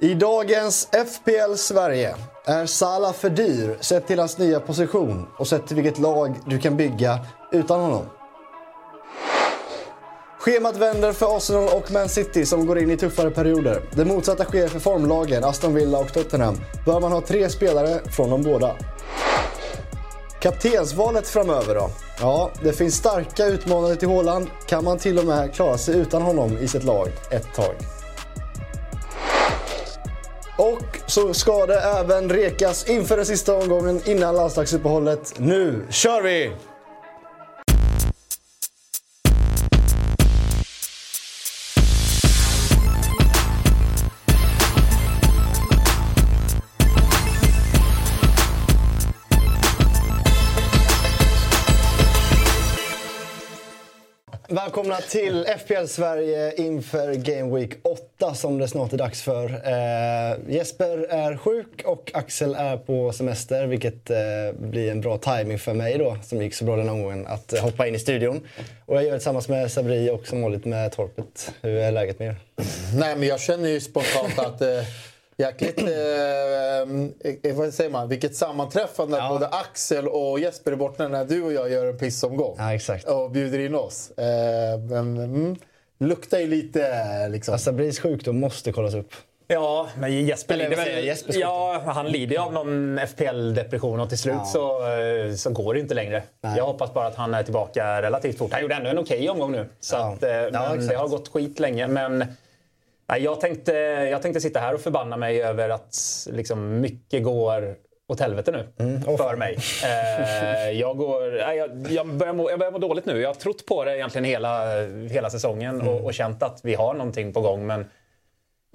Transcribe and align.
I 0.00 0.14
dagens 0.14 0.88
FPL 0.92 1.54
Sverige 1.56 2.14
är 2.44 2.66
Salah 2.66 3.12
för 3.12 3.30
dyr 3.30 3.78
sett 3.80 4.06
till 4.06 4.18
hans 4.18 4.38
nya 4.38 4.60
position 4.60 5.26
och 5.38 5.48
sett 5.48 5.66
till 5.66 5.76
vilket 5.76 5.98
lag 5.98 6.40
du 6.46 6.58
kan 6.58 6.76
bygga 6.76 7.18
utan 7.52 7.80
honom. 7.80 8.04
Schemat 10.38 10.76
vänder 10.76 11.12
för 11.12 11.36
Arsenal 11.36 11.68
och 11.68 11.90
Man 11.90 12.08
City 12.08 12.46
som 12.46 12.66
går 12.66 12.78
in 12.78 12.90
i 12.90 12.96
tuffare 12.96 13.30
perioder. 13.30 13.82
Det 13.92 14.04
motsatta 14.04 14.44
sker 14.44 14.68
för 14.68 14.80
formlagen 14.80 15.44
Aston 15.44 15.74
Villa 15.74 15.98
och 15.98 16.12
Tottenham. 16.12 16.60
Bör 16.86 17.00
man 17.00 17.12
ha 17.12 17.20
tre 17.20 17.48
spelare 17.48 18.00
från 18.10 18.30
de 18.30 18.42
båda. 18.42 18.76
Kaptensvalet 20.40 21.28
framöver 21.28 21.74
då? 21.74 21.90
Ja, 22.20 22.50
det 22.62 22.72
finns 22.72 22.94
starka 22.94 23.46
utmanare 23.46 23.96
till 23.96 24.08
Haaland. 24.08 24.46
Kan 24.66 24.84
man 24.84 24.98
till 24.98 25.18
och 25.18 25.24
med 25.24 25.54
klara 25.54 25.78
sig 25.78 25.96
utan 25.96 26.22
honom 26.22 26.58
i 26.58 26.68
sitt 26.68 26.84
lag 26.84 27.08
ett 27.30 27.54
tag? 27.54 27.95
Och 30.56 30.98
så 31.06 31.34
ska 31.34 31.66
det 31.66 31.80
även 31.80 32.30
rekas 32.30 32.88
inför 32.88 33.16
den 33.16 33.26
sista 33.26 33.54
omgången 33.54 34.00
innan 34.04 34.34
landslagsuppehållet. 34.34 35.34
Nu 35.38 35.86
kör 35.90 36.22
vi! 36.22 36.52
Välkomna 54.76 55.00
till 55.00 55.46
FPL 55.58 55.86
Sverige 55.86 56.54
inför 56.56 57.14
Game 57.14 57.56
Week 57.56 57.70
8 57.82 58.34
som 58.34 58.58
det 58.58 58.68
snart 58.68 58.92
är 58.92 58.96
dags 58.96 59.22
för. 59.22 59.44
Eh, 59.44 60.54
Jesper 60.54 60.98
är 61.10 61.36
sjuk 61.36 61.82
och 61.84 62.10
Axel 62.14 62.54
är 62.54 62.76
på 62.76 63.12
semester 63.12 63.66
vilket 63.66 64.10
eh, 64.10 64.16
blir 64.58 64.90
en 64.90 65.00
bra 65.00 65.18
timing 65.18 65.58
för 65.58 65.74
mig 65.74 65.98
då 65.98 66.18
som 66.22 66.42
gick 66.42 66.54
så 66.54 66.64
bra 66.64 66.76
den 66.76 66.88
omgången 66.88 67.26
att 67.26 67.52
eh, 67.52 67.62
hoppa 67.62 67.86
in 67.86 67.94
i 67.94 67.98
studion. 67.98 68.40
Och 68.86 68.96
jag 68.96 69.04
gör 69.04 69.10
det 69.10 69.18
tillsammans 69.18 69.48
med 69.48 69.72
Sabri 69.72 70.10
och 70.10 70.26
som 70.26 70.42
vanligt 70.42 70.64
med 70.64 70.92
Torpet. 70.92 71.52
Hur 71.62 71.78
är 71.78 71.92
läget 71.92 72.18
med 72.18 72.28
er? 72.28 72.36
Nej 72.94 73.16
men 73.16 73.28
jag 73.28 73.40
känner 73.40 73.68
ju 73.68 73.80
spontant 73.80 74.38
att 74.38 74.60
eh, 74.60 74.68
Jäkligt, 75.38 75.78
eh, 75.78 75.88
eh, 77.42 77.56
vad 77.56 77.74
säger 77.74 77.90
man, 77.90 78.08
vilket 78.08 78.36
sammanträffande 78.36 79.16
ja. 79.16 79.28
både 79.28 79.46
Axel 79.46 80.08
och 80.08 80.40
Jesper 80.40 80.72
är 80.72 80.76
borta 80.76 81.08
när 81.08 81.24
du 81.24 81.42
och 81.42 81.52
jag 81.52 81.70
gör 81.70 81.86
en 81.86 81.98
pissomgång. 81.98 82.54
Ja, 82.58 82.74
exakt. 82.74 83.04
Och 83.08 83.30
bjuder 83.30 83.58
in 83.58 83.74
oss. 83.74 84.10
Eh, 84.10 84.78
men, 84.78 85.16
mm, 85.16 85.56
luktar 85.98 86.38
ju 86.38 86.46
lite 86.46 87.28
liksom. 87.28 87.52
Alltså, 87.52 87.64
Sabris 87.64 88.00
sjukdom 88.00 88.40
måste 88.40 88.72
kollas 88.72 88.94
upp. 88.94 89.12
Ja, 89.48 89.88
men 89.98 90.26
Jesper 90.26 90.56
lider 90.56 90.76
väl... 90.76 91.16
Ja, 91.40 91.82
han 91.86 92.08
lider 92.08 92.36
ju 92.36 92.42
av 92.42 92.52
någon 92.52 92.98
FPL-depression 92.98 94.00
och 94.00 94.08
till 94.08 94.18
slut 94.18 94.34
ja. 94.38 94.44
så, 94.44 94.88
eh, 94.90 95.34
så 95.34 95.50
går 95.50 95.74
det 95.74 95.80
inte 95.80 95.94
längre. 95.94 96.22
Nej. 96.40 96.54
Jag 96.56 96.66
hoppas 96.66 96.94
bara 96.94 97.06
att 97.06 97.16
han 97.16 97.34
är 97.34 97.42
tillbaka 97.42 98.02
relativt 98.02 98.38
fort. 98.38 98.52
Han 98.52 98.62
gjorde 98.62 98.74
ändå 98.74 98.90
en 98.90 98.98
okej 98.98 99.16
okay 99.16 99.28
omgång 99.28 99.52
nu. 99.52 99.68
Så 99.80 99.96
ja. 99.96 100.12
Att, 100.12 100.22
eh, 100.22 100.28
men 100.28 100.86
det 100.86 100.94
har 100.94 101.08
gått 101.08 101.28
skit 101.28 101.60
länge. 101.60 101.86
Men 101.86 102.24
jag 103.06 103.40
tänkte, 103.40 103.72
jag 104.10 104.22
tänkte 104.22 104.40
sitta 104.40 104.60
här 104.60 104.74
och 104.74 104.80
förbanna 104.80 105.16
mig 105.16 105.42
över 105.42 105.68
att 105.68 105.96
liksom, 106.30 106.80
mycket 106.80 107.24
går 107.24 107.76
åt 108.08 108.20
helvete 108.20 108.52
nu 108.52 108.84
mm. 108.84 109.08
oh. 109.08 109.16
för 109.16 109.36
mig. 109.36 109.58
Eh, 109.84 110.70
jag, 110.70 110.96
går, 110.96 111.34
jag, 111.34 111.86
jag, 111.90 112.06
börjar 112.06 112.32
må, 112.32 112.50
jag 112.50 112.58
börjar 112.58 112.72
må 112.72 112.78
dåligt 112.78 113.06
nu. 113.06 113.20
Jag 113.20 113.28
har 113.28 113.34
trott 113.34 113.66
på 113.66 113.84
det 113.84 113.96
egentligen 113.96 114.24
hela, 114.24 114.82
hela 115.10 115.30
säsongen 115.30 115.80
mm. 115.80 115.88
och, 115.88 116.04
och 116.04 116.14
känt 116.14 116.42
att 116.42 116.60
vi 116.62 116.74
har 116.74 116.94
någonting 116.94 117.32
på 117.32 117.40
gång. 117.40 117.66
Men 117.66 117.86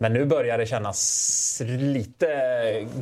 men 0.02 0.14
nu 0.14 0.26
börjar 0.26 0.58
det 0.58 0.66
kännas 0.66 1.62
lite 1.66 2.28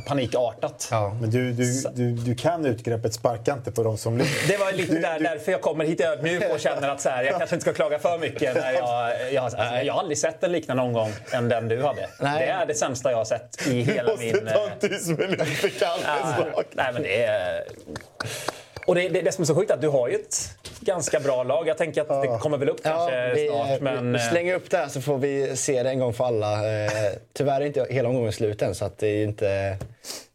panikartat. 0.08 0.88
Ja, 0.92 1.17
men 1.22 1.30
du, 1.30 1.52
du, 1.52 1.83
du, 1.95 2.11
du 2.11 2.36
kan 2.36 2.66
utgreppet 2.66 3.14
sparka 3.14 3.53
inte 3.53 3.72
på 3.72 3.83
de 3.83 3.97
som 3.97 4.17
ligger. 4.17 4.47
Det 4.47 4.58
var 4.58 4.72
lite 4.72 5.00
där, 5.00 5.20
därför 5.20 5.52
jag 5.52 5.61
kommer 5.61 5.86
hit 5.86 6.02
ödmjuk 6.02 6.43
och 6.54 6.59
känner 6.59 6.89
att 6.89 7.02
så 7.02 7.09
här, 7.09 7.23
jag 7.23 7.38
kanske 7.38 7.55
inte 7.55 7.64
ska 7.64 7.73
klaga 7.73 7.99
för 7.99 8.17
mycket. 8.17 8.55
När 8.55 8.71
jag, 8.71 9.33
jag, 9.33 9.43
alltså, 9.43 9.58
jag 9.58 9.93
har 9.93 9.99
aldrig 9.99 10.17
sett 10.17 10.43
en 10.43 10.52
liknande 10.52 10.83
omgång 10.83 11.11
än 11.32 11.49
den 11.49 11.67
du 11.67 11.83
hade. 11.83 12.09
Nej. 12.20 12.45
Det 12.45 12.52
är 12.52 12.65
det 12.65 12.76
sämsta 12.76 13.11
jag 13.11 13.17
har 13.17 13.26
sett 13.26 13.67
i 13.67 13.82
hela 13.82 14.15
min... 14.15 14.33
Du 14.33 14.42
måste 14.42 14.55
ta 14.55 14.70
en 14.70 14.80
tyst 14.80 15.08
minut 15.08 15.48
för 15.48 15.70
Kalles 15.70 16.05
Nej, 16.73 16.93
men 16.93 17.02
det 17.04 17.23
är... 17.23 17.64
Och 18.89 18.95
det, 18.95 19.10
det, 19.10 19.22
det 19.22 19.32
som 19.32 19.42
är 19.42 19.45
så 19.45 19.55
sjukt 19.55 19.72
är 19.72 19.76
att 19.76 19.82
du 19.82 19.88
har 19.88 20.08
ju 20.08 20.16
ett 20.16 20.58
ganska 20.80 21.20
bra 21.20 21.44
lag. 21.44 21.67
Jag 21.67 21.77
tänker 21.77 22.02
att 22.02 22.22
det 22.22 22.38
kommer 22.39 22.58
väl 22.58 22.70
upp 22.70 22.83
kanske 22.83 23.16
ja, 23.16 23.33
vi, 23.36 23.48
snart. 23.48 23.82
Men... 23.82 24.14
Vi 24.14 24.20
slänger 24.20 24.55
upp 24.55 24.70
det 24.70 24.77
här 24.77 24.88
så 24.88 25.02
får 25.02 25.17
vi 25.17 25.55
se 25.55 25.83
det 25.83 25.89
en 25.89 26.00
gång 26.00 26.14
för 26.14 26.26
alla. 26.26 26.83
Eh, 26.83 26.92
tyvärr 27.33 27.61
är 27.61 27.66
inte 27.66 27.88
hela 27.89 28.10
omgången 28.10 28.33
slut 28.33 28.61
än 28.61 28.76
så 28.76 28.86
att 28.86 28.98
det 28.98 29.08
är 29.08 29.23
inte... 29.23 29.77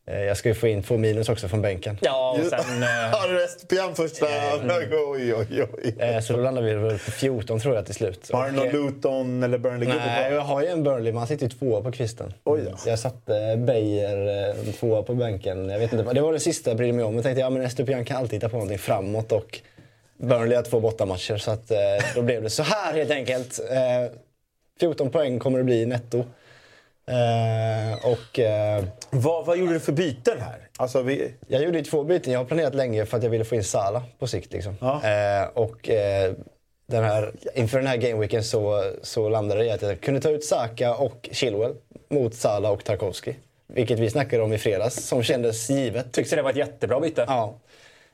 Eh, 0.07 0.23
jag 0.23 0.37
ska 0.37 0.49
ju 0.49 0.55
få 0.55 0.69
in 0.69 0.83
två 0.83 0.97
minus 0.97 1.29
också 1.29 1.49
från 1.49 1.63
bänken. 1.63 1.99
Ja, 2.03 2.39
och 2.41 2.47
sen... 2.47 2.83
Har 3.13 3.33
du 3.33 3.49
SPM 3.49 3.95
första? 3.95 4.27
oj, 5.11 5.35
oj, 5.35 5.65
oj. 5.73 6.23
Så 6.23 6.33
då 6.33 6.43
landar 6.43 6.63
vi 6.63 6.75
väl 6.75 6.99
på 6.99 7.11
14 7.11 7.61
tror 7.61 7.75
jag 7.75 7.87
till 7.87 7.95
slut. 7.95 8.31
Har 8.33 8.47
du 8.47 8.53
någon 8.53 8.69
Luton 8.69 9.43
eller 9.43 9.59
Burnley? 9.59 9.89
Nej, 9.89 10.33
jag 10.33 10.41
har 10.41 10.63
ju 10.63 10.69
en 10.69 10.83
Burnley. 10.83 11.13
Man 11.13 11.27
sitter 11.27 11.45
ju 11.45 11.51
tvåa 11.51 11.83
på 11.83 11.93
kvisten. 11.93 12.33
Oj 12.45 12.61
då. 12.71 12.77
Jag 12.87 12.99
satte 12.99 13.57
Beijer 13.57 14.73
tvåa 14.73 15.03
på 15.03 15.15
bänken. 15.15 15.69
Jag 15.69 15.79
vet 15.79 15.93
inte, 15.93 16.13
det 16.13 16.21
var 16.21 16.33
det 16.33 16.41
sista 16.41 16.71
jag 16.71 16.77
brydde 16.77 16.93
mig 16.93 17.05
om. 17.05 17.15
Jag 17.15 17.23
tänkte 17.23 17.41
ja, 17.41 17.51
men 17.51 17.63
Estupian 17.63 18.05
kan 18.05 18.17
alltid 18.17 18.33
hitta 18.33 18.49
på 18.49 18.57
någonting 18.57 18.79
framåt. 18.79 19.33
Och 19.33 19.61
Burnley 20.17 20.57
har 20.57 20.63
två 20.63 20.81
bortamatcher, 20.81 21.37
så 21.37 21.51
att, 21.51 21.71
eh, 21.71 21.79
då 22.15 22.23
blev 22.23 22.43
det 22.43 22.51
så 22.51 22.63
här 22.63 22.93
helt 22.93 23.11
enkelt. 23.11 23.61
14 24.81 25.11
poäng 25.11 25.39
kommer 25.39 25.59
det 25.59 25.65
bli 25.65 25.87
netto. 25.87 26.25
Eh, 27.07 28.07
och, 28.07 28.39
eh, 28.39 28.85
vad, 29.11 29.47
vad 29.47 29.59
gjorde 29.59 29.73
du 29.73 29.81
för 29.81 29.93
byten 29.93 30.41
här? 30.41 30.69
Alltså 30.77 31.03
vi... 31.03 31.35
Jag 31.49 31.63
gjorde 31.63 31.83
två 31.83 32.05
byten. 32.05 32.33
Jag 32.33 32.41
har 32.41 32.45
planerat 32.45 32.75
länge 32.75 33.07
för 33.07 33.17
att 33.17 33.23
jag 33.23 33.31
ville 33.31 33.45
få 33.45 33.55
in 33.55 33.65
Sala 33.65 34.03
på 34.19 34.27
sikt. 34.27 34.53
Liksom. 34.53 34.77
Ja. 34.81 35.03
Eh, 35.05 35.49
och, 35.55 35.91
eh, 35.91 36.33
den 36.87 37.05
här, 37.05 37.33
inför 37.55 37.79
den 37.79 37.87
här 37.87 37.97
gameweeken 37.97 38.45
så, 38.45 38.93
så 39.03 39.29
landade 39.29 39.61
det 39.61 39.67
i 39.67 39.71
att 39.71 39.83
jag 39.83 40.01
kunde 40.01 40.21
ta 40.21 40.31
ut 40.31 40.45
Saka 40.45 40.95
och 40.95 41.29
Chilwell 41.33 41.75
mot 42.09 42.35
Sala 42.35 42.71
och 42.71 42.85
Tarkovsky. 42.85 43.35
Vilket 43.67 43.99
vi 43.99 44.11
snackade 44.11 44.43
om 44.43 44.53
i 44.53 44.59
fredags, 44.59 45.07
som 45.07 45.23
kändes 45.23 45.71
givet. 45.71 46.13
Tyckte 46.13 46.37
det 46.37 46.43
var 46.43 46.51
ett 46.51 46.57
jättebra 46.57 47.01
byte. 47.01 47.25
Ja. 47.29 47.59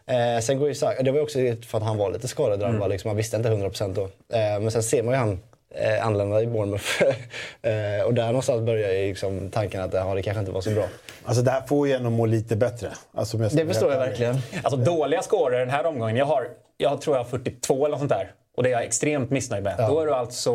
Eh, 0.07 0.41
sen 0.41 0.59
går 0.59 0.69
ju 0.69 0.75
Saka, 0.75 1.03
det 1.03 1.11
var 1.11 1.21
också 1.21 1.39
för 1.67 1.78
att 1.78 1.84
han 1.84 1.97
var 1.97 2.11
lite 2.11 2.28
skadedrabbad. 2.28 2.77
Mm. 2.77 2.91
Liksom, 2.91 3.09
man 3.09 3.17
visste 3.17 3.37
inte 3.37 3.49
100% 3.49 3.95
då. 3.95 4.03
Eh, 4.05 4.61
men 4.61 4.71
sen 4.71 4.83
ser 4.83 5.03
man 5.03 5.15
ju 5.15 5.19
han 5.19 5.41
eh, 5.75 6.06
anlända 6.06 6.42
i 6.42 6.47
Bournemouth. 6.47 7.03
eh, 7.62 8.06
och 8.06 8.14
där 8.14 8.26
någonstans 8.26 8.66
börjar 8.66 9.08
liksom 9.08 9.50
tanken 9.50 9.81
att 9.81 9.92
ja, 9.92 10.14
det 10.14 10.22
kanske 10.22 10.41
inte 10.41 10.53
var 10.53 10.60
så 10.60 10.70
bra. 10.70 10.84
Alltså 11.25 11.42
det 11.42 11.50
här 11.50 11.60
får 11.60 11.88
ju 11.88 11.94
en 11.94 12.06
att 12.06 12.12
må 12.12 12.26
lite 12.26 12.56
bättre. 12.56 12.88
Alltså, 13.14 13.36
det 13.36 13.66
förstår 13.66 13.92
jag 13.92 13.98
verkligen. 13.98 14.36
Alltså 14.62 14.76
dåliga 14.76 15.22
scorer 15.22 15.59
den 15.59 15.70
här 15.70 15.86
omgången. 15.86 16.16
Jag, 16.16 16.26
har, 16.26 16.48
jag 16.76 17.00
tror 17.00 17.16
jag 17.16 17.25
har 17.25 17.30
42 17.30 17.75
eller 17.75 17.88
något 17.88 17.98
sånt 17.98 18.10
där. 18.10 18.32
Och 18.56 18.62
det 18.62 18.69
är 18.69 18.72
jag 18.72 18.84
extremt 18.84 19.30
missnöjd 19.30 19.64
med. 19.64 19.75
Ja. 19.78 19.88
Då 19.88 20.00
är 20.00 20.06
du 20.06 20.14
alltså 20.14 20.53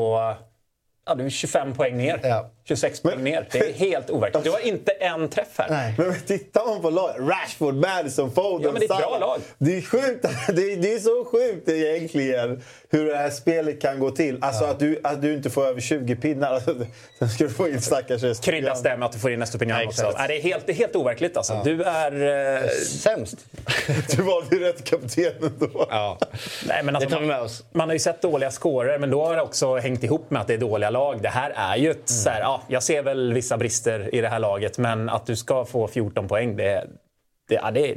Ja, 1.05 1.15
du 1.15 1.25
är 1.25 1.29
25 1.29 1.73
poäng 1.73 1.97
ner. 1.97 2.19
Ja. 2.23 2.49
26 2.67 2.99
poäng 2.99 3.23
ner. 3.23 3.47
Det 3.51 3.59
är 3.59 3.73
helt 3.73 4.09
overkligt. 4.09 4.43
Du 4.43 4.51
har 4.51 4.59
inte 4.59 4.91
en 4.91 5.29
träff 5.29 5.47
här. 5.57 5.69
Nej. 5.69 5.93
Men 5.97 6.21
tittar 6.27 6.65
man 6.65 6.81
på 6.81 6.89
laget. 6.89 7.15
Rashford, 7.19 7.75
Madison, 7.75 8.31
Foden, 8.31 8.61
Ja, 8.63 8.71
men 8.71 8.79
det 8.79 8.85
är 8.85 8.93
ett 8.93 9.07
bra 9.07 9.17
lag. 9.19 9.41
Det 9.57 9.77
är 9.77 9.81
sjukt. 9.81 10.25
Det 10.55 10.71
är, 10.71 10.77
det 10.77 10.93
är 10.93 10.99
så 10.99 11.25
sjukt 11.25 11.69
egentligen 11.69 12.61
hur 12.89 13.05
det 13.05 13.17
här 13.17 13.29
spelet 13.29 13.81
kan 13.81 13.99
gå 13.99 14.11
till. 14.11 14.37
Alltså 14.41 14.63
ja. 14.63 14.69
att, 14.69 14.79
du, 14.79 14.99
att 15.03 15.21
du 15.21 15.33
inte 15.33 15.49
får 15.49 15.65
över 15.65 15.81
20 15.81 16.15
pinnar. 16.15 16.51
Alltså, 16.55 16.75
sen 17.19 17.29
ska 17.29 17.43
du 17.43 17.49
få 17.49 17.69
in 17.69 17.81
stackars 17.81 18.39
Kryddas 18.39 18.83
det 18.83 18.97
med 18.97 19.05
att 19.05 19.11
du 19.11 19.19
får 19.19 19.31
in 19.31 19.41
Estupinian 19.41 19.87
också. 19.87 20.13
Nej, 20.17 20.27
det, 20.27 20.37
är 20.37 20.41
helt, 20.41 20.65
det 20.65 20.71
är 20.71 20.75
helt 20.75 20.95
overkligt 20.95 21.37
alltså. 21.37 21.53
Ja. 21.53 21.61
Du 21.63 21.83
är... 21.83 22.63
Eh... 22.63 22.69
Sämst. 22.99 23.45
du 24.15 24.21
valde 24.21 24.55
ju 24.55 24.61
rätt 24.63 24.83
kapten 24.83 25.31
ändå. 25.41 25.87
Ja. 25.89 26.17
Nej, 26.67 26.83
men 26.83 26.95
alltså, 26.95 27.09
det 27.09 27.15
tar 27.15 27.21
vi 27.21 27.27
med 27.27 27.41
oss. 27.41 27.63
Man 27.71 27.89
har 27.89 27.93
ju 27.93 27.99
sett 27.99 28.21
dåliga 28.21 28.51
scorer, 28.51 28.99
men 28.99 29.09
då 29.09 29.25
har 29.25 29.35
det 29.35 29.41
också 29.41 29.75
hängt 29.75 30.03
ihop 30.03 30.29
med 30.29 30.41
att 30.41 30.47
det 30.47 30.53
är 30.53 30.57
dåliga 30.57 30.89
lag. 30.89 31.21
Det 31.21 31.29
här 31.29 31.53
är 31.55 31.75
ju 31.75 31.91
ett... 31.91 31.95
Mm. 31.95 32.05
Så 32.07 32.29
här, 32.29 32.54
ja, 32.55 32.61
jag 32.67 32.83
ser 32.83 33.03
väl 33.03 33.33
vissa 33.33 33.57
brister 33.57 34.15
i 34.15 34.21
det 34.21 34.27
här 34.27 34.39
laget, 34.39 34.77
men 34.77 35.09
att 35.09 35.25
du 35.25 35.35
ska 35.35 35.65
få 35.65 35.87
14 35.87 36.27
poäng, 36.27 36.55
det, 36.55 36.87
det, 37.47 37.55
ja, 37.55 37.71
det, 37.71 37.95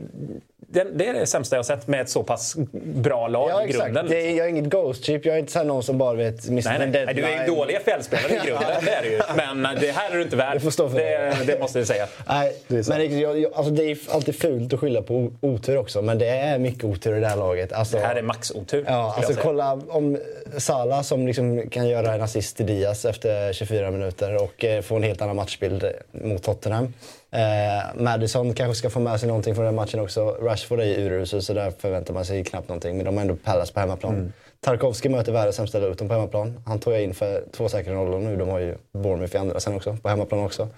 det, 0.71 0.85
det, 0.85 1.07
är 1.07 1.13
det 1.13 1.27
sämsta 1.27 1.57
jag 1.57 1.59
har 1.59 1.65
sett 1.65 1.87
med 1.87 2.01
ett 2.01 2.09
så 2.09 2.23
pass 2.23 2.57
bra 2.73 3.29
lag 3.29 3.51
ja, 3.51 3.65
i 3.65 3.73
grunden. 3.73 4.07
Det 4.09 4.27
är, 4.27 4.37
jag 4.37 4.47
är 4.47 4.51
inget 4.51 4.71
ghost 4.71 5.05
chip. 5.05 5.25
Jag 5.27 5.35
är 5.35 5.39
inte 5.39 5.53
så 5.53 5.63
någon 5.63 5.83
som 5.83 5.99
bara 5.99 6.15
vet 6.15 6.49
nej, 6.51 6.63
nej. 6.65 6.91
nej, 6.91 7.15
Du 7.15 7.23
är 7.23 7.47
ju 7.47 7.55
dålig 7.55 7.79
FL-spelare 7.85 8.45
i 8.45 8.47
grunden, 8.47 8.85
det 8.85 8.91
är 8.91 9.03
du 9.03 9.11
ju. 9.11 9.21
Men 9.55 9.81
det 9.81 9.91
här 9.91 10.11
är 10.11 10.17
du 10.17 10.23
inte 10.23 10.37
värd. 10.37 10.61
Det, 10.77 11.47
det, 11.47 11.61
måste 11.61 11.79
vi 11.79 11.87
säga. 11.87 12.07
Nej, 12.29 12.57
det, 12.69 12.89
men 12.89 13.21
jag, 13.21 13.39
jag, 13.39 13.53
alltså 13.55 13.73
det 13.73 13.91
är 13.91 13.99
alltid 14.11 14.41
fult 14.41 14.73
att 14.73 14.81
skylla 14.81 15.03
på 15.03 15.33
otur 15.41 15.77
också, 15.77 16.03
men 16.03 16.19
det 16.19 16.29
är 16.29 16.59
mycket 16.59 16.85
otur 16.85 17.17
i 17.17 17.21
det 17.21 17.29
här 17.29 17.37
laget. 17.37 17.73
Alltså, 17.73 17.97
det 17.97 18.03
här 18.03 18.17
är 18.17 18.23
max-otur. 18.23 18.85
Ja, 18.89 19.15
alltså, 19.17 19.35
kolla 19.43 19.81
om 19.89 20.19
Salah 20.57 21.03
som 21.03 21.27
liksom 21.27 21.71
kan 21.71 21.89
göra 21.89 22.15
en 22.15 22.23
assist 22.23 22.57
till 22.57 22.67
Diaz 22.67 23.05
efter 23.05 23.53
24 23.53 23.91
minuter 23.91 24.43
och 24.43 24.65
eh, 24.65 24.83
få 24.83 24.97
en 24.97 25.03
helt 25.03 25.23
annan 25.23 25.37
matchbild 25.37 25.85
mot 26.13 26.43
Tottenham. 26.43 26.93
Eh, 27.31 28.03
Madison 28.03 28.55
kanske 28.55 28.75
ska 28.75 28.91
få 28.91 29.01
med 29.01 29.21
sig 29.21 29.29
någonting 29.29 29.55
från 29.55 29.65
den 29.65 29.75
matchen 29.75 30.01
också. 30.01 30.37
Rashford 30.41 30.81
är 30.81 30.85
ju 30.85 30.95
urusel 30.95 31.43
så 31.43 31.53
där 31.53 31.71
förväntar 31.71 32.15
man 32.15 32.25
sig 32.25 32.45
knappt 32.45 32.69
någonting. 32.69 32.97
Men 32.97 33.07
de 33.07 33.15
har 33.17 33.23
ändå 33.23 33.37
Palace 33.37 33.73
på 33.73 33.81
hemmaplan. 33.81 34.15
Mm. 34.15 34.33
Tarkovsky 34.61 35.09
möter 35.09 35.33
världens 35.33 35.57
sämsta 35.57 35.79
Luton 35.79 36.09
på 36.09 36.15
hemmaplan. 36.15 36.63
Han 36.67 36.79
tog 36.81 36.95
jag 36.95 37.03
in 37.03 37.15
för 37.15 37.45
två 37.53 37.69
säkra 37.69 37.95
nollor 37.95 38.19
nu. 38.19 38.37
De 38.37 38.49
har 38.49 38.59
ju 38.59 38.77
Bournemouth 38.93 39.35
i 39.35 39.39
andra 39.39 39.61
sen 39.61 39.75
också, 39.75 39.97
på 40.03 40.09
hemmaplan 40.09 40.45
också. 40.45 40.69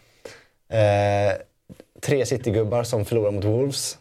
Eh, 0.69 1.33
tre 2.01 2.27
Citygubbar 2.27 2.83
som 2.83 3.05
förlorar 3.05 3.31
mot 3.31 3.45
Wolves. 3.45 3.99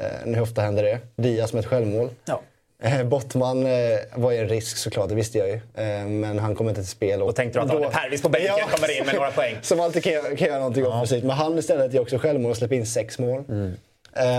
Eh, 0.00 0.34
hur 0.34 0.40
ofta 0.40 0.62
händer 0.62 0.82
det? 0.82 0.98
Diaz 1.16 1.52
med 1.52 1.60
ett 1.60 1.66
självmål. 1.66 2.10
Ja. 2.24 2.40
Eh, 2.82 3.04
Bottman 3.04 3.66
eh, 3.66 3.98
var 4.14 4.30
ju 4.30 4.38
en 4.38 4.48
risk 4.48 4.76
såklart, 4.76 5.08
det 5.08 5.14
visste 5.14 5.38
jag 5.38 5.48
ju. 5.48 5.54
Eh, 5.54 6.06
men 6.06 6.38
han 6.38 6.54
kommer 6.54 6.70
inte 6.70 6.82
till 6.82 6.90
spel. 6.90 7.22
Och, 7.22 7.28
och 7.28 7.36
tänkte 7.36 7.58
du 7.58 7.64
att 7.64 7.70
Arne 7.70 7.88
Pervis 7.90 8.22
på 8.22 8.28
bänken 8.28 8.54
ja, 8.58 8.66
kommer 8.76 8.98
in 8.98 9.06
med 9.06 9.14
några 9.14 9.30
poäng? 9.30 9.56
Som 9.62 9.80
alltid 9.80 10.04
kan, 10.04 10.36
kan 10.36 10.48
göra 10.48 10.58
någonting 10.58 10.84
ja. 10.84 10.88
offensivt. 10.88 11.24
Men 11.24 11.36
han 11.36 11.58
istället 11.58 11.92
gör 11.92 12.02
också 12.02 12.18
självmål 12.18 12.50
och 12.50 12.56
släpper 12.56 12.76
in 12.76 12.86
sex 12.86 13.18
mål. 13.18 13.44
Mm. 13.48 13.72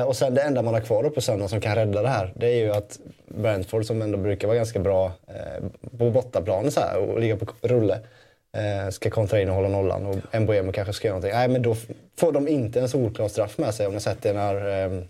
Och 0.07 0.15
sen 0.15 0.35
det 0.35 0.41
enda 0.41 0.61
man 0.61 0.73
har 0.73 0.81
kvar 0.81 1.03
på 1.03 1.21
söndag 1.21 1.47
som 1.47 1.61
kan 1.61 1.75
rädda 1.75 2.01
det 2.01 2.07
här, 2.09 2.33
det 2.35 2.47
är 2.47 2.55
ju 2.55 2.71
att 2.71 2.99
Brentford 3.25 3.85
som 3.85 4.01
ändå 4.01 4.17
brukar 4.17 4.47
vara 4.47 4.57
ganska 4.57 4.79
bra 4.79 5.11
på 5.97 6.09
bortaplan 6.09 6.71
så 6.71 6.79
här, 6.79 6.97
och 6.97 7.19
ligga 7.19 7.37
på 7.37 7.45
rulle, 7.61 7.99
ska 8.91 9.09
kontra 9.09 9.41
in 9.41 9.49
och 9.49 9.55
hålla 9.55 9.67
nollan 9.67 10.05
och 10.05 10.41
Mbuemo 10.41 10.71
kanske 10.71 10.93
ska 10.93 11.07
göra 11.07 11.15
någonting. 11.15 11.37
Nej, 11.37 11.47
men 11.47 11.61
då 11.61 11.75
får 12.17 12.31
de 12.31 12.47
inte 12.47 12.79
en 12.79 12.89
solklar 12.89 13.27
straff 13.27 13.57
med 13.57 13.73
sig 13.73 13.87
om 13.87 13.93
ni 13.93 13.99
sett 13.99 14.21
det 14.21 14.33
när 14.33 14.85
eh, 14.85 15.03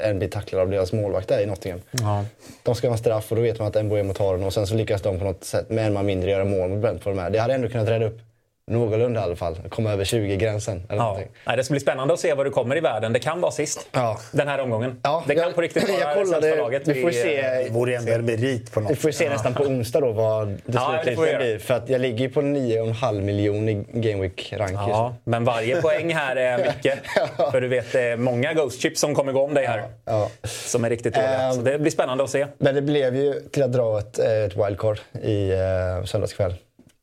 en 0.00 0.18
blir 0.18 0.28
tacklad 0.28 0.60
av 0.60 0.70
deras 0.70 0.92
målvakt 0.92 1.28
där 1.28 1.40
i 1.40 1.46
Nottingham. 1.46 1.80
Ja. 1.90 2.24
De 2.62 2.74
ska 2.74 2.88
ha 2.88 2.92
en 2.92 2.98
straff 2.98 3.30
och 3.30 3.36
då 3.36 3.42
vet 3.42 3.58
man 3.58 3.68
att 3.68 3.84
Mbuemo 3.84 4.14
tar 4.14 4.36
den 4.36 4.44
och 4.44 4.52
sen 4.52 4.66
så 4.66 4.74
lyckas 4.74 5.02
de 5.02 5.18
på 5.18 5.24
något 5.24 5.44
sätt 5.44 5.70
med 5.70 5.86
en 5.86 5.92
man 5.92 6.06
mindre 6.06 6.30
göra 6.30 6.44
mål 6.44 6.70
mot 6.70 6.80
Brentford 6.80 7.14
med. 7.14 7.32
Det 7.32 7.38
hade 7.38 7.54
ändå 7.54 7.68
kunnat 7.68 7.88
rädda 7.88 8.06
upp 8.06 8.18
Någorlunda 8.66 9.20
i 9.20 9.22
alla 9.22 9.36
fall. 9.36 9.56
Komma 9.68 9.92
över 9.92 10.04
20-gränsen. 10.04 10.82
Ja. 10.88 11.18
Nej, 11.46 11.56
det 11.56 11.64
ska 11.64 11.72
bli 11.72 11.80
spännande 11.80 12.14
att 12.14 12.20
se 12.20 12.34
vad 12.34 12.46
du 12.46 12.50
kommer 12.50 12.76
i 12.76 12.80
världen. 12.80 13.12
Det 13.12 13.18
kan 13.18 13.40
vara 13.40 13.52
sist 13.52 13.88
ja. 13.92 14.18
den 14.32 14.48
här 14.48 14.60
omgången. 14.60 15.00
Ja, 15.02 15.24
det 15.26 15.34
kan 15.34 15.44
jag, 15.44 15.54
på 15.54 15.60
riktigt 15.60 15.88
vara 15.88 16.00
jag 16.00 16.14
kollade, 16.14 16.56
laget. 16.56 16.88
Vi 16.88 17.02
får 17.02 17.10
se, 17.10 17.42
det 17.42 17.70
vore 17.70 17.96
ändå 17.96 18.12
en 18.12 18.24
merit 18.24 18.72
på 18.72 18.80
något 18.80 18.90
Vi 18.92 18.96
får 18.96 19.10
se 19.10 19.28
nästan 19.28 19.54
på 19.54 19.62
onsdag 19.62 20.00
då 20.00 20.12
vad 20.12 20.48
det 20.48 20.60
ja, 20.66 21.00
slutligen 21.02 21.38
blir. 21.38 21.58
För 21.58 21.74
att 21.74 21.88
jag 21.88 22.00
ligger 22.00 22.18
ju 22.18 22.30
på 22.30 22.40
9,5 22.40 23.20
miljoner 23.20 23.72
i 23.72 23.84
Game 23.92 24.22
Week 24.22 24.52
rank 24.56 24.72
ja, 24.72 25.14
Men 25.24 25.44
varje 25.44 25.82
poäng 25.82 26.14
här 26.14 26.36
är 26.36 26.58
mycket. 26.58 26.98
ja. 27.38 27.50
För 27.50 27.60
du 27.60 27.68
vet, 27.68 27.92
det 27.92 28.00
är 28.00 28.16
många 28.16 28.52
Ghost 28.52 28.82
Chips 28.82 29.00
som 29.00 29.14
kommer 29.14 29.32
igång 29.32 29.54
dig 29.54 29.66
här. 29.66 29.82
Ja. 30.04 30.30
Som 30.44 30.84
är 30.84 30.90
riktigt 30.90 31.14
dåliga. 31.14 31.48
Um, 31.48 31.54
Så 31.54 31.60
det 31.60 31.78
blir 31.78 31.90
spännande 31.90 32.24
att 32.24 32.30
se. 32.30 32.46
Men 32.58 32.74
det 32.74 32.82
blev 32.82 33.16
ju 33.16 33.40
till 33.40 33.62
att 33.62 33.72
dra 33.72 33.98
ett, 33.98 34.18
ett 34.18 34.56
wildcard 34.56 34.98
i 35.22 35.52
uh, 35.52 36.04
söndagskväll 36.04 36.54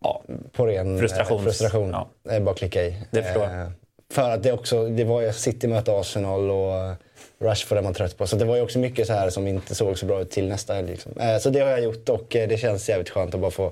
ja, 0.01 0.23
på 0.51 0.65
ren 0.65 0.99
frustration. 0.99 1.43
frustration. 1.43 1.95
Ja. 2.23 2.39
Bara 2.39 2.55
klicka 2.55 2.83
i. 2.83 2.95
Det 3.11 3.23
förstår 3.23 3.43
jag. 3.43 3.61
Eh, 3.61 3.67
för 4.11 4.29
att 4.29 4.43
det 4.43 4.51
också, 4.51 4.87
det 4.87 5.03
var 5.03 5.21
ju 5.21 5.33
City 5.33 5.67
mötte 5.67 5.99
Arsenal 5.99 6.49
och 6.49 6.95
Rashford 7.41 7.77
är 7.77 7.81
man 7.81 7.93
trött 7.93 8.17
på. 8.17 8.27
Så 8.27 8.35
det 8.35 8.45
var 8.45 8.55
ju 8.55 8.61
också 8.61 8.79
mycket 8.79 9.07
så 9.07 9.13
här 9.13 9.29
som 9.29 9.47
inte 9.47 9.75
såg 9.75 9.97
så 9.97 10.05
bra 10.05 10.21
ut 10.21 10.31
till 10.31 10.47
nästa 10.47 10.73
helg. 10.73 10.87
Liksom. 10.87 11.11
Eh, 11.19 11.37
så 11.37 11.49
det 11.49 11.59
har 11.59 11.69
jag 11.69 11.83
gjort 11.83 12.09
och 12.09 12.35
eh, 12.35 12.47
det 12.47 12.57
känns 12.57 12.89
jävligt 12.89 13.09
skönt 13.09 13.35
att 13.35 13.41
bara 13.41 13.51
få 13.51 13.71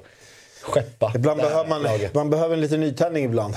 skeppa 0.61 1.11
Ibland 1.15 1.41
behöver 1.41 1.69
man, 1.69 1.87
man 2.13 2.29
behöver 2.29 2.53
en 2.53 2.61
liten 2.61 2.79
nytändning 2.79 3.25
ibland. 3.25 3.55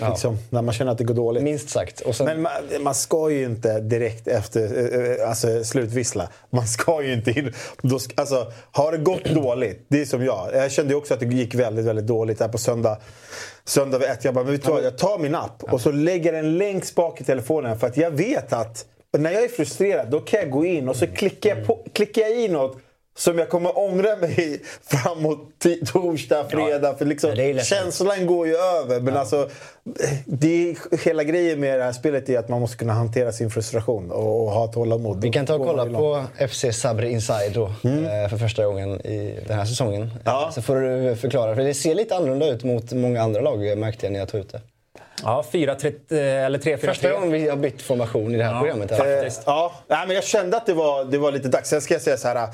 Ja. 0.00 0.08
Liksom, 0.08 0.38
när 0.50 0.62
man 0.62 0.74
känner 0.74 0.92
att 0.92 0.98
det 0.98 1.04
går 1.04 1.14
dåligt. 1.14 1.42
Minst 1.42 1.70
sagt. 1.70 2.02
Sen... 2.14 2.26
Men 2.26 2.42
man, 2.42 2.52
man, 2.80 2.94
ska 2.94 3.30
ju 3.30 3.44
inte 3.44 3.80
direkt 3.80 4.28
efter 4.28 5.18
alltså, 5.26 5.64
slutvissla. 5.64 6.28
Man 6.50 6.66
ska 6.66 7.02
ju 7.02 7.12
inte 7.12 7.30
in. 7.30 7.54
Då, 7.82 7.98
alltså, 8.14 8.52
har 8.72 8.92
det 8.92 8.98
gått 8.98 9.24
dåligt, 9.24 9.86
det 9.88 10.00
är 10.00 10.04
som 10.04 10.24
jag. 10.24 10.48
Jag 10.54 10.72
kände 10.72 10.94
också 10.94 11.14
att 11.14 11.20
det 11.20 11.26
gick 11.26 11.54
väldigt, 11.54 11.84
väldigt 11.84 12.06
dåligt 12.06 12.40
här 12.40 12.48
på 12.48 12.58
söndag. 12.58 12.98
Söndag 13.64 13.98
vid 13.98 14.08
ett. 14.08 14.24
Jag 14.24 14.34
bara, 14.34 14.44
men 14.44 14.52
vet 14.52 14.64
du 14.64 14.70
vad? 14.70 14.84
Jag 14.84 14.98
tar 14.98 15.18
min 15.18 15.34
app 15.34 15.62
och 15.62 15.80
så 15.80 15.92
lägger 15.92 16.32
den 16.32 16.58
längst 16.58 16.94
bak 16.94 17.20
i 17.20 17.24
telefonen. 17.24 17.78
För 17.78 17.86
att 17.86 17.96
jag 17.96 18.10
vet 18.10 18.52
att 18.52 18.86
när 19.18 19.30
jag 19.30 19.44
är 19.44 19.48
frustrerad, 19.48 20.10
då 20.10 20.20
kan 20.20 20.40
jag 20.40 20.50
gå 20.50 20.64
in 20.64 20.88
och 20.88 20.96
så 20.96 21.06
klickar 21.06 21.56
jag, 21.56 21.66
på, 21.66 21.86
klickar 21.92 22.22
jag 22.22 22.30
i 22.30 22.48
något 22.48 22.78
som 23.14 23.38
jag 23.38 23.48
kommer 23.48 23.78
ångra 23.78 24.16
mig 24.16 24.60
framåt 24.82 25.38
torsdag, 25.92 26.44
fredag. 26.50 26.88
Ja, 26.88 26.94
för 26.94 27.04
liksom, 27.04 27.34
känslan 27.64 28.26
går 28.26 28.46
ju 28.46 28.56
över. 28.56 29.00
Men 29.00 29.14
ja. 29.14 29.20
alltså, 29.20 29.48
det 30.24 30.76
hela 31.04 31.24
grejen 31.24 31.60
med 31.60 31.78
det 31.78 31.84
här 31.84 31.92
spelet 31.92 32.28
är 32.28 32.38
att 32.38 32.48
man 32.48 32.60
måste 32.60 32.76
kunna 32.76 32.92
hantera 32.92 33.32
sin 33.32 33.50
frustration 33.50 34.10
och, 34.10 34.44
och 34.44 34.50
ha 34.50 34.66
tålamod. 34.66 35.22
Vi 35.22 35.30
kan 35.30 35.46
ta 35.46 35.54
och 35.54 35.66
kolla 35.66 35.86
på 35.86 36.24
FC 36.48 36.64
Sabri 36.72 37.10
Inside 37.10 37.52
då, 37.54 37.72
mm. 37.84 38.04
Eh, 38.04 38.28
för 38.28 38.36
första 38.36 38.66
gången 38.66 39.06
i 39.06 39.38
den 39.46 39.58
här 39.58 39.64
säsongen. 39.64 40.10
Ja. 40.24 40.50
Så 40.54 40.62
får 40.62 40.76
du 40.76 41.16
förklara, 41.16 41.54
för 41.54 41.62
det 41.62 41.74
ser 41.74 41.94
lite 41.94 42.16
annorlunda 42.16 42.48
ut 42.48 42.64
mot 42.64 42.92
många 42.92 43.22
andra 43.22 43.40
lag 43.40 43.78
märkte 43.78 44.06
jag 44.06 44.12
när 44.12 44.18
jag 44.18 44.28
tog 44.28 44.40
ut 44.40 44.52
det. 44.52 44.60
Ja, 45.22 45.44
4 45.52 45.74
3 45.74 45.92
eller 46.18 46.58
3 46.58 46.78
4 46.78 46.90
Första 46.90 47.12
gången 47.12 47.32
vi 47.32 47.48
har 47.48 47.56
bytt 47.56 47.82
formation 47.82 48.34
i 48.34 48.38
det 48.38 48.44
här 48.44 48.52
ja, 48.52 48.60
programmet. 48.60 48.90
Här. 48.90 49.24
Eh, 49.24 49.32
ja, 49.46 49.72
men 49.88 50.10
jag 50.10 50.24
kände 50.24 50.56
att 50.56 50.66
det 50.66 50.74
var, 50.74 51.04
det 51.04 51.18
var 51.18 51.32
lite 51.32 51.48
dags. 51.48 51.68
Sen 51.68 51.80
ska 51.80 51.94
jag 51.94 52.02
säga 52.02 52.16
så 52.16 52.28
här. 52.28 52.48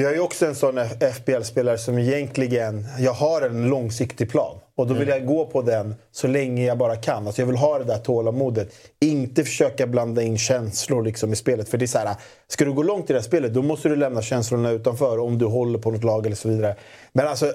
Jag 0.00 0.14
är 0.14 0.20
också 0.20 0.46
en 0.46 0.54
sån 0.54 0.78
FBL-spelare 1.14 1.78
som 1.78 1.98
egentligen... 1.98 2.86
Jag 2.98 3.12
har 3.12 3.42
en 3.42 3.68
långsiktig 3.68 4.30
plan. 4.30 4.58
Och 4.76 4.86
då 4.86 4.94
vill 4.94 5.08
mm. 5.08 5.18
jag 5.18 5.26
gå 5.26 5.46
på 5.46 5.62
den 5.62 5.94
så 6.12 6.26
länge 6.26 6.64
jag 6.64 6.78
bara 6.78 6.96
kan. 6.96 7.26
Alltså 7.26 7.42
jag 7.42 7.46
vill 7.46 7.56
ha 7.56 7.78
det 7.78 7.84
där 7.84 7.98
tålamodet. 7.98 8.74
Inte 9.00 9.44
försöka 9.44 9.86
blanda 9.86 10.22
in 10.22 10.38
känslor 10.38 11.02
liksom 11.02 11.32
i 11.32 11.36
spelet. 11.36 11.68
För 11.68 11.78
det 11.78 11.84
är 11.84 11.86
så 11.86 11.98
här, 11.98 12.14
ska 12.48 12.64
du 12.64 12.72
gå 12.72 12.82
långt 12.82 13.10
i 13.10 13.12
det 13.12 13.18
här 13.18 13.24
spelet 13.24 13.54
då 13.54 13.62
måste 13.62 13.88
du 13.88 13.96
lämna 13.96 14.22
känslorna 14.22 14.70
utanför. 14.70 15.18
Om 15.18 15.38
du 15.38 15.46
håller 15.46 15.78
på 15.78 15.90
något 15.90 16.04
lag 16.04 16.26
eller 16.26 16.36
så 16.36 16.48
vidare. 16.48 16.76
Men 17.12 17.28
alltså, 17.28 17.52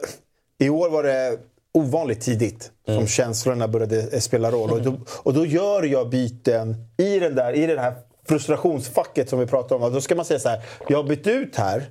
i 0.59 0.69
år 0.69 0.89
var 0.89 1.03
det 1.03 1.37
ovanligt 1.73 2.21
tidigt 2.21 2.71
mm. 2.87 2.99
som 2.99 3.07
känslorna 3.07 3.67
började 3.67 4.21
spela 4.21 4.51
roll. 4.51 4.71
Och, 4.71 4.81
då, 4.81 4.93
och 5.23 5.33
då 5.33 5.45
gör 5.45 5.83
jag 5.83 6.09
byten 6.09 6.75
i, 6.97 7.19
den 7.19 7.35
där, 7.35 7.53
i 7.53 7.67
det 7.67 7.81
här 7.81 7.93
frustrationsfacket 8.27 9.29
som 9.29 9.39
vi 9.39 9.45
pratade 9.45 9.85
om. 9.85 9.93
Då 9.93 10.01
ska 10.01 10.15
man 10.15 10.25
säga 10.25 10.39
så 10.39 10.49
här, 10.49 10.61
jag 10.87 10.97
har 10.97 11.03
bytt 11.03 11.27
ut 11.27 11.55
här 11.55 11.89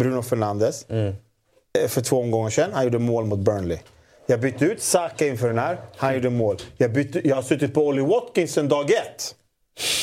Bruno 0.00 0.22
Fernandes 0.22 0.86
mm. 0.88 1.14
Eh, 1.78 1.88
för 1.88 2.00
två 2.00 2.20
omgångar 2.20 2.50
sedan. 2.50 2.70
Han 2.72 2.84
gjorde 2.84 2.98
mål 2.98 3.24
mot 3.24 3.38
Burnley. 3.38 3.78
Jag 4.26 4.40
bytte 4.40 4.64
ut 4.64 4.82
Saka 4.82 5.26
inför 5.26 5.48
den 5.48 5.58
här. 5.58 5.78
Han 5.96 6.14
gjorde 6.14 6.30
mål. 6.30 6.56
Jag, 6.76 6.92
bytte, 6.92 7.28
jag 7.28 7.36
har 7.36 7.42
suttit 7.42 7.74
på 7.74 7.86
Ollie 7.86 8.02
Watkins 8.02 8.52
sedan 8.52 8.68
dag 8.68 8.90
ett. 8.90 9.34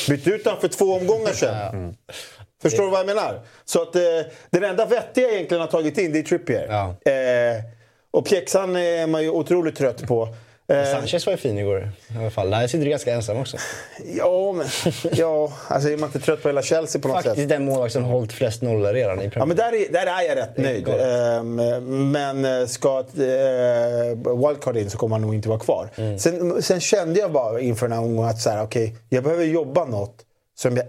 Bytte 0.08 0.30
ut 0.30 0.44
honom 0.44 0.60
för 0.60 0.68
två 0.68 0.84
omgångar 0.84 1.32
sedan. 1.32 1.74
Mm. 1.74 1.94
Förstår 2.62 2.82
du 2.82 2.90
vad 2.90 2.98
jag 2.98 3.06
menar? 3.06 3.40
Så 3.64 3.82
att, 3.82 3.96
eh, 3.96 4.02
den 4.50 4.64
enda 4.64 4.86
vettiga 4.86 5.24
jag 5.24 5.34
egentligen 5.34 5.60
har 5.60 5.68
tagit 5.68 5.98
in, 5.98 6.12
det 6.12 6.18
är 6.18 6.22
Trippier. 6.22 6.66
Ja. 6.68 7.12
Eh, 7.12 7.64
och 8.10 8.26
pjäxan 8.26 8.76
är 8.76 9.06
man 9.06 9.22
ju 9.22 9.30
otroligt 9.30 9.76
trött 9.76 10.06
på. 10.06 10.28
Eh, 10.68 10.84
Sanchez 10.84 11.26
var 11.26 11.32
ju 11.32 11.36
fin 11.36 11.58
igår 11.58 11.92
i 12.14 12.18
alla 12.18 12.30
fall. 12.30 12.50
Där 12.50 12.66
sitter 12.66 12.84
du 12.84 12.90
ganska 12.90 13.14
ensam 13.14 13.36
också. 13.36 13.56
Ja, 14.04 14.52
men 14.52 14.66
ja, 15.12 15.52
alltså 15.68 15.88
är 15.88 15.96
man 15.96 16.08
inte 16.08 16.20
trött 16.20 16.42
på 16.42 16.48
hela 16.48 16.62
Chelsea 16.62 17.00
på 17.00 17.08
något 17.08 17.16
Faktiskt 17.16 17.36
sätt? 17.36 17.48
den 17.48 17.64
målvakt 17.64 17.92
som 17.92 18.04
hållit 18.04 18.32
flest 18.32 18.62
nollor 18.62 18.92
redan 18.92 19.20
i 19.20 19.30
Premier 19.30 19.38
Ja, 19.38 19.44
men 19.46 19.56
där 19.56 19.74
är, 19.74 19.92
där 19.92 20.06
är 20.06 20.28
jag 20.28 20.36
rätt 20.36 20.56
nöjd. 20.56 20.88
Ehm, 20.88 22.10
men 22.12 22.44
eh, 22.44 22.66
ska 22.66 23.00
ett 23.00 23.18
eh, 23.18 24.36
wildcard 24.48 24.76
in 24.76 24.90
så 24.90 24.98
kommer 24.98 25.14
han 25.14 25.22
nog 25.22 25.34
inte 25.34 25.48
vara 25.48 25.58
kvar. 25.58 25.88
Mm. 25.96 26.18
Sen, 26.18 26.62
sen, 26.62 26.80
kände 26.80 27.20
jag 27.20 27.32
bara 27.32 27.60
inför 27.60 27.88
den 27.88 27.98
här 27.98 28.04
omgången 28.04 28.30
att 28.30 28.40
så 28.40 28.50
här, 28.50 28.62
okay, 28.62 28.92
jag 29.08 29.24
behöver 29.24 29.44
jobba 29.44 29.84
något 29.84 30.16
som 30.58 30.76
jag 30.76 30.86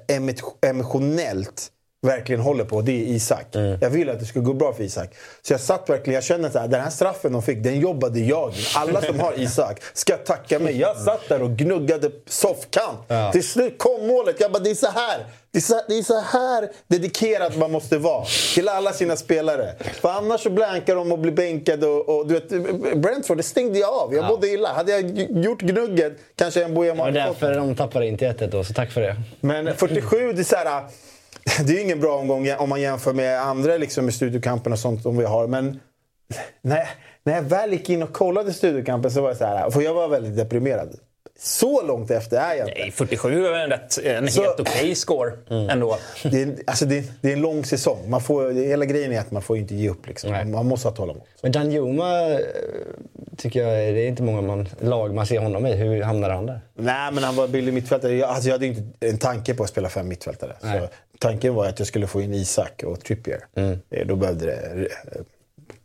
emotionellt 0.61 1.69
verkligen 2.03 2.41
håller 2.41 2.63
på, 2.63 2.81
det 2.81 2.91
är 2.91 3.05
Isak. 3.05 3.55
Mm. 3.55 3.77
Jag 3.81 3.89
vill 3.89 4.09
att 4.09 4.19
det 4.19 4.25
ska 4.25 4.39
gå 4.39 4.53
bra 4.53 4.73
för 4.73 4.83
Isak. 4.83 5.09
Så 5.41 5.53
jag 5.53 5.61
satt 5.61 5.89
verkligen, 5.89 6.15
jag 6.15 6.23
kände 6.23 6.47
att 6.47 6.71
den 6.71 6.81
här 6.81 6.89
straffen 6.89 7.33
de 7.33 7.41
fick, 7.41 7.63
den 7.63 7.79
jobbade 7.79 8.19
jag 8.19 8.53
Alla 8.75 9.01
som 9.01 9.19
har 9.19 9.33
Isak 9.39 9.81
ska 9.93 10.17
tacka 10.17 10.59
mig. 10.59 10.79
Jag 10.79 10.97
satt 10.97 11.29
där 11.29 11.41
och 11.41 11.49
gnuggade 11.49 12.11
soffkant. 12.27 12.99
Ja. 13.07 13.31
Till 13.31 13.47
slut 13.47 13.77
kom 13.77 14.07
målet. 14.07 14.35
Jag 14.39 14.51
bara, 14.51 14.63
det 14.63 14.69
är 14.69 14.75
så 14.75 14.87
här. 14.87 15.25
Det 15.51 15.59
är 15.59 15.61
så, 15.61 15.81
det 15.87 15.97
är 15.97 16.03
så 16.03 16.19
här 16.19 16.69
dedikerad 16.87 17.57
man 17.57 17.71
måste 17.71 17.97
vara 17.97 18.25
till 18.53 18.69
alla 18.69 18.93
sina 18.93 19.15
spelare. 19.15 19.73
För 20.01 20.09
annars 20.09 20.41
så 20.41 20.49
blankar 20.49 20.95
de 20.95 21.11
och 21.11 21.19
blir 21.19 21.31
bänkade. 21.31 21.87
Och, 21.87 22.17
och, 22.17 22.27
du 22.27 22.33
vet, 22.33 22.49
Brentford, 22.97 23.37
det 23.37 23.43
stängde 23.43 23.79
jag 23.79 23.89
av. 23.89 24.13
Jag 24.13 24.23
ja. 24.23 24.27
mådde 24.27 24.47
illa. 24.47 24.73
Hade 24.73 24.91
jag 24.91 25.19
gjort 25.43 25.61
gnugget 25.61 26.13
kanske 26.35 26.63
en 26.63 26.73
Boema... 26.73 27.05
Det 27.05 27.19
var 27.19 27.27
därför 27.27 27.53
de 27.53 27.75
tappade 27.75 28.07
in 28.07 28.17
till 28.17 28.27
1 28.27 28.51
då, 28.51 28.63
så 28.63 28.73
tack 28.73 28.91
för 28.91 29.01
det. 29.01 29.15
Men 29.39 29.75
47, 29.75 30.33
det 30.33 30.41
är 30.41 30.43
så 30.43 30.55
här 30.55 30.83
det 31.65 31.77
är 31.77 31.81
ingen 31.81 31.99
bra 31.99 32.17
omgång 32.17 32.47
om 32.57 32.69
man 32.69 32.81
jämför 32.81 33.13
med 33.13 33.41
andra 33.41 33.77
liksom, 33.77 34.05
med 34.05 34.13
studiokampen 34.13 34.73
och 34.73 34.79
sånt 34.79 35.01
som 35.01 35.17
vi 35.17 35.25
har. 35.25 35.47
Men 35.47 35.79
när, 36.61 36.89
när 37.23 37.35
jag 37.35 37.41
väl 37.41 37.73
gick 37.73 37.89
in 37.89 38.03
och 38.03 38.13
kollade 38.13 38.53
studiokampen 38.53 39.11
så 39.11 39.21
var 39.21 39.29
jag 39.29 39.37
så 39.37 39.45
här, 39.45 39.69
för 39.69 39.81
jag 39.81 39.93
var 39.93 40.07
väldigt 40.07 40.37
deprimerad. 40.37 40.99
Så 41.39 41.81
långt 41.81 42.11
efter 42.11 42.37
är 42.37 42.55
jag 42.55 42.67
inte. 42.67 42.79
Nej, 42.79 42.91
47 42.91 43.45
är 43.45 43.53
en, 43.53 43.69
rätt, 43.69 43.97
en 44.03 44.31
så, 44.31 44.41
helt 44.41 44.59
okej 44.59 44.73
okay 44.73 44.95
score 44.95 45.31
mm. 45.49 45.69
ändå. 45.69 45.97
Det 46.23 46.41
är, 46.41 46.55
alltså 46.67 46.85
det, 46.85 47.21
det, 47.21 47.29
är 47.29 47.33
en 47.33 47.41
lång 47.41 47.65
säsong. 47.65 48.09
Man 48.09 48.21
får, 48.21 48.51
hela 48.51 48.85
grejen 48.85 49.11
är 49.11 49.19
att 49.19 49.31
man 49.31 49.41
får 49.41 49.57
inte 49.57 49.75
ge 49.75 49.89
upp. 49.89 50.07
Liksom. 50.07 50.51
Man 50.51 50.65
måste 50.65 50.87
ha 50.87 50.95
tålamod. 50.95 51.23
Men 51.41 51.51
Danjuma 51.51 52.29
eh, 52.29 52.39
tycker 53.37 53.67
jag, 53.67 53.95
det 53.95 54.01
är 54.01 54.07
inte 54.07 54.23
många 54.23 54.41
man, 54.41 54.69
lag 54.79 55.13
man 55.13 55.27
ser 55.27 55.39
honom 55.39 55.65
i. 55.65 55.73
Hur 55.73 56.01
hamnade 56.01 56.33
han 56.33 56.45
där? 56.45 56.61
Nej, 56.73 57.11
men 57.11 57.23
han 57.23 57.35
var 57.35 57.47
billig 57.47 57.73
mittfältare. 57.73 58.13
Jag, 58.15 58.29
alltså 58.29 58.49
jag 58.49 58.53
hade 58.53 58.65
inte 58.65 58.83
en 58.99 59.17
tanke 59.17 59.53
på 59.53 59.63
att 59.63 59.69
spela 59.69 59.89
fem 59.89 60.07
mittfältare. 60.07 60.55
Tanken 61.23 61.55
var 61.55 61.65
att 61.65 61.79
jag 61.79 61.87
skulle 61.87 62.07
få 62.07 62.21
in 62.21 62.33
Isak 62.33 62.83
och 62.83 63.03
Trippier. 63.03 63.45
Mm. 63.55 63.79
Eh, 63.89 64.07
då 64.07 64.15
behövde 64.15 64.45
det 64.45 64.87
eh, 65.11 65.21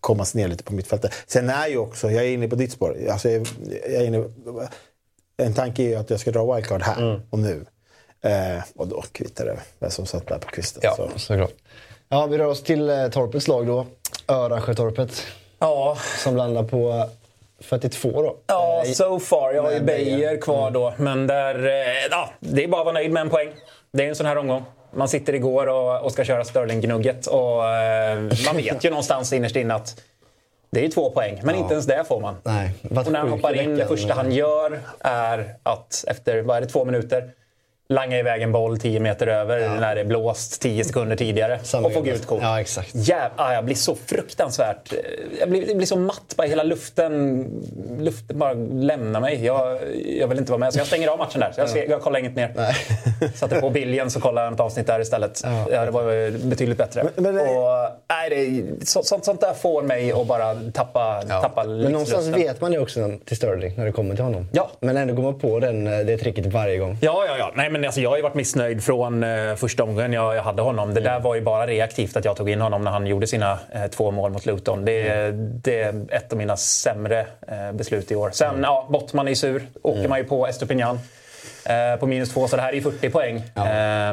kommas 0.00 0.34
ner 0.34 0.48
lite 0.48 0.64
på 0.64 0.72
mittfältet. 0.72 1.14
Sen 1.26 1.50
är 1.50 1.68
ju 1.68 1.78
också, 1.78 2.10
jag 2.10 2.24
är 2.24 2.28
inne 2.28 2.48
på 2.48 2.56
ditt 2.56 2.72
spår. 2.72 2.96
Alltså 3.10 3.30
jag, 3.30 3.46
är 3.84 4.04
inne, 4.04 4.24
en 5.36 5.54
tanke 5.54 5.82
är 5.82 5.88
ju 5.88 5.94
att 5.94 6.10
jag 6.10 6.20
ska 6.20 6.30
dra 6.30 6.54
wildcard 6.54 6.82
här 6.82 7.02
mm. 7.02 7.20
och 7.30 7.38
nu. 7.38 7.64
Eh, 8.20 8.62
och 8.76 8.88
då 8.88 9.04
kvittar 9.12 9.44
det 9.44 9.58
vem 9.78 9.90
som 9.90 10.06
satt 10.06 10.26
där 10.26 10.38
på 10.38 10.48
kvisten. 10.48 10.80
Ja, 10.84 10.96
så. 10.96 11.18
såklart. 11.18 11.54
Ja, 12.08 12.26
vi 12.26 12.38
rör 12.38 12.46
oss 12.46 12.62
till 12.62 12.90
eh, 12.90 13.08
Torpets 13.08 13.48
lag 13.48 13.66
då. 13.66 13.86
Örasjötorpet. 14.28 15.26
Ja. 15.58 15.98
Som 16.18 16.36
landar 16.36 16.62
på 16.62 17.08
42 17.60 18.22
då. 18.22 18.36
Ja, 18.46 18.84
so 18.94 19.18
far. 19.18 19.52
Jag 19.52 19.62
har 19.62 19.72
ju 19.72 19.80
Beijer 19.80 20.40
kvar 20.40 20.68
mm. 20.68 20.72
då. 20.72 20.94
Men 20.96 21.26
där, 21.26 21.58
ja, 22.10 22.30
det 22.40 22.64
är 22.64 22.68
bara 22.68 22.80
att 22.80 22.84
vara 22.84 22.94
nöjd 22.94 23.12
med 23.12 23.20
en 23.20 23.30
poäng. 23.30 23.48
Det 23.92 24.04
är 24.04 24.08
en 24.08 24.16
sån 24.16 24.26
här 24.26 24.36
omgång. 24.36 24.64
Man 24.98 25.08
sitter 25.08 25.34
igår 25.34 25.66
och, 25.66 26.04
och 26.04 26.12
ska 26.12 26.24
köra 26.24 26.44
Sterling-gnugget 26.44 27.26
och 27.26 27.56
man 28.46 28.56
vet 28.56 28.84
ju 28.84 28.90
någonstans 28.90 29.32
innerst 29.32 29.56
inne 29.56 29.74
att 29.74 30.00
det 30.70 30.80
är 30.80 30.84
ju 30.84 30.88
två 30.88 31.10
poäng, 31.10 31.40
men 31.42 31.54
ja. 31.54 31.60
inte 31.60 31.74
ens 31.74 31.86
det 31.86 32.04
får 32.08 32.20
man. 32.20 32.36
Nej, 32.42 32.74
och 32.82 33.12
när 33.12 33.18
han 33.18 33.28
hoppar 33.28 33.62
in, 33.62 33.76
det 33.76 33.86
första 33.86 34.14
han 34.14 34.32
gör 34.32 34.80
är 35.00 35.54
att 35.62 36.04
efter, 36.08 36.42
vad 36.42 36.56
är 36.56 36.60
det, 36.60 36.66
två 36.66 36.84
minuter 36.84 37.30
langa 37.90 38.18
iväg 38.18 38.42
en 38.42 38.52
boll 38.52 38.78
10 38.78 39.00
meter 39.00 39.26
över 39.26 39.58
ja. 39.58 39.80
när 39.80 39.94
det 39.94 40.00
är 40.00 40.04
blåst 40.04 40.60
10 40.62 40.84
sekunder 40.84 41.16
tidigare 41.16 41.58
Samma 41.62 41.86
och 41.86 41.92
få 41.92 42.00
gult 42.00 42.26
kort. 42.26 42.42
Ja, 42.42 42.60
exakt. 42.60 42.90
Jäv, 42.94 43.30
ah, 43.36 43.52
jag 43.52 43.64
blir 43.64 43.74
så 43.74 43.94
fruktansvärt... 44.06 44.92
Jag 45.40 45.50
blir, 45.50 45.68
jag 45.68 45.76
blir 45.76 45.86
så 45.86 45.96
matt. 45.96 46.34
Bara 46.36 46.46
hela 46.46 46.62
luften, 46.62 47.44
luften 48.00 48.38
bara 48.38 48.52
lämnar 48.52 49.20
mig. 49.20 49.44
Jag, 49.44 49.78
jag 50.06 50.28
vill 50.28 50.38
inte 50.38 50.52
vara 50.52 50.58
med. 50.58 50.72
Så 50.72 50.78
jag 50.78 50.86
stänger 50.86 51.08
av 51.08 51.18
matchen 51.18 51.40
där. 51.40 51.52
Så 51.52 51.60
jag, 51.60 51.70
ser, 51.70 51.90
jag 51.90 52.00
kollar 52.00 52.18
inget 52.18 52.36
mer. 52.36 52.52
Nej. 52.56 52.74
Satte 53.34 53.60
på 53.60 53.70
biljen 53.70 54.10
så 54.10 54.20
kollade 54.20 54.46
jag 54.46 54.54
ett 54.54 54.60
avsnitt 54.60 54.86
där 54.86 55.00
istället. 55.00 55.40
Ja. 55.44 55.66
ja 55.70 55.84
det 55.84 55.90
var 55.90 56.30
betydligt 56.48 56.78
bättre. 56.78 57.04
Men, 57.16 57.34
men, 57.34 57.48
och, 57.48 57.88
nej, 58.08 58.30
det, 58.30 58.86
så, 58.86 59.02
sånt, 59.02 59.24
sånt 59.24 59.40
där 59.40 59.54
får 59.54 59.82
mig 59.82 60.12
att 60.12 60.26
bara 60.26 60.54
tappa, 60.54 61.22
ja. 61.28 61.40
tappa 61.40 61.64
Men 61.64 61.92
någonstans 61.92 62.26
vet 62.26 62.60
man 62.60 62.72
det 62.72 62.78
också 62.78 63.12
till 63.24 63.36
Sterling 63.36 63.74
när 63.76 63.86
det 63.86 63.92
kommer 63.92 64.14
till 64.14 64.24
honom. 64.24 64.48
Ja. 64.52 64.70
Men 64.80 64.96
ändå 64.96 65.14
går 65.14 65.22
man 65.22 65.38
på 65.38 65.60
den, 65.60 65.84
det 65.84 66.18
tricket 66.18 66.46
varje 66.46 66.78
gång. 66.78 66.98
Ja, 67.00 67.24
ja, 67.28 67.38
ja. 67.38 67.52
Nej, 67.56 67.70
men 67.70 67.77
alltså, 67.84 68.00
jag 68.00 68.10
har 68.10 68.16
ju 68.16 68.22
varit 68.22 68.34
missnöjd 68.34 68.84
från 68.84 69.24
eh, 69.24 69.54
första 69.54 69.82
omgången 69.82 70.12
jag, 70.12 70.36
jag 70.36 70.42
hade 70.42 70.62
honom. 70.62 70.94
Det 70.94 71.00
mm. 71.00 71.12
där 71.12 71.20
var 71.20 71.34
ju 71.34 71.40
bara 71.40 71.66
reaktivt 71.66 72.16
att 72.16 72.24
jag 72.24 72.36
tog 72.36 72.50
in 72.50 72.60
honom 72.60 72.84
när 72.84 72.90
han 72.90 73.06
gjorde 73.06 73.26
sina 73.26 73.58
eh, 73.72 73.86
två 73.86 74.10
mål 74.10 74.30
mot 74.30 74.46
Luton. 74.46 74.84
Det, 74.84 75.08
mm. 75.08 75.60
det 75.64 75.82
är 75.82 76.06
ett 76.10 76.32
av 76.32 76.38
mina 76.38 76.56
sämre 76.56 77.26
eh, 77.48 77.72
beslut 77.72 78.10
i 78.10 78.14
år. 78.14 78.30
Sen, 78.32 78.48
mm. 78.48 78.62
ja, 78.62 78.86
Bottman 78.90 79.28
är 79.28 79.34
sur. 79.34 79.66
Åker 79.82 79.98
mm. 79.98 80.10
man 80.10 80.18
ju 80.18 80.24
på 80.24 80.46
Estopignan. 80.46 81.00
På 82.00 82.06
minus 82.06 82.32
två, 82.32 82.48
så 82.48 82.56
det 82.56 82.62
här 82.62 82.68
är 82.68 82.74
ju 82.74 82.82
40 82.82 83.10
poäng. 83.10 83.42
Ja. 83.54 83.66
Eh, 83.66 84.12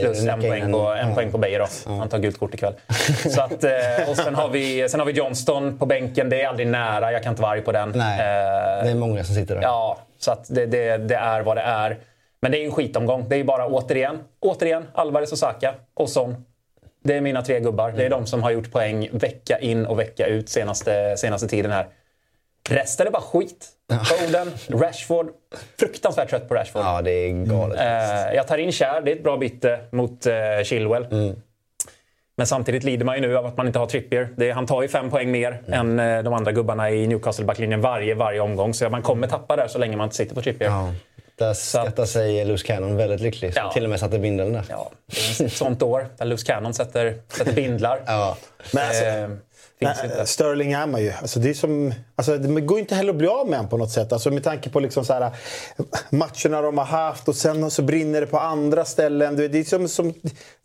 plus 0.00 0.26
en, 0.26 0.40
poäng 0.40 0.72
på, 0.72 0.78
en 0.78 1.08
ja. 1.08 1.14
poäng 1.14 1.32
på 1.32 1.38
Beijer 1.38 1.58
då. 1.58 1.66
Ja. 1.86 1.92
Han 1.92 2.08
tar 2.08 2.18
gult 2.18 2.38
kort 2.38 2.54
ikväll. 2.54 2.74
så 3.30 3.40
att, 3.40 3.64
och 4.08 4.16
sen 4.16 4.34
har, 4.34 4.48
vi, 4.48 4.88
sen 4.88 5.00
har 5.00 5.06
vi 5.06 5.12
Johnston 5.12 5.78
på 5.78 5.86
bänken. 5.86 6.28
Det 6.28 6.42
är 6.42 6.48
aldrig 6.48 6.66
nära. 6.66 7.12
Jag 7.12 7.22
kan 7.22 7.32
inte 7.32 7.42
vara 7.42 7.52
arg 7.52 7.60
på 7.60 7.72
den. 7.72 7.92
Nej, 7.94 8.18
det 8.84 8.90
är 8.90 8.94
många 8.94 9.24
som 9.24 9.34
sitter 9.34 9.54
där. 9.54 9.62
Ja, 9.62 9.98
så 10.18 10.32
att 10.32 10.46
det, 10.48 10.66
det, 10.66 10.96
det 10.96 11.14
är 11.14 11.42
vad 11.42 11.56
det 11.56 11.62
är. 11.62 11.98
Men 12.44 12.52
det 12.52 12.58
är 12.58 12.64
en 12.64 12.72
skitomgång. 12.72 13.26
Det 13.28 13.36
är 13.36 13.44
bara 13.44 13.66
återigen, 13.66 14.18
återigen 14.40 14.84
Alvarez 14.94 15.32
och 15.32 15.38
Saka 15.38 15.74
och 15.94 16.08
Son. 16.08 16.44
Det 17.04 17.14
är 17.14 17.20
mina 17.20 17.42
tre 17.42 17.60
gubbar. 17.60 17.92
Det 17.92 18.04
är 18.04 18.10
de 18.10 18.26
som 18.26 18.42
har 18.42 18.50
gjort 18.50 18.72
poäng 18.72 19.08
vecka 19.12 19.58
in 19.58 19.86
och 19.86 19.98
vecka 19.98 20.26
ut 20.26 20.48
senaste, 20.48 21.16
senaste 21.16 21.48
tiden 21.48 21.70
här. 21.70 21.86
Resten 22.68 23.06
är 23.06 23.10
bara 23.10 23.22
skit. 23.22 23.68
Foden, 24.04 24.50
Rashford. 24.68 25.30
Fruktansvärt 25.78 26.30
trött 26.30 26.48
på 26.48 26.54
Rashford. 26.54 26.82
Ja, 26.82 27.02
det 27.02 27.10
är 27.10 27.44
galet. 27.44 27.80
Mm. 27.80 28.34
jag 28.34 28.48
tar 28.48 28.58
in 28.58 28.72
Kjär, 28.72 29.00
det 29.00 29.12
är 29.12 29.16
ett 29.16 29.24
bra 29.24 29.36
byte 29.36 29.78
mot 29.90 30.26
uh, 30.26 30.64
Chilwell. 30.64 31.04
Mm. 31.04 31.36
Men 32.36 32.46
samtidigt 32.46 32.84
lider 32.84 33.04
man 33.04 33.14
ju 33.14 33.20
nu 33.20 33.36
av 33.36 33.46
att 33.46 33.56
man 33.56 33.66
inte 33.66 33.78
har 33.78 33.86
Trippier. 33.86 34.28
Det, 34.36 34.50
han 34.50 34.66
tar 34.66 34.82
ju 34.82 34.88
fem 34.88 35.10
poäng 35.10 35.30
mer 35.30 35.62
mm. 35.66 35.98
än 35.98 36.16
uh, 36.16 36.24
de 36.24 36.34
andra 36.34 36.52
gubbarna 36.52 36.90
i 36.90 37.06
Newcastle-backlinjen 37.06 37.80
varje, 37.80 38.14
varje 38.14 38.40
omgång. 38.40 38.74
Så 38.74 38.90
man 38.90 39.02
kommer 39.02 39.26
tappa 39.26 39.56
där 39.56 39.68
så 39.68 39.78
länge 39.78 39.96
man 39.96 40.04
inte 40.04 40.16
sitter 40.16 40.34
på 40.34 40.42
Trippier. 40.42 40.68
Ja. 40.68 40.92
Där 41.36 41.54
skattar 41.54 42.04
sig 42.04 42.44
Loose 42.44 42.66
Cannon 42.66 42.96
väldigt 42.96 43.20
lycklig. 43.20 43.52
Ja. 43.56 43.72
Till 43.72 43.84
och 43.84 43.90
med 43.90 44.00
satte 44.00 44.18
bindeln 44.18 44.52
där. 44.52 44.64
Ja, 44.68 44.90
det 45.06 45.40
är 45.40 45.46
ett 45.46 45.52
sånt 45.52 45.82
år 45.82 46.08
där 46.18 46.24
Loose 46.24 46.46
Cannon 46.46 46.74
sätter, 46.74 47.18
sätter 47.28 47.52
bindlar. 47.52 48.02
ja. 48.06 48.36
Men 48.72 48.88
alltså, 48.88 49.04
eh, 49.84 50.10
Nej, 50.16 50.26
Sterling 50.26 50.72
är 50.72 50.86
man 50.86 51.02
ju. 51.02 51.12
Alltså 51.12 51.40
det, 51.40 51.50
är 51.50 51.54
som, 51.54 51.94
alltså 52.16 52.38
det 52.38 52.60
går 52.60 52.78
inte 52.78 52.94
heller 52.94 53.10
att 53.10 53.16
bli 53.16 53.28
av 53.28 53.48
med 53.48 53.58
honom 53.58 53.70
på 53.70 53.76
något 53.76 53.90
sätt. 53.90 54.12
Alltså 54.12 54.30
med 54.30 54.44
tanke 54.44 54.70
på 54.70 54.80
liksom 54.80 55.04
så 55.04 55.12
här, 55.12 55.30
matcherna 56.10 56.62
de 56.62 56.78
har 56.78 56.84
haft 56.84 57.28
och 57.28 57.34
sen 57.34 57.70
så 57.70 57.82
brinner 57.82 58.20
det 58.20 58.26
på 58.26 58.38
andra 58.38 58.84
ställen. 58.84 59.36
Det 59.36 59.44
är 59.44 59.64
som, 59.64 59.88
som, 59.88 60.14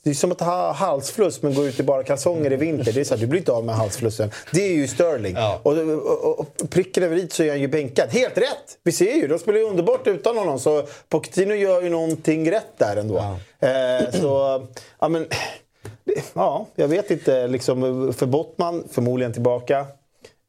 det 0.04 0.10
är 0.10 0.14
som 0.14 0.32
att 0.32 0.40
ha 0.40 0.72
halsfluss 0.72 1.42
men 1.42 1.54
gå 1.54 1.66
ut 1.66 1.80
i 1.80 1.84
bara 1.84 2.04
kalsonger 2.04 2.54
i 2.54 2.56
vinter. 2.56 2.92
Det 2.94 3.00
är 3.00 3.04
så 3.04 3.14
här, 3.14 3.22
du 3.22 3.28
blir 3.28 3.40
inte 3.40 3.52
av 3.52 3.66
med 3.66 3.76
halsflussen. 3.76 4.32
Det 4.52 4.62
är 4.62 4.74
ju 4.74 4.88
Sterling. 4.88 5.36
Ja. 5.36 5.60
Och, 5.64 5.78
och, 5.78 6.40
och 6.40 6.70
pricken 6.70 7.04
över 7.04 7.16
dit 7.16 7.34
så 7.34 7.44
är 7.44 7.50
han 7.50 7.60
ju 7.60 7.68
bänkad. 7.68 8.10
Helt 8.10 8.38
rätt! 8.38 8.78
Vi 8.84 8.92
ser 8.92 9.16
ju, 9.16 9.28
de 9.28 9.40
spelar 9.40 9.60
ju 9.60 9.66
underbart 9.66 10.08
utan 10.08 10.38
honom. 10.38 10.60
Så 10.60 10.84
Pochettino 11.10 11.54
gör 11.54 11.82
ju 11.82 11.90
någonting 11.90 12.52
rätt 12.52 12.78
där 12.78 12.96
ändå. 12.96 13.38
Ja. 13.60 13.68
Eh, 13.68 14.12
så, 14.12 14.68
ja 15.00 15.10
men... 15.10 15.28
Ja, 16.34 16.66
jag 16.76 16.88
vet 16.88 17.12
inte. 17.12 17.48
Liksom, 17.48 18.14
för 18.18 18.26
Bottman, 18.26 18.84
förmodligen 18.92 19.34
tillbaka. 19.34 19.86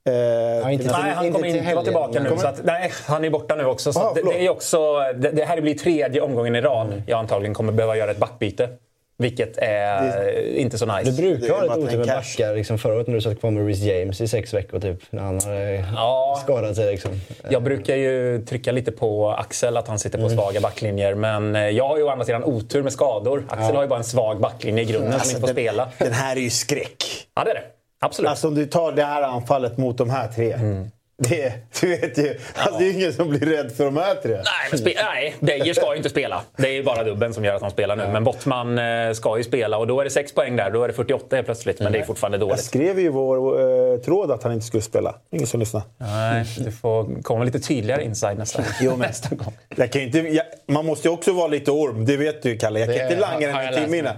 Eh, 0.08 0.14
ja, 0.14 0.70
inte, 0.70 0.84
nej, 0.84 1.12
han 1.14 1.32
kommer 1.32 1.46
inte 1.46 1.74
vara 1.74 1.84
tillbaka 1.84 2.22
nu. 2.22 2.38
Så 2.38 2.46
att, 2.46 2.64
nej, 2.64 2.92
han 3.06 3.24
är 3.24 3.30
borta 3.30 3.54
nu 3.54 3.64
också. 3.64 3.92
Så 3.92 4.00
ah, 4.00 4.12
det, 4.14 4.22
det, 4.22 4.46
är 4.46 4.50
också 4.50 4.98
det, 5.14 5.30
det, 5.30 5.44
här 5.44 5.60
blir 5.60 5.74
tredje 5.74 6.20
omgången 6.20 6.56
i 6.56 6.60
rad 6.60 6.86
mm. 6.86 7.02
jag 7.06 7.18
antagligen 7.18 7.54
kommer 7.54 7.72
behöva 7.72 7.96
göra 7.96 8.10
ett 8.10 8.18
backbyte. 8.18 8.68
Vilket 9.20 9.58
är 9.58 10.02
det, 10.02 10.60
inte 10.60 10.78
så 10.78 10.86
nice. 10.86 11.10
Du 11.10 11.16
brukar 11.16 11.54
ha 11.54 11.62
lite 11.62 11.74
otur 11.74 11.98
med 11.98 12.06
backar. 12.06 12.54
Liksom 12.54 12.78
förra 12.78 12.94
året 12.94 13.06
när 13.06 13.14
du 13.14 13.20
satt 13.20 13.40
kvar 13.40 13.50
med 13.50 13.66
Reece 13.66 13.82
James 13.82 14.20
i 14.20 14.28
sex 14.28 14.54
veckor 14.54 14.80
typ. 14.80 14.98
När 15.10 15.22
han 15.22 15.40
har 15.40 15.60
ja, 15.94 16.40
skadat 16.44 16.76
sig. 16.76 16.92
Liksom. 16.92 17.20
Jag 17.50 17.62
brukar 17.62 17.96
ju 17.96 18.44
trycka 18.44 18.72
lite 18.72 18.92
på 18.92 19.30
Axel, 19.30 19.76
att 19.76 19.88
han 19.88 19.98
sitter 19.98 20.18
på 20.18 20.24
mm. 20.24 20.36
svaga 20.36 20.60
backlinjer. 20.60 21.14
Men 21.14 21.56
eh, 21.56 21.62
jag 21.62 21.88
har 21.88 21.96
ju 21.96 22.02
å 22.02 22.08
andra 22.08 22.24
sidan 22.24 22.44
otur 22.44 22.82
med 22.82 22.92
skador. 22.92 23.44
Axel 23.48 23.66
ja. 23.68 23.74
har 23.74 23.82
ju 23.82 23.88
bara 23.88 23.98
en 23.98 24.04
svag 24.04 24.40
backlinje 24.40 24.82
i 24.82 24.86
grunden 24.86 25.12
alltså, 25.12 25.28
som 25.28 25.36
inte 25.36 25.40
får 25.40 25.54
den, 25.54 25.64
spela. 25.64 25.88
Den 25.98 26.12
här 26.12 26.36
är 26.36 26.40
ju 26.40 26.50
skräck. 26.50 27.04
Ja, 27.34 27.44
det 27.44 27.50
är 27.50 27.54
det. 27.54 27.64
Absolut. 28.00 28.30
Alltså 28.30 28.48
om 28.48 28.54
du 28.54 28.66
tar 28.66 28.92
det 28.92 29.04
här 29.04 29.22
anfallet 29.22 29.78
mot 29.78 29.98
de 29.98 30.10
här 30.10 30.28
tre. 30.28 30.52
Mm. 30.52 30.90
Det, 31.28 31.52
du 31.80 31.86
vet 31.86 32.18
ju, 32.18 32.38
alltså, 32.54 32.78
det 32.78 32.84
är 32.84 32.92
ingen 32.92 33.12
som 33.12 33.28
blir 33.28 33.40
rädd 33.40 33.72
för 33.72 33.84
de 33.84 33.96
här 33.96 34.14
tre. 34.14 34.32
Nej, 34.32 34.82
men 34.84 34.92
nej 35.12 35.34
Dejer 35.40 35.74
ska 35.74 35.90
ju 35.90 35.96
inte 35.96 36.10
spela. 36.10 36.42
Det 36.56 36.68
är 36.68 36.72
ju 36.72 36.82
bara 36.82 37.04
dubben 37.04 37.34
som 37.34 37.44
gör 37.44 37.54
att 37.54 37.62
han 37.62 37.70
spelar 37.70 37.96
nu. 37.96 38.08
Men 38.12 38.24
Bottman 38.24 38.78
eh, 38.78 39.12
ska 39.12 39.38
ju 39.38 39.44
spela 39.44 39.78
och 39.78 39.86
då 39.86 40.00
är 40.00 40.04
det 40.04 40.10
6 40.10 40.32
poäng 40.32 40.56
där. 40.56 40.70
Då 40.70 40.84
är 40.84 40.88
det 40.88 40.94
48 40.94 41.36
helt 41.36 41.46
plötsligt. 41.46 41.80
Men 41.80 41.92
det 41.92 41.98
är 41.98 42.04
fortfarande 42.04 42.38
dåligt. 42.38 42.56
Jag 42.56 42.64
skrev 42.64 43.00
ju 43.00 43.06
i 43.06 43.08
vår 43.08 43.60
eh, 43.60 43.98
tråd 44.00 44.30
att 44.30 44.42
han 44.42 44.52
inte 44.52 44.66
skulle 44.66 44.82
spela. 44.82 45.14
Ingen 45.30 45.46
som 45.46 45.60
lyssnar. 45.60 45.82
Nej, 45.98 46.44
du 46.58 46.72
får 46.72 47.22
komma 47.22 47.44
lite 47.44 47.60
tydligare 47.60 48.04
inside 48.04 48.38
nästa, 48.38 48.62
jo, 48.80 48.90
men, 48.90 49.00
nästa 49.00 49.34
gång. 49.34 49.52
Jag 49.76 49.92
kan 49.92 50.02
inte, 50.02 50.18
jag, 50.18 50.44
man 50.66 50.86
måste 50.86 51.08
ju 51.08 51.14
också 51.14 51.32
vara 51.32 51.48
lite 51.48 51.70
orm. 51.70 52.04
Det 52.04 52.16
vet 52.16 52.42
du 52.42 52.56
Kalle. 52.56 52.80
Jag 52.80 52.88
kan 52.88 52.96
det 52.96 53.02
inte 53.02 53.20
langa 53.20 53.46
den 53.46 53.56
en 53.56 53.84
timme 53.84 53.98
innan. 53.98 54.14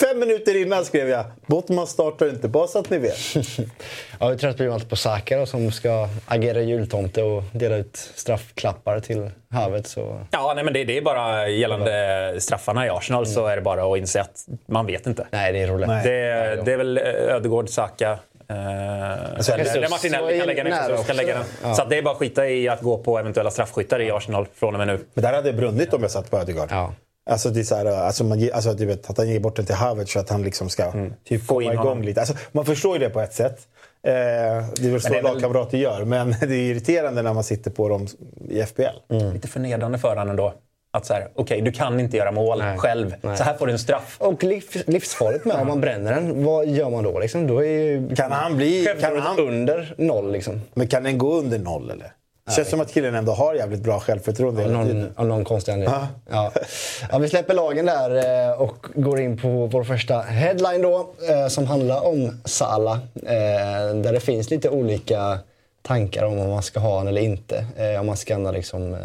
Fem 0.00 0.18
minuter 0.18 0.62
innan 0.62 0.84
skrev 0.84 1.08
jag 1.08 1.24
Bottman 1.46 1.86
startar 1.86 2.28
inte, 2.28 2.48
bara 2.48 2.66
så 2.66 2.78
att 2.78 2.90
ni 2.90 2.98
vet. 2.98 3.18
ja, 4.20 4.28
hur 4.28 4.36
trött 4.36 4.56
blir 4.56 4.68
man 4.68 4.74
inte 4.76 4.88
på 4.88 4.96
Saka 4.96 5.38
då, 5.38 5.46
som 5.46 5.72
ska 5.72 6.08
agera 6.26 6.60
jultomte 6.60 7.22
och 7.22 7.42
dela 7.52 7.76
ut 7.76 7.96
straffklappar 8.14 9.00
till 9.00 9.30
Havet? 9.50 9.86
Så... 9.86 10.20
Ja, 10.30 10.52
nej, 10.54 10.64
men 10.64 10.74
det, 10.74 10.84
det 10.84 10.98
är 10.98 11.02
bara 11.02 11.48
gällande 11.48 12.34
straffarna 12.38 12.86
i 12.86 12.90
Arsenal 12.90 13.24
mm. 13.24 13.34
så 13.34 13.46
är 13.46 13.56
det 13.56 13.62
bara 13.62 13.92
att 13.92 13.98
inse 13.98 14.20
att 14.20 14.46
man 14.66 14.86
vet 14.86 15.06
inte. 15.06 15.26
Nej, 15.30 15.52
det 15.52 15.58
är 15.58 15.66
roligt. 15.66 15.88
Det, 15.88 16.62
det 16.64 16.72
är 16.72 16.76
väl 16.76 16.98
Ödegård, 16.98 17.68
Saka, 17.68 18.18
Uh, 18.50 18.56
eller 18.56 19.90
Martinelli 19.90 20.38
kan 20.38 20.66
lägga. 20.66 20.96
Så, 20.96 21.04
kan 21.04 21.16
lägga 21.16 21.34
den. 21.34 21.44
Ja. 21.62 21.74
så 21.74 21.84
det 21.84 21.98
är 21.98 22.02
bara 22.02 22.10
att 22.10 22.18
skita 22.18 22.48
i 22.48 22.68
att 22.68 22.80
gå 22.80 22.98
på 22.98 23.18
eventuella 23.18 23.50
straffskyttar 23.50 24.00
i 24.00 24.10
Arsenal 24.10 24.46
från 24.54 24.74
och 24.74 24.78
med 24.78 24.86
nu. 24.86 24.98
Men 25.14 25.22
där 25.22 25.32
hade 25.32 25.52
det 25.52 25.56
brunnit 25.56 25.94
om 25.94 26.02
jag 26.02 26.10
satt 26.10 26.30
på 26.30 26.38
Ödegaard. 26.38 26.68
Ja. 26.70 26.94
Alltså, 27.30 27.50
det 27.50 27.60
är 27.60 27.64
så 27.64 27.74
här, 27.74 27.86
alltså, 27.86 28.24
man, 28.24 28.50
alltså, 28.52 28.72
du 28.72 28.86
vet, 28.86 29.10
att 29.10 29.18
han 29.18 29.28
ger 29.28 29.40
bort 29.40 29.56
den 29.56 29.66
till 29.66 29.74
Havertz 29.74 30.12
så 30.12 30.18
att 30.18 30.30
han 30.30 30.42
liksom 30.42 30.68
ska 30.68 30.84
mm. 30.84 31.12
typ, 31.24 31.46
komma 31.46 31.72
igång 31.72 32.02
lite. 32.02 32.20
Alltså, 32.20 32.34
man 32.52 32.64
förstår 32.64 32.96
ju 32.96 33.04
det 33.04 33.10
på 33.10 33.20
ett 33.20 33.34
sätt. 33.34 33.58
Eh, 34.02 34.12
det 34.12 34.86
är 34.86 34.90
väl 34.90 35.00
så 35.00 35.12
väl... 35.12 35.22
lagkamrater 35.22 35.78
gör. 35.78 36.04
Men 36.04 36.30
det 36.40 36.54
är 36.54 36.70
irriterande 36.70 37.22
när 37.22 37.34
man 37.34 37.44
sitter 37.44 37.70
på 37.70 37.88
dem 37.88 38.06
i 38.48 38.62
FBL. 38.62 39.14
Mm. 39.14 39.32
Lite 39.32 39.48
förnedrande 39.48 39.98
för 39.98 40.08
honom 40.08 40.30
ändå. 40.30 40.54
Att 40.92 41.06
så 41.06 41.14
här, 41.14 41.28
okay, 41.34 41.60
du 41.60 41.72
kan 41.72 42.00
inte 42.00 42.16
göra 42.16 42.32
mål 42.32 42.58
nej, 42.58 42.78
själv. 42.78 43.14
Nej. 43.22 43.36
Så 43.36 43.44
här 43.44 43.54
får 43.54 43.66
du 43.66 43.72
en 43.72 43.78
straff. 43.78 44.16
Och 44.20 44.44
livs, 44.44 44.86
livsfarligt 44.86 45.44
med 45.44 45.56
om 45.56 45.66
man 45.66 45.80
bränner 45.80 46.14
den. 46.14 46.44
Vad 46.44 46.66
gör 46.66 46.90
man 46.90 47.04
då? 47.04 47.18
Liksom? 47.18 47.46
då 47.46 47.64
är 47.64 47.70
ju, 47.70 48.14
kan 48.16 48.32
han 48.32 48.56
bli... 48.56 48.86
Kan 49.00 49.18
han, 49.18 49.38
under 49.38 49.94
noll 49.98 50.32
liksom. 50.32 50.60
Men 50.74 50.88
kan 50.88 51.02
den 51.02 51.18
gå 51.18 51.32
under 51.38 51.58
noll 51.58 51.90
eller? 51.90 52.12
Det 52.46 52.52
känns 52.52 52.68
som 52.68 52.80
att 52.80 52.92
killen 52.92 53.14
ändå 53.14 53.32
har 53.32 53.54
jävligt 53.54 53.80
bra 53.80 54.00
självförtroende 54.00 54.64
Av 54.64 54.70
någon, 54.70 55.12
av 55.16 55.26
någon 55.26 55.44
konstig 55.44 55.72
anledning. 55.72 55.98
Ja. 56.30 56.52
Ja. 57.10 57.18
vi 57.18 57.28
släpper 57.28 57.54
lagen 57.54 57.86
där 57.86 58.48
eh, 58.50 58.60
och 58.60 58.86
går 58.94 59.20
in 59.20 59.36
på 59.36 59.48
vår 59.66 59.84
första 59.84 60.20
headline 60.20 60.82
då. 60.82 61.10
Eh, 61.28 61.48
som 61.48 61.66
handlar 61.66 62.06
om 62.06 62.40
Salah. 62.44 62.98
Eh, 63.14 63.94
där 63.94 64.12
det 64.12 64.20
finns 64.20 64.50
lite 64.50 64.68
olika 64.68 65.38
tankar 65.82 66.24
om 66.24 66.38
om 66.38 66.50
man 66.50 66.62
ska 66.62 66.80
ha 66.80 66.90
honom 66.90 67.08
eller 67.08 67.20
inte. 67.20 67.66
Om 68.00 68.06
man 68.06 68.16
skannar 68.16 68.52
liksom 68.52 68.96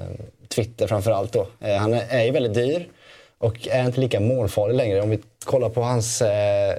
Twitter 0.55 0.87
framförallt 0.87 1.33
då. 1.33 1.47
Han 1.79 1.93
är 1.93 2.23
ju 2.23 2.31
väldigt 2.31 2.53
dyr 2.53 2.87
och 3.37 3.67
är 3.67 3.85
inte 3.85 4.01
lika 4.01 4.19
målfarlig 4.19 4.75
längre. 4.75 5.01
Om 5.01 5.09
vi 5.09 5.19
kollar 5.45 5.69
på 5.69 5.81
hans 5.81 6.21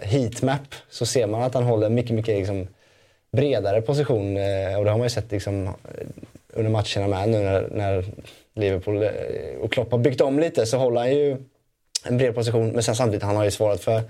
heatmap 0.02 0.74
så 0.90 1.06
ser 1.06 1.26
man 1.26 1.42
att 1.42 1.54
han 1.54 1.64
håller 1.64 1.88
mycket, 1.88 2.10
mycket 2.10 2.38
liksom 2.38 2.66
bredare 3.32 3.82
position. 3.82 4.36
Och 4.76 4.84
det 4.84 4.90
har 4.90 4.98
man 4.98 5.02
ju 5.02 5.10
sett 5.10 5.32
liksom 5.32 5.74
under 6.56 6.70
matcherna 6.70 7.08
med 7.08 7.28
nu 7.28 7.38
när, 7.38 7.68
när 7.70 8.04
Liverpool 8.54 9.02
eh, 9.02 9.10
och 9.60 9.72
Klopp 9.72 9.90
har 9.90 9.98
byggt 9.98 10.20
om 10.20 10.38
lite 10.38 10.66
så 10.66 10.76
håller 10.76 11.00
han 11.00 11.10
ju 11.10 11.36
en 12.04 12.18
bred 12.18 12.34
position. 12.34 12.68
Men 12.68 12.82
sen 12.82 12.96
samtidigt, 12.96 13.22
han 13.22 13.36
har 13.36 13.44
ju 13.44 13.50
svarat 13.50 13.80
för 13.80 14.02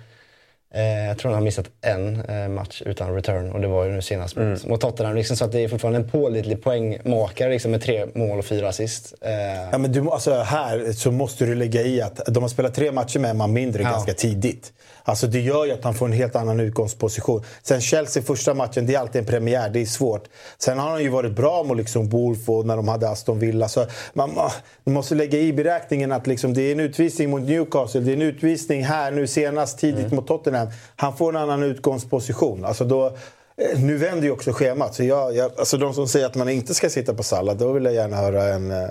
Eh, 0.74 1.06
jag 1.06 1.18
tror 1.18 1.30
han 1.30 1.40
har 1.40 1.44
missat 1.44 1.70
en 1.80 2.20
eh, 2.20 2.48
match 2.48 2.82
utan 2.86 3.14
return 3.14 3.52
och 3.52 3.60
det 3.60 3.66
var 3.66 3.84
ju 3.84 3.92
nu 3.92 4.02
senast 4.02 4.36
mm. 4.36 4.58
mot 4.66 4.80
Tottenham. 4.80 5.14
Liksom, 5.14 5.36
så 5.36 5.44
att 5.44 5.52
det 5.52 5.60
är 5.60 5.68
fortfarande 5.68 5.98
en 5.98 6.10
pålitlig 6.10 6.62
poängmakare 6.62 7.50
liksom, 7.50 7.70
med 7.70 7.82
tre 7.82 8.06
mål 8.14 8.38
och 8.38 8.44
fyra 8.44 8.68
assist. 8.68 9.14
Eh. 9.20 9.32
Ja, 9.72 9.78
men 9.78 9.92
du, 9.92 10.10
alltså, 10.10 10.34
här 10.34 10.92
så 10.92 11.10
måste 11.10 11.46
du 11.46 11.54
lägga 11.54 11.82
i 11.82 12.02
att 12.02 12.20
de 12.26 12.42
har 12.42 12.48
spelat 12.48 12.74
tre 12.74 12.92
matcher 12.92 13.18
med 13.18 13.30
en 13.30 13.36
man 13.36 13.52
mindre 13.52 13.82
ja. 13.82 13.90
ganska 13.90 14.12
tidigt. 14.12 14.72
Alltså 15.08 15.26
det 15.26 15.40
gör 15.40 15.64
ju 15.64 15.72
att 15.72 15.84
han 15.84 15.94
får 15.94 16.06
en 16.06 16.12
helt 16.12 16.36
annan 16.36 16.60
utgångsposition. 16.60 17.42
Sen 17.62 17.80
Chelsea 17.80 18.22
första 18.22 18.54
matchen, 18.54 18.86
det 18.86 18.94
är 18.94 18.98
alltid 18.98 19.20
en 19.20 19.26
premiär, 19.26 19.70
det 19.70 19.80
är 19.80 19.86
svårt. 19.86 20.24
Sen 20.58 20.78
har 20.78 20.90
han 20.90 21.02
ju 21.02 21.08
varit 21.08 21.32
bra 21.32 21.62
mot 21.62 21.76
liksom 21.76 22.08
Wolf 22.08 22.48
och 22.48 22.66
när 22.66 22.76
de 22.76 22.88
hade 22.88 23.08
Aston 23.08 23.38
Villa. 23.38 23.68
Så 23.68 23.86
man, 24.12 24.34
man 24.34 24.50
måste 24.84 25.14
lägga 25.14 25.38
i 25.38 25.52
beräkningen 25.52 26.12
att 26.12 26.26
liksom 26.26 26.54
det 26.54 26.62
är 26.62 26.72
en 26.72 26.80
utvisning 26.80 27.30
mot 27.30 27.42
Newcastle, 27.42 28.00
det 28.00 28.12
är 28.12 28.16
en 28.16 28.22
utvisning 28.22 28.84
här 28.84 29.10
nu 29.10 29.26
senast 29.26 29.78
tidigt 29.78 30.04
mm. 30.04 30.16
mot 30.16 30.26
Tottenham. 30.26 30.68
Han 30.96 31.16
får 31.16 31.28
en 31.28 31.42
annan 31.42 31.62
utgångsposition. 31.62 32.64
Alltså 32.64 32.84
då, 32.84 33.06
eh, 33.06 33.80
nu 33.80 33.96
vänder 33.96 34.22
ju 34.22 34.30
också 34.30 34.52
schemat. 34.52 34.94
Så 34.94 35.04
jag, 35.04 35.36
jag, 35.36 35.52
alltså 35.58 35.76
de 35.76 35.94
som 35.94 36.08
säger 36.08 36.26
att 36.26 36.34
man 36.34 36.48
inte 36.48 36.74
ska 36.74 36.90
sitta 36.90 37.14
på 37.14 37.22
sallad, 37.22 37.58
då 37.58 37.72
vill 37.72 37.84
jag 37.84 37.94
gärna 37.94 38.16
höra 38.16 38.44
en 38.44 38.70
eh, 38.70 38.88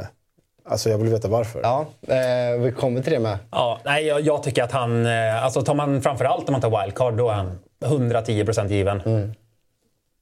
Alltså 0.69 0.89
jag 0.89 0.98
vill 0.98 1.10
veta 1.10 1.27
varför. 1.27 1.60
Ja, 1.63 1.86
eh, 2.07 2.60
vi 2.60 2.72
kommer 2.72 3.01
till 3.01 3.13
det 3.13 3.19
med. 3.19 3.38
Ja, 3.51 3.79
nej, 3.86 4.05
jag, 4.05 4.22
jag 4.22 4.43
tycker 4.43 4.63
att 4.63 4.72
han... 4.72 5.05
Eh, 5.05 5.43
alltså 5.43 5.62
tar 5.62 5.74
man 5.74 6.01
framförallt 6.01 6.50
om 6.50 6.51
man 6.51 6.62
tar 6.62 6.81
wildcard, 6.84 7.13
då 7.13 7.29
är 7.29 7.34
han 7.34 7.60
110% 7.86 8.67
given. 8.69 9.01
Mm. 9.01 9.34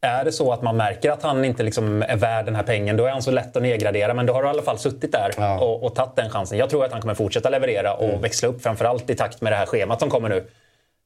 Är 0.02 0.26
det 0.26 0.32
så 0.32 0.54
att 0.54 0.62
man 0.62 0.78
märker 0.78 1.12
att 1.12 1.24
han 1.24 1.46
inte 1.46 1.64
liksom 1.64 2.02
är 2.02 2.16
värd 2.16 2.46
den 2.46 2.56
här 2.56 2.64
pengen, 2.64 2.98
då 2.98 3.06
är 3.06 3.12
han 3.12 3.22
så 3.22 3.32
lätt 3.32 3.56
att 3.56 3.64
nedgradera. 3.64 4.14
Men 4.14 4.26
då 4.26 4.34
har 4.34 4.42
du 4.42 4.48
i 4.48 4.50
alla 4.50 4.62
fall 4.62 4.78
suttit 4.78 5.12
där 5.12 5.32
ja. 5.38 5.60
och, 5.60 5.84
och 5.84 5.96
tagit 5.96 6.16
den 6.16 6.30
chansen. 6.30 6.58
Jag 6.58 6.70
tror 6.70 6.86
att 6.86 6.92
han 6.92 7.02
kommer 7.02 7.14
fortsätta 7.14 7.50
leverera 7.50 7.94
och 7.94 8.10
mm. 8.10 8.22
växla 8.22 8.50
upp, 8.50 8.64
framförallt 8.64 9.10
i 9.10 9.16
takt 9.16 9.42
med 9.42 9.52
det 9.52 9.56
här 9.56 9.66
schemat 9.66 10.00
som 10.00 10.10
kommer 10.10 10.30
nu. 10.30 10.46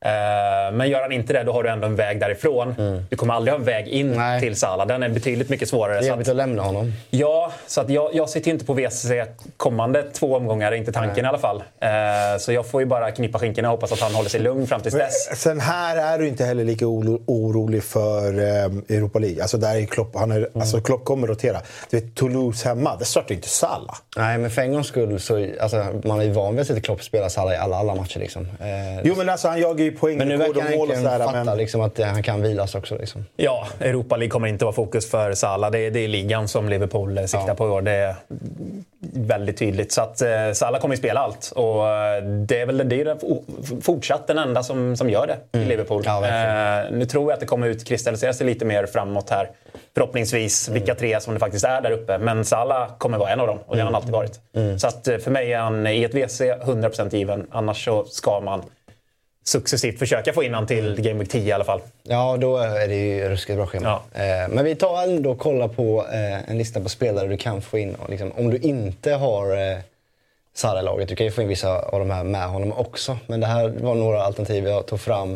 Eh, 0.05 0.73
men 0.73 0.89
gör 0.89 1.01
han 1.01 1.11
inte 1.11 1.33
det, 1.33 1.43
då 1.43 1.51
har 1.51 1.63
du 1.63 1.69
ändå 1.69 1.87
en 1.87 1.95
väg 1.95 2.19
därifrån. 2.19 2.75
Mm. 2.77 3.05
Du 3.09 3.15
kommer 3.15 3.33
aldrig 3.33 3.53
ha 3.53 3.59
en 3.59 3.65
väg 3.65 3.87
in 3.87 4.11
Nej. 4.11 4.41
till 4.41 4.55
Salah. 4.55 4.87
Den 4.87 5.03
är 5.03 5.09
betydligt 5.09 5.49
mycket 5.49 5.69
svårare. 5.69 5.99
Det 5.99 6.05
är 6.05 6.09
jobbigt 6.09 6.29
att 6.29 6.35
lämna 6.35 6.63
honom. 6.63 6.93
Ja, 7.09 7.51
så 7.67 7.81
att 7.81 7.89
jag, 7.89 8.15
jag 8.15 8.29
sitter 8.29 8.51
inte 8.51 8.65
på 8.65 8.73
WC 8.73 9.11
kommande 9.57 10.03
två 10.03 10.35
omgångar, 10.35 10.71
inte 10.71 10.91
tanken 10.91 11.13
Nej. 11.15 11.23
i 11.23 11.27
alla 11.27 11.37
fall. 11.37 11.57
Uh, 11.57 12.39
så 12.39 12.51
jag 12.51 12.67
får 12.67 12.81
ju 12.81 12.87
bara 12.87 13.11
knippa 13.11 13.39
skinkorna 13.39 13.67
och 13.67 13.71
hoppas 13.71 13.91
att 13.91 13.99
han 13.99 14.15
håller 14.15 14.29
sig 14.29 14.39
lugn 14.39 14.67
fram 14.67 14.81
tills 14.81 14.95
dess. 14.95 15.39
Sen 15.41 15.59
här 15.59 15.97
är 15.97 16.19
du 16.19 16.27
inte 16.27 16.45
heller 16.45 16.63
lika 16.63 16.85
orolig 16.87 17.83
för 17.83 18.27
um, 18.39 18.85
Europa 18.89 19.19
League. 19.19 19.41
Alltså 19.41 19.57
där 19.57 19.75
är 19.75 19.85
Klopp, 19.85 20.15
han 20.15 20.31
är, 20.31 20.37
mm. 20.37 20.49
alltså 20.53 20.81
Klopp 20.81 21.05
kommer 21.05 21.27
rotera. 21.27 21.61
Du 21.89 21.99
vet, 21.99 22.15
Toulouse 22.15 22.67
hemma, 22.67 22.95
det 22.95 23.05
startar 23.05 23.35
inte 23.35 23.49
Salah. 23.49 23.95
Nej, 24.17 24.37
men 24.37 24.49
för 24.49 24.61
en 24.61 24.73
gångs 24.73 24.87
skull 24.87 25.19
så... 25.19 25.47
Alltså, 25.61 25.85
man 26.03 26.19
är 26.19 26.23
ju 26.23 26.31
van 26.31 26.55
vid 26.55 26.71
att 26.71 26.83
Klopp 26.83 27.03
spela 27.03 27.29
Salah 27.29 27.53
i 27.53 27.57
alla, 27.57 27.77
alla 27.77 27.95
matcher. 27.95 28.19
Liksom. 28.19 28.41
Uh, 28.41 29.01
jo, 29.03 29.13
men 29.17 29.29
alltså 29.29 29.47
han 29.47 29.59
jagar 29.59 29.86
ju 29.87 29.97
poäng. 29.97 30.17
Men 30.17 30.27
nu 30.27 30.37
verkar 30.37 30.61
han 30.61 30.73
äntligen 30.73 31.03
fatta 31.03 31.43
men... 31.43 31.57
liksom, 31.57 31.81
att 31.81 31.99
han 31.99 32.23
kan 32.23 32.41
vilas 32.41 32.75
också. 32.75 32.97
Liksom. 32.97 33.25
Ja, 33.35 33.67
Europa 33.79 34.17
League 34.17 34.31
kommer 34.31 34.47
inte 34.47 34.65
vara 34.65 34.75
fokus 34.75 35.11
för 35.11 35.33
Salah. 35.33 35.71
Det 35.71 35.79
är, 35.79 35.91
det 35.91 35.99
är 35.99 36.07
ligan 36.07 36.47
som 36.47 36.69
Liverpool 36.69 37.17
siktar 37.17 37.47
ja. 37.47 37.55
på 37.55 37.67
i 37.67 37.69
år. 37.69 37.81
Det 37.81 37.91
är 37.91 38.15
väldigt 39.13 39.57
tydligt. 39.57 39.91
Så 39.91 40.01
att 40.01 40.21
eh, 40.21 40.51
Salah 40.53 40.81
kommer 40.81 40.95
ju 40.95 40.99
spela 40.99 41.19
allt. 41.19 41.51
Och 41.55 41.87
eh, 41.87 42.23
det 42.23 42.61
är 42.61 42.65
väl 42.65 42.89
det 42.89 43.01
är 43.01 43.17
fortsatt 43.81 44.27
den 44.27 44.37
enda 44.37 44.63
som, 44.63 44.95
som 44.95 45.09
gör 45.09 45.27
det 45.27 45.37
mm. 45.51 45.65
i 45.65 45.69
Liverpool. 45.69 46.03
Ja, 46.05 46.27
eh, 46.27 46.91
nu 46.91 47.05
tror 47.05 47.23
jag 47.23 47.33
att 47.33 47.39
det 47.39 47.45
kommer 47.45 47.67
ut 47.67 47.87
kristallisera 47.87 48.33
sig 48.33 48.45
lite 48.45 48.65
mer 48.65 48.85
framåt 48.85 49.29
här. 49.29 49.49
Förhoppningsvis 49.93 50.67
mm. 50.67 50.79
vilka 50.79 50.95
tre 50.95 51.19
som 51.19 51.33
det 51.33 51.39
faktiskt 51.39 51.65
är 51.65 51.81
där 51.81 51.91
uppe. 51.91 52.17
Men 52.17 52.45
Salah 52.45 52.97
kommer 52.97 53.17
vara 53.17 53.29
en 53.29 53.39
av 53.39 53.47
dem 53.47 53.59
och 53.65 53.75
det 53.75 53.81
har 53.81 53.85
han 53.85 53.87
mm. 53.87 53.95
alltid 53.95 54.11
varit. 54.11 54.39
Mm. 54.55 54.79
Så 54.79 54.87
att 54.87 55.07
eh, 55.07 55.17
för 55.17 55.31
mig 55.31 55.53
är 55.53 55.59
han 55.59 55.87
i 55.87 56.03
ett 56.03 56.13
WC 56.13 56.41
100% 56.41 57.15
given. 57.15 57.47
Annars 57.51 57.85
så 57.85 58.05
ska 58.05 58.39
man 58.39 58.63
successivt 59.47 59.99
försöka 59.99 60.33
få 60.33 60.43
in 60.43 60.53
honom 60.53 60.67
till 60.67 60.87
mm. 60.87 61.01
Game 61.01 61.19
Week 61.19 61.29
10 61.29 61.43
i 61.43 61.51
alla 61.51 61.63
fall. 61.63 61.81
Ja, 62.03 62.37
då 62.37 62.57
är 62.57 62.87
det 62.87 62.95
ju 62.95 63.29
ruskigt 63.29 63.57
bra 63.57 63.65
schema. 63.65 63.99
Ja. 64.13 64.21
Eh, 64.21 64.49
men 64.49 64.65
vi 64.65 64.75
tar 64.75 65.03
ändå 65.03 65.31
och 65.31 65.39
kollar 65.39 65.67
på 65.67 66.05
eh, 66.13 66.49
en 66.49 66.57
lista 66.57 66.81
på 66.81 66.89
spelare 66.89 67.27
du 67.27 67.37
kan 67.37 67.61
få 67.61 67.77
in. 67.77 67.97
Liksom, 68.09 68.31
om 68.31 68.49
du 68.49 68.57
inte 68.57 69.13
har 69.13 69.71
eh, 69.71 69.77
Sara 70.53 70.81
laget 70.81 71.09
Du 71.09 71.15
kan 71.15 71.25
ju 71.25 71.31
få 71.31 71.41
in 71.41 71.47
vissa 71.47 71.79
av 71.79 71.99
de 71.99 72.09
här 72.09 72.23
med 72.23 72.47
honom 72.47 72.73
också. 72.73 73.17
Men 73.27 73.39
det 73.39 73.47
här 73.47 73.69
var 73.69 73.95
några 73.95 74.21
alternativ 74.21 74.67
jag 74.67 74.85
tog 74.85 74.99
fram 74.99 75.33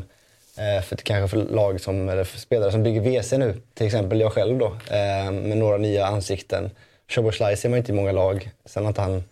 eh, 0.57 0.83
för 0.83 0.95
kanske 0.95 1.37
för 1.37 1.53
lag 1.53 1.81
som, 1.81 2.09
eller 2.09 2.23
spelare 2.23 2.71
som 2.71 2.83
bygger 2.83 3.01
WC 3.01 3.31
nu. 3.31 3.61
Till 3.73 3.85
exempel 3.85 4.19
jag 4.19 4.33
själv 4.33 4.57
då, 4.57 4.65
eh, 4.65 5.31
med 5.31 5.57
några 5.57 5.77
nya 5.77 6.05
ansikten. 6.05 6.71
Szoboszlaj 7.09 7.57
ser 7.57 7.69
man 7.69 7.77
inte 7.77 7.91
i 7.91 7.95
många 7.95 8.11
lag. 8.11 8.49
Sen 8.65 8.85
inte 8.85 9.01
han 9.01 9.23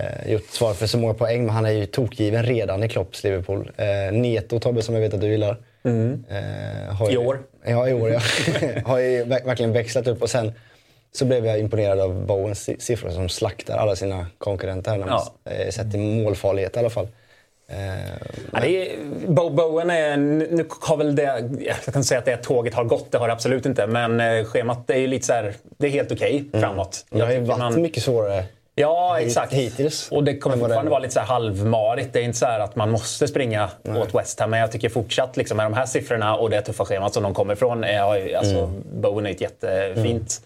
eh, 0.00 0.32
gjort 0.32 0.50
svar 0.50 0.74
för 0.74 0.86
så 0.86 0.98
många 0.98 1.14
poäng, 1.14 1.46
men 1.46 1.54
han 1.54 1.66
är 1.66 1.70
ju 1.70 1.86
tokgiven 1.86 2.42
redan 2.42 2.84
i 2.84 2.88
Klopps 2.88 3.24
Liverpool. 3.24 3.70
Eh, 3.76 4.12
Neto, 4.12 4.60
Tobbe, 4.60 4.82
som 4.82 4.94
jag 4.94 5.02
vet 5.02 5.14
att 5.14 5.20
du 5.20 5.28
gillar. 5.28 5.56
Mm. 5.82 6.24
Eh, 6.28 7.12
I 7.12 7.16
år? 7.16 7.40
Ja, 7.64 7.88
i 7.88 7.92
år 7.94 8.10
ja. 8.10 8.20
har 8.84 8.98
ju 8.98 9.24
verkligen 9.24 9.72
växlat 9.72 10.06
upp. 10.06 10.22
Och 10.22 10.30
sen 10.30 10.52
så 11.12 11.24
blev 11.24 11.46
jag 11.46 11.58
imponerad 11.58 12.00
av 12.00 12.26
Bowens 12.26 12.82
siffror 12.82 13.10
som 13.10 13.28
slaktar 13.28 13.78
alla 13.78 13.96
sina 13.96 14.26
konkurrenter. 14.38 15.04
Ja. 15.08 15.34
Eh, 15.44 15.70
sett 15.70 15.94
i 15.94 15.98
målfarlighet 15.98 16.76
i 16.76 16.78
alla 16.78 16.90
fall. 16.90 17.08
Eh, 17.68 17.76
ja, 18.52 18.60
det 18.60 18.92
är, 18.92 18.96
Bo 19.26 19.50
Bowen 19.50 19.90
är, 19.90 20.16
nu 20.16 20.66
har 20.80 20.96
väl 20.96 21.16
det, 21.16 21.50
jag 21.60 21.94
kan 21.94 22.04
säga 22.04 22.18
att 22.18 22.24
det 22.24 22.36
tåget 22.36 22.74
har 22.74 22.84
gått, 22.84 23.12
det 23.12 23.18
har 23.18 23.26
det 23.26 23.32
absolut 23.32 23.66
inte. 23.66 23.86
Men 23.86 24.20
eh, 24.20 24.44
schemat 24.44 24.90
är 24.90 24.98
ju 24.98 25.06
lite 25.06 25.26
så 25.26 25.32
här, 25.32 25.54
det 25.78 25.86
är 25.86 25.90
helt 25.90 26.12
okej 26.12 26.34
okay 26.34 26.48
mm. 26.52 26.60
framåt. 26.60 27.06
Mm. 27.10 27.18
Det 27.18 27.26
har 27.26 27.32
ju 27.32 27.40
varit 27.40 27.58
man, 27.58 27.82
mycket 27.82 28.02
svårare 28.02 28.44
Ja, 28.80 29.20
exakt. 29.20 29.52
Hittills. 29.52 30.08
Och 30.12 30.24
det 30.24 30.38
kommer 30.38 30.56
fortfarande 30.56 30.90
vara 30.90 31.00
lite 31.00 31.14
så 31.14 31.20
halvmarigt. 31.20 32.12
Det 32.12 32.18
är 32.18 32.22
inte 32.22 32.38
så 32.38 32.46
att 32.46 32.76
man 32.76 32.90
måste 32.90 33.28
springa 33.28 33.70
Nej. 33.82 34.02
åt 34.02 34.14
West 34.14 34.40
Ham. 34.40 34.50
Men 34.50 34.60
jag 34.60 34.72
tycker 34.72 34.88
fortsatt 34.88 35.36
liksom, 35.36 35.56
med 35.56 35.66
de 35.66 35.74
här 35.74 35.86
siffrorna 35.86 36.36
och 36.36 36.50
det 36.50 36.62
tuffa 36.62 36.84
schemat 36.84 37.14
som 37.14 37.22
de 37.22 37.34
kommer 37.34 37.54
ifrån. 37.54 37.84
Är, 37.84 38.36
alltså, 38.36 38.58
mm. 38.58 38.82
Bowen 39.00 39.26
är 39.26 39.30
ett 39.30 39.40
jättefint 39.40 40.42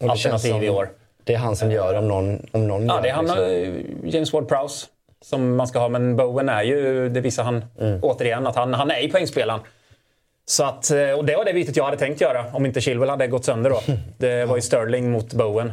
mm. 0.00 0.10
alternativ 0.10 0.64
i 0.64 0.70
år. 0.70 0.88
Det 1.24 1.34
är 1.34 1.38
han 1.38 1.56
som 1.56 1.70
gör 1.70 1.94
om 1.94 2.08
någon, 2.08 2.46
om 2.52 2.68
någon 2.68 2.86
Ja, 2.86 3.00
det 3.02 3.08
är 3.08 3.12
han 3.12 3.24
liksom. 3.24 3.44
Eh, 3.44 4.14
James 4.14 4.32
Ward-Prowse 4.32 4.86
som 5.20 5.56
man 5.56 5.66
ska 5.66 5.78
ha. 5.78 5.88
Men 5.88 6.16
Bowen 6.16 6.48
är 6.48 6.62
ju, 6.62 7.08
det 7.08 7.20
visar 7.20 7.42
han 7.42 7.64
mm. 7.80 7.98
återigen, 8.02 8.46
att 8.46 8.56
han, 8.56 8.74
han 8.74 8.90
är 8.90 9.04
i 9.04 9.08
poängspelaren. 9.08 9.60
Så 10.48 10.64
att, 10.64 10.90
eh, 10.90 11.10
och 11.10 11.24
det 11.24 11.36
var 11.36 11.44
det 11.44 11.52
bytet 11.52 11.76
jag 11.76 11.84
hade 11.84 11.96
tänkt 11.96 12.20
göra 12.20 12.44
om 12.52 12.66
inte 12.66 12.80
Chilwell 12.80 13.10
hade 13.10 13.26
gått 13.26 13.44
sönder 13.44 13.70
då. 13.70 13.80
Det 14.18 14.44
var 14.44 14.56
ju 14.56 14.62
Sterling 14.62 15.10
mot 15.10 15.32
Bowen. 15.32 15.72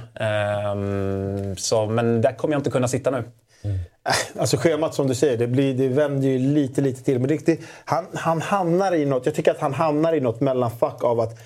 Um, 0.76 1.56
så, 1.58 1.86
men 1.86 2.22
där 2.22 2.32
kommer 2.32 2.54
jag 2.54 2.60
inte 2.60 2.70
kunna 2.70 2.88
sitta 2.88 3.12
nu. 3.12 3.24
Mm. 3.64 3.80
Alltså 4.40 4.58
schemat 4.58 4.94
som 4.94 5.08
du 5.08 5.16
säger, 5.16 5.38
det, 5.38 5.48
blir, 5.48 5.74
det 5.74 5.88
vänder 5.88 6.28
ju 6.28 6.40
lite, 6.40 6.82
lite 6.82 7.04
till. 7.04 7.20
Men 7.20 7.30
riktigt, 7.30 7.62
han, 7.86 8.06
han 8.14 8.42
hamnar 8.42 8.96
i 8.96 9.06
något, 9.06 9.26
jag 9.26 9.36
tycker 9.36 9.52
att 9.52 9.60
han 9.60 9.74
hamnar 9.74 10.14
i 10.14 10.20
något 10.20 10.42
mellanfack 10.42 11.04
av 11.04 11.20
att 11.20 11.40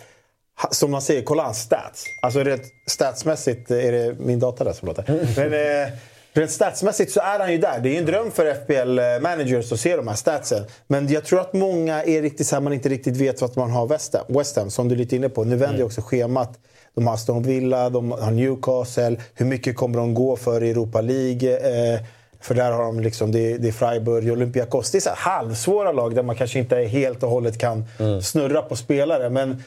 som 0.71 0.91
man 0.91 1.01
säger, 1.01 1.21
kolla 1.21 1.43
hans 1.43 1.57
stats. 1.57 2.05
Alltså 2.21 2.43
rent 2.43 2.63
statsmässigt, 2.87 3.71
är 3.71 3.91
det 3.91 4.19
min 4.19 4.39
data 4.39 4.63
där 4.63 4.73
som 4.73 4.87
låter? 4.87 5.03
Men, 5.35 5.53
eh, 5.53 5.93
Rent 6.37 6.51
statsmässigt 6.51 7.11
så 7.11 7.19
är 7.19 7.39
han 7.39 7.51
ju 7.51 7.57
där. 7.57 7.79
Det 7.79 7.95
är 7.95 7.99
en 7.99 8.05
dröm 8.05 8.31
för 8.31 8.45
FPL-managers 8.45 9.73
att 9.73 9.79
se 9.79 9.95
de 9.95 10.07
här 10.07 10.15
statsen. 10.15 10.65
Men 10.87 11.07
jag 11.07 11.25
tror 11.25 11.39
att 11.39 11.53
många 11.53 12.03
är 12.03 12.21
riktigt 12.21 12.47
så 12.47 12.59
man 12.59 12.73
inte 12.73 12.89
riktigt 12.89 13.17
vet 13.17 13.41
vad 13.41 13.57
man 13.57 13.71
har 13.71 13.87
West 13.87 14.13
Ham, 14.13 14.37
West 14.37 14.55
Ham 14.55 14.69
som 14.69 14.87
du 14.87 14.95
är 14.95 14.99
lite 14.99 15.15
inne 15.15 15.29
på. 15.29 15.43
Nu 15.43 15.55
vänder 15.55 15.75
mm. 15.75 15.85
också 15.85 16.01
schemat. 16.01 16.59
De 16.95 17.07
har 17.07 17.13
Aston 17.13 17.43
Villa, 17.43 17.89
de 17.89 18.11
har 18.11 18.31
Newcastle. 18.31 19.17
Hur 19.33 19.45
mycket 19.45 19.75
kommer 19.75 19.97
de 19.97 20.13
gå 20.13 20.35
för 20.35 20.63
i 20.63 20.69
Europa 20.69 21.01
League? 21.01 21.57
Eh, 21.93 21.99
för 22.41 22.55
där 22.55 22.71
har 22.71 22.83
de 22.83 22.99
liksom, 22.99 23.31
det, 23.31 23.53
är, 23.53 23.57
det 23.57 23.67
är 23.67 23.71
Freiburg, 23.71 24.31
Olympiakos. 24.31 24.91
Det 24.91 24.97
är 24.97 24.99
så 24.99 25.09
halvsvåra 25.15 25.91
lag 25.91 26.15
där 26.15 26.23
man 26.23 26.35
kanske 26.35 26.59
inte 26.59 26.75
helt 26.75 27.23
och 27.23 27.29
hållet 27.29 27.57
kan 27.57 27.85
mm. 27.99 28.21
snurra 28.21 28.61
på 28.61 28.75
spelare. 28.75 29.29
Men 29.29 29.63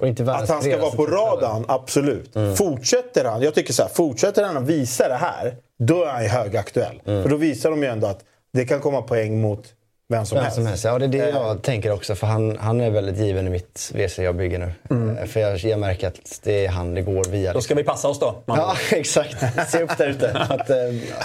att 0.00 0.48
han 0.48 0.62
ska 0.62 0.78
vara 0.78 0.90
på 0.90 1.06
radarn, 1.06 1.64
absolut. 1.68 2.36
Mm. 2.36 2.56
Fortsätter 2.56 3.24
han, 3.24 3.42
jag 3.42 3.54
tycker 3.54 3.72
så 3.72 3.82
här, 3.82 3.88
fortsätter 3.88 4.44
han 4.44 4.56
att 4.56 4.62
visa 4.62 5.08
det 5.08 5.14
här, 5.14 5.56
då 5.86 6.04
är 6.04 6.10
han 6.10 6.22
ju 6.22 6.28
högaktuell. 6.28 7.00
Mm. 7.06 7.22
För 7.22 7.30
då 7.30 7.36
visar 7.36 7.70
de 7.70 7.82
ju 7.82 7.88
ändå 7.88 8.06
att 8.06 8.20
det 8.52 8.64
kan 8.64 8.80
komma 8.80 9.02
poäng 9.02 9.40
mot 9.40 9.74
vem 10.08 10.26
som, 10.26 10.36
vem 10.36 10.42
helst. 10.42 10.56
som 10.56 10.66
helst. 10.66 10.84
Ja, 10.84 10.98
det 10.98 11.04
är 11.04 11.08
det 11.08 11.28
jag 11.28 11.50
eh. 11.50 11.56
tänker 11.56 11.92
också. 11.92 12.14
För 12.14 12.26
han, 12.26 12.58
han 12.58 12.80
är 12.80 12.90
väldigt 12.90 13.18
given 13.18 13.46
i 13.46 13.50
mitt 13.50 13.92
WC 13.94 14.18
jag 14.18 14.36
bygger 14.36 14.58
nu. 14.58 14.72
Mm. 14.90 15.18
Eh, 15.18 15.24
för 15.24 15.40
jag, 15.40 15.58
jag 15.58 15.78
märker 15.80 16.08
att 16.08 16.40
det 16.42 16.66
är 16.66 16.68
han 16.68 16.94
det 16.94 17.02
går 17.02 17.24
via. 17.24 17.52
Då 17.52 17.60
ska 17.60 17.74
vi 17.74 17.84
passa 17.84 18.08
oss 18.08 18.18
då. 18.18 18.42
Man. 18.46 18.58
Ja, 18.58 18.76
exakt. 18.96 19.36
Se 19.70 19.82
upp 19.82 19.98
där 19.98 20.08
ute. 20.08 20.30
Att, 20.48 20.70
eh, 20.70 20.76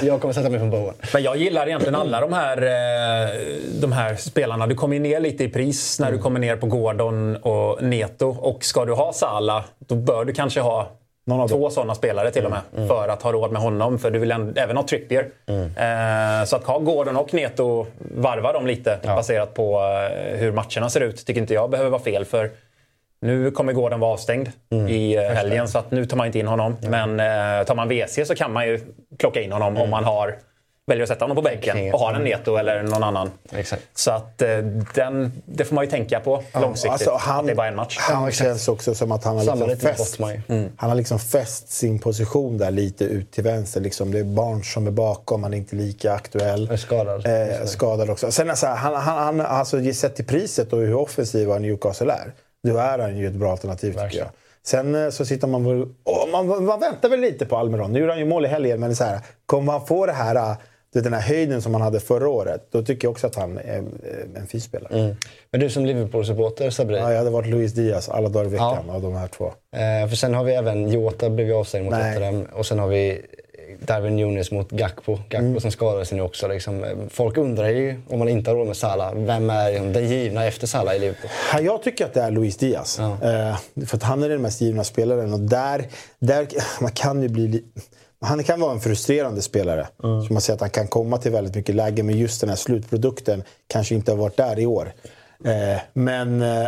jag 0.01 0.21
kommer 0.21 0.33
sätta 0.33 0.49
mig 0.49 0.59
på 0.59 0.65
Bowen. 0.65 0.93
Men 1.13 1.23
jag 1.23 1.37
gillar 1.37 1.67
egentligen 1.67 1.95
alla 1.95 2.21
de 2.21 2.33
här, 2.33 2.57
eh, 2.57 3.35
de 3.81 3.91
här 3.91 4.15
spelarna. 4.15 4.67
Du 4.67 4.75
kommer 4.75 4.99
ner 4.99 5.19
lite 5.19 5.43
i 5.43 5.49
pris 5.49 5.99
när 5.99 6.07
mm. 6.07 6.17
du 6.17 6.23
kommer 6.23 6.39
ner 6.39 6.55
på 6.55 6.67
Gordon 6.67 7.35
och 7.35 7.83
Neto. 7.83 8.27
Och 8.39 8.63
ska 8.63 8.85
du 8.85 8.93
ha 8.93 9.13
Sala, 9.13 9.65
då 9.79 9.95
bör 9.95 10.25
du 10.25 10.33
kanske 10.33 10.61
ha 10.61 10.98
Två 11.49 11.69
sådana 11.69 11.95
spelare 11.95 12.31
till 12.31 12.45
och 12.45 12.51
med. 12.51 12.61
Mm. 12.75 12.87
För 12.87 13.07
att 13.07 13.21
ha 13.21 13.31
råd 13.31 13.51
med 13.51 13.61
honom. 13.61 13.99
För 13.99 14.11
du 14.11 14.19
vill 14.19 14.31
även 14.55 14.77
ha 14.77 14.87
Trippier. 14.87 15.29
Mm. 15.47 15.63
Eh, 16.41 16.45
så 16.45 16.55
att 16.55 16.63
ha 16.63 16.79
Gordon 16.79 17.17
och 17.17 17.33
Neto, 17.33 17.85
varva 18.15 18.53
dem 18.53 18.67
lite 18.67 18.99
ja. 19.01 19.15
baserat 19.15 19.53
på 19.53 19.81
eh, 19.81 20.37
hur 20.37 20.51
matcherna 20.51 20.89
ser 20.89 21.01
ut, 21.01 21.25
tycker 21.25 21.41
inte 21.41 21.53
jag 21.53 21.69
behöver 21.69 21.89
vara 21.89 22.01
fel. 22.01 22.25
För 22.25 22.51
nu 23.21 23.51
kommer 23.51 23.73
Gordon 23.73 23.99
vara 23.99 24.13
avstängd 24.13 24.51
mm. 24.69 24.87
i 24.87 25.15
eh, 25.15 25.21
helgen, 25.21 25.67
så 25.67 25.77
att 25.77 25.91
nu 25.91 26.05
tar 26.05 26.17
man 26.17 26.27
inte 26.27 26.39
in 26.39 26.47
honom. 26.47 26.75
Men 26.81 27.19
eh, 27.19 27.65
tar 27.65 27.75
man 27.75 27.87
WC 27.87 28.27
så 28.27 28.35
kan 28.35 28.53
man 28.53 28.67
ju 28.67 28.79
plocka 29.17 29.41
in 29.41 29.51
honom 29.51 29.67
om 29.67 29.77
mm. 29.77 29.89
man 29.89 30.03
har 30.03 30.35
väljer 30.89 31.03
att 31.03 31.09
sätta 31.09 31.25
honom 31.25 31.35
på 31.35 31.41
bänken 31.41 31.93
och 31.93 31.99
har 31.99 32.13
en 32.13 32.23
Neto 32.23 32.55
eller 32.55 32.83
någon 32.83 33.03
annan. 33.03 33.31
Exakt. 33.51 33.83
Så 33.93 34.11
att 34.11 34.41
eh, 34.41 34.57
den, 34.95 35.31
det 35.45 35.65
får 35.65 35.75
man 35.75 35.83
ju 35.83 35.89
tänka 35.89 36.19
på 36.19 36.43
långsiktigt. 36.53 36.91
Alltså 36.91 37.15
han, 37.19 37.45
det 37.45 37.51
är 37.51 37.55
bara 37.55 37.67
en 37.67 37.75
match. 37.75 37.97
Han 37.99 38.25
ja, 38.25 38.31
känns 38.31 38.67
också 38.67 38.95
som 38.95 39.11
att 39.11 39.23
han 39.23 39.37
har, 39.37 39.67
liksom 39.67 39.77
fäst, 39.77 40.19
mm. 40.19 40.71
han 40.77 40.89
har 40.89 40.95
liksom 40.95 41.19
fäst 41.19 41.71
sin 41.71 41.99
position 41.99 42.57
där 42.57 42.71
lite 42.71 43.03
ut 43.03 43.31
till 43.31 43.43
vänster. 43.43 43.81
Liksom. 43.81 44.11
Det 44.11 44.19
är 44.19 44.23
barn 44.23 44.63
som 44.63 44.87
är 44.87 44.91
bakom, 44.91 45.43
han 45.43 45.53
är 45.53 45.57
inte 45.57 45.75
lika 45.75 46.13
aktuell. 46.13 46.71
Är 46.71 46.77
skadad. 46.77 47.25
Eh, 47.25 47.65
skadad 47.65 48.09
också. 48.09 48.31
Sen 48.31 48.49
alltså, 48.49 48.67
han, 48.67 48.95
han, 48.95 49.17
han, 49.17 49.41
alltså, 49.41 49.93
sett 49.93 50.15
till 50.15 50.25
priset 50.25 50.73
och 50.73 50.79
hur 50.79 50.95
offensiva 50.95 51.59
Newcastle 51.59 52.13
är, 52.13 52.33
då 52.63 52.77
är 52.77 52.99
han 52.99 53.17
ju 53.17 53.27
ett 53.27 53.33
bra 53.33 53.51
alternativ 53.51 53.93
Verkligen. 53.93 54.09
tycker 54.09 54.23
jag. 54.23 54.31
Sen 54.63 54.95
eh, 54.95 55.09
så 55.09 55.25
sitter 55.25 55.47
man 55.47 55.65
och 56.03 56.29
man, 56.31 56.65
man 56.65 56.79
väntar 56.79 57.09
väl 57.09 57.19
lite 57.19 57.45
på 57.45 57.57
Almiron. 57.57 57.93
Nu 57.93 57.99
gjorde 57.99 58.11
han 58.11 58.19
ju 58.19 58.25
mål 58.25 58.45
i 58.45 58.47
helgen, 58.47 58.79
men 58.79 58.95
så 58.95 59.03
här, 59.03 59.19
kommer 59.45 59.71
han 59.71 59.85
få 59.85 60.05
det 60.05 60.11
här, 60.11 60.55
eh, 60.95 61.03
den 61.03 61.13
här 61.13 61.21
höjden 61.21 61.61
som 61.61 61.73
han 61.73 61.81
hade 61.81 61.99
förra 61.99 62.29
året, 62.29 62.67
då 62.71 62.83
tycker 62.83 63.05
jag 63.05 63.11
också 63.11 63.27
att 63.27 63.35
han 63.35 63.57
är 63.57 63.83
en 64.35 64.47
fin 64.47 64.61
spelare. 64.61 64.99
Mm. 64.99 65.15
Men 65.51 65.61
du 65.61 65.69
som 65.69 65.85
Liverpool-supporter, 65.85 66.69
Sabri? 66.69 66.97
Ja, 66.97 67.11
jag 67.11 67.17
hade 67.17 67.29
varit 67.29 67.47
Luis 67.47 67.73
Diaz 67.73 68.09
alla 68.09 68.29
dagar 68.29 68.45
i 68.45 68.49
veckan 68.49 68.83
ja. 68.87 68.93
av 68.93 69.01
de 69.01 69.15
här 69.15 69.27
två. 69.27 69.45
Eh, 69.45 70.09
för 70.09 70.15
sen 70.15 70.33
har 70.33 70.43
vi 70.43 70.53
även 70.53 70.91
Jota 70.91 71.29
blev 71.29 71.55
avstängd 71.55 71.85
mot 71.85 71.93
Tottenham. 71.93 72.47
Och 72.53 72.65
sen 72.65 72.79
har 72.79 72.87
vi 72.87 73.21
Darwin 73.85 74.15
Nunes 74.15 74.51
mot 74.51 74.71
Gakpo. 74.71 75.15
Gakpo 75.29 75.47
mm. 75.47 75.59
som 75.59 75.71
skadade 75.71 76.05
sig 76.05 76.17
nu 76.17 76.23
också. 76.23 76.47
Liksom. 76.47 76.85
Folk 77.09 77.37
undrar 77.37 77.69
ju, 77.69 78.01
om 78.07 78.19
man 78.19 78.29
inte 78.29 78.51
har 78.51 78.55
råd 78.55 78.67
med 78.67 78.77
Salah, 78.77 79.15
vem 79.15 79.49
är 79.49 79.71
den 79.93 80.09
givna 80.09 80.45
efter 80.45 80.67
Salah 80.67 80.95
i 80.95 80.99
Liverpool? 80.99 81.29
Jag 81.61 81.83
tycker 81.83 82.05
att 82.05 82.13
det 82.13 82.21
är 82.21 82.31
Luis 82.31 82.57
Diaz. 82.57 82.99
Ja. 82.99 83.11
Eh, 83.11 83.85
för 83.85 83.97
att 83.97 84.03
han 84.03 84.23
är 84.23 84.29
den 84.29 84.41
mest 84.41 84.61
givna 84.61 84.83
spelaren. 84.83 85.33
Och 85.33 85.39
där, 85.39 85.85
där 86.19 86.47
man 86.81 86.91
kan 86.91 87.21
ju 87.21 87.29
bli... 87.29 87.63
Han 88.21 88.43
kan 88.43 88.59
vara 88.59 88.71
en 88.71 88.79
frustrerande 88.79 89.41
spelare. 89.41 89.87
Mm. 90.03 90.23
Så 90.23 90.33
man 90.33 90.41
säger 90.41 90.55
att 90.55 90.61
han 90.61 90.69
kan 90.69 90.87
komma 90.87 91.17
till 91.17 91.31
väldigt 91.31 91.55
mycket 91.55 91.75
läge, 91.75 92.03
men 92.03 92.17
just 92.17 92.41
den 92.41 92.49
här 92.49 92.57
slutprodukten 92.57 93.43
kanske 93.67 93.95
inte 93.95 94.11
har 94.11 94.17
varit 94.17 94.37
där 94.37 94.59
i 94.59 94.65
år. 94.65 94.93
Eh, 95.45 95.81
men, 95.93 96.41
eh, 96.41 96.67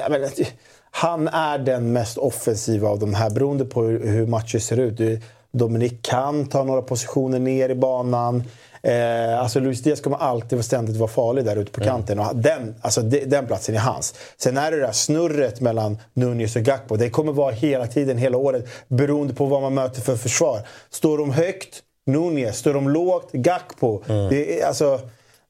han 0.90 1.28
är 1.28 1.58
den 1.58 1.92
mest 1.92 2.18
offensiva 2.18 2.88
av 2.88 2.98
de 2.98 3.14
här, 3.14 3.30
beroende 3.30 3.64
på 3.64 3.82
hur, 3.82 4.06
hur 4.06 4.26
matcher 4.26 4.58
ser 4.58 4.76
ut. 4.76 5.22
Dominic 5.52 5.92
kan 6.02 6.46
ta 6.46 6.64
några 6.64 6.82
positioner 6.82 7.38
ner 7.38 7.68
i 7.68 7.74
banan. 7.74 8.44
Eh, 8.82 9.40
alltså 9.40 9.60
Luis 9.60 9.82
Diaz 9.82 10.00
kommer 10.00 10.16
alltid 10.16 10.64
ständigt 10.64 10.96
vara 10.96 11.10
farlig 11.10 11.44
där 11.44 11.56
ute 11.56 11.72
på 11.72 11.80
mm. 11.80 11.94
kanten. 11.94 12.18
Och 12.18 12.36
den, 12.36 12.74
alltså 12.80 13.00
de, 13.00 13.24
den 13.24 13.46
platsen 13.46 13.74
är 13.74 13.78
hans. 13.78 14.14
Sen 14.36 14.56
är 14.56 14.70
det 14.70 14.76
det 14.76 14.86
där 14.86 14.92
snurret 14.92 15.60
mellan 15.60 15.98
Nunez 16.14 16.56
och 16.56 16.62
Gakpo. 16.62 16.96
Det 16.96 17.10
kommer 17.10 17.32
vara 17.32 17.52
hela 17.52 17.86
tiden, 17.86 18.18
hela 18.18 18.36
året, 18.36 18.68
beroende 18.88 19.34
på 19.34 19.44
vad 19.44 19.62
man 19.62 19.74
möter 19.74 20.00
för 20.00 20.16
försvar. 20.16 20.60
Står 20.90 21.18
de 21.18 21.30
högt, 21.32 21.82
Nunez. 22.06 22.58
Står 22.58 22.74
de 22.74 22.88
lågt, 22.88 23.32
Gakpo. 23.32 24.02
Mm. 24.08 24.28
Det 24.28 24.60
är, 24.60 24.66
alltså, 24.66 25.00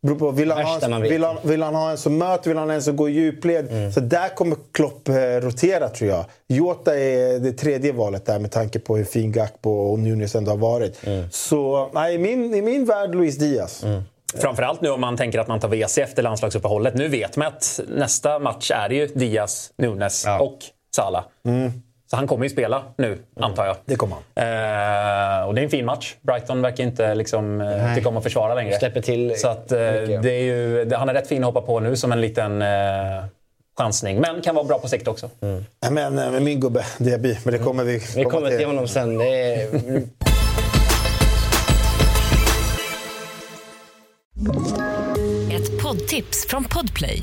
vill, 0.03 0.51
han 0.51 0.65
ha, 0.65 0.81
en, 0.81 1.03
vill, 1.03 1.25
han, 1.25 1.37
vill 1.43 1.63
han 1.63 1.75
ha 1.75 1.91
en 1.91 1.99
som 1.99 2.19
möter, 2.19 2.51
vill 2.51 2.59
han 2.59 2.69
ha 2.69 2.75
en 2.75 2.83
som 2.83 2.97
går 2.97 3.11
i 3.11 3.13
djupled? 3.13 3.71
Mm. 3.71 3.93
Så 3.93 4.01
där 4.01 4.29
kommer 4.29 4.57
Klopp 4.73 5.09
eh, 5.09 5.15
rotera 5.15 5.89
tror 5.89 6.11
jag. 6.11 6.25
Jota 6.49 6.99
är 6.99 7.39
det 7.39 7.53
tredje 7.53 7.93
valet 7.93 8.27
där 8.27 8.39
med 8.39 8.51
tanke 8.51 8.79
på 8.79 8.97
hur 8.97 9.05
fin 9.05 9.33
Gakpo 9.33 9.71
och 9.71 9.99
Nunes 9.99 10.35
ändå 10.35 10.51
har 10.51 10.59
varit. 10.59 11.07
Mm. 11.07 11.31
Så 11.31 11.91
nej, 11.95 12.15
i, 12.15 12.19
min, 12.19 12.55
i 12.55 12.63
min 12.63 12.85
värld 12.85 13.15
Luis 13.15 13.39
Diaz. 13.39 13.85
Mm. 13.85 14.03
Framförallt 14.35 14.81
nu 14.81 14.91
om 14.91 15.01
man 15.01 15.17
tänker 15.17 15.39
att 15.39 15.49
man 15.49 15.61
tar 15.61 15.69
WC 15.69 15.99
efter 15.99 16.23
landslagsuppehållet. 16.23 16.95
Nu 16.95 17.09
vet 17.09 17.37
man 17.37 17.47
att 17.47 17.81
nästa 17.89 18.39
match 18.39 18.71
är 18.71 18.91
ju 18.91 19.07
Diaz, 19.07 19.73
Nunes 19.77 20.25
ja. 20.27 20.41
och 20.41 20.59
Salah. 20.97 21.25
Mm. 21.45 21.73
Så 22.11 22.17
han 22.17 22.27
kommer 22.27 22.45
ju 22.45 22.51
spela 22.51 22.83
nu, 22.97 23.07
mm. 23.07 23.21
antar 23.37 23.67
jag. 23.67 23.77
Det 23.85 23.97
kommer 23.97 24.17
han. 24.17 24.23
Eh, 25.43 25.49
och 25.49 25.55
det 25.55 25.61
är 25.61 25.65
en 25.65 25.71
fin 25.71 25.85
match. 25.87 26.15
Brighton 26.21 26.63
verkar 26.63 26.85
inte 26.85 27.15
liksom, 27.15 27.61
eh, 27.61 27.95
tycka 27.95 28.09
om 28.09 28.17
att 28.17 28.23
försvara 28.23 28.55
längre. 28.55 28.79
Släpper 28.79 29.01
till 29.01 29.35
Så 29.37 29.49
att, 29.49 29.73
eh, 29.73 29.79
det 30.23 30.31
är 30.31 30.43
ju, 30.43 30.85
det, 30.85 30.97
han 30.97 31.09
är 31.09 31.15
rätt 31.15 31.29
fin 31.29 31.45
att 31.45 31.55
hoppa 31.55 31.67
på 31.67 31.81
nu 31.81 31.97
som 31.97 32.13
en 32.13 32.21
liten 32.21 32.63
eh, 32.63 32.69
chansning. 33.79 34.21
Men 34.21 34.41
kan 34.41 34.55
vara 34.55 34.65
bra 34.65 34.79
på 34.79 34.89
sikt 34.89 35.09
också. 35.09 35.31
Mm. 35.41 35.65
Men, 35.91 36.19
eh, 36.19 36.31
med 36.31 36.43
min 36.43 36.61
gubbe, 36.61 36.85
Diaby. 36.99 37.39
Men 37.45 37.53
det 37.53 37.59
kommer 37.59 37.85
vi 37.85 38.03
Vi 38.17 38.25
kommer 38.25 38.51
till 38.51 38.67
honom 38.67 38.89
sen. 38.89 39.19
Det 39.19 39.55
är... 39.55 39.65
Ett 45.53 45.83
poddtips 45.83 46.47
från 46.47 46.65
Podplay. 46.65 47.23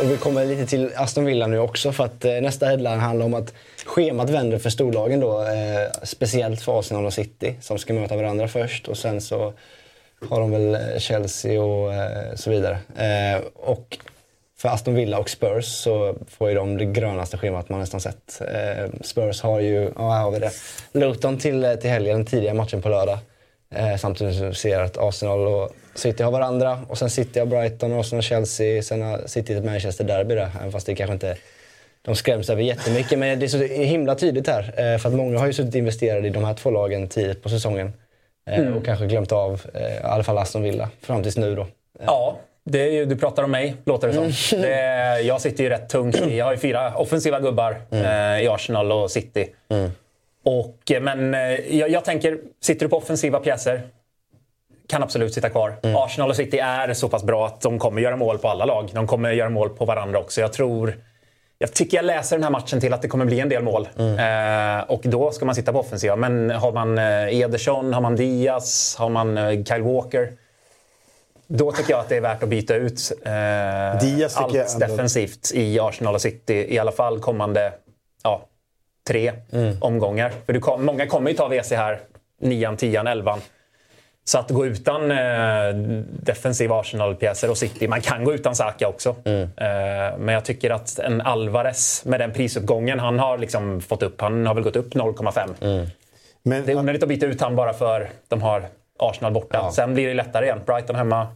Och 0.00 0.10
vi 0.10 0.16
kommer 0.16 0.44
lite 0.44 0.66
till 0.66 0.90
Aston 0.96 1.24
Villa 1.24 1.46
nu 1.46 1.58
också 1.58 1.92
för 1.92 2.04
att 2.04 2.24
eh, 2.24 2.32
nästa 2.32 2.66
headline 2.66 3.00
handlar 3.00 3.26
om 3.26 3.34
att 3.34 3.54
schemat 3.84 4.30
vänder 4.30 4.58
för 4.58 4.70
storlagen 4.70 5.20
då. 5.20 5.42
Eh, 5.42 6.02
speciellt 6.02 6.62
för 6.62 6.78
Arsenal 6.78 7.06
och 7.06 7.12
City 7.12 7.54
som 7.60 7.78
ska 7.78 7.94
möta 7.94 8.16
varandra 8.16 8.48
först 8.48 8.88
och 8.88 8.98
sen 8.98 9.20
så 9.20 9.52
har 10.28 10.40
de 10.40 10.50
väl 10.50 10.74
eh, 10.74 10.98
Chelsea 10.98 11.62
och 11.62 11.94
eh, 11.94 12.34
så 12.34 12.50
vidare. 12.50 12.78
Eh, 12.96 13.42
och 13.54 13.98
för 14.58 14.68
Aston 14.68 14.94
Villa 14.94 15.18
och 15.18 15.30
Spurs 15.30 15.64
så 15.64 16.16
får 16.28 16.48
ju 16.48 16.54
de 16.54 16.76
det 16.76 16.84
grönaste 16.84 17.38
schemat 17.38 17.68
man 17.68 17.80
nästan 17.80 18.00
sett. 18.00 18.40
Eh, 18.40 18.90
Spurs 19.00 19.42
har 19.42 19.60
ju, 19.60 19.92
ja 19.96 20.10
här 20.10 20.22
har 20.22 20.30
vi 20.30 20.38
det, 20.38 20.50
Luton 20.92 21.38
till, 21.38 21.64
eh, 21.64 21.74
till 21.74 21.90
helgen, 21.90 22.26
tidiga 22.26 22.54
matchen 22.54 22.82
på 22.82 22.88
lördag. 22.88 23.18
Eh, 23.74 23.96
samtidigt 23.96 24.36
som 24.36 24.48
vi 24.48 24.54
ser 24.54 24.80
att 24.80 24.98
Arsenal 24.98 25.46
och 25.46 25.70
City 25.94 26.22
har 26.22 26.30
varandra. 26.30 26.78
Och 26.88 26.98
sen 26.98 27.10
City 27.10 27.38
har 27.38 27.46
Brighton, 27.46 28.00
Arsenal 28.00 28.18
och 28.18 28.24
Chelsea. 28.24 28.82
Sen 28.82 29.02
har 29.02 29.26
City 29.26 29.54
ett 29.54 29.64
Manchester-derby 29.64 30.34
där. 30.34 30.50
Även 30.60 30.72
fast 30.72 30.86
det 30.86 30.94
kanske 30.94 31.14
inte... 31.14 31.36
De 32.02 32.16
skräms 32.16 32.50
över 32.50 32.62
jättemycket. 32.62 33.18
Men 33.18 33.40
det 33.40 33.46
är 33.46 33.48
så 33.48 33.58
himla 33.62 34.14
tydligt 34.14 34.48
här. 34.48 34.62
Eh, 34.62 34.98
för 34.98 35.08
att 35.08 35.14
många 35.14 35.38
har 35.38 35.46
ju 35.46 35.52
suttit 35.52 35.74
investerade 35.74 36.28
i 36.28 36.30
de 36.30 36.44
här 36.44 36.54
två 36.54 36.70
lagen 36.70 37.08
tidigt 37.08 37.42
på 37.42 37.48
säsongen. 37.48 37.92
Eh, 38.50 38.58
mm. 38.58 38.74
Och 38.74 38.84
kanske 38.84 39.06
glömt 39.06 39.32
av, 39.32 39.60
eh, 39.74 39.96
i 39.96 39.98
alla 40.02 40.24
fall 40.24 40.38
Aston 40.38 40.62
Villa, 40.62 40.90
fram 41.02 41.22
tills 41.22 41.36
nu 41.36 41.54
då. 41.54 41.66
Ja, 42.06 42.36
det 42.64 43.04
du 43.04 43.16
pratar 43.16 43.42
om 43.42 43.50
mig, 43.50 43.76
låter 43.84 44.08
det 44.08 44.14
som. 44.14 44.58
Mm. 44.58 44.70
Det, 44.70 45.20
jag 45.20 45.40
sitter 45.40 45.64
ju 45.64 45.70
rätt 45.70 45.88
tungt. 45.88 46.26
Jag 46.30 46.44
har 46.44 46.52
ju 46.52 46.58
fyra 46.58 46.96
offensiva 46.96 47.40
gubbar 47.40 47.76
mm. 47.90 48.44
i 48.44 48.48
Arsenal 48.48 48.92
och 48.92 49.10
City. 49.10 49.48
Och, 50.46 50.90
eh, 50.90 51.00
men 51.00 51.34
eh, 51.34 51.76
jag, 51.76 51.90
jag, 51.90 52.04
tänker, 52.04 52.38
sitter 52.60 52.86
du 52.86 52.90
på 52.90 52.96
offensiva 52.96 53.40
pjäser 53.40 53.82
kan 54.88 55.02
absolut 55.02 55.34
sitta 55.34 55.50
kvar. 55.50 55.76
Mm. 55.82 55.96
Arsenal 55.96 56.30
och 56.30 56.36
City 56.36 56.58
är 56.58 56.94
så 56.94 57.08
pass 57.08 57.22
bra 57.22 57.46
att 57.46 57.60
de 57.60 57.78
kommer 57.78 58.02
göra 58.02 58.16
mål 58.16 58.38
på 58.38 58.48
alla 58.48 58.64
lag. 58.64 58.90
De 58.92 59.06
kommer 59.06 59.32
göra 59.32 59.50
mål 59.50 59.68
på 59.68 59.84
varandra 59.84 60.18
också. 60.18 60.40
Jag 60.40 60.52
tror... 60.52 60.94
Jag 61.58 61.72
tycker 61.72 61.96
jag 61.96 62.04
läser 62.04 62.36
den 62.36 62.42
här 62.42 62.50
matchen 62.50 62.80
till 62.80 62.92
att 62.92 63.02
det 63.02 63.08
kommer 63.08 63.24
bli 63.24 63.40
en 63.40 63.48
del 63.48 63.62
mål. 63.62 63.88
Mm. 63.98 64.78
Eh, 64.78 64.84
och 64.84 65.00
då 65.04 65.30
ska 65.30 65.44
man 65.44 65.54
sitta 65.54 65.72
på 65.72 65.78
offensiva. 65.78 66.16
Men 66.16 66.50
har 66.50 66.72
man 66.72 66.98
eh, 66.98 67.40
Ederson, 67.40 67.94
har 67.94 68.00
man 68.00 68.16
Diaz, 68.16 68.96
har 68.98 69.08
man 69.08 69.36
Kyle 69.64 69.82
Walker. 69.82 70.32
Då 71.46 71.72
tycker 71.72 71.90
jag 71.90 72.00
att 72.00 72.08
det 72.08 72.16
är 72.16 72.20
värt 72.20 72.42
att 72.42 72.48
byta 72.48 72.74
ut 72.74 73.12
eh, 73.24 74.42
allt 74.42 74.80
defensivt 74.80 75.50
i 75.54 75.80
Arsenal 75.80 76.14
och 76.14 76.20
City. 76.22 76.66
I 76.68 76.78
alla 76.78 76.92
fall 76.92 77.20
kommande 77.20 77.72
ja, 78.22 78.42
tre 79.06 79.32
mm. 79.52 79.76
omgångar. 79.80 80.32
För 80.46 80.52
du 80.52 80.60
kom, 80.60 80.84
många 80.84 81.06
kommer 81.06 81.30
ju 81.30 81.36
ta 81.36 81.48
WC 81.48 81.72
här, 81.72 82.00
nian, 82.40 82.76
tian, 82.76 83.06
elvan. 83.06 83.40
Så 84.24 84.38
att 84.38 84.50
gå 84.50 84.66
utan 84.66 85.10
eh, 85.10 85.74
defensiva 86.22 86.80
Arsenal-pjäser 86.80 87.50
och 87.50 87.58
City, 87.58 87.88
man 87.88 88.00
kan 88.00 88.24
gå 88.24 88.34
utan 88.34 88.54
Saka 88.54 88.88
också. 88.88 89.16
Mm. 89.24 89.42
Eh, 89.42 90.18
men 90.18 90.28
jag 90.28 90.44
tycker 90.44 90.70
att 90.70 90.98
en 90.98 91.20
Alvarez 91.20 92.04
med 92.04 92.20
den 92.20 92.32
prisuppgången 92.32 93.00
han 93.00 93.18
har 93.18 93.38
liksom 93.38 93.80
fått 93.80 94.02
upp, 94.02 94.20
han 94.20 94.46
har 94.46 94.54
väl 94.54 94.64
gått 94.64 94.76
upp 94.76 94.94
0,5. 94.94 95.54
Mm. 95.60 95.86
Men, 96.42 96.66
det 96.66 96.72
är 96.72 96.76
onödigt 96.76 97.02
att 97.02 97.08
byta 97.08 97.26
ut 97.26 97.40
han 97.40 97.56
bara 97.56 97.72
för 97.72 98.08
de 98.28 98.42
har 98.42 98.68
Arsenal 98.98 99.32
borta. 99.32 99.58
Ja. 99.58 99.72
Sen 99.72 99.94
blir 99.94 100.08
det 100.08 100.14
lättare 100.14 100.44
igen. 100.44 100.60
Brighton 100.66 100.96
hemma, 100.96 101.26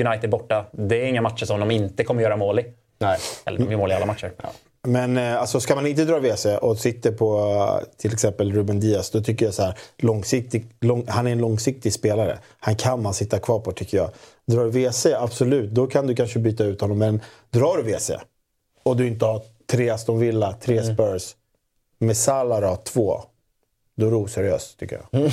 United 0.00 0.30
borta. 0.30 0.64
Det 0.72 0.96
är 0.96 1.06
inga 1.06 1.22
matcher 1.22 1.44
som 1.44 1.60
de 1.60 1.70
inte 1.70 2.04
kommer 2.04 2.22
göra 2.22 2.36
mål 2.36 2.58
i. 2.58 2.64
Nej. 2.98 3.18
Eller 3.44 3.58
de 3.58 3.70
gör 3.70 3.78
mål 3.78 3.92
i 3.92 3.94
alla 3.94 4.06
matcher. 4.06 4.30
Ja. 4.42 4.48
Men 4.86 5.16
eh, 5.16 5.40
alltså, 5.40 5.60
ska 5.60 5.74
man 5.74 5.86
inte 5.86 6.04
dra 6.04 6.18
WC 6.18 6.46
och 6.46 6.78
sitter 6.78 7.12
på 7.12 7.38
eh, 7.38 7.88
till 7.96 8.12
exempel 8.12 8.52
Ruben 8.52 8.80
Diaz, 8.80 9.10
då 9.10 9.20
tycker 9.20 9.44
jag 9.44 9.54
så 9.54 9.62
här, 9.62 9.78
långsiktig, 9.96 10.66
lång, 10.80 11.04
han 11.08 11.26
är 11.26 11.32
en 11.32 11.38
långsiktig 11.38 11.92
spelare. 11.92 12.38
Han 12.60 12.76
kan 12.76 13.02
man 13.02 13.14
sitta 13.14 13.38
kvar 13.38 13.60
på 13.60 13.72
tycker 13.72 13.96
jag. 13.96 14.10
Drar 14.46 14.64
du 14.64 14.70
WC, 14.70 15.06
absolut, 15.06 15.70
då 15.70 15.86
kan 15.86 16.06
du 16.06 16.14
kanske 16.14 16.38
byta 16.38 16.64
ut 16.64 16.80
honom. 16.80 16.98
Men 16.98 17.20
drar 17.50 17.76
du 17.76 17.82
WC 17.82 18.10
och 18.82 18.96
du 18.96 19.08
inte 19.08 19.24
har 19.24 19.42
tre 19.70 19.90
Aston 19.90 20.18
Villa, 20.18 20.52
tre 20.52 20.78
mm. 20.78 20.94
Spurs, 20.94 21.34
med 21.98 22.16
Salah 22.16 22.76
två. 22.76 23.20
då 23.96 24.06
är 24.06 24.10
du 24.10 24.16
oseriös, 24.16 24.76
tycker 24.76 24.96
jag. 24.96 25.20
Mm. 25.20 25.30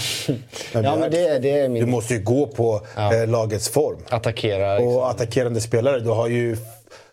Men 0.73 0.83
ja, 0.83 0.95
men 0.95 1.11
det, 1.11 1.39
det 1.39 1.59
är 1.59 1.69
min... 1.69 1.85
Du 1.85 1.91
måste 1.91 2.13
ju 2.13 2.23
gå 2.23 2.47
på 2.47 2.85
ja. 2.95 3.15
eh, 3.15 3.27
lagets 3.27 3.69
form. 3.69 3.99
Attackera. 4.09 4.77
Liksom. 4.77 4.95
Och 4.95 5.09
attackerande 5.09 5.61
spelare. 5.61 5.99
Du 5.99 6.09
har 6.09 6.27
ju, 6.27 6.57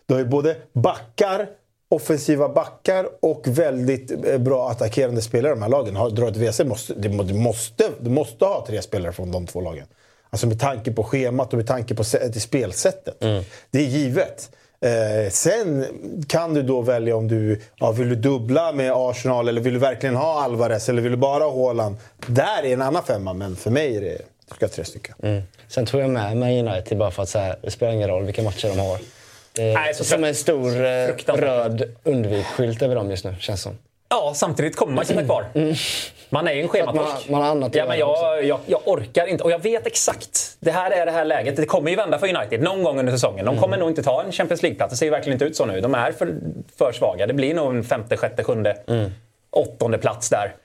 du 0.05 0.13
har 0.13 0.19
ju 0.19 0.27
både 0.27 0.55
backar, 0.73 1.47
offensiva 1.95 2.49
backar 2.49 3.07
och 3.19 3.47
väldigt 3.47 4.25
eh, 4.25 4.37
bra 4.37 4.69
attackerande 4.69 5.21
spelare 5.21 5.53
de 5.53 5.61
här 5.61 5.69
lagen. 5.69 5.95
Har 5.95 6.09
du 6.09 6.27
ett 6.27 6.37
WC 6.37 6.63
måste 6.63 6.93
du, 6.93 7.09
måste, 7.33 7.89
du 7.99 8.09
måste 8.09 8.45
ha 8.45 8.65
tre 8.67 8.81
spelare 8.81 9.11
från 9.11 9.31
de 9.31 9.47
två 9.47 9.61
lagen. 9.61 9.85
Alltså 10.29 10.47
med 10.47 10.59
tanke 10.59 10.91
på 10.91 11.03
schemat 11.03 11.53
och 11.53 11.57
med 11.57 11.67
tanke 11.67 11.95
på 11.95 12.03
spelsättet. 12.39 13.23
Mm. 13.23 13.43
Det 13.71 13.79
är 13.79 13.87
givet. 13.87 14.49
Eh, 14.81 15.29
sen 15.31 15.85
kan 16.27 16.53
du 16.53 16.61
då 16.61 16.81
välja 16.81 17.15
om 17.15 17.27
du 17.27 17.61
ja, 17.75 17.91
vill 17.91 18.09
du 18.09 18.15
dubbla 18.15 18.71
med 18.71 18.91
Arsenal 18.95 19.47
eller 19.47 19.61
vill 19.61 19.73
du 19.73 19.79
verkligen 19.79 20.15
ha 20.15 20.43
Alvarez 20.43 20.89
eller 20.89 21.01
vill 21.01 21.11
du 21.11 21.17
bara 21.17 21.43
ha 21.43 21.65
Haaland. 21.65 21.95
Där 22.27 22.63
är 22.63 22.73
en 22.73 22.81
annan 22.81 23.03
femma, 23.03 23.33
men 23.33 23.55
för 23.55 23.71
mig 23.71 23.97
är 23.97 24.01
det, 24.01 24.17
ska 24.55 24.67
tre 24.67 24.85
stycken. 24.85 25.15
Mm. 25.23 25.41
Sen 25.67 25.85
tog 25.85 26.01
jag 26.01 26.09
med 26.09 26.37
mig 26.37 26.59
United 26.59 26.97
bara 26.97 27.11
för 27.11 27.23
att 27.23 27.29
säga, 27.29 27.55
det 27.61 27.71
spelar 27.71 27.93
ingen 27.93 28.09
roll 28.09 28.23
vilka 28.23 28.41
matcher 28.41 28.67
de 28.67 28.79
har. 28.79 28.99
Är 29.57 29.73
Nej, 29.73 29.93
som 29.93 30.23
en 30.23 30.35
stor 30.35 30.85
eh, 30.85 31.35
röd 31.35 31.95
undvikskylt 32.03 32.81
över 32.81 32.95
dem 32.95 33.09
just 33.09 33.25
nu, 33.25 33.35
känns 33.39 33.61
som. 33.61 33.77
Ja, 34.09 34.33
samtidigt 34.35 34.75
kommer 34.75 34.93
man 34.93 35.05
sitta 35.05 35.23
kvar. 35.23 35.45
Mm. 35.53 35.75
Man 36.29 36.47
är 36.47 36.53
ju 36.53 36.61
en 36.61 36.67
schematorsk. 36.67 37.29
Man, 37.29 37.31
man 37.31 37.41
har 37.41 37.49
annat 37.49 37.75
ja, 37.75 37.85
men 37.87 37.99
jag, 37.99 38.45
jag, 38.45 38.59
jag, 38.65 38.81
orkar 38.85 39.27
inte. 39.27 39.43
Och 39.43 39.51
jag 39.51 39.59
vet 39.59 39.87
exakt. 39.87 40.57
Det 40.59 40.71
här 40.71 40.91
är 40.91 41.05
det 41.05 41.11
här 41.11 41.25
läget. 41.25 41.55
Det 41.55 41.65
kommer 41.65 41.89
ju 41.89 41.95
vända 41.95 42.19
för 42.19 42.35
United 42.35 42.61
någon 42.61 42.83
gång 42.83 42.99
under 42.99 43.13
säsongen. 43.13 43.45
De 43.45 43.55
kommer 43.55 43.67
mm. 43.67 43.79
nog 43.79 43.89
inte 43.89 44.03
ta 44.03 44.23
en 44.23 44.31
Champions 44.31 44.61
League-plats. 44.61 44.91
Det 44.91 44.97
ser 44.97 45.05
ju 45.05 45.11
verkligen 45.11 45.33
inte 45.35 45.45
ut 45.45 45.55
så 45.55 45.65
nu. 45.65 45.81
De 45.81 45.95
är 45.95 46.11
för, 46.11 46.35
för 46.77 46.91
svaga. 46.91 47.27
Det 47.27 47.33
blir 47.33 47.53
nog 47.53 47.75
en 47.75 47.83
femte, 47.83 48.17
sjätte, 48.17 48.43
sjunde, 48.43 48.77
mm. 48.87 49.11
åttonde 49.49 49.97
plats 49.97 50.29
där. 50.29 50.55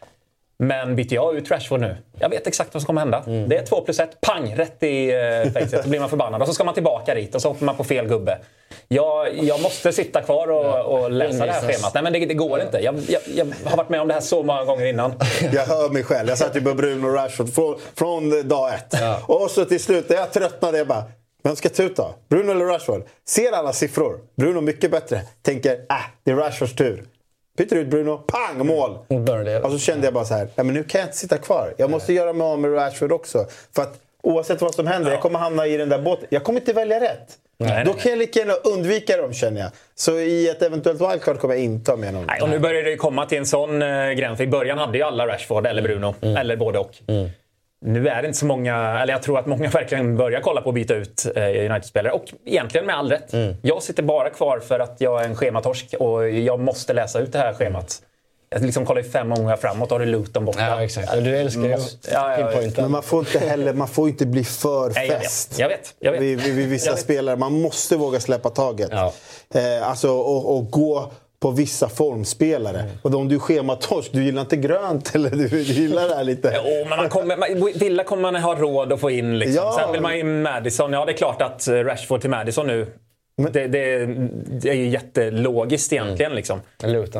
Men 0.58 0.96
byter 0.96 1.14
jag 1.14 1.36
ut 1.36 1.50
Rashford 1.50 1.80
nu, 1.80 1.96
jag 2.18 2.28
vet 2.28 2.46
exakt 2.46 2.74
vad 2.74 2.82
som 2.82 2.86
kommer 2.86 3.00
hända. 3.00 3.24
Mm. 3.26 3.48
Det 3.48 3.56
är 3.56 3.66
två 3.66 3.80
plus 3.80 4.00
ett, 4.00 4.20
pang, 4.20 4.54
rätt 4.56 4.82
i 4.82 5.12
uh, 5.12 5.52
facet. 5.52 5.82
Då 5.84 5.88
blir 5.88 6.00
man 6.00 6.10
förbannad. 6.10 6.42
Och 6.42 6.48
så 6.48 6.54
ska 6.54 6.64
man 6.64 6.74
tillbaka 6.74 7.14
dit 7.14 7.34
och 7.34 7.42
så 7.42 7.48
hoppar 7.48 7.66
man 7.66 7.76
på 7.76 7.84
fel 7.84 8.08
gubbe. 8.08 8.38
Jag, 8.88 9.44
jag 9.44 9.62
måste 9.62 9.92
sitta 9.92 10.22
kvar 10.22 10.50
och, 10.50 11.02
och 11.02 11.10
läsa 11.10 11.46
det 11.46 11.52
här 11.52 11.60
schemat. 11.60 11.94
Nej 11.94 12.02
men 12.02 12.12
det, 12.12 12.26
det 12.26 12.34
går 12.34 12.60
inte. 12.60 12.78
Jag, 12.78 12.98
jag, 13.08 13.22
jag, 13.34 13.46
har 13.64 13.76
varit 13.76 13.88
med 13.88 14.00
om 14.00 14.08
det 14.08 14.14
här 14.14 14.20
så 14.20 14.42
många 14.42 14.64
gånger 14.64 14.86
innan. 14.86 15.12
Jag 15.52 15.66
hör 15.66 15.88
mig 15.88 16.04
själv. 16.04 16.28
Jag 16.28 16.38
satt 16.38 16.56
ju 16.56 16.60
på 16.60 16.74
Bruno 16.74 17.06
Rashford 17.06 17.52
från, 17.54 17.78
från 17.94 18.48
dag 18.48 18.74
ett. 18.74 18.94
Ja. 19.00 19.20
Och 19.26 19.50
så 19.50 19.64
till 19.64 19.80
slut, 19.80 20.08
när 20.08 20.16
jag 20.16 20.32
tröttnade, 20.32 20.78
jag 20.78 20.86
bara 20.86 21.04
vem 21.42 21.56
ska 21.56 21.68
ta 21.68 21.82
ut 21.82 21.96
då? 21.96 22.14
Bruno 22.28 22.50
eller 22.50 22.64
Rashford? 22.64 23.02
Ser 23.28 23.52
alla 23.52 23.72
siffror. 23.72 24.20
Bruno 24.36 24.60
mycket 24.60 24.90
bättre. 24.90 25.20
Tänker, 25.42 25.72
äh, 25.72 25.96
det 26.24 26.30
är 26.30 26.36
Rashfords 26.36 26.74
tur. 26.74 27.04
Byter 27.58 27.76
ut 27.76 27.86
Bruno, 27.86 28.18
pang 28.18 28.66
mål! 28.66 28.98
Och 29.62 29.72
så 29.72 29.78
kände 29.78 30.06
jag 30.06 30.14
bara 30.14 30.24
så 30.24 30.34
här, 30.34 30.48
men 30.56 30.66
nu 30.66 30.84
kan 30.84 30.98
jag 30.98 31.08
inte 31.08 31.16
sitta 31.16 31.38
kvar. 31.38 31.74
Jag 31.76 31.90
måste 31.90 32.12
göra 32.12 32.32
mig 32.32 32.44
av 32.46 32.58
med 32.58 32.74
Rashford 32.74 33.12
också. 33.12 33.46
För 33.74 33.82
att 33.82 34.00
oavsett 34.22 34.60
vad 34.60 34.74
som 34.74 34.86
händer, 34.86 35.10
ja. 35.10 35.14
jag 35.14 35.22
kommer 35.22 35.38
hamna 35.38 35.66
i 35.66 35.76
den 35.76 35.88
där 35.88 35.98
båten. 35.98 36.26
Jag 36.30 36.44
kommer 36.44 36.60
inte 36.60 36.72
välja 36.72 37.00
rätt. 37.00 37.38
Nej, 37.58 37.84
Då 37.84 37.92
kan 37.92 38.10
jag 38.10 38.18
lika 38.18 38.38
gärna 38.38 38.52
undvika 38.52 39.16
dem 39.16 39.32
känner 39.32 39.60
jag. 39.60 39.70
Så 39.94 40.18
i 40.18 40.48
ett 40.48 40.62
eventuellt 40.62 41.00
wildcard 41.00 41.38
kommer 41.38 41.54
jag 41.54 41.64
inte 41.64 41.92
ha 41.92 41.96
med 41.96 42.14
någon. 42.14 42.24
Nej, 42.26 42.42
och 42.42 42.48
nu 42.48 42.58
börjar 42.58 42.82
det 42.82 42.96
komma 42.96 43.26
till 43.26 43.38
en 43.38 43.46
sån 43.46 43.82
uh, 43.82 44.12
gräns. 44.12 44.40
I 44.40 44.46
början 44.46 44.78
hade 44.78 44.98
ju 44.98 45.04
alla 45.04 45.26
Rashford 45.26 45.66
eller 45.66 45.82
Bruno. 45.82 46.14
Mm. 46.20 46.36
Eller 46.36 46.56
både 46.56 46.78
och. 46.78 46.94
Mm. 47.06 47.30
Nu 47.80 48.08
är 48.08 48.22
det 48.22 48.28
inte 48.28 48.38
så 48.38 48.46
många, 48.46 49.00
eller 49.00 49.12
jag 49.12 49.22
tror 49.22 49.38
att 49.38 49.46
många 49.46 49.68
verkligen 49.70 50.16
börjar 50.16 50.40
kolla 50.40 50.60
på 50.60 50.68
att 50.68 50.74
byta 50.74 50.94
ut 50.94 51.26
eh, 51.36 51.42
United-spelare. 51.42 52.12
Och 52.12 52.24
egentligen 52.44 52.86
med 52.86 52.96
all 52.98 53.10
rätt. 53.10 53.32
Mm. 53.32 53.56
Jag 53.62 53.82
sitter 53.82 54.02
bara 54.02 54.30
kvar 54.30 54.58
för 54.58 54.80
att 54.80 54.96
jag 54.98 55.20
är 55.20 55.24
en 55.24 55.36
schematorsk 55.36 55.94
och 55.98 56.30
jag 56.30 56.60
måste 56.60 56.92
läsa 56.92 57.18
ut 57.20 57.32
det 57.32 57.38
här 57.38 57.54
schemat. 57.54 58.02
Jag 58.50 58.62
liksom 58.62 58.86
kollar 58.86 59.02
ju 59.02 59.10
fem 59.10 59.30
gånger 59.30 59.56
framåt 59.56 59.92
och 59.92 59.98
har 59.98 60.06
du 60.06 60.12
Luton 60.12 60.44
borta. 60.44 60.60
Ja, 60.60 60.82
exakt. 60.82 61.12
Du 61.12 61.36
älskar 61.36 61.62
ju 61.62 61.76
ja, 62.12 62.34
pinpointen. 62.36 62.84
Men 62.84 62.90
man 62.90 63.02
får 63.02 63.18
inte 63.18 63.38
heller 63.38 63.72
man 63.72 63.88
får 63.88 64.08
inte 64.08 64.26
bli 64.26 64.44
för 64.44 64.90
fäst. 64.90 65.58
Jag 65.58 65.68
vet. 65.68 65.94
Jag 65.98 66.12
vet. 66.12 66.20
Vid, 66.20 66.40
vid 66.40 66.68
vissa 66.68 66.96
spelare. 66.96 67.36
Man 67.36 67.60
måste 67.60 67.96
våga 67.96 68.20
släppa 68.20 68.50
taget. 68.50 68.88
Ja. 68.92 69.12
Eh, 69.54 69.88
alltså, 69.88 70.10
och, 70.10 70.56
och 70.56 70.70
gå 70.70 71.12
på 71.40 71.50
vissa 71.50 71.88
formspelare. 71.88 72.80
Mm. 72.80 72.92
Och 73.02 73.14
om 73.14 73.28
du 73.28 73.34
är 73.34 73.38
schematorsk, 73.38 74.12
du 74.12 74.24
gillar 74.24 74.40
inte 74.40 74.56
grönt 74.56 75.10
eller 75.14 75.30
du, 75.30 75.62
gillar 75.62 76.08
det 76.08 76.14
här 76.14 76.24
lite... 76.24 76.60
jo, 76.64 76.86
men 76.88 76.98
man 76.98 77.08
kommer, 77.08 77.36
man, 77.36 77.72
Villa 77.74 78.04
kommer 78.04 78.22
man 78.22 78.42
ha 78.42 78.54
råd 78.54 78.92
att 78.92 79.00
få 79.00 79.10
in. 79.10 79.38
Liksom. 79.38 79.64
Ja. 79.64 79.78
Sen 79.80 79.92
vill 79.92 80.00
man 80.00 80.14
in 80.14 80.42
Madison. 80.42 80.92
Ja, 80.92 81.04
det 81.04 81.12
är 81.12 81.16
klart 81.16 81.42
att 81.42 81.68
Rashford 81.68 82.20
till 82.20 82.30
Madison 82.30 82.66
nu 82.66 82.86
men, 83.38 83.52
det, 83.52 83.66
det, 83.66 84.06
det, 84.60 84.68
är 84.68 84.74
ju 84.74 84.88
jättelogiskt 84.88 85.92
egentligen. 85.92 86.32
Mm. 86.32 86.36
Liksom. 86.36 86.60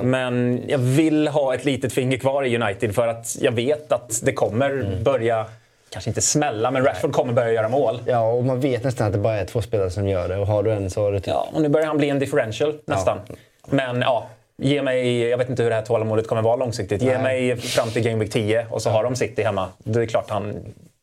Men 0.02 0.62
jag 0.68 0.78
vill 0.78 1.28
ha 1.28 1.54
ett 1.54 1.64
litet 1.64 1.92
finger 1.92 2.18
kvar 2.18 2.44
i 2.44 2.56
United 2.56 2.94
för 2.94 3.08
att 3.08 3.36
jag 3.40 3.52
vet 3.52 3.92
att 3.92 4.20
det 4.22 4.32
kommer 4.32 4.70
mm. 4.70 5.04
börja 5.04 5.46
kanske 5.90 6.10
inte 6.10 6.20
smälla, 6.20 6.70
men 6.70 6.84
Rashford 6.84 7.12
kommer 7.12 7.32
börja 7.32 7.52
göra 7.52 7.68
mål. 7.68 8.00
Ja, 8.06 8.32
och 8.32 8.44
man 8.44 8.60
vet 8.60 8.84
nästan 8.84 9.06
att 9.06 9.12
det 9.12 9.18
bara 9.18 9.36
är 9.36 9.44
två 9.44 9.62
spelare 9.62 9.90
som 9.90 10.08
gör 10.08 10.28
det. 10.28 10.36
Och 10.36 10.46
har 10.46 10.62
du 10.62 10.72
en 10.72 10.90
så 10.90 11.02
har 11.02 11.12
du 11.12 11.18
typ... 11.18 11.26
Ja, 11.26 11.48
och 11.52 11.62
nu 11.62 11.68
börjar 11.68 11.86
han 11.86 11.98
bli 11.98 12.08
en 12.08 12.18
differential 12.18 12.74
nästan. 12.84 13.18
Ja. 13.28 13.34
Men 13.70 14.00
ja, 14.00 14.26
ge 14.56 14.82
mig... 14.82 15.20
Jag 15.20 15.38
vet 15.38 15.48
inte 15.50 15.62
hur 15.62 15.70
det 15.70 15.76
här 15.76 15.82
tålamodet 15.82 16.26
kommer 16.26 16.42
vara 16.42 16.56
långsiktigt. 16.56 17.02
Ge 17.02 17.18
Nej. 17.18 17.22
mig 17.22 17.56
fram 17.56 17.90
till 17.90 18.02
Game 18.02 18.18
Week 18.18 18.32
10 18.32 18.66
och 18.70 18.82
så 18.82 18.90
har 18.90 19.04
de 19.04 19.16
City 19.16 19.42
hemma. 19.42 19.68
Det 19.78 20.02
är 20.02 20.06
klart 20.06 20.30
han 20.30 20.54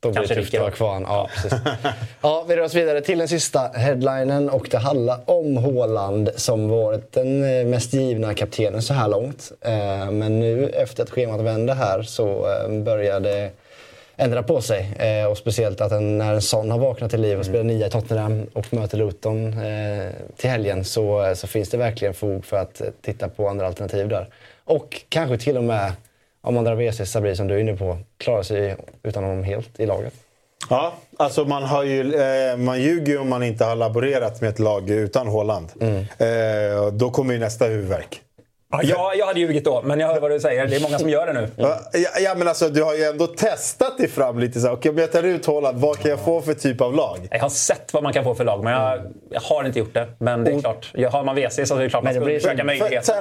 då 0.06 0.12
blir 0.12 0.28
det 0.28 0.36
tufft 0.36 0.54
att 0.54 0.62
vara 0.62 0.72
kvar. 0.72 1.02
Ja, 1.08 1.30
precis. 1.36 1.60
ja, 2.22 2.46
vi 2.48 2.56
rör 2.56 2.64
oss 2.64 2.74
vidare 2.74 3.02
till 3.02 3.18
den 3.18 3.28
sista 3.28 3.60
headlinen 3.74 4.50
och 4.50 4.68
det 4.72 4.78
handlar 4.78 5.20
om 5.26 5.58
Håland 5.58 6.30
som 6.36 6.70
varit 6.70 7.12
den 7.12 7.60
eh, 7.60 7.66
mest 7.66 7.94
givna 7.94 8.34
kaptenen 8.34 8.82
så 8.82 8.94
här 8.94 9.08
långt. 9.08 9.52
Eh, 9.62 10.12
men 10.12 10.40
nu 10.40 10.70
efter 10.70 11.04
att 11.04 11.10
schemat 11.10 11.42
vände 11.42 11.74
här 11.74 12.02
så 12.02 12.48
eh, 12.52 12.84
börjar 12.84 13.20
det 13.20 13.50
ändra 14.18 14.44
på 14.44 14.62
sig. 14.62 14.90
Och 15.30 15.38
speciellt 15.38 15.82
att 15.82 15.92
när 15.92 16.34
en 16.34 16.42
sån 16.42 16.72
har 16.72 16.80
vaknat 16.80 17.12
till 17.12 17.22
liv 17.22 17.40
och 17.40 17.46
spelar 17.46 17.64
nia 17.64 17.88
i 17.88 17.90
Tottenham 17.90 18.48
och 18.54 18.74
möter 18.74 18.98
Luton 18.98 19.56
till 20.38 20.50
helgen 20.50 20.84
så, 20.84 21.34
så 21.36 21.48
finns 21.48 21.70
det 21.70 21.78
verkligen 21.78 22.14
fog 22.14 22.46
för 22.46 22.58
att 22.58 22.82
titta 23.02 23.30
på 23.30 23.50
andra 23.50 23.68
alternativ 23.68 24.08
där. 24.08 24.28
Och 24.66 25.02
kanske 25.10 25.38
till 25.38 25.58
och 25.58 25.64
med 25.64 25.92
om 26.42 26.54
man 26.54 26.64
drar 26.64 26.76
WC 26.76 27.12
Sabri 27.12 27.36
som 27.36 27.48
du 27.48 27.56
är 27.56 27.60
inne 27.60 27.78
på, 27.78 27.98
klarar 28.18 28.44
sig 28.44 28.76
utan 29.04 29.24
honom 29.24 29.44
helt 29.44 29.80
i 29.80 29.86
laget? 29.86 30.14
Ja, 30.70 30.94
alltså 31.18 31.46
man, 31.46 31.64
har 31.64 31.84
ju, 31.84 32.16
eh, 32.16 32.58
man 32.58 32.82
ljuger 32.82 33.14
ju 33.14 33.18
om 33.18 33.30
man 33.30 33.44
inte 33.44 33.66
har 33.66 33.76
laborerat 33.76 34.42
med 34.42 34.50
ett 34.50 34.60
lag 34.60 34.90
utan 34.90 35.28
Håland. 35.28 35.68
Mm. 35.82 35.98
Eh, 35.98 36.92
då 36.94 37.10
kommer 37.10 37.34
ju 37.34 37.40
nästa 37.40 37.66
huvudvärk. 37.66 38.22
Ja, 38.84 39.14
jag, 39.16 39.26
hade 39.26 39.40
ljugit 39.40 39.66
då, 39.66 39.82
men 39.82 40.00
jag 40.00 40.08
hör 40.08 40.20
vad 40.20 40.32
du 40.32 40.40
säger. 40.40 40.68
Det 40.68 40.76
är 40.76 40.80
många 40.80 41.00
som 41.00 41.10
gör 41.10 41.28
det 41.28 41.34
nu. 41.34 41.50
Ja, 41.56 41.80
ja 42.22 42.36
men 42.38 42.48
alltså 42.48 42.70
du 42.70 42.84
har 42.84 42.96
ju 42.96 43.04
ändå 43.04 43.28
testat 43.28 43.98
dig 43.98 44.08
fram 44.08 44.40
lite 44.40 44.60
så 44.60 44.72
Okej, 44.72 44.92
om 44.92 44.98
jag 44.98 45.12
tar 45.12 45.24
ut 45.24 45.46
Håland, 45.46 45.80
vad 45.80 46.00
kan 46.00 46.12
jag 46.12 46.20
få 46.20 46.42
för 46.42 46.54
typ 46.54 46.82
av 46.82 46.94
lag? 46.94 47.28
Jag 47.32 47.40
har 47.40 47.50
sett 47.50 47.94
vad 47.94 48.04
man 48.04 48.14
kan 48.14 48.24
få 48.24 48.36
för 48.36 48.44
lag, 48.44 48.64
men 48.64 48.74
jag, 48.74 49.00
jag 49.30 49.42
har 49.42 49.64
inte 49.64 49.80
gjort 49.80 49.94
det. 49.94 50.08
Men 50.18 50.44
det 50.44 50.52
är 50.52 50.60
klart, 50.60 50.94
har 51.12 51.24
man 51.24 51.36
WC 51.36 51.68
så 51.68 51.76
är 51.76 51.84
det 51.84 51.90
klart 51.90 52.04
man 52.04 52.14
ska 52.14 52.26
försöka 52.26 52.64
möjligheter. 52.64 53.16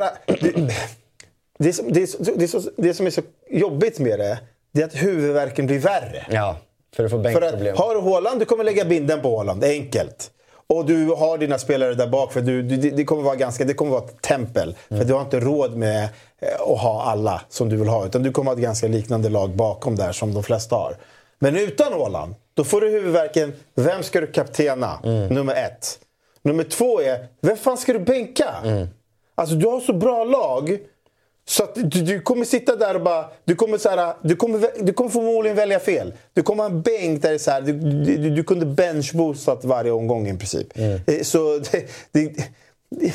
Det, 1.59 1.73
som, 1.73 1.93
det, 1.93 2.01
det, 2.37 2.49
som, 2.49 2.63
det 2.77 2.95
som 2.95 3.07
är 3.07 3.11
så 3.11 3.23
jobbigt 3.51 3.99
med 3.99 4.19
det, 4.19 4.39
det 4.73 4.83
är 4.83 4.87
att 4.87 4.95
huvudvärken 5.03 5.67
blir 5.67 5.79
värre. 5.79 6.27
Ja, 6.31 6.57
för 6.97 7.05
att 7.05 7.11
få 7.11 7.19
bänkproblem. 7.19 7.77
Har 7.77 7.95
du 7.95 8.01
Håland, 8.01 8.41
du 8.41 8.45
kommer 8.45 8.65
lägga 8.65 8.85
binden 8.85 9.21
på 9.21 9.37
Håland. 9.37 9.65
Enkelt. 9.65 10.31
Och 10.67 10.87
du 10.87 11.07
har 11.07 11.39
dina 11.39 11.59
spelare 11.59 11.95
där 11.95 12.07
bak, 12.07 12.33
för 12.33 12.41
du, 12.41 12.63
du, 12.63 12.77
det, 12.91 13.05
kommer 13.05 13.23
vara 13.23 13.37
ganska, 13.37 13.65
det 13.65 13.75
kommer 13.75 13.91
vara 13.91 14.05
ett 14.05 14.23
tempel. 14.23 14.77
Mm. 14.89 15.01
För 15.01 15.09
du 15.09 15.15
har 15.15 15.21
inte 15.21 15.41
råd 15.41 15.77
med 15.77 16.05
eh, 16.39 16.73
att 16.73 16.81
ha 16.81 17.03
alla 17.03 17.43
som 17.49 17.69
du 17.69 17.77
vill 17.77 17.89
ha. 17.89 18.07
Utan 18.07 18.23
du 18.23 18.33
kommer 18.33 18.51
ha 18.51 18.57
ett 18.57 18.63
ganska 18.63 18.89
liknande 18.89 19.29
lag 19.29 19.51
bakom 19.51 19.97
där 19.97 20.13
som 20.13 20.35
de 20.35 20.43
flesta 20.43 20.77
har. 20.77 20.97
Men 21.39 21.57
utan 21.57 21.93
Håland, 21.93 22.35
då 22.55 22.65
får 22.65 22.81
du 22.81 22.91
huvudvärken. 22.91 23.53
Vem 23.75 24.03
ska 24.03 24.21
du 24.21 24.27
kaptena? 24.27 24.99
Mm. 25.05 25.35
Nummer 25.35 25.55
ett. 25.55 25.99
Nummer 26.43 26.65
två 26.65 27.01
är, 27.01 27.27
vem 27.41 27.57
fan 27.57 27.77
ska 27.77 27.93
du 27.93 27.99
bänka? 27.99 28.55
Mm. 28.65 28.89
Alltså 29.35 29.55
du 29.55 29.67
har 29.67 29.81
så 29.81 29.93
bra 29.93 30.25
lag. 30.25 30.79
Så 31.47 31.63
att 31.65 31.75
du, 31.75 32.03
du, 32.03 32.21
kommer 32.21 32.45
sitta 32.45 32.77
där 32.77 32.95
och 32.95 33.03
bara... 33.03 33.31
Du 33.45 33.55
kommer, 33.55 33.79
så 33.79 33.89
här, 33.89 34.15
du, 34.23 34.37
kommer, 34.37 34.85
du 34.85 34.93
kommer 34.93 35.11
förmodligen 35.11 35.57
välja 35.57 35.81
fel. 35.81 36.15
Du 36.33 36.43
kommer 36.43 36.63
ha 36.63 36.71
en 36.71 36.83
bänk 36.83 37.23
där 37.23 37.29
det 37.29 37.35
är 37.35 37.39
så 37.39 37.51
här, 37.51 37.61
du, 37.61 37.73
du, 37.73 38.31
du 38.31 38.45
kunde 38.45 38.67
benchboostat 38.67 39.65
varje 39.65 39.91
omgång 39.91 40.29
i 40.29 40.39
princip. 40.39 40.79
Mm. 40.79 41.01
Eh, 41.07 41.23
så 41.23 41.59
det, 41.59 41.91
det, 42.13 42.33
det, 42.91 43.15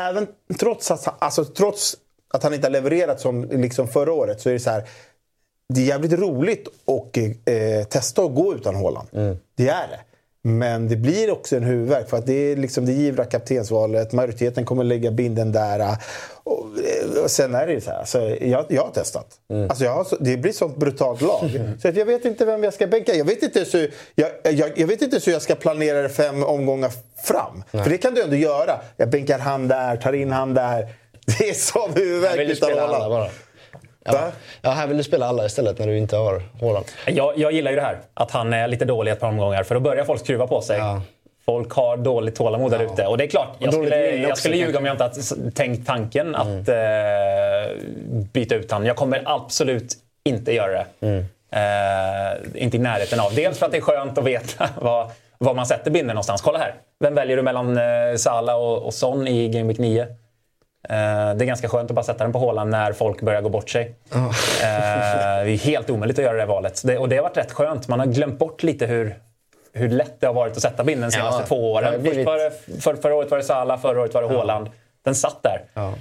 även 0.00 0.26
trots 0.58 0.90
att, 0.90 1.22
alltså, 1.22 1.44
trots 1.44 1.96
att 2.28 2.42
han 2.42 2.54
inte 2.54 2.66
har 2.66 2.72
levererat 2.72 3.20
som 3.20 3.44
liksom 3.44 3.88
förra 3.88 4.12
året 4.12 4.40
så 4.40 4.48
är 4.48 4.52
det 4.52 4.60
så 4.60 4.70
här. 4.70 4.88
Det 5.68 5.80
är 5.80 5.84
jävligt 5.84 6.12
roligt 6.12 6.68
att 6.68 7.16
eh, 7.16 7.86
testa 7.88 8.22
att 8.22 8.34
gå 8.34 8.54
utan 8.54 8.74
Håland. 8.74 9.08
Mm. 9.12 9.36
Det 9.54 9.68
är 9.68 9.88
det. 9.88 10.00
Men 10.46 10.88
det 10.88 10.96
blir 10.96 11.30
också 11.30 11.56
en 11.56 11.62
huvudvärk 11.62 12.10
för 12.10 12.16
att 12.16 12.26
det 12.26 12.52
är 12.52 12.56
liksom 12.56 12.86
det 12.86 12.92
givna 12.92 13.24
kaptensvalet. 13.24 14.12
Majoriteten 14.12 14.64
kommer 14.64 14.84
lägga 14.84 15.10
binden 15.10 15.52
där. 15.52 15.96
Och, 16.44 16.66
och 17.22 17.30
sen 17.30 17.54
är 17.54 17.66
det 17.66 17.72
ju 17.72 17.80
så 17.80 17.90
här. 17.90 17.98
Alltså, 17.98 18.20
jag, 18.28 18.64
jag 18.68 18.82
har 18.82 18.90
testat. 18.90 19.26
Mm. 19.50 19.70
Alltså, 19.70 19.84
jag 19.84 19.94
har, 19.94 20.06
det 20.20 20.36
blir 20.36 20.52
sånt 20.52 20.76
brutalt 20.76 21.20
lag. 21.20 21.54
Mm. 21.56 21.80
Så 21.80 21.88
att 21.88 21.96
jag 21.96 22.06
vet 22.06 22.24
inte 22.24 22.44
vem 22.44 22.64
jag 22.64 22.74
ska 22.74 22.86
bänka. 22.86 23.14
Jag 23.14 23.24
vet 23.24 23.42
inte 23.42 23.64
så 23.64 23.86
jag, 24.14 24.30
jag, 24.42 24.72
jag 24.76 24.86
vet 24.86 25.02
inte 25.02 25.20
så 25.20 25.30
jag 25.30 25.42
ska 25.42 25.54
planera 25.54 26.02
det 26.02 26.08
fem 26.08 26.44
omgångar 26.44 26.90
fram. 27.24 27.64
Nej. 27.70 27.82
För 27.82 27.90
det 27.90 27.98
kan 27.98 28.14
du 28.14 28.22
ändå 28.22 28.36
göra. 28.36 28.80
Jag 28.96 29.10
bänkar 29.10 29.38
han 29.38 29.68
där, 29.68 29.96
tar 29.96 30.12
in 30.12 30.32
han 30.32 30.54
där. 30.54 30.88
Det 31.38 31.48
är 31.48 31.54
sån 31.54 31.92
huvudvärk 31.94 32.50
utav 32.50 32.78
alla. 32.78 33.30
Ja. 34.12 34.30
ja, 34.62 34.70
här 34.70 34.86
vill 34.86 34.96
du 34.96 35.02
spela 35.02 35.26
alla 35.26 35.46
istället 35.46 35.78
när 35.78 35.86
du 35.86 35.98
inte 35.98 36.16
har 36.16 36.42
Haaland. 36.60 36.86
Jag, 37.06 37.38
jag 37.38 37.52
gillar 37.52 37.70
ju 37.70 37.76
det 37.76 37.82
här. 37.82 37.98
Att 38.14 38.30
han 38.30 38.52
är 38.52 38.68
lite 38.68 38.84
dålig 38.84 39.12
ett 39.12 39.20
par 39.20 39.28
omgångar. 39.28 39.62
För 39.62 39.74
då 39.74 39.80
börjar 39.80 40.04
folk 40.04 40.20
skruva 40.20 40.46
på 40.46 40.60
sig. 40.60 40.78
Ja. 40.78 41.02
Folk 41.46 41.72
har 41.72 41.96
dåligt 41.96 42.34
tålamod 42.34 42.70
där 42.70 42.82
ute. 42.82 43.06
Och 43.06 43.18
det 43.18 43.24
är 43.24 43.28
klart, 43.28 43.48
jag 43.58 43.74
skulle, 43.74 44.16
jag 44.16 44.38
skulle 44.38 44.56
ljuga 44.56 44.78
om 44.78 44.86
jag 44.86 44.94
inte 44.94 45.04
hade 45.04 45.50
tänkt 45.50 45.86
tanken 45.86 46.34
att 46.34 46.68
mm. 46.68 47.70
uh, 47.70 48.24
byta 48.32 48.54
ut 48.54 48.70
honom. 48.70 48.86
Jag 48.86 48.96
kommer 48.96 49.22
absolut 49.26 49.94
inte 50.24 50.52
göra 50.52 50.72
det. 50.72 51.06
Mm. 51.06 51.18
Uh, 51.18 52.62
inte 52.62 52.76
i 52.76 52.80
närheten 52.80 53.20
av. 53.20 53.34
Dels 53.34 53.58
för 53.58 53.66
att 53.66 53.72
det 53.72 53.78
är 53.78 53.82
skönt 53.82 54.18
att 54.18 54.24
veta 54.24 54.68
vad, 54.80 55.10
var 55.38 55.54
man 55.54 55.66
sätter 55.66 55.90
binden 55.90 56.14
någonstans. 56.14 56.42
Kolla 56.42 56.58
här. 56.58 56.74
Vem 57.00 57.14
väljer 57.14 57.36
du 57.36 57.42
mellan 57.42 57.78
uh, 57.78 58.16
Salah 58.16 58.56
och, 58.56 58.82
och 58.82 58.94
Son 58.94 59.28
i 59.28 59.48
Game 59.48 59.68
Week 59.68 59.78
9? 59.78 60.06
Det 60.88 61.44
är 61.44 61.44
ganska 61.44 61.68
skönt 61.68 61.90
att 61.90 61.94
bara 61.94 62.04
sätta 62.04 62.24
den 62.24 62.32
på 62.32 62.38
hålan 62.38 62.70
när 62.70 62.92
folk 62.92 63.20
börjar 63.20 63.42
gå 63.42 63.48
bort 63.48 63.70
sig. 63.70 63.94
Oh. 64.14 64.32
det 65.44 65.50
är 65.50 65.56
helt 65.56 65.90
omöjligt 65.90 66.18
att 66.18 66.24
göra 66.24 66.36
det 66.36 66.46
valet. 66.46 66.84
och 66.98 67.08
det 67.08 67.16
har 67.16 67.22
varit 67.22 67.36
rätt 67.36 67.52
skönt. 67.52 67.88
Man 67.88 68.00
har 68.00 68.06
glömt 68.06 68.38
bort 68.38 68.62
lite 68.62 68.86
hur, 68.86 69.16
hur 69.72 69.88
lätt 69.88 70.20
det 70.20 70.26
har 70.26 70.34
varit 70.34 70.56
att 70.56 70.62
sätta 70.62 70.84
binden 70.84 71.10
de 71.10 71.16
senaste 71.16 71.42
ja, 71.42 71.46
två 71.46 71.72
åren. 71.72 72.02
Blivit... 72.02 72.24
För, 72.24 72.50
för, 72.80 72.94
förra 72.94 73.14
året 73.14 73.30
var 73.30 73.38
det 73.38 73.44
Salah, 73.44 73.80
förra 73.80 74.00
året 74.00 74.14
var 74.14 74.22
det 74.22 74.28
ja. 74.28 74.36
Haaland. 74.36 74.70
Den 75.04 75.14
satt 75.14 75.42
där. 75.42 75.62
Ja. 75.74 75.94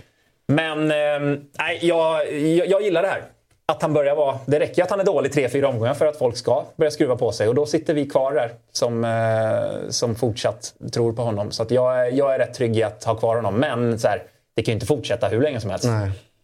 Men 0.48 0.91
eh, 0.91 1.38
jag, 1.82 2.32
jag, 2.34 2.67
jag, 2.67 2.82
gillar 2.82 3.02
det 3.02 3.08
här. 3.08 3.24
Att 3.67 3.82
han 3.82 3.93
börjar 3.93 4.15
vara... 4.15 4.39
Det 4.45 4.60
räcker 4.60 4.84
att 4.84 4.89
han 4.89 5.00
är 5.00 5.04
dålig 5.04 5.34
tre, 5.34 5.50
fyra 5.50 5.67
omgångar 5.67 5.93
för 5.93 6.06
att 6.06 6.17
folk 6.17 6.38
ska 6.38 6.63
börja 6.76 6.91
skruva 6.91 7.15
på 7.15 7.32
sig. 7.32 7.48
Och 7.48 7.56
då 7.56 7.65
sitter 7.65 7.93
vi 7.93 8.10
kvar 8.10 8.34
där 8.34 8.52
som, 8.71 9.06
eh, 9.06 9.89
som 9.89 10.15
fortsatt 10.15 10.74
tror 10.93 11.13
på 11.13 11.21
honom. 11.21 11.52
Så 11.52 11.65
jag, 11.69 12.13
jag 12.13 12.34
är 12.34 12.39
rätt 12.39 12.54
trygg 12.54 12.78
i 12.78 12.84
att 12.84 13.04
ha 13.04 13.15
kvar 13.15 13.36
honom. 13.36 13.56
Men 13.56 14.00
så 14.00 14.08
här, 14.08 14.24
det 14.56 14.63
kan 14.63 14.72
ju 14.72 14.74
inte 14.74 14.86
fortsätta 14.86 15.28
hur 15.28 15.41
länge 15.41 15.60
som 15.60 15.70
helst. 15.70 15.86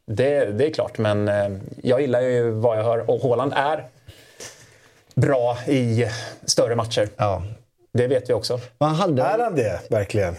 Det, 0.05 0.45
det, 0.45 0.67
är 0.67 0.73
klart, 0.73 0.97
men 0.97 1.27
eh, 1.27 1.49
jag 1.83 2.01
gillar 2.01 2.21
ju 2.21 2.49
vad 2.49 2.77
jag 2.77 2.83
hör. 2.83 3.09
Och 3.09 3.21
Haaland 3.21 3.53
är 3.55 3.85
bra 5.15 5.57
i 5.67 6.05
större 6.45 6.75
matcher. 6.75 7.09
Ja. 7.17 7.43
Det 7.93 8.07
vet 8.07 8.29
vi 8.29 8.33
också. 8.33 8.59
Man 8.77 8.95
hade... 8.95 9.21
Är 9.21 9.39
han 9.39 9.55
det, 9.55 9.79
verkligen? 9.89 10.35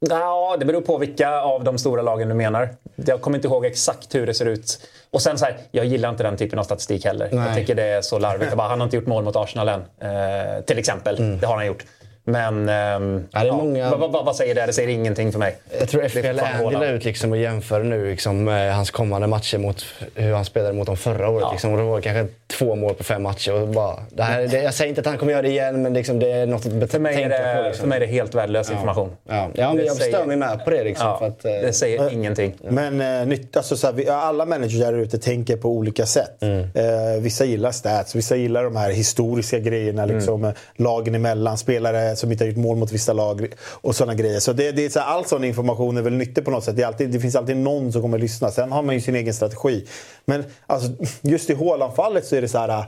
Ja, 0.00 0.56
det 0.60 0.64
beror 0.64 0.80
på 0.80 0.98
vilka 0.98 1.40
av 1.40 1.64
de 1.64 1.78
stora 1.78 2.02
lagen 2.02 2.28
du 2.28 2.34
menar. 2.34 2.68
Jag 2.94 3.20
kommer 3.20 3.38
inte 3.38 3.48
ihåg 3.48 3.66
exakt 3.66 4.14
hur 4.14 4.26
det 4.26 4.34
ser 4.34 4.46
ut. 4.46 4.88
Och 5.10 5.22
sen 5.22 5.38
så 5.38 5.44
här, 5.44 5.56
jag 5.70 5.86
gillar 5.86 6.08
inte 6.08 6.22
den 6.22 6.36
typen 6.36 6.58
av 6.58 6.64
statistik 6.64 7.04
heller. 7.04 7.28
Nej. 7.32 7.46
Jag 7.46 7.56
tycker 7.56 7.74
det 7.74 7.82
är 7.82 8.02
så 8.02 8.18
larvigt. 8.18 8.54
han 8.56 8.80
har 8.80 8.84
inte 8.84 8.96
gjort 8.96 9.06
mål 9.06 9.24
mot 9.24 9.36
Arsenal 9.36 9.68
än. 9.68 9.80
Eh, 9.80 10.60
till 10.64 10.78
exempel. 10.78 11.18
Mm. 11.18 11.40
Det 11.40 11.46
har 11.46 11.56
han 11.56 11.66
gjort. 11.66 11.84
Men 12.28 12.68
ähm, 12.68 13.28
ja, 13.30 13.44
ja, 13.44 13.56
många... 13.56 13.90
vad, 13.90 14.12
vad, 14.12 14.24
vad, 14.24 14.36
säger 14.36 14.54
det? 14.54 14.66
Det 14.66 14.72
säger 14.72 14.88
ingenting 14.88 15.32
för 15.32 15.38
mig. 15.38 15.56
Jag 15.78 15.88
tror 15.88 16.08
FPL 16.08 16.40
Andy 16.40 16.76
la 16.76 16.86
ut 16.86 17.04
liksom 17.04 17.32
och 17.32 17.38
jämför 17.38 17.82
nu 17.82 18.10
liksom, 18.10 18.46
hans 18.48 18.90
kommande 18.90 19.26
matcher 19.26 19.58
mot 19.58 19.84
hur 20.14 20.34
han 20.34 20.44
spelade 20.44 20.72
mot 20.74 20.86
dem 20.86 20.96
förra 20.96 21.28
året. 21.28 21.42
Ja. 21.42 21.52
Liksom, 21.52 21.72
och 21.72 21.78
det 21.78 21.84
var 21.84 22.00
kanske 22.00 22.26
två 22.46 22.74
mål 22.76 22.94
på 22.94 23.04
fem 23.04 23.22
matcher. 23.22 23.52
Och 23.52 23.68
bara, 23.68 23.96
det 24.10 24.22
här, 24.22 24.46
det, 24.46 24.62
jag 24.62 24.74
säger 24.74 24.88
inte 24.88 25.00
att 25.00 25.06
han 25.06 25.18
kommer 25.18 25.32
göra 25.32 25.42
det 25.42 25.48
igen, 25.48 25.82
men 25.82 25.94
liksom, 25.94 26.18
det 26.18 26.32
är 26.32 26.46
något 26.46 26.66
att 26.66 26.90
för 26.90 26.98
mig 26.98 27.22
är 27.22 27.28
det, 27.28 27.56
på. 27.56 27.62
Liksom. 27.62 27.80
För 27.80 27.88
mig 27.88 27.96
är 27.96 28.00
det 28.00 28.06
helt 28.06 28.34
värdelös 28.34 28.70
information. 28.70 29.10
Ja, 29.28 29.48
ja 29.54 29.74
men 29.74 29.86
jag 29.86 29.96
säger, 29.96 30.12
stör 30.12 30.26
mig 30.26 30.36
med 30.36 30.64
på 30.64 30.70
det. 30.70 30.84
Liksom, 30.84 31.18
för 31.18 31.26
att, 31.26 31.44
eh, 31.44 31.50
det 31.50 31.72
säger 31.72 31.98
men, 31.98 32.12
ingenting. 32.12 32.54
Men 32.68 33.00
eh, 33.00 33.26
nytt, 33.26 33.56
alltså, 33.56 33.76
så 33.76 33.86
här, 33.86 33.94
vi, 33.94 34.08
alla 34.08 34.44
managers 34.44 34.80
där 34.80 34.92
ute 34.92 35.18
tänker 35.18 35.56
på 35.56 35.68
olika 35.68 36.06
sätt. 36.06 36.42
Mm. 36.42 36.60
Eh, 36.60 37.20
vissa 37.20 37.44
gillar 37.44 37.70
stats, 37.70 38.14
vissa 38.14 38.36
gillar 38.36 38.64
de 38.64 38.76
här 38.76 38.90
historiska 38.90 39.58
grejerna. 39.58 40.06
Liksom, 40.06 40.44
mm. 40.44 40.54
Lagen 40.76 41.14
emellan, 41.14 41.58
spelare 41.58 42.16
som 42.18 42.32
inte 42.32 42.44
har 42.44 42.48
gjort 42.48 42.58
mål 42.58 42.76
mot 42.76 42.92
vissa 42.92 43.12
lag 43.12 43.54
och 43.60 43.96
sådana 43.96 44.14
grejer. 44.14 44.40
Så 44.40 44.52
det, 44.52 44.72
det 44.72 44.84
är 44.84 44.88
så 44.90 45.00
här, 45.00 45.06
all 45.06 45.24
sån 45.24 45.44
information 45.44 45.96
är 45.96 46.02
väl 46.02 46.12
nyttig 46.12 46.44
på 46.44 46.50
något 46.50 46.64
sätt. 46.64 46.76
Det, 46.76 46.84
alltid, 46.84 47.10
det 47.10 47.20
finns 47.20 47.36
alltid 47.36 47.56
någon 47.56 47.92
som 47.92 48.02
kommer 48.02 48.16
att 48.16 48.22
lyssna. 48.22 48.50
Sen 48.50 48.72
har 48.72 48.82
man 48.82 48.94
ju 48.94 49.00
sin 49.00 49.14
egen 49.14 49.34
strategi. 49.34 49.86
Men 50.24 50.44
alltså, 50.66 50.90
just 51.22 51.50
i 51.50 51.54
Haaland-fallet 51.54 52.26
så 52.26 52.36
är 52.36 52.40
det 52.40 52.48
så 52.48 52.58
här... 52.58 52.78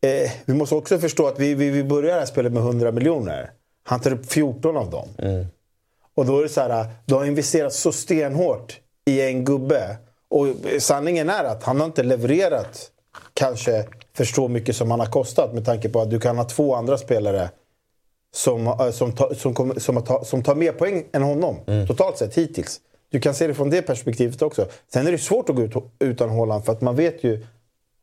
Eh, 0.00 0.30
vi 0.44 0.54
måste 0.54 0.74
också 0.74 0.98
förstå 0.98 1.26
att 1.26 1.38
vi, 1.38 1.54
vi, 1.54 1.70
vi 1.70 1.84
börjar 1.84 2.14
det 2.14 2.20
här 2.20 2.26
spelet 2.26 2.52
med 2.52 2.62
100 2.62 2.92
miljoner. 2.92 3.50
Han 3.84 4.00
tar 4.00 4.12
upp 4.12 4.32
14 4.32 4.76
av 4.76 4.90
dem. 4.90 5.08
Mm. 5.18 5.46
Och 6.14 6.26
då 6.26 6.38
är 6.38 6.42
det 6.42 6.48
så 6.48 6.60
här, 6.60 6.86
du 7.04 7.14
har 7.14 7.24
investerat 7.24 7.72
så 7.72 7.92
stenhårt 7.92 8.80
i 9.04 9.20
en 9.20 9.44
gubbe. 9.44 9.96
Och 10.28 10.46
sanningen 10.78 11.30
är 11.30 11.44
att 11.44 11.62
han 11.62 11.80
har 11.80 11.86
inte 11.86 12.02
levererat 12.02 12.90
kanske 13.34 13.84
för 14.16 14.24
så 14.24 14.48
mycket 14.48 14.76
som 14.76 14.90
han 14.90 15.00
har 15.00 15.06
kostat 15.06 15.54
med 15.54 15.64
tanke 15.64 15.88
på 15.88 16.00
att 16.00 16.10
du 16.10 16.20
kan 16.20 16.36
ha 16.36 16.44
två 16.44 16.74
andra 16.74 16.98
spelare 16.98 17.50
som, 18.34 18.66
eh, 18.66 18.90
som, 18.90 19.12
ta, 19.12 19.34
som, 19.34 19.74
som, 19.76 20.02
ta, 20.02 20.24
som 20.24 20.42
tar 20.42 20.54
mer 20.54 20.72
poäng 20.72 21.04
än 21.12 21.22
honom 21.22 21.56
mm. 21.66 21.86
totalt 21.86 22.18
sett 22.18 22.34
hittills. 22.34 22.80
Du 23.10 23.20
kan 23.20 23.34
se 23.34 23.46
det 23.46 23.54
från 23.54 23.70
det 23.70 23.82
perspektivet 23.82 24.42
också. 24.42 24.66
Sen 24.92 25.06
är 25.06 25.12
det 25.12 25.18
svårt 25.18 25.48
att 25.48 25.56
gå 25.56 25.62
ut 25.62 25.72
utan 25.98 26.30
Haaland 26.30 26.64
för 26.64 26.72
att 26.72 26.80
man 26.80 26.96
vet 26.96 27.24
ju 27.24 27.46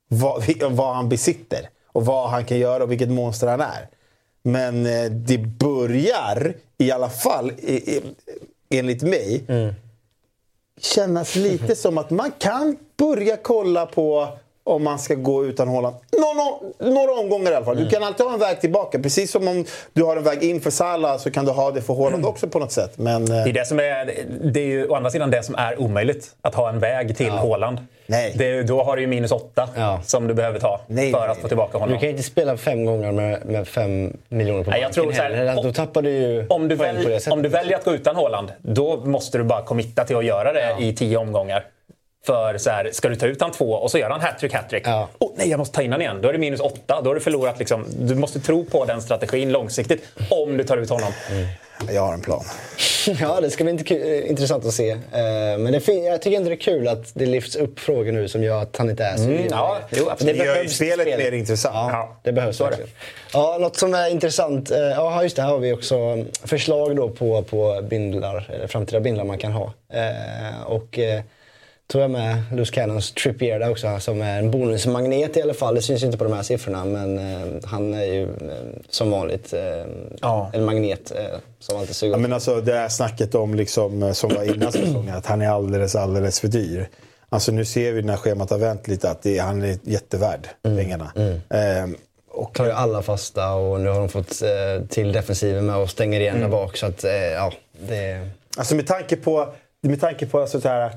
vad, 0.08 0.44
vad 0.72 0.96
han 0.96 1.10
besitter 1.10 1.70
och 1.86 2.06
vad 2.06 2.30
han 2.30 2.46
kan 2.46 2.60
göra 2.60 2.84
och 2.84 2.91
vilket 2.91 3.10
monster 3.10 3.48
han 3.48 3.62
är. 3.62 3.89
Men 4.44 4.86
eh, 4.86 5.12
det 5.12 5.38
börjar 5.38 6.54
i 6.78 6.91
alla 6.91 7.10
fall, 7.10 7.52
enligt 8.70 9.02
mig, 9.02 9.44
mm. 9.48 9.74
kännas 10.80 11.36
lite 11.36 11.76
som 11.76 11.98
att 11.98 12.10
man 12.10 12.32
kan 12.39 12.78
börja 12.98 13.38
kolla 13.38 13.86
på 13.86 14.38
om 14.63 14.84
man 14.84 15.00
ska 15.00 15.15
gå 15.15 15.45
utan 15.45 15.67
Haaland. 15.67 15.95
Några, 16.12 16.91
några 16.91 17.12
omgångar 17.12 17.52
i 17.52 17.56
alla 17.56 17.65
fall. 17.65 17.76
Du 17.76 17.82
mm. 17.82 17.91
kan 17.91 18.04
alltid 18.04 18.26
ha 18.26 18.34
en 18.34 18.39
väg 18.39 18.62
tillbaka. 18.62 19.00
Precis 19.00 19.32
som 19.32 19.47
om 19.47 19.65
du 19.93 20.04
har 20.04 20.17
en 20.17 20.24
väg 20.24 20.43
in 20.43 20.62
för 20.62 20.69
Salah 20.69 21.17
så 21.17 21.32
kan 21.32 21.45
du 21.45 21.52
ha 21.52 21.71
det 21.71 21.82
för 21.82 21.93
Haaland 21.93 22.15
mm. 22.15 22.28
också 22.28 22.47
på 22.47 22.60
något 22.60 22.71
sätt. 22.71 22.97
Men, 22.97 23.26
det, 23.26 23.36
är 23.36 23.54
det, 23.54 23.67
som 23.67 23.80
är, 23.80 24.13
det 24.43 24.60
är 24.60 24.65
ju 24.65 24.88
å 24.88 24.95
andra 24.95 25.10
sidan 25.10 25.32
det 25.32 25.43
som 25.43 25.56
är 25.56 25.82
omöjligt. 25.82 26.36
Att 26.41 26.56
ha 26.56 26.69
en 26.69 26.80
väg 26.80 27.17
till 27.17 27.28
ja. 27.28 27.34
Haaland. 27.34 27.78
Nej. 28.06 28.34
Det, 28.38 28.63
då 28.63 28.84
har 28.84 28.95
du 28.95 29.02
ju 29.02 29.08
minus 29.08 29.32
åtta 29.32 29.69
ja. 29.76 30.02
som 30.04 30.28
du 30.28 30.34
behöver 30.34 30.60
ta 30.60 30.82
nej, 30.88 31.12
för 31.12 31.28
att 31.28 31.38
få 31.38 31.47
tillbaka 31.47 31.78
honom. 31.78 31.93
Du 31.93 32.00
kan 32.00 32.10
inte 32.10 32.24
spela 32.24 32.58
fem 32.58 32.86
gånger 32.86 33.12
med, 33.12 33.45
med 33.45 33.67
fem 33.67 34.17
miljoner 34.30 34.63
på 34.63 34.71
banken 34.71 34.82
jag 34.82 34.93
tror 34.93 35.12
så 35.12 35.21
här, 35.21 35.47
alltså, 35.47 35.67
Då 35.67 35.74
tappar 35.74 36.02
du 36.02 36.10
ju 36.10 36.47
om 36.47 36.67
du, 36.67 36.76
väl, 36.76 37.19
om 37.30 37.41
du 37.41 37.50
väljer 37.50 37.78
att 37.78 37.86
gå 37.86 37.93
utan 37.93 38.15
Haaland, 38.15 38.52
då 38.62 38.97
måste 38.97 39.38
du 39.38 39.43
bara 39.43 39.62
committa 39.62 40.06
till 40.06 40.15
att 40.15 40.26
göra 40.26 40.54
det 40.54 40.69
ja. 40.69 40.80
i 40.80 40.95
tio 40.95 41.17
omgångar. 41.17 41.65
För 42.25 42.57
så 42.57 42.69
här, 42.69 42.89
ska 42.91 43.10
du 43.10 43.15
ta 43.15 43.25
ut 43.25 43.41
han 43.41 43.51
två 43.51 43.73
och 43.73 43.91
så 43.91 43.97
gör 43.97 44.10
han 44.10 44.21
hattrick, 44.21 44.53
hattrick. 44.53 44.84
Ja. 44.88 45.10
Oh, 45.19 45.31
nej, 45.36 45.49
jag 45.49 45.57
måste 45.57 45.75
ta 45.75 45.81
in 45.81 45.91
han 45.91 46.01
igen. 46.01 46.21
Då 46.21 46.29
är 46.29 46.34
det 46.34 46.39
minus 46.39 46.60
åtta. 46.60 47.01
Då 47.01 47.10
har 47.10 47.15
du 47.15 47.21
förlorat. 47.21 47.60
Liksom. 47.60 47.86
Du 47.99 48.15
måste 48.15 48.39
tro 48.39 48.65
på 48.65 48.86
den 48.86 49.01
strategin 49.01 49.51
långsiktigt 49.51 50.03
om 50.29 50.57
du 50.57 50.63
tar 50.63 50.77
ut 50.77 50.89
honom. 50.89 51.12
Mm. 51.31 51.47
Jag 51.89 52.01
har 52.01 52.13
en 52.13 52.21
plan. 52.21 52.43
ja, 53.19 53.41
det 53.41 53.49
ska 53.49 53.63
bli 53.63 53.73
eh, 53.73 54.29
intressant 54.29 54.65
att 54.65 54.73
se. 54.73 54.93
Uh, 54.93 54.99
men 55.60 55.71
det 55.71 55.88
jag 55.88 56.21
tycker 56.21 56.38
inte 56.38 56.49
det 56.49 56.55
är 56.55 56.60
kul 56.60 56.88
att 56.88 57.12
det 57.13 57.25
lyfts 57.25 57.55
upp 57.55 57.79
frågor 57.79 58.12
nu 58.12 58.27
som 58.27 58.43
gör 58.43 58.62
att 58.62 58.77
han 58.77 58.89
inte 58.89 59.03
är 59.03 59.17
så 59.17 59.23
mm, 59.23 59.47
ja, 59.49 59.77
jo, 59.89 60.12
Det, 60.17 60.34
det 60.34 60.45
gör 60.45 60.67
spelet 60.67 61.07
spel. 61.07 61.17
mer 61.17 61.31
intressant. 61.31 61.75
Ja, 61.75 61.89
ja, 61.91 62.19
det 62.23 62.31
behövs 62.31 62.57
så 62.57 62.63
verkligen. 62.63 62.89
Ja, 63.34 63.57
något 63.60 63.75
som 63.75 63.93
är 63.93 64.10
intressant. 64.10 64.71
Uh, 64.71 64.77
ja, 64.77 65.23
just 65.23 65.36
det. 65.36 65.41
Här 65.41 65.49
har 65.49 65.60
vi 65.60 65.73
också 65.73 66.25
förslag 66.43 66.95
då 66.95 67.10
på, 67.10 67.43
på 67.43 67.81
bindlar, 67.89 68.49
eller 68.53 68.67
framtida 68.67 68.99
bindlar 68.99 69.23
man 69.23 69.38
kan 69.38 69.51
ha. 69.51 69.63
Uh, 69.65 70.63
och 70.65 70.99
tror 71.91 72.01
jag 72.01 72.12
med 72.12 72.43
Loose 72.51 72.73
Cannons 72.73 73.12
Trippier 73.12 73.60
där 73.60 73.71
också 73.71 73.99
som 73.99 74.21
är 74.21 74.39
en 74.39 74.51
bonusmagnet 74.51 75.38
i 75.38 75.41
alla 75.41 75.54
fall. 75.54 75.75
Det 75.75 75.82
syns 75.82 76.04
inte 76.04 76.17
på 76.17 76.23
de 76.23 76.34
här 76.34 76.43
siffrorna 76.43 76.86
men 76.86 77.17
eh, 77.17 77.47
han 77.63 77.93
är 77.93 78.06
ju 78.06 78.23
eh, 78.23 78.30
som 78.89 79.12
vanligt 79.12 79.54
eh, 79.54 79.86
ja. 80.21 80.51
en 80.54 80.65
magnet 80.65 81.12
eh, 81.12 81.39
som 81.60 81.77
alltid 81.77 81.95
suger. 81.95 82.13
Ja, 82.13 82.17
men 82.17 82.34
alltså 82.34 82.62
det 82.62 82.73
här 82.73 82.89
snacket 82.89 83.36
om 83.36 83.56
liksom, 83.56 84.04
eh, 84.04 84.12
som 84.12 84.30
var 84.36 84.43
innan 84.43 84.71
säsongen 84.71 85.15
att 85.15 85.25
han 85.25 85.41
är 85.41 85.49
alldeles, 85.49 85.95
alldeles 85.95 86.39
för 86.39 86.47
dyr. 86.47 86.89
Alltså 87.30 87.51
nu 87.51 87.65
ser 87.65 87.91
vi 87.91 88.01
när 88.01 88.17
schemat 88.17 88.49
har 88.49 88.58
vänt 88.58 88.88
lite 88.88 89.10
att 89.10 89.23
det, 89.23 89.38
han 89.38 89.62
är 89.62 89.77
jättevärd 89.84 90.47
mm. 90.63 90.77
pengarna. 90.77 91.12
Mm. 91.15 91.39
Eh, 91.49 91.97
och 92.30 92.54
tar 92.54 92.65
ju 92.65 92.71
alla 92.71 93.01
fasta 93.01 93.54
och 93.54 93.82
nu 93.82 93.89
har 93.89 93.99
de 93.99 94.10
fått 94.10 94.41
eh, 94.41 94.86
till 94.88 95.12
defensiven 95.12 95.65
med 95.65 95.75
och 95.75 95.89
stänger 95.89 96.19
igen 96.19 96.36
mm. 96.36 96.51
där 96.51 96.58
bak. 96.58 96.77
Så 96.77 96.86
att, 96.86 97.04
ja, 97.34 97.54
det... 97.88 98.30
Alltså 98.58 98.75
med 98.75 98.88
tanke 98.88 99.15
på, 99.15 99.54
med 99.82 100.01
tanke 100.01 100.25
på 100.25 100.39
alltså, 100.39 100.62
så 100.62 100.67
här, 100.67 100.91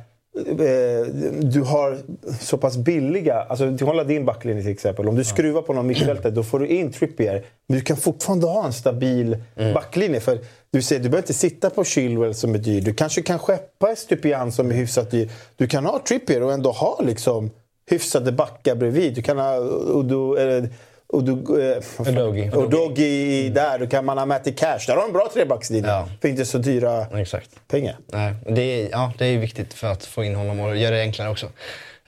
du 1.43 1.61
har 1.61 1.99
så 2.41 2.59
pass 2.59 2.77
billiga... 2.77 3.35
Alltså, 3.35 3.85
håller 3.85 4.05
din 4.05 4.25
backlinje 4.25 4.63
till 4.63 4.73
exempel. 4.73 5.09
Om 5.09 5.17
du 5.17 5.25
skruvar 5.25 5.63
på 5.63 5.73
någon 5.73 5.87
mittfältare 5.87 6.33
då 6.33 6.43
får 6.43 6.59
du 6.59 6.67
in 6.67 6.93
Trippier. 6.93 7.45
Men 7.67 7.79
du 7.79 7.85
kan 7.85 7.97
fortfarande 7.97 8.47
ha 8.47 8.67
en 8.67 8.73
stabil 8.73 9.37
mm. 9.57 9.75
backlinje. 9.75 10.21
För 10.21 10.39
du, 10.71 10.83
ser, 10.83 10.97
du 10.97 11.03
behöver 11.03 11.19
inte 11.19 11.35
sitta 11.35 11.71
på 11.71 11.85
Chilwell 11.85 12.35
som 12.35 12.55
är 12.55 12.59
dyr. 12.59 12.81
Du 12.81 12.95
kanske 12.95 13.23
kan 13.23 13.39
skeppa 13.39 13.93
Estupian 13.93 14.53
som 14.53 14.71
är 14.71 14.75
hyfsat 14.75 15.11
dyr. 15.11 15.31
Du 15.57 15.67
kan 15.67 15.85
ha 15.85 16.03
Trippier 16.09 16.43
och 16.43 16.53
ändå 16.53 16.71
ha 16.71 17.01
liksom 17.05 17.51
hyfsade 17.91 18.33
backar 18.33 18.75
bredvid. 18.75 19.15
Du 19.15 19.23
kan 19.23 19.39
ha 19.39 19.57
Udo, 19.95 20.35
eller, 20.35 20.69
och 21.15 21.25
du, 21.25 21.73
eh, 21.73 22.69
Doggy 22.69 23.41
mm. 23.41 23.55
där. 23.55 23.79
Då 23.79 23.87
kan 23.87 24.05
man 24.05 24.19
ha 24.19 24.27
Matty 24.27 24.53
Cash. 24.53 24.79
Där 24.87 24.95
har 24.95 25.03
de 25.03 25.07
en 25.07 25.13
bra 25.13 25.31
trebackslinje. 25.35 25.91
Ja. 25.91 26.09
För 26.21 26.29
inte 26.29 26.45
så 26.45 26.59
dyra 26.59 27.07
Exakt. 27.21 27.51
pengar. 27.69 27.97
Nej, 28.07 28.35
det, 28.47 28.63
är, 28.63 28.89
ja, 28.91 29.13
det 29.19 29.27
är 29.27 29.39
viktigt 29.39 29.75
för 29.75 29.87
att 29.87 30.05
få 30.05 30.25
in 30.25 30.35
honom 30.35 30.61
och 30.61 30.77
göra 30.77 30.95
det 30.95 31.01
enklare 31.01 31.31
också. 31.31 31.47
Eh, 31.47 31.53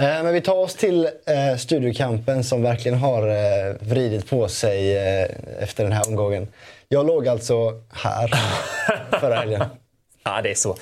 men 0.06 0.32
vi 0.32 0.40
tar 0.40 0.56
oss 0.56 0.74
till 0.74 1.04
eh, 1.04 1.56
studiokampen 1.58 2.44
som 2.44 2.62
verkligen 2.62 2.98
har 2.98 3.28
eh, 3.28 3.74
vridit 3.80 4.30
på 4.30 4.48
sig 4.48 4.96
eh, 4.96 5.28
efter 5.60 5.84
den 5.84 5.92
här 5.92 6.08
omgången. 6.08 6.48
Jag 6.88 7.06
låg 7.06 7.28
alltså 7.28 7.82
här 7.92 8.30
förra 9.20 9.34
helgen. 9.34 9.64
ja, 10.24 10.40
det 10.42 10.50
är 10.50 10.54
så. 10.54 10.76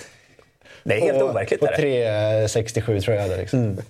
Det 0.85 0.95
är 0.95 1.01
helt 1.01 1.22
overkligt. 1.22 1.61
På 1.61 1.66
3,67 1.66 3.01
tror 3.01 3.16
jag 3.16 3.22
hade. 3.22 3.37
Liksom. 3.37 3.59
Mm. 3.59 3.83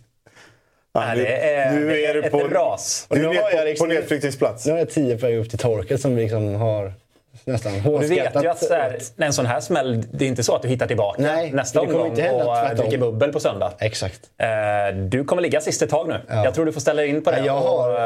Det 0.95 1.26
är, 1.26 1.72
nu 1.72 2.03
är 2.03 2.14
du 2.14 2.22
på, 2.22 2.40
ett 2.40 2.53
ras. 2.53 3.07
Nu 3.11 3.24
är 3.24 3.66
jag 3.66 3.78
på 3.78 3.86
nedflyttningsplats. 3.86 4.66
Nu 4.66 4.72
har 4.72 4.78
jag 4.78 4.90
tio 4.90 5.18
poäng 5.18 5.36
upp 5.36 5.51
till 5.51 5.59
torket 5.59 6.01
som 6.01 6.16
liksom 6.16 6.55
har 6.55 6.92
nästan 7.45 7.72
hårdskattat. 7.72 8.32
Du 8.32 8.39
vet 8.39 8.45
ju 8.45 8.49
att 8.49 8.64
så 8.64 8.74
här, 8.74 8.99
en 9.16 9.32
sån 9.32 9.47
här 9.47 9.61
smäll, 9.61 10.05
det 10.12 10.24
är 10.24 10.28
inte 10.28 10.43
så 10.43 10.55
att 10.55 10.62
du 10.62 10.68
hittar 10.68 10.87
tillbaka 10.87 11.22
Nej, 11.22 11.53
nästa 11.53 11.80
omgång 11.80 12.07
inte 12.07 12.22
hända, 12.22 12.70
och 12.70 12.76
dricker 12.76 12.99
bubbel 12.99 13.32
på 13.32 13.41
söndag. 13.41 13.72
Exakt. 13.78 14.20
Eh, 14.39 14.97
du 14.97 15.24
kommer 15.24 15.43
ligga 15.43 15.61
sist 15.61 15.82
ett 15.82 15.91
tag 15.91 16.09
nu. 16.09 16.20
Ja. 16.28 16.45
Jag 16.45 16.55
tror 16.55 16.66
du 16.66 16.72
får 16.72 16.80
ställa 16.80 17.05
in 17.05 17.22
på 17.22 17.30
det 17.30 17.45
jag 17.47 17.61
har, 17.61 17.91
och 17.91 18.01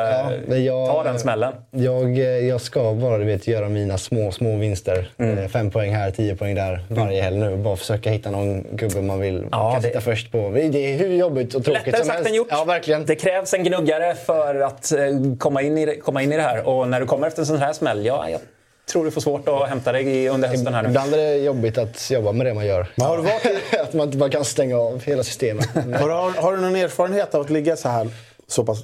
ja, 0.49 0.57
jag, 0.57 0.89
ta 0.89 1.03
den 1.03 1.19
smällen. 1.19 1.53
Jag, 1.71 2.19
jag 2.19 2.61
ska 2.61 2.95
bara 2.95 3.19
du 3.19 3.25
vet, 3.25 3.47
göra 3.47 3.69
mina 3.69 3.99
små, 3.99 4.33
små 4.33 4.57
vinster. 4.57 5.11
Mm. 5.19 5.39
Eh, 5.39 5.49
fem 5.49 5.71
poäng 5.71 5.95
här, 5.95 6.11
tio 6.11 6.37
poäng 6.37 6.55
där 6.55 6.85
varje 6.89 7.23
helg 7.23 7.39
nu. 7.39 7.57
Bara 7.57 7.77
försöka 7.77 8.11
hitta 8.11 8.31
någon 8.31 8.77
gubbe 8.77 9.03
man 9.03 9.21
vill 9.21 9.47
ja, 9.53 9.73
kan 9.73 9.83
det... 9.83 9.89
sitta 9.89 10.01
först 10.01 10.33
på. 10.33 10.51
Det 10.51 10.79
är 10.79 10.99
hur 10.99 11.15
jobbigt 11.15 11.55
och 11.55 11.65
tråkigt 11.65 11.87
Lättare 11.87 12.05
som 12.05 12.15
sagt 12.15 12.27
än 12.27 12.35
gjort. 12.35 12.49
Ja, 12.51 12.65
verkligen. 12.65 13.07
Det 13.07 13.15
krävs 13.15 13.55
en 13.55 13.65
gnuggare 13.65 14.15
för 14.15 14.61
att 14.61 14.93
eh, 14.93 14.99
komma 15.39 15.63
in, 15.63 15.79
i, 15.79 16.01
komma 16.05 16.23
in 16.23 16.33
i 16.33 16.37
det 16.37 16.43
här. 16.43 16.69
Och 16.69 16.89
när 16.89 17.01
du 17.01 17.07
kommer 17.07 17.27
efter 17.27 17.43
en 17.43 17.47
sån 17.47 17.59
här 17.59 17.73
smäll, 17.73 18.07
ja, 18.07 18.31
jag 18.31 18.41
tror 18.89 19.05
du 19.05 19.11
får 19.11 19.21
svårt 19.21 19.49
att 19.49 19.69
hämta 19.69 19.93
dig 19.93 20.29
under 20.29 20.49
hösten 20.49 20.75
här 20.75 20.83
nu. 20.83 20.89
Ibland 20.89 21.15
är 21.15 21.19
det 21.19 21.37
jobbigt 21.37 21.79
att 21.79 22.11
jobba 22.11 22.33
med 22.33 22.47
det 22.47 22.55
man 22.55 22.67
gör. 22.67 22.87
Men 22.95 23.07
har 23.07 23.17
du 23.17 23.23
varit 23.23 23.75
att 23.83 23.93
man 23.95 24.07
inte 24.07 24.19
bara 24.19 24.31
kan 24.31 24.45
stänga 24.45 24.79
av 24.79 25.05
hela 25.05 25.25
systemet. 25.25 25.67
har, 25.75 26.09
du, 26.09 26.41
har 26.41 26.53
du 26.53 26.61
någon 26.61 26.77
erfarenhet 26.77 27.35
av 27.35 27.41
att 27.41 27.51
ligga 27.51 27.77
så 27.77 27.89
här 27.89 28.09
så 28.47 28.65
pass 28.65 28.79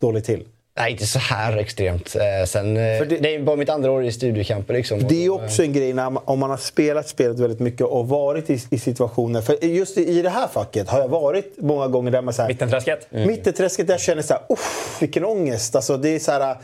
dåligt 0.00 0.24
till? 0.24 0.44
Nej, 0.78 0.92
inte 0.92 1.06
så 1.06 1.18
här 1.18 1.56
extremt. 1.56 2.16
Eh, 2.16 2.46
sen, 2.46 2.76
eh, 2.76 2.82
det, 2.82 3.04
det, 3.04 3.34
är 3.34 3.42
bara 3.42 3.56
mitt 3.56 3.68
andra 3.68 3.90
år 3.90 4.04
i 4.04 4.12
studiekamper. 4.12 4.74
Liksom. 4.74 5.08
Det 5.08 5.24
är 5.24 5.30
också 5.30 5.62
en 5.62 5.72
grej 5.72 5.92
när, 5.92 6.30
om 6.30 6.38
man 6.38 6.50
har 6.50 6.56
spelat 6.56 7.08
spelet 7.08 7.38
väldigt 7.38 7.60
mycket 7.60 7.86
och 7.86 8.08
varit 8.08 8.50
i, 8.50 8.60
i 8.70 8.78
situationer. 8.78 9.40
För 9.40 9.64
just 9.64 9.98
i, 9.98 10.08
i 10.08 10.22
det 10.22 10.30
här 10.30 10.48
facket 10.48 10.88
har 10.88 11.00
jag 11.00 11.08
varit 11.08 11.54
många 11.56 11.88
gånger 11.88 12.10
där 12.10 12.22
man... 12.22 12.34
Så 12.34 12.42
här, 12.42 12.48
Mittenträsket? 12.48 13.08
Mm. 13.12 13.26
Mittenträsket 13.26 13.86
där 13.86 13.94
jag 13.94 14.00
känner 14.00 14.22
så 14.22 14.34
här, 14.34 14.42
vilken 15.00 15.24
ångest. 15.24 15.76
Alltså, 15.76 15.96
det 15.96 16.08
är 16.08 16.18
så 16.18 16.32
här, 16.32 16.56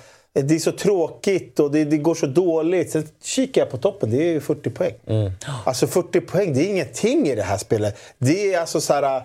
det 0.43 0.55
är 0.55 0.59
så 0.59 0.73
tråkigt 0.73 1.61
och 1.61 1.71
det, 1.71 1.85
det, 1.85 1.97
går 1.97 2.15
så 2.15 2.27
dåligt. 2.27 2.91
Sen 2.91 3.09
kikar 3.23 3.61
jag 3.61 3.71
på 3.71 3.77
toppen, 3.77 4.11
det 4.11 4.35
är 4.35 4.41
40 4.41 4.71
poäng. 4.71 4.95
Mm. 5.07 5.33
Alltså 5.65 5.87
40 5.87 6.21
poäng, 6.21 6.55
det 6.55 6.61
är 6.61 6.69
ingenting 6.69 7.29
i 7.29 7.35
det 7.35 7.43
här 7.43 7.57
spelet. 7.57 7.99
Det 8.19 8.55
är 8.55 8.61
alltså 8.61 8.81
så 8.81 8.95
här, 8.95 9.23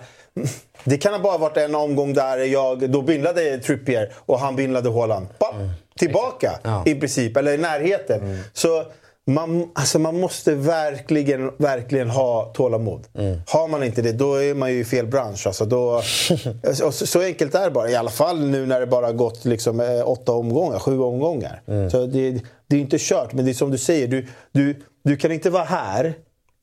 Det 0.83 0.97
kan 0.97 1.13
ha 1.13 1.19
bara 1.19 1.37
varit 1.37 1.57
en 1.57 1.75
omgång 1.75 2.13
där 2.13 2.37
jag 2.37 2.89
då 2.89 3.01
bindlade 3.01 3.57
Trippier 3.57 4.13
och 4.15 4.39
han 4.39 4.55
bindlade 4.55 4.89
Haaland. 4.89 5.27
Mm. 5.53 5.69
Tillbaka 5.99 6.59
ja. 6.63 6.83
i 6.85 6.95
princip, 6.95 7.37
eller 7.37 7.53
i 7.53 7.57
närheten. 7.57 8.19
Mm. 8.19 8.39
Så 8.53 8.85
man, 9.29 9.69
alltså 9.73 9.99
man 9.99 10.19
måste 10.19 10.55
verkligen, 10.55 11.51
verkligen 11.57 12.09
ha 12.09 12.51
tålamod. 12.53 13.07
Mm. 13.17 13.41
Har 13.47 13.67
man 13.67 13.83
inte 13.83 14.01
det, 14.01 14.11
då 14.11 14.35
är 14.35 14.53
man 14.53 14.71
ju 14.71 14.79
i 14.79 14.85
fel 14.85 15.07
bransch. 15.07 15.47
Alltså 15.47 15.65
då, 15.65 16.01
så, 16.73 16.91
så, 16.91 17.21
enkelt 17.21 17.55
är 17.55 17.65
det 17.65 17.71
bara. 17.71 17.89
I 17.89 17.95
alla 17.95 18.09
fall 18.09 18.39
nu 18.39 18.65
när 18.65 18.79
det 18.79 18.87
bara 18.87 19.11
gått 19.11 19.45
liksom, 19.45 19.79
eh, 19.79 20.09
åtta 20.09 20.31
omgångar, 20.31 20.79
sju 20.79 20.99
omgångar. 20.99 21.61
Mm. 21.67 21.89
Så 21.89 22.05
det, 22.05 22.41
det 22.67 22.75
är 22.75 22.79
inte 22.79 22.97
kört, 22.99 23.33
men 23.33 23.45
det 23.45 23.51
är 23.51 23.53
som 23.53 23.71
du 23.71 23.77
säger. 23.77 24.07
Du, 24.07 24.27
du, 24.51 24.81
du 25.03 25.17
kan 25.17 25.31
inte 25.31 25.49
vara 25.49 25.63
här 25.63 26.13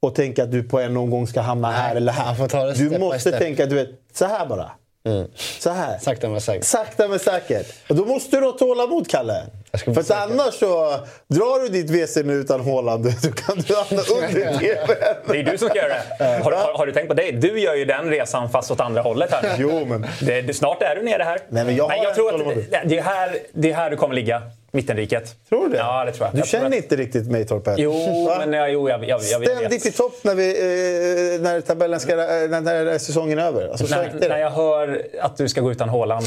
och 0.01 0.15
tänka 0.15 0.43
att 0.43 0.53
du 0.53 0.63
på 0.63 0.81
en 0.81 0.97
omgång 0.97 1.27
ska 1.27 1.41
hamna 1.41 1.71
Nej, 1.71 1.81
här 1.81 1.97
eller 1.97 2.13
här. 2.13 2.91
du 2.91 2.99
måste 2.99 3.39
tänka 3.39 3.67
du 3.67 3.75
vet, 3.75 3.89
så 4.13 4.25
här 4.25 4.47
bara. 4.47 4.71
Mm. 5.07 5.29
Så 5.59 5.71
här. 5.71 5.99
Sakta 5.99 6.29
men 6.29 6.41
säkert. 6.41 6.65
Sakta 6.65 7.09
men 7.09 7.19
säkert. 7.19 7.67
Och 7.89 7.97
då 7.97 8.05
måste 8.05 8.41
du 8.41 8.47
ha 8.47 8.53
tålamod, 8.53 9.09
Kalle. 9.09 9.43
För 9.85 10.01
att 10.01 10.11
annars 10.11 10.55
så 10.55 10.99
drar 11.29 11.63
du 11.63 11.69
ditt 11.69 11.91
WC 11.91 12.17
nu 12.17 12.35
utan 12.35 12.61
Håland, 12.61 13.05
då 13.23 13.31
kan 13.31 13.57
du 13.57 13.75
hamna 13.75 14.03
under 14.15 14.29
TVn. 14.59 14.97
Det 15.27 15.41
är 15.41 15.43
du 15.43 15.59
som 15.59 15.69
ska 15.69 15.79
göra 15.79 15.95
det. 16.19 16.25
Har, 16.25 16.53
har, 16.53 16.79
har, 16.79 16.87
du 16.87 16.93
tänkt 16.93 17.09
på 17.09 17.15
det? 17.15 17.31
Du 17.31 17.61
gör 17.61 17.75
ju 17.75 17.85
den 17.85 18.11
resan 18.11 18.51
fast 18.51 18.71
åt 18.71 18.81
andra 18.81 19.03
hållet 19.03 19.33
här. 19.33 19.57
Jo, 19.59 19.85
men... 19.85 20.07
Det, 20.21 20.57
snart 20.57 20.83
är 20.83 20.97
du 20.97 21.03
nere 21.03 21.23
här. 21.23 21.39
Nej, 21.49 21.65
men 21.65 21.77
jag, 21.77 21.89
men 21.89 22.03
jag 22.03 22.15
tror 22.15 22.35
att 22.35 22.55
det, 22.71 22.83
det, 22.85 22.99
är 22.99 23.03
här, 23.03 23.39
det 23.53 23.71
är 23.71 23.75
här 23.75 23.91
du 23.91 23.97
kommer 23.97 24.15
ligga. 24.15 24.43
Mittenriket. 24.71 25.49
Tror 25.49 25.69
du 25.69 25.73
det? 25.73 25.79
Ja, 25.79 26.05
det 26.05 26.13
tror 26.13 26.27
jag. 26.27 26.35
Du 26.35 26.39
jag 26.39 26.49
känner 26.49 26.67
att... 26.67 26.75
inte 26.75 26.97
riktigt 26.97 27.31
mig, 27.31 27.47
Torpe? 27.47 27.75
Jo, 27.79 27.93
men 28.39 28.53
ja, 28.53 28.69
jo, 28.69 28.89
jag, 28.89 29.05
jag, 29.05 29.21
jag 29.23 29.43
Ständigt 29.43 29.73
vet. 29.73 29.87
i 29.87 29.93
topp 29.93 30.15
när, 30.23 30.35
vi, 30.35 30.49
eh, 30.51 31.41
när 31.41 31.61
tabellen 31.61 32.01
ska, 32.01 32.17
när, 32.17 32.61
när 32.61 32.99
säsongen 32.99 33.39
är 33.39 33.43
över. 33.43 33.69
Alltså, 33.69 33.97
när, 33.97 34.29
när 34.29 34.39
jag 34.39 34.51
hör 34.51 35.07
att 35.21 35.37
du 35.37 35.49
ska 35.49 35.61
gå 35.61 35.73
utan 35.73 35.89
Håland 35.89 36.27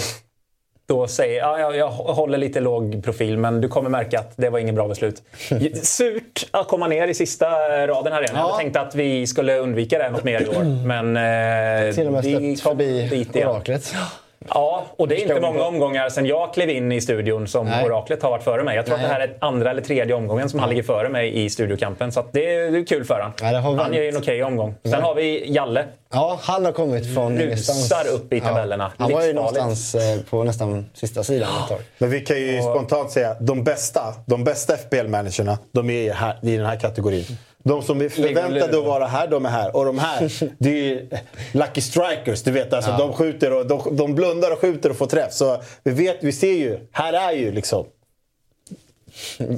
då 0.90 1.08
säger 1.08 1.38
ja, 1.38 1.60
jag, 1.60 1.76
jag 1.76 1.90
håller 1.90 2.38
lite 2.38 2.60
låg 2.60 3.04
profil 3.04 3.38
men 3.38 3.62
du 3.62 3.68
kommer 3.68 3.90
märka 3.90 4.20
att 4.20 4.34
det 4.36 4.50
var 4.50 4.60
ingen 4.60 4.76
bra 4.76 4.88
beslut. 4.88 5.24
Surt 5.84 6.48
att 6.52 6.68
komma 6.68 6.88
ner 6.88 7.08
i 7.08 7.14
sista 7.14 7.48
raden 7.88 8.14
här 8.14 8.22
igen. 8.22 8.36
Ja. 8.36 8.50
Jag 8.50 8.58
tänkte 8.58 8.82
att 8.82 8.96
vi 8.96 9.28
skulle 9.28 9.58
undvika 9.58 9.98
det 9.98 10.10
något 10.10 10.24
mer 10.24 10.42
i 10.42 10.48
år. 10.48 10.86
Men 10.86 11.18
eh, 11.88 11.96
Till 11.96 12.08
och 12.08 12.14
med 12.14 12.24
stött 12.24 12.62
förbi 12.70 13.28
oraklet. 13.36 13.96
Ja, 14.48 14.86
och 14.98 15.08
det 15.08 15.16
är 15.16 15.22
inte 15.22 15.42
många 15.42 15.64
omgångar 15.64 16.10
sen 16.10 16.26
jag 16.26 16.54
klev 16.54 16.70
in 16.70 16.92
i 16.92 17.02
studion 17.02 17.48
som 17.48 17.66
Nej. 17.66 17.86
oraklet 17.86 18.24
har 18.24 18.30
varit 18.30 18.44
före 18.44 18.64
mig. 18.64 18.76
Jag 18.76 18.86
tror 18.86 18.98
Nej. 18.98 19.06
att 19.06 19.12
det 19.12 19.14
här 19.14 19.28
är 19.28 19.38
andra 19.42 19.72
eller 19.72 19.82
tredje 19.82 20.16
omgången 20.16 20.50
som 20.50 20.60
han 20.60 20.70
ligger 20.70 20.84
före 20.84 21.10
mig 21.10 21.46
i 21.46 21.50
studiokampen. 21.50 22.12
Så 22.12 22.26
det 22.32 22.56
är 22.56 22.86
kul 22.86 23.04
för 23.06 23.14
honom. 23.14 23.32
Ja, 23.42 23.60
han 23.84 23.94
gör 23.94 24.04
ju 24.04 24.10
en 24.10 24.18
okej 24.18 24.22
okay 24.22 24.44
omgång. 24.44 24.76
Sen 24.84 24.92
ja. 24.92 25.02
har 25.02 25.16
vi 25.16 25.52
Jalle. 25.54 25.86
Ja, 26.12 26.40
han 26.42 26.66
har 26.66 26.72
kommit 26.72 27.14
från 27.14 27.40
Rusar 27.40 28.08
upp 28.14 28.34
i 28.34 28.42
tabellerna. 28.42 28.92
Ja, 28.98 29.04
han 29.04 29.12
var 29.12 29.24
ju 29.24 29.34
någonstans 29.34 29.96
eh, 29.96 30.20
på 30.30 30.44
nästan 30.44 30.86
sista 30.94 31.24
sidan 31.24 31.50
ett 31.64 31.70
tag. 31.70 31.80
Men 31.98 32.10
vi 32.10 32.22
kan 32.22 32.38
ju 32.38 32.58
och... 32.58 32.64
spontant 32.64 33.12
säga 33.12 33.36
de 33.40 33.64
bästa, 33.64 34.02
de 34.26 34.44
bästa 34.44 34.78
FPL-managerna, 34.78 35.58
de 35.72 35.90
är 35.90 36.14
här, 36.14 36.40
i 36.42 36.58
den 36.58 36.66
här 36.66 36.80
kategorin. 36.80 37.26
De 37.70 37.84
som 37.84 38.02
är 38.02 38.10
förväntade 38.10 38.78
att 38.78 38.86
vara 38.86 39.08
här, 39.08 39.28
de 39.28 39.46
är 39.46 39.50
här. 39.50 39.76
Och 39.76 39.86
de 39.86 40.00
här, 40.00 40.32
det 40.58 40.70
är 40.70 40.84
ju 40.84 41.10
lucky 41.52 41.82
strikers. 41.82 42.44
Du 42.44 42.52
vet, 42.52 42.74
alltså, 42.74 42.92
ja. 42.92 42.98
de, 42.98 43.14
skjuter 43.14 43.54
och, 43.54 43.68
de, 43.68 43.96
de 43.96 44.16
blundar 44.16 44.52
och 44.52 44.60
skjuter 44.60 44.90
och 44.90 44.98
får 44.98 45.08
träff. 45.08 45.34
Så 45.34 45.62
vi 45.84 45.92
vet, 45.92 46.18
vi 46.24 46.32
ser 46.32 46.54
ju. 46.54 46.80
Här 46.92 47.14
är 47.14 47.32
ju 47.32 47.52
liksom... 47.52 47.86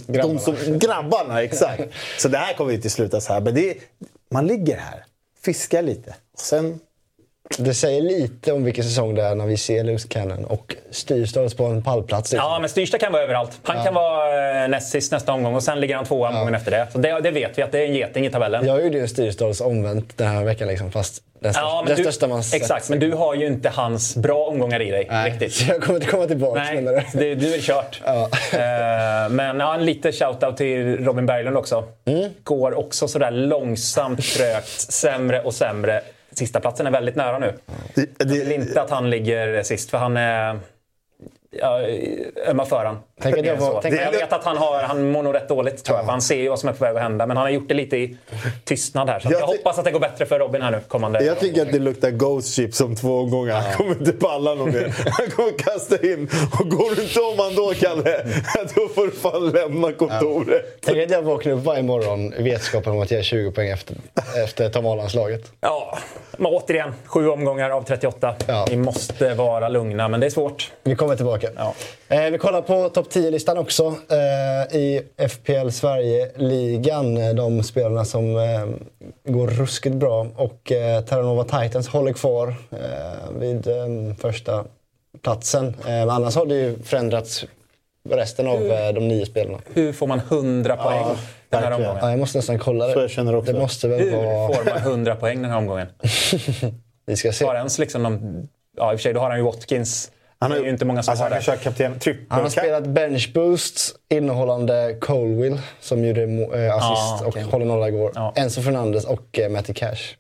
Grabbarna. 0.08 0.34
De 0.34 0.40
som, 0.40 0.80
grabbarna, 0.80 1.44
exakt. 1.44 1.84
Så 2.18 2.28
det 2.28 2.38
här 2.38 2.54
kommer 2.54 2.74
inte 2.74 2.90
sluta 2.90 3.22
så 3.22 3.34
här. 3.34 3.42
Men 3.42 3.56
det, 3.56 3.78
man 4.32 4.48
ligger 4.48 4.78
här, 4.78 5.06
fiskar 5.42 5.82
lite. 5.82 6.16
Sen 6.38 6.80
det 7.58 7.74
säger 7.74 8.02
lite 8.02 8.52
om 8.52 8.64
vilken 8.64 8.84
säsong 8.84 9.16
det 9.16 9.24
är 9.24 9.36
när 9.36 9.46
vi 9.46 9.58
ser 9.58 9.84
Lewis 9.84 10.06
Cannon 10.06 10.46
och 10.46 10.76
Styrstad 10.92 11.50
på 11.58 11.66
en 11.66 11.84
pallplats. 11.84 12.32
Liksom. 12.32 12.50
Ja, 12.50 12.60
men 12.60 12.70
Styrstad 12.70 12.98
kan 12.98 13.12
vara 13.12 13.24
överallt. 13.24 13.60
Han 13.64 13.78
ja. 13.78 13.84
kan 13.84 13.94
vara 13.94 14.64
eh, 14.64 14.70
näst 14.70 14.92
sist 14.92 15.12
nästa 15.12 15.34
omgång 15.34 15.56
och 15.56 15.64
sen 15.64 15.80
ligger 15.80 15.96
han 15.96 16.06
tvåa 16.06 16.30
omgången 16.30 16.54
ja. 16.54 16.60
efter 16.60 16.72
det. 16.72 16.88
Så 16.92 16.98
det, 16.98 17.20
det, 17.20 17.32
vet 17.32 17.58
vi 17.58 17.62
att 17.62 17.72
det 17.72 17.80
är 17.80 17.86
en 17.86 17.94
geting 17.94 18.26
i 18.26 18.30
tabellen. 18.30 18.66
Jag 18.66 18.84
gjorde 18.84 18.98
ju 18.98 19.08
Styrstads 19.08 19.62
omvänt 19.62 20.18
den 20.18 20.28
här 20.28 20.44
veckan, 20.44 20.68
liksom, 20.68 20.92
fast 20.92 21.24
den, 21.40 21.54
ja, 21.56 21.84
den 21.88 21.98
du, 21.98 22.04
största 22.04 22.28
man 22.28 22.44
sett. 22.44 22.62
Exakt, 22.62 22.90
men 22.90 23.00
du 23.00 23.12
har 23.12 23.36
ju 23.36 23.48
inte 23.48 23.70
hans 23.70 24.16
bra 24.16 24.46
omgångar 24.46 24.82
i 24.82 24.92
dig. 24.92 25.08
Nej, 25.10 25.32
riktigt. 25.32 25.54
Så 25.54 25.66
jag 25.70 25.84
kommer 25.84 26.00
inte 26.00 26.12
komma 26.12 26.28
tillbaka 26.28 26.60
Nej, 26.60 27.06
du. 27.14 27.36
du 27.36 27.54
är 27.54 27.60
kört. 27.60 28.02
Ja. 28.06 28.30
uh, 28.54 29.32
men 29.32 29.60
ja, 29.60 29.76
en 29.76 29.86
liten 29.86 30.12
shoutout 30.12 30.58
till 30.58 31.06
Robin 31.06 31.26
Berglund 31.26 31.58
också. 31.58 31.84
Mm. 32.06 32.30
Går 32.44 32.74
också 32.74 33.08
sådär 33.08 33.32
långsamt, 33.32 34.24
trögt, 34.24 34.92
sämre 34.92 35.42
och 35.42 35.54
sämre 35.54 36.02
sista 36.32 36.60
platsen 36.60 36.88
är 36.88 36.92
väldigt 36.92 37.16
nära 37.16 37.40
nu. 37.40 37.54
Det, 37.96 38.20
det, 38.20 38.36
jag 38.36 38.46
vill 38.46 38.52
inte 38.52 38.82
att 38.82 38.90
han 38.90 39.10
ligger 39.10 39.64
sist, 39.64 39.90
för 39.90 39.98
han 39.98 40.18
är 40.18 40.60
ja, 41.52 41.80
ömmar 42.48 42.66
för 42.66 42.86
han. 42.86 43.00
Tänk 43.22 43.38
att 43.38 43.46
jag, 43.46 43.56
var, 43.56 43.82
tänk 43.82 43.96
jag 43.96 44.12
vet 44.12 44.34
att 44.34 44.44
han, 44.44 44.58
har, 44.58 44.82
han 44.82 45.12
mår 45.12 45.24
nog 45.24 45.36
rätt 45.36 45.50
dåligt 45.50 45.84
tror 45.84 45.98
jag. 45.98 46.06
Ja. 46.06 46.12
Han 46.12 46.22
ser 46.22 46.36
ju 46.36 46.50
vad 46.50 46.60
som 46.60 46.70
är 46.70 46.74
på 46.74 46.84
väg 46.86 46.96
att 46.96 47.02
hända. 47.02 47.28
Men 47.28 47.38
han 47.38 47.46
har 47.46 47.52
gjort 47.52 47.68
det 47.68 47.74
lite 47.74 47.98
i 47.98 48.18
tystnad 48.64 49.10
här. 49.10 49.20
Så 49.20 49.32
jag, 49.32 49.42
jag 49.42 49.48
hoppas 49.48 49.78
att 49.80 49.86
det 49.86 49.92
går 49.92 50.00
bättre 50.00 50.26
för 50.26 50.40
Robin 50.40 50.62
här 50.62 50.72
nu 50.72 50.80
kommande. 50.88 51.24
Jag 51.24 51.40
tycker 51.40 51.62
att 51.62 51.72
det 51.72 51.80
luktar 51.80 52.12
Ghost 52.12 52.56
Ship 52.56 52.74
som 52.74 52.96
två 52.96 53.20
omgångar. 53.20 53.62
Han 53.62 53.74
kommer 53.74 53.92
inte 53.92 54.12
palla 54.12 54.56
någon 54.56 54.72
mer. 54.72 54.96
Han 55.06 55.32
kommer 55.32 55.58
kasta 55.58 55.96
in. 55.96 56.30
Och 56.60 56.70
går 56.70 56.96
du 56.96 57.02
inte 57.02 57.20
om 57.20 57.40
han 57.40 57.56
då, 57.56 57.74
Kalle, 57.74 58.26
då 58.76 58.88
får 58.88 59.06
du 59.06 59.12
fan 59.12 59.50
lämna 59.50 59.92
kontoret. 59.94 60.66
Ja. 60.66 60.78
Tänk 60.86 61.04
att 61.04 61.12
jag 61.12 61.22
vaknar 61.22 61.54
upp 61.54 61.64
varje 61.64 61.84
morgon 61.84 62.34
i 62.34 62.44
vetskapen 62.44 62.92
om 62.94 63.00
att 63.02 63.12
jag 63.12 63.20
är 63.20 63.24
20 63.24 63.52
poäng 63.52 63.70
efter, 63.70 63.96
efter 64.46 64.70
Tom 64.70 64.86
Hollands-laget. 64.86 65.52
Ja, 65.62 65.98
men 66.38 66.46
återigen. 66.46 66.94
Sju 67.06 67.30
omgångar 67.30 67.70
av 67.70 67.84
38. 67.84 68.36
Ja. 68.48 68.66
Vi 68.70 68.78
måste 68.78 69.34
vara 69.34 69.70
lugna, 69.70 70.08
men 70.08 70.20
det 70.20 70.26
är 70.26 70.30
svårt. 70.30 70.72
Vi 70.84 70.96
kommer 70.96 71.16
tillbaka. 71.16 71.41
Ja. 71.56 71.74
Eh, 72.08 72.32
vi 72.32 72.38
kollar 72.38 72.62
på 72.62 72.90
topp 72.90 73.08
10-listan 73.12 73.58
också 73.58 73.96
eh, 74.10 74.78
i 74.78 75.02
FPL 75.30 75.70
Sverige-ligan. 75.70 77.36
De 77.36 77.64
spelarna 77.64 78.06
som 78.06 78.38
eh, 78.38 78.68
går 79.34 79.48
ruskigt 79.48 79.96
bra. 79.96 80.28
Och 80.36 80.72
eh, 80.72 81.02
Terranova 81.02 81.44
Titans 81.44 81.88
håller 81.88 82.14
kvar 82.14 82.56
eh, 82.72 83.40
vid 83.40 83.68
eh, 83.68 84.16
första 84.20 84.66
platsen. 85.22 85.76
Eh, 85.88 86.14
annars 86.16 86.36
har 86.36 86.46
det 86.46 86.56
ju 86.56 86.84
förändrats 86.84 87.46
resten 88.10 88.48
av 88.48 88.60
hur, 88.60 88.94
de 88.94 89.08
nio 89.08 89.26
spelarna. 89.26 89.58
Hur 89.74 89.94
får 89.94 90.08
man 90.08 90.20
100 90.20 90.78
poäng 90.78 91.00
ja, 91.00 91.16
den 91.50 91.64
här 91.64 91.72
omgången? 91.72 91.98
Ja, 92.02 92.10
jag 92.10 92.20
måste 92.20 92.38
nästan 92.38 92.60
kolla 92.60 92.88
det. 92.88 92.94
Så 92.94 93.00
jag 93.00 93.10
känner 93.10 93.36
också. 93.36 93.54
Det 93.54 93.60
måste 93.60 93.88
väl 93.88 94.00
hur 94.00 94.12
vara... 94.12 94.54
får 94.54 94.66
man 94.66 94.78
100 94.78 95.16
poäng 95.16 95.42
den 95.42 95.52
här 95.52 95.58
omgången? 95.58 95.88
vi 97.06 97.16
ska 97.16 97.32
se. 97.32 97.46
Har 97.46 97.56
ens 97.56 97.80
liksom 97.80 98.04
någon... 98.04 98.48
Ja, 98.78 98.92
i 98.92 98.96
och 98.96 99.00
för 99.00 99.04
sig, 99.04 99.14
då 99.14 99.20
har 99.20 99.30
han 99.30 99.40
ju 99.40 99.46
Watkins. 99.46 100.12
Han 100.42 100.52
har 100.52 100.58
ju 100.58 100.70
inte 100.70 100.86
många 100.86 101.04
som 101.04 101.12
alltså, 101.12 101.24
har 101.24 101.58
det. 101.58 101.64
Kapten, 101.64 102.00
han 102.30 102.42
har 102.42 102.50
spelat 102.50 102.88
bench 102.88 103.34
boosts 103.34 103.94
innehållande 104.10 104.98
Colwill 105.02 105.62
som 105.80 106.06
gjorde 106.06 106.22
äh, 106.24 106.76
assist 106.76 107.22
ja, 107.22 107.28
okay. 107.28 107.44
och 107.44 107.52
håller 107.52 107.66
nolla 107.66 107.88
igår. 107.88 108.12
Ja. 108.16 108.34
Enzo 108.36 108.62
Fernandes 108.62 109.06
och 109.06 109.40
äh, 109.40 109.50
Matty 109.50 109.74
Cash. 109.74 110.16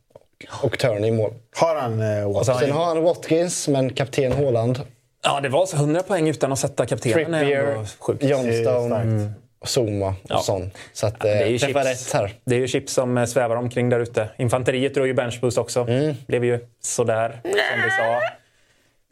och 0.63 0.79
Turner 0.79 1.07
i 1.07 1.11
mål. 1.11 1.33
Har 1.55 1.75
han 1.75 2.01
eh, 2.01 2.31
Watkins? 2.31 2.59
Sen 2.59 2.71
har 2.71 2.85
han 2.85 3.03
Watkins, 3.03 3.67
men 3.67 3.93
kapten 3.93 4.31
Haaland. 4.31 4.81
Ja, 5.23 5.39
det 5.41 5.49
var 5.49 5.75
100 5.75 6.03
poäng 6.03 6.29
utan 6.29 6.51
att 6.51 6.59
sätta 6.59 6.85
kaptenen. 6.85 7.41
Trippier, 7.41 7.85
Johnstone, 8.19 8.95
mm. 8.95 9.31
Zuma 9.65 10.07
och 10.07 10.15
ja. 10.23 10.39
sån. 10.39 10.71
Så 10.93 11.07
att, 11.07 11.19
det 11.19 11.29
är 11.29 11.47
ju 11.47 11.59
chips, 11.59 11.75
rätt 11.75 12.13
här. 12.13 12.33
Det 12.45 12.55
är 12.55 12.59
ju 12.59 12.67
chips 12.67 12.93
som 12.93 13.17
eh, 13.17 13.25
svävar 13.25 13.55
omkring 13.55 13.89
där 13.89 13.99
ute. 13.99 14.29
Infanteriet 14.37 14.93
drog 14.93 15.07
ju 15.07 15.13
benchboost 15.13 15.57
också. 15.57 15.79
Mm. 15.79 16.15
Blev 16.27 16.45
ju 16.45 16.59
sådär, 16.83 17.39
som 17.43 17.83
vi 17.83 17.91
sa. 17.91 18.21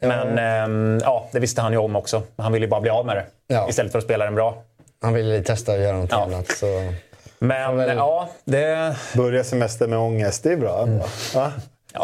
Men 0.00 0.36
ja. 0.36 0.64
Ähm, 0.64 1.00
ja, 1.02 1.28
det 1.32 1.38
visste 1.38 1.60
han 1.60 1.72
ju 1.72 1.78
om 1.78 1.96
också. 1.96 2.22
Han 2.36 2.52
ville 2.52 2.66
ju 2.66 2.70
bara 2.70 2.80
bli 2.80 2.90
av 2.90 3.06
med 3.06 3.16
det. 3.16 3.26
Ja. 3.54 3.68
Istället 3.68 3.92
för 3.92 3.98
att 3.98 4.04
spela 4.04 4.24
den 4.24 4.34
bra. 4.34 4.62
Han 5.02 5.14
ville 5.14 5.42
testa 5.42 5.72
att 5.72 5.80
göra 5.80 5.96
något 5.96 6.10
ja. 6.10 6.22
annat. 6.22 6.48
Så... 6.48 6.92
Men 7.38 7.76
väl... 7.76 7.96
ja, 7.96 8.28
det... 8.44 8.96
Börja 9.16 9.44
semester 9.44 9.86
med 9.88 9.98
ångest, 9.98 10.42
det 10.42 10.52
är 10.52 10.56
bra. 10.56 10.82
Mm. 10.82 11.00
Ja, 11.34 11.52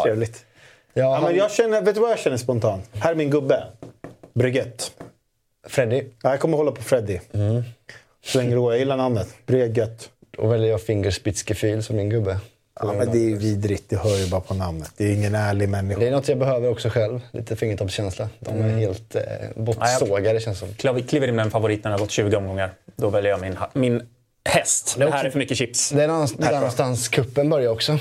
trevligt. 0.03 0.45
Ja, 0.93 1.13
han... 1.13 1.23
men 1.23 1.35
jag 1.35 1.51
känner, 1.51 1.81
vet 1.81 1.95
du 1.95 2.01
vad 2.01 2.11
jag 2.11 2.19
känner 2.19 2.37
spontant? 2.37 2.89
Här 2.93 3.11
är 3.11 3.15
min 3.15 3.29
gubbe. 3.29 3.63
Breguet. 4.33 4.91
Freddy? 5.67 6.03
Ja, 6.23 6.29
jag 6.29 6.39
kommer 6.39 6.57
hålla 6.57 6.71
på 6.71 6.81
Freddy. 6.81 7.19
Mm. 7.33 7.63
Så 8.25 8.37
länge 8.37 8.49
det 8.49 8.55
går. 8.55 8.71
Jag 8.71 8.79
gillar 8.79 8.97
namnet. 8.97 9.27
Breguet. 9.45 10.09
Då 10.31 10.47
väljer 10.47 10.69
jag 10.69 10.81
Fingerspitzgefühl 10.81 11.83
som 11.83 11.95
min 11.95 12.09
gubbe. 12.09 12.39
Ja, 12.79 12.93
men 12.93 13.11
det 13.11 13.31
är 13.31 13.35
vidrigt. 13.35 13.89
Det 13.89 13.95
hör 13.95 14.17
ju 14.17 14.29
bara 14.29 14.41
på 14.41 14.53
namnet. 14.53 14.91
Det 14.97 15.03
är 15.03 15.13
ingen 15.13 15.35
ärlig 15.35 15.69
människa. 15.69 15.99
Det 15.99 16.07
är 16.07 16.11
något 16.11 16.27
jag 16.27 16.37
behöver 16.37 16.69
också 16.69 16.89
själv. 16.89 17.19
Lite 17.31 17.55
fingertoppskänsla. 17.55 18.29
De 18.39 18.49
är 18.49 18.59
mm. 18.59 18.77
helt 18.77 19.15
eh, 19.15 19.21
bortsågade 19.55 20.39
känns 20.39 20.59
som. 20.59 20.73
Kliver 21.07 21.27
in 21.27 21.35
med 21.35 21.45
en 21.45 21.51
favorit 21.51 21.83
när 21.83 21.91
det 21.91 21.95
har 21.95 21.99
gått 21.99 22.11
20 22.11 22.35
omgångar. 22.37 22.73
Då 22.95 23.09
väljer 23.09 23.31
jag 23.31 23.41
min, 23.41 23.57
min 23.73 24.01
häst. 24.49 24.95
Det, 24.97 25.11
här 25.11 25.25
är 25.25 25.29
för 25.29 25.39
mycket 25.39 25.57
chips. 25.57 25.89
Det 25.89 26.03
är 26.03 26.07
någonstans, 26.07 26.51
någonstans 26.51 27.07
kuppen 27.07 27.49
börjar 27.49 27.71
också. 27.71 27.97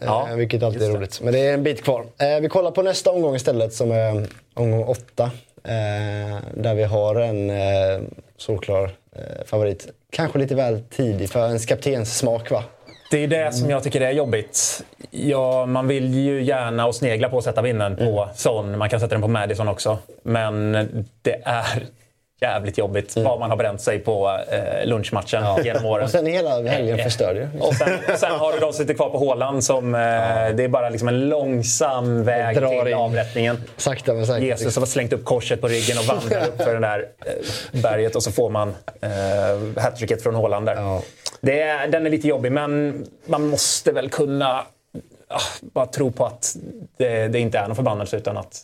Ja, 0.00 0.28
eh, 0.30 0.36
vilket 0.36 0.62
alltid 0.62 0.82
är 0.82 0.90
roligt. 0.90 1.20
Men 1.22 1.32
det 1.32 1.38
är 1.38 1.54
en 1.54 1.62
bit 1.62 1.84
kvar. 1.84 2.06
Eh, 2.18 2.40
vi 2.40 2.48
kollar 2.48 2.70
på 2.70 2.82
nästa 2.82 3.10
omgång 3.10 3.36
istället 3.36 3.74
som 3.74 3.90
är 3.90 4.26
omgång 4.54 4.84
åtta. 4.84 5.30
Eh, 5.64 6.38
där 6.54 6.74
vi 6.74 6.84
har 6.84 7.14
en 7.14 7.50
eh, 7.50 8.00
solklar 8.36 8.90
eh, 9.16 9.44
favorit. 9.46 9.88
Kanske 10.10 10.38
lite 10.38 10.54
väl 10.54 10.82
tidig 10.90 11.30
för 11.30 11.46
ens 11.46 11.66
kaptens 11.66 12.18
smak 12.18 12.50
va? 12.50 12.64
Det 13.14 13.22
är 13.22 13.28
det 13.28 13.52
som 13.52 13.70
jag 13.70 13.82
tycker 13.82 14.00
är 14.00 14.10
jobbigt. 14.10 14.84
Ja, 15.10 15.66
man 15.66 15.88
vill 15.88 16.14
ju 16.14 16.42
gärna 16.42 16.86
och 16.86 16.94
snegla 16.94 17.28
på 17.28 17.38
att 17.38 17.44
sätta 17.44 17.62
vinnaren 17.62 17.96
på 17.96 18.22
mm. 18.22 18.34
Son. 18.34 18.78
Man 18.78 18.88
kan 18.88 19.00
sätta 19.00 19.14
den 19.14 19.22
på 19.22 19.28
Madison 19.28 19.68
också. 19.68 19.98
Men 20.22 20.72
det 21.22 21.42
är 21.44 21.82
jävligt 22.40 22.78
jobbigt 22.78 23.16
mm. 23.16 23.28
vad 23.28 23.40
man 23.40 23.50
har 23.50 23.56
bränt 23.56 23.80
sig 23.80 23.98
på 23.98 24.38
eh, 24.50 24.86
lunchmatchen 24.86 25.42
ja. 25.42 25.58
genom 25.64 25.86
åren. 25.86 26.04
Och 26.04 26.10
sen 26.10 26.26
hela 26.26 26.62
helgen 26.62 26.98
eh, 26.98 27.04
förstörd 27.04 27.36
ju. 27.36 27.48
Och 27.60 27.74
sen, 27.74 27.88
och 28.12 28.18
sen 28.18 28.32
har 28.32 28.52
du 28.52 28.58
de 28.58 28.72
som 28.72 28.72
sitter 28.72 28.94
kvar 28.94 29.10
på 29.10 29.18
Håland 29.18 29.64
som... 29.64 29.94
Eh, 29.94 30.00
ja. 30.00 30.52
Det 30.52 30.64
är 30.64 30.68
bara 30.68 30.88
liksom 30.88 31.08
en 31.08 31.28
långsam 31.28 32.24
väg 32.24 32.56
till 32.56 32.88
in. 32.88 32.94
avrättningen. 32.94 33.64
Sakta 33.76 34.14
men 34.14 34.26
säkert. 34.26 34.42
Jesus 34.42 34.76
har 34.76 34.86
slängt 34.86 35.12
upp 35.12 35.24
korset 35.24 35.60
på 35.60 35.68
ryggen 35.68 35.98
och 35.98 36.04
vandrar 36.04 36.46
upp 36.48 36.62
för 36.62 36.74
det 36.74 36.80
där 36.80 37.08
eh, 37.26 37.80
berget 37.80 38.16
och 38.16 38.22
så 38.22 38.32
får 38.32 38.50
man 38.50 38.74
eh, 39.00 39.82
hattricket 39.82 40.22
från 40.22 40.34
Håland 40.34 40.66
där. 40.66 40.76
Ja. 40.76 41.02
Det 41.44 41.60
är, 41.60 41.88
den 41.88 42.06
är 42.06 42.10
lite 42.10 42.28
jobbig 42.28 42.52
men 42.52 43.04
man 43.26 43.46
måste 43.46 43.92
väl 43.92 44.10
kunna 44.10 44.66
ah, 45.28 45.40
bara 45.60 45.86
tro 45.86 46.10
på 46.10 46.26
att 46.26 46.56
det, 46.96 47.28
det 47.28 47.38
inte 47.38 47.58
är 47.58 47.66
någon 47.66 47.76
förbannelse 47.76 48.16
utan 48.16 48.36
att 48.36 48.60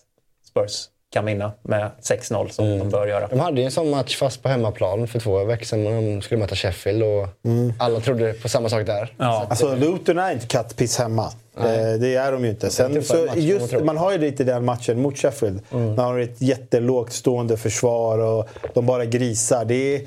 Spurs 0.51 0.89
kan 1.13 1.25
vinna 1.25 1.53
med 1.63 1.91
6-0 2.03 2.49
som 2.49 2.65
mm. 2.65 2.79
de 2.79 2.91
bör 2.91 3.07
göra. 3.07 3.29
De 3.29 3.41
hade 3.41 3.61
ju 3.61 3.65
en 3.65 3.71
sån 3.71 3.91
match 3.91 4.17
fast 4.17 4.43
på 4.43 4.49
hemmaplan 4.49 5.09
för 5.09 5.21
två 5.21 5.45
veckor 5.45 5.65
sedan 5.65 5.85
när 5.85 5.91
de 5.91 6.23
skulle 6.23 6.41
möta 6.41 6.55
Sheffield 6.55 7.03
och 7.03 7.29
mm. 7.45 7.73
alla 7.79 8.01
trodde 8.01 8.33
på 8.33 8.49
samma 8.49 8.69
sak 8.69 8.87
där. 8.87 9.15
Ja. 9.17 9.47
Alltså 9.51 9.75
Luton 9.75 10.19
är 10.19 10.33
inte 10.33 10.47
kattpiss 10.47 10.99
hemma. 10.99 11.33
Det, 11.55 11.99
det, 11.99 12.15
är 12.15 12.33
de 12.33 12.45
ju 12.45 12.51
inte. 12.51 12.71
Sen, 12.71 13.03
så 13.03 13.29
just, 13.35 13.81
man 13.85 13.97
har 13.97 14.13
ju 14.13 14.19
lite 14.19 14.45
den 14.45 14.65
matchen 14.65 15.03
mot 15.03 15.19
Sheffield. 15.19 15.61
Mm. 15.73 15.87
Man 15.87 16.05
har 16.05 16.19
ett 16.19 16.43
jättelågt 16.43 17.13
stående 17.13 17.57
försvar 17.57 18.19
och 18.19 18.49
de 18.75 18.87
bara 18.87 19.05
grisar. 19.05 19.65
Det 19.65 19.75
är, 19.75 20.01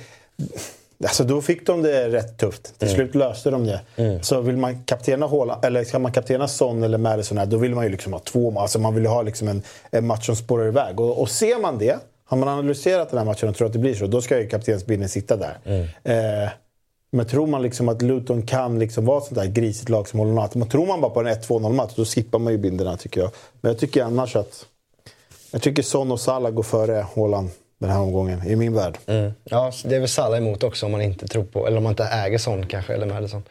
Alltså 1.04 1.24
då 1.24 1.42
fick 1.42 1.68
de 1.68 1.82
det 1.82 2.10
rätt 2.10 2.38
tufft. 2.38 2.80
Till 2.80 2.88
mm. 2.88 2.96
slut 2.96 3.16
löste 3.16 3.50
de 3.50 3.66
det. 3.66 3.82
Mm. 3.96 4.24
Så 4.24 4.42
vill 4.42 4.58
man 4.58 4.84
kaptena 4.84 5.26
Håla, 5.26 5.60
eller 5.64 5.84
ska 5.84 6.00
man 6.00 6.12
kaptena 6.12 6.48
Son 6.48 6.84
eller 6.84 6.98
Madison 6.98 7.38
här, 7.38 7.46
då 7.46 7.58
vill 7.58 7.76
man 7.76 7.84
ju 7.84 7.90
liksom 7.90 8.14
ha 8.14 8.20
två 8.20 8.60
Alltså 8.60 8.80
man 8.80 8.96
vill 8.96 9.04
ju 9.04 9.10
ha 9.10 9.22
liksom 9.22 9.48
en, 9.48 9.62
en 9.92 10.08
match 10.08 10.26
som 10.26 10.36
spårar 10.36 10.68
iväg. 10.68 11.00
Och, 11.00 11.22
och 11.22 11.30
ser 11.30 11.62
man 11.62 11.78
det, 11.78 12.00
har 12.26 12.38
man 12.38 12.50
analyserat 12.50 13.10
den 13.10 13.18
här 13.18 13.26
matchen 13.26 13.50
och 13.50 13.56
tror 13.56 13.68
att 13.68 13.74
det 13.74 13.80
blir 13.80 13.94
så, 13.94 14.08
då 14.08 14.22
ska 14.22 14.40
ju 14.40 14.48
kaptensbilden 14.48 15.10
sitta 15.10 15.38
där. 15.38 15.58
Mm. 15.66 15.88
Eh, 16.04 16.50
men 17.12 17.26
tror 17.26 17.48
man 17.48 17.62
liksom 17.62 17.90
att 17.90 18.02
Luton 18.02 18.42
kan 18.42 18.80
liksom 18.80 19.06
vara 19.06 19.18
ett 19.18 19.24
sånt 19.24 19.36
där 19.36 19.46
grisigt 19.46 19.90
lag 19.90 20.08
som 20.08 20.20
håller 20.20 20.34
nollan. 20.34 20.70
Tror 20.70 20.88
man 20.88 21.02
bara 21.02 21.12
på 21.12 21.20
en 21.20 21.28
1-2-0 21.28 21.74
match, 21.74 21.94
då 21.96 22.06
skippar 22.06 22.40
man 22.40 22.54
ju 22.54 22.60
bilderna 22.60 22.98
tycker 22.98 23.22
jag. 23.22 23.32
Men 23.62 23.72
jag 23.72 23.80
tycker 23.80 24.04
annars 24.04 24.36
att... 24.36 24.66
Jag 25.52 25.62
tycker 25.62 25.84
Son 25.84 26.12
och 26.12 26.20
Salah 26.20 26.52
går 26.52 26.64
före 26.64 27.06
Haaland 27.16 27.50
den 27.84 27.96
här 27.96 28.02
omgången, 28.02 28.48
i 28.48 28.56
min 28.56 28.74
värld. 28.74 28.98
Mm. 29.06 29.32
Ja, 29.44 29.72
det 29.86 29.96
är 29.96 30.00
väl 30.00 30.10
Salah 30.10 30.38
emot 30.38 30.64
också 30.64 30.86
om 30.86 30.92
man 30.92 31.02
inte 31.02 31.28
tror 31.28 31.44
på, 31.44 31.68
eller 31.68 31.78
om 31.78 31.84
man 31.84 31.92
inte 31.92 32.04
äger 32.04 32.38
sån 32.38 32.68
kanske, 32.68 32.94
eller 32.94 33.06
Madison. 33.06 33.44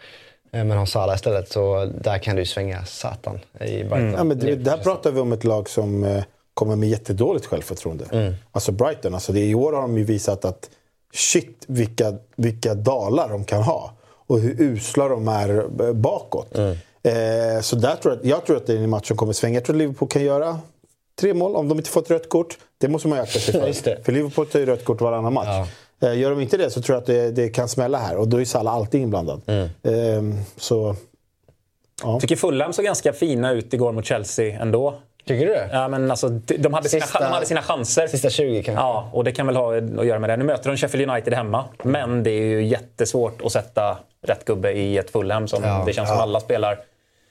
Eh, 0.53 0.65
men 0.65 0.71
har 0.71 0.87
Salah 0.87 1.15
istället 1.15 1.53
så 1.53 1.93
där 2.01 2.19
kan 2.19 2.37
du 2.37 2.47
svänga 2.47 2.85
satan 2.85 3.39
i. 3.61 3.81
Mm. 3.81 4.15
Ja, 4.15 4.25
men 4.25 4.39
det, 4.39 4.55
där 4.55 4.77
pratar 4.77 5.11
vi 5.11 5.21
om 5.21 5.33
ett 5.33 5.45
lag 5.45 5.69
som 5.69 6.05
eh, 6.05 6.25
kommer 6.55 6.77
med 6.77 6.89
jättedåligt 6.89 7.47
självförtroende. 7.47 8.05
Mm. 8.13 8.35
Alltså 8.53 8.73
Brighton, 8.73 9.15
alltså 9.15 9.33
det, 9.33 9.41
i 9.41 9.55
år 9.55 9.73
har 9.73 9.83
de 9.83 9.99
ju 9.99 10.05
visat 10.05 10.45
att 10.45 10.71
shit 11.13 11.65
vilka, 11.67 12.15
vilka 12.37 12.75
dalar 12.75 13.29
de 13.29 13.45
kan 13.45 13.63
ha. 13.63 13.93
Och 14.27 14.41
hur 14.41 14.61
usla 14.61 15.09
de 15.09 15.29
är 15.29 15.59
eh, 15.59 15.93
bakåt. 15.93 16.59
Mm. 16.59 16.77
Eh, 17.03 17.61
så 17.61 17.77
där 17.77 17.97
tror 17.97 18.15
jag, 18.15 18.27
jag 18.27 18.47
tror 18.47 18.57
att 18.57 18.67
det 18.67 18.73
är 18.73 18.77
en 18.77 18.91
match 18.91 19.09
som 19.09 19.17
kommer 19.17 19.33
svänga. 19.33 19.55
Jag 19.55 19.65
tror 19.65 19.77
att 19.77 19.79
Liverpool 19.79 20.09
kan 20.09 20.25
göra 20.25 20.59
tre 21.21 21.35
mål 21.35 21.57
om 21.57 21.69
de 21.69 21.79
inte 21.79 21.91
får 21.91 22.01
ett 22.01 22.11
rött 22.11 22.29
kort. 22.29 22.59
Det 22.79 22.89
måste 22.89 23.09
man 23.09 23.19
ju 23.19 23.23
akta 23.23 23.39
sig 23.39 23.53
för. 23.75 24.03
för 24.05 24.13
Liverpool 24.13 24.47
tar 24.47 24.59
ju 24.59 24.67
rött 24.67 24.85
kort 24.85 25.01
varannan 25.01 25.33
match. 25.33 25.69
Ja. 26.01 26.09
Eh, 26.09 26.19
gör 26.19 26.31
de 26.31 26.41
inte 26.41 26.57
det 26.57 26.71
så 26.71 26.83
tror 26.83 26.95
jag 26.95 27.01
att 27.01 27.07
det, 27.07 27.31
det 27.31 27.49
kan 27.49 27.69
smälla 27.69 27.99
här. 27.99 28.17
Och 28.17 28.29
då 28.29 28.41
är 28.41 28.45
Salah 28.45 28.75
alltid 28.75 29.01
inblandad. 29.01 29.43
Mm. 29.47 29.69
Ehm, 29.83 30.35
så, 30.57 30.97
ja. 32.03 32.13
Jag 32.13 32.21
tycker 32.21 32.37
Fulham 32.37 32.73
såg 32.73 32.85
ganska 32.85 33.13
fina 33.13 33.53
ut 33.53 33.75
igår 33.75 33.93
mot 33.93 34.05
Chelsea 34.05 34.61
ändå. 34.61 34.95
Tycker 35.27 35.47
du 35.47 35.53
det? 35.53 35.69
Ja, 35.73 35.89
men 35.89 36.11
alltså, 36.11 36.29
de, 36.29 36.75
hade 36.75 36.89
sina, 36.89 37.07
de 37.19 37.25
hade 37.25 37.47
sina 37.47 37.63
chanser. 37.63 38.07
Sista 38.07 38.31
20 38.31 38.63
kanske? 38.63 38.83
Ja, 38.83 39.11
och 39.13 39.25
det 39.25 39.33
kan 39.33 39.47
väl 39.47 39.57
ha 39.57 39.77
att 39.77 40.07
göra 40.07 40.19
med 40.19 40.31
det. 40.31 40.37
Nu 40.37 40.45
möter 40.45 40.71
de 40.71 40.77
Sheffield 40.77 41.11
United 41.11 41.35
hemma. 41.35 41.65
Men 41.83 42.23
det 42.23 42.31
är 42.31 42.45
ju 42.45 42.65
jättesvårt 42.65 43.43
att 43.45 43.53
sätta 43.53 43.99
rätt 44.27 44.45
gubbe 44.45 44.73
i 44.73 44.99
ett 44.99 45.11
Fulham 45.11 45.49
som 45.49 45.65
ja, 45.65 45.83
det 45.87 45.93
känns 45.93 46.09
ja. 46.09 46.15
som 46.15 46.23
alla 46.23 46.41
spelar 46.41 46.79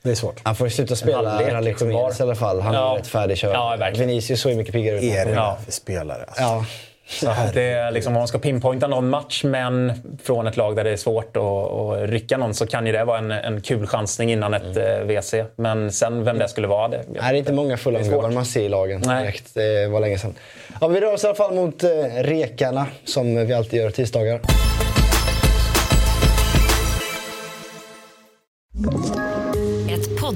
det 0.04 0.12
är 0.12 0.16
svårt. 0.16 0.40
Han 0.44 0.56
får 0.56 0.68
ju 0.68 0.72
sluta 0.72 0.96
spela 0.96 1.54
Rally 1.54 1.74
Jiménez 1.80 2.20
i 2.20 2.24
alla 2.24 2.36
fall. 2.36 2.62
Han 2.62 2.74
ja. 2.74 2.94
är 2.94 2.98
rätt 2.98 3.08
färdigkörd. 3.08 3.54
Ja, 3.54 3.92
Vinicius 3.98 4.42
såg 4.42 4.52
ju 4.52 4.58
mycket 4.58 4.74
piggare 4.74 4.98
ut. 4.98 5.04
Är 5.04 5.26
det 5.26 5.32
ja. 5.32 5.58
för 5.66 5.72
spelare? 5.72 6.24
Alltså. 6.24 6.42
Ja. 6.42 6.66
Så 7.12 7.34
det 7.54 7.62
är 7.62 7.92
liksom, 7.92 8.14
om 8.14 8.20
man 8.20 8.28
ska 8.28 8.40
pinpointa 8.40 8.88
någon 8.88 9.10
match, 9.10 9.44
men 9.44 9.94
från 10.24 10.48
ett 10.48 10.58
lag 10.58 10.76
där 10.76 10.84
det 10.84 10.90
är 10.90 10.98
svårt 10.98 11.38
att, 11.38 11.44
att 11.44 12.10
rycka 12.10 12.38
någon, 12.38 12.54
så 12.54 12.68
kan 12.68 12.86
ju 12.86 12.92
det 12.92 13.04
vara 13.04 13.18
en, 13.18 13.32
en 13.32 13.62
kul 13.62 13.88
chansning 13.88 14.32
innan 14.32 14.54
ett 14.54 14.78
mm. 14.78 15.08
WC. 15.08 15.34
Eh, 15.34 15.46
men 15.56 15.92
sen 15.92 16.24
vem 16.24 16.38
det 16.38 16.48
skulle 16.48 16.68
vara, 16.68 16.88
det, 16.88 17.04
det 17.14 17.20
är 17.20 17.34
inte 17.34 17.54
många 17.54 17.78
fulla 17.78 18.30
man 18.30 18.46
ser 18.46 18.62
i 18.62 18.70
lagen 18.70 19.02
Nej. 19.06 19.24
direkt. 19.24 19.54
Det 19.54 19.88
var 19.88 20.00
länge 20.00 20.18
sedan. 20.18 20.36
Ja, 20.82 20.88
vi 20.88 21.00
rör 21.00 21.14
oss 21.14 21.24
i 21.24 21.28
alla 21.28 21.36
fall 21.36 21.54
mot 21.54 21.84
eh, 21.84 21.90
rekarna, 22.18 22.88
som 23.06 23.46
vi 23.48 23.54
alltid 23.54 23.82
gör 23.82 23.90
tisdagar. 23.90 24.42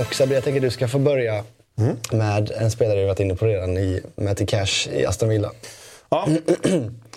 Och 0.00 0.14
Sabri, 0.14 0.34
jag 0.34 0.44
tänker 0.44 0.60
att 0.60 0.62
du 0.62 0.70
ska 0.70 0.88
få 0.88 0.98
börja 0.98 1.44
mm. 1.78 1.96
med 2.10 2.50
en 2.50 2.70
spelare 2.70 3.00
du 3.00 3.06
varit 3.06 3.20
inne 3.20 3.34
på 3.34 3.46
redan, 3.46 3.76
i 3.78 4.00
Matty 4.16 4.46
Cash 4.46 4.88
i 4.92 5.06
Aston 5.06 5.28
Villa. 5.28 5.50
Ja. 6.08 6.28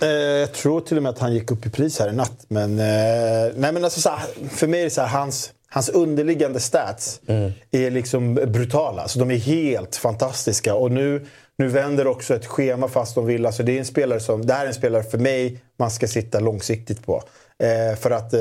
Eh, 0.01 0.09
jag 0.09 0.53
tror 0.53 0.81
till 0.81 0.97
och 0.97 1.03
med 1.03 1.09
att 1.09 1.19
han 1.19 1.33
gick 1.33 1.51
upp 1.51 1.65
i 1.65 1.69
pris 1.69 1.99
här 1.99 2.09
i 2.09 2.15
natt. 2.15 2.45
Men, 2.47 2.79
eh, 2.79 3.51
nej, 3.55 3.71
men 3.71 3.83
alltså, 3.83 4.09
här, 4.09 4.49
för 4.49 4.67
mig 4.67 4.79
är 4.79 4.83
det 4.83 4.89
så 4.89 5.01
här, 5.01 5.19
hans, 5.19 5.51
hans 5.69 5.89
underliggande 5.89 6.59
stats 6.59 7.21
mm. 7.27 7.51
är 7.71 7.91
liksom 7.91 8.35
brutala. 8.35 9.01
Alltså, 9.01 9.19
de 9.19 9.31
är 9.31 9.35
helt 9.35 9.95
fantastiska. 9.95 10.75
Och 10.75 10.91
nu, 10.91 11.25
nu 11.57 11.67
vänder 11.67 12.07
också 12.07 12.35
ett 12.35 12.45
schema 12.45 12.87
fast 12.87 13.15
de 13.15 13.25
vill. 13.25 13.45
Alltså, 13.45 13.63
det, 13.63 13.71
är 13.71 13.79
en 13.79 13.85
spelare 13.85 14.19
som, 14.19 14.45
det 14.45 14.53
här 14.53 14.63
är 14.63 14.67
en 14.67 14.73
spelare 14.73 15.03
för 15.03 15.17
mig 15.17 15.61
man 15.77 15.91
ska 15.91 16.07
sitta 16.07 16.39
långsiktigt 16.39 17.05
på. 17.05 17.23
Eh, 17.63 17.99
för 17.99 18.11
att 18.11 18.33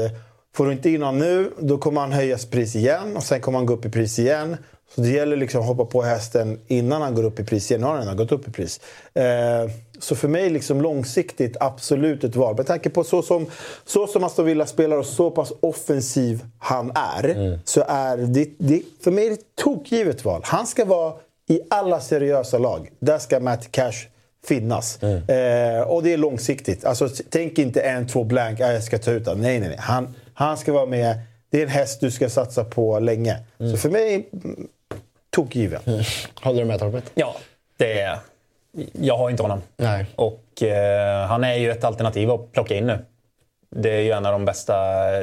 Får 0.58 0.66
du 0.66 0.72
inte 0.72 0.90
in 0.90 1.02
honom 1.02 1.18
nu, 1.18 1.52
då 1.58 1.78
kommer 1.78 2.00
han 2.00 2.12
höjas 2.12 2.46
pris 2.46 2.76
igen 2.76 3.16
och 3.16 3.22
sen 3.22 3.40
kommer 3.40 3.58
han 3.58 3.66
gå 3.66 3.74
upp 3.74 3.84
i 3.84 3.90
pris 3.90 4.18
igen. 4.18 4.56
Så 4.94 5.00
det 5.00 5.08
gäller 5.08 5.36
liksom 5.36 5.60
att 5.60 5.66
hoppa 5.66 5.84
på 5.84 6.02
hästen 6.02 6.60
innan 6.66 7.02
han 7.02 7.14
går 7.14 7.24
upp 7.24 7.40
i 7.40 7.44
pris 7.44 7.70
igen. 7.70 7.80
Nu 7.80 7.86
har 7.86 7.94
han 7.94 8.02
redan 8.02 8.16
gått 8.16 8.32
upp 8.32 8.48
i 8.48 8.50
pris. 8.50 8.80
Eh, 9.14 9.24
så 9.98 10.16
för 10.16 10.28
mig 10.28 10.50
liksom 10.50 10.80
långsiktigt 10.80 11.56
absolut 11.60 12.24
ett 12.24 12.36
val. 12.36 12.56
Med 12.56 12.66
tanke 12.66 12.90
på 12.90 13.04
så 13.04 13.22
som, 13.22 13.46
så 13.86 14.06
som 14.06 14.24
Aston 14.24 14.46
Villa 14.46 14.66
spelar 14.66 14.96
och 14.96 15.06
så 15.06 15.30
pass 15.30 15.52
offensiv 15.60 16.44
han 16.58 16.92
är. 16.94 17.24
Mm. 17.24 17.58
Så 17.64 17.84
är 17.88 18.16
det, 18.16 18.48
det, 18.58 18.82
för 19.04 19.10
mig 19.10 19.26
är 19.26 19.30
det 19.30 19.34
ett 19.34 19.56
tokgivet 19.64 20.24
val. 20.24 20.40
Han 20.44 20.66
ska 20.66 20.84
vara 20.84 21.14
i 21.48 21.60
alla 21.70 22.00
seriösa 22.00 22.58
lag. 22.58 22.90
Där 23.00 23.18
ska 23.18 23.40
Matt 23.40 23.72
Cash 23.72 24.08
finnas. 24.46 24.98
Mm. 25.02 25.16
Eh, 25.16 25.82
och 25.82 26.02
det 26.02 26.12
är 26.12 26.16
långsiktigt. 26.16 26.84
Alltså, 26.84 27.08
tänk 27.30 27.58
inte 27.58 27.80
en, 27.80 28.06
två 28.06 28.24
blank, 28.24 28.60
jag 28.60 28.82
ska 28.82 28.98
ta 28.98 29.10
ut 29.10 29.26
honom. 29.26 29.42
Nej, 29.42 29.60
nej, 29.60 29.68
nej. 29.68 29.78
Han, 29.80 30.14
han 30.38 30.56
ska 30.56 30.72
vara 30.72 30.86
med. 30.86 31.18
Det 31.50 31.58
är 31.58 31.62
en 31.62 31.68
häst 31.68 32.00
du 32.00 32.10
ska 32.10 32.28
satsa 32.28 32.64
på 32.64 32.98
länge. 32.98 33.36
Mm. 33.60 33.72
Så 33.72 33.78
för 33.78 33.90
mig, 33.90 34.28
tokgiven. 35.30 35.82
Mm. 35.86 36.00
Håller 36.42 36.60
du 36.60 36.64
med 36.64 36.78
Torpet? 36.78 37.10
Ja, 37.14 37.36
det 37.76 38.00
är... 38.00 38.18
Jag 38.92 39.18
har 39.18 39.30
inte 39.30 39.42
honom. 39.42 39.62
Nej. 39.76 40.06
Och 40.14 40.62
eh, 40.62 41.26
han 41.26 41.44
är 41.44 41.54
ju 41.54 41.70
ett 41.70 41.84
alternativ 41.84 42.30
att 42.30 42.52
plocka 42.52 42.74
in 42.74 42.86
nu. 42.86 42.98
Det 43.70 43.90
är 43.90 44.00
ju 44.00 44.10
en 44.10 44.26
av 44.26 44.32
de 44.32 44.44
bästa 44.44 44.74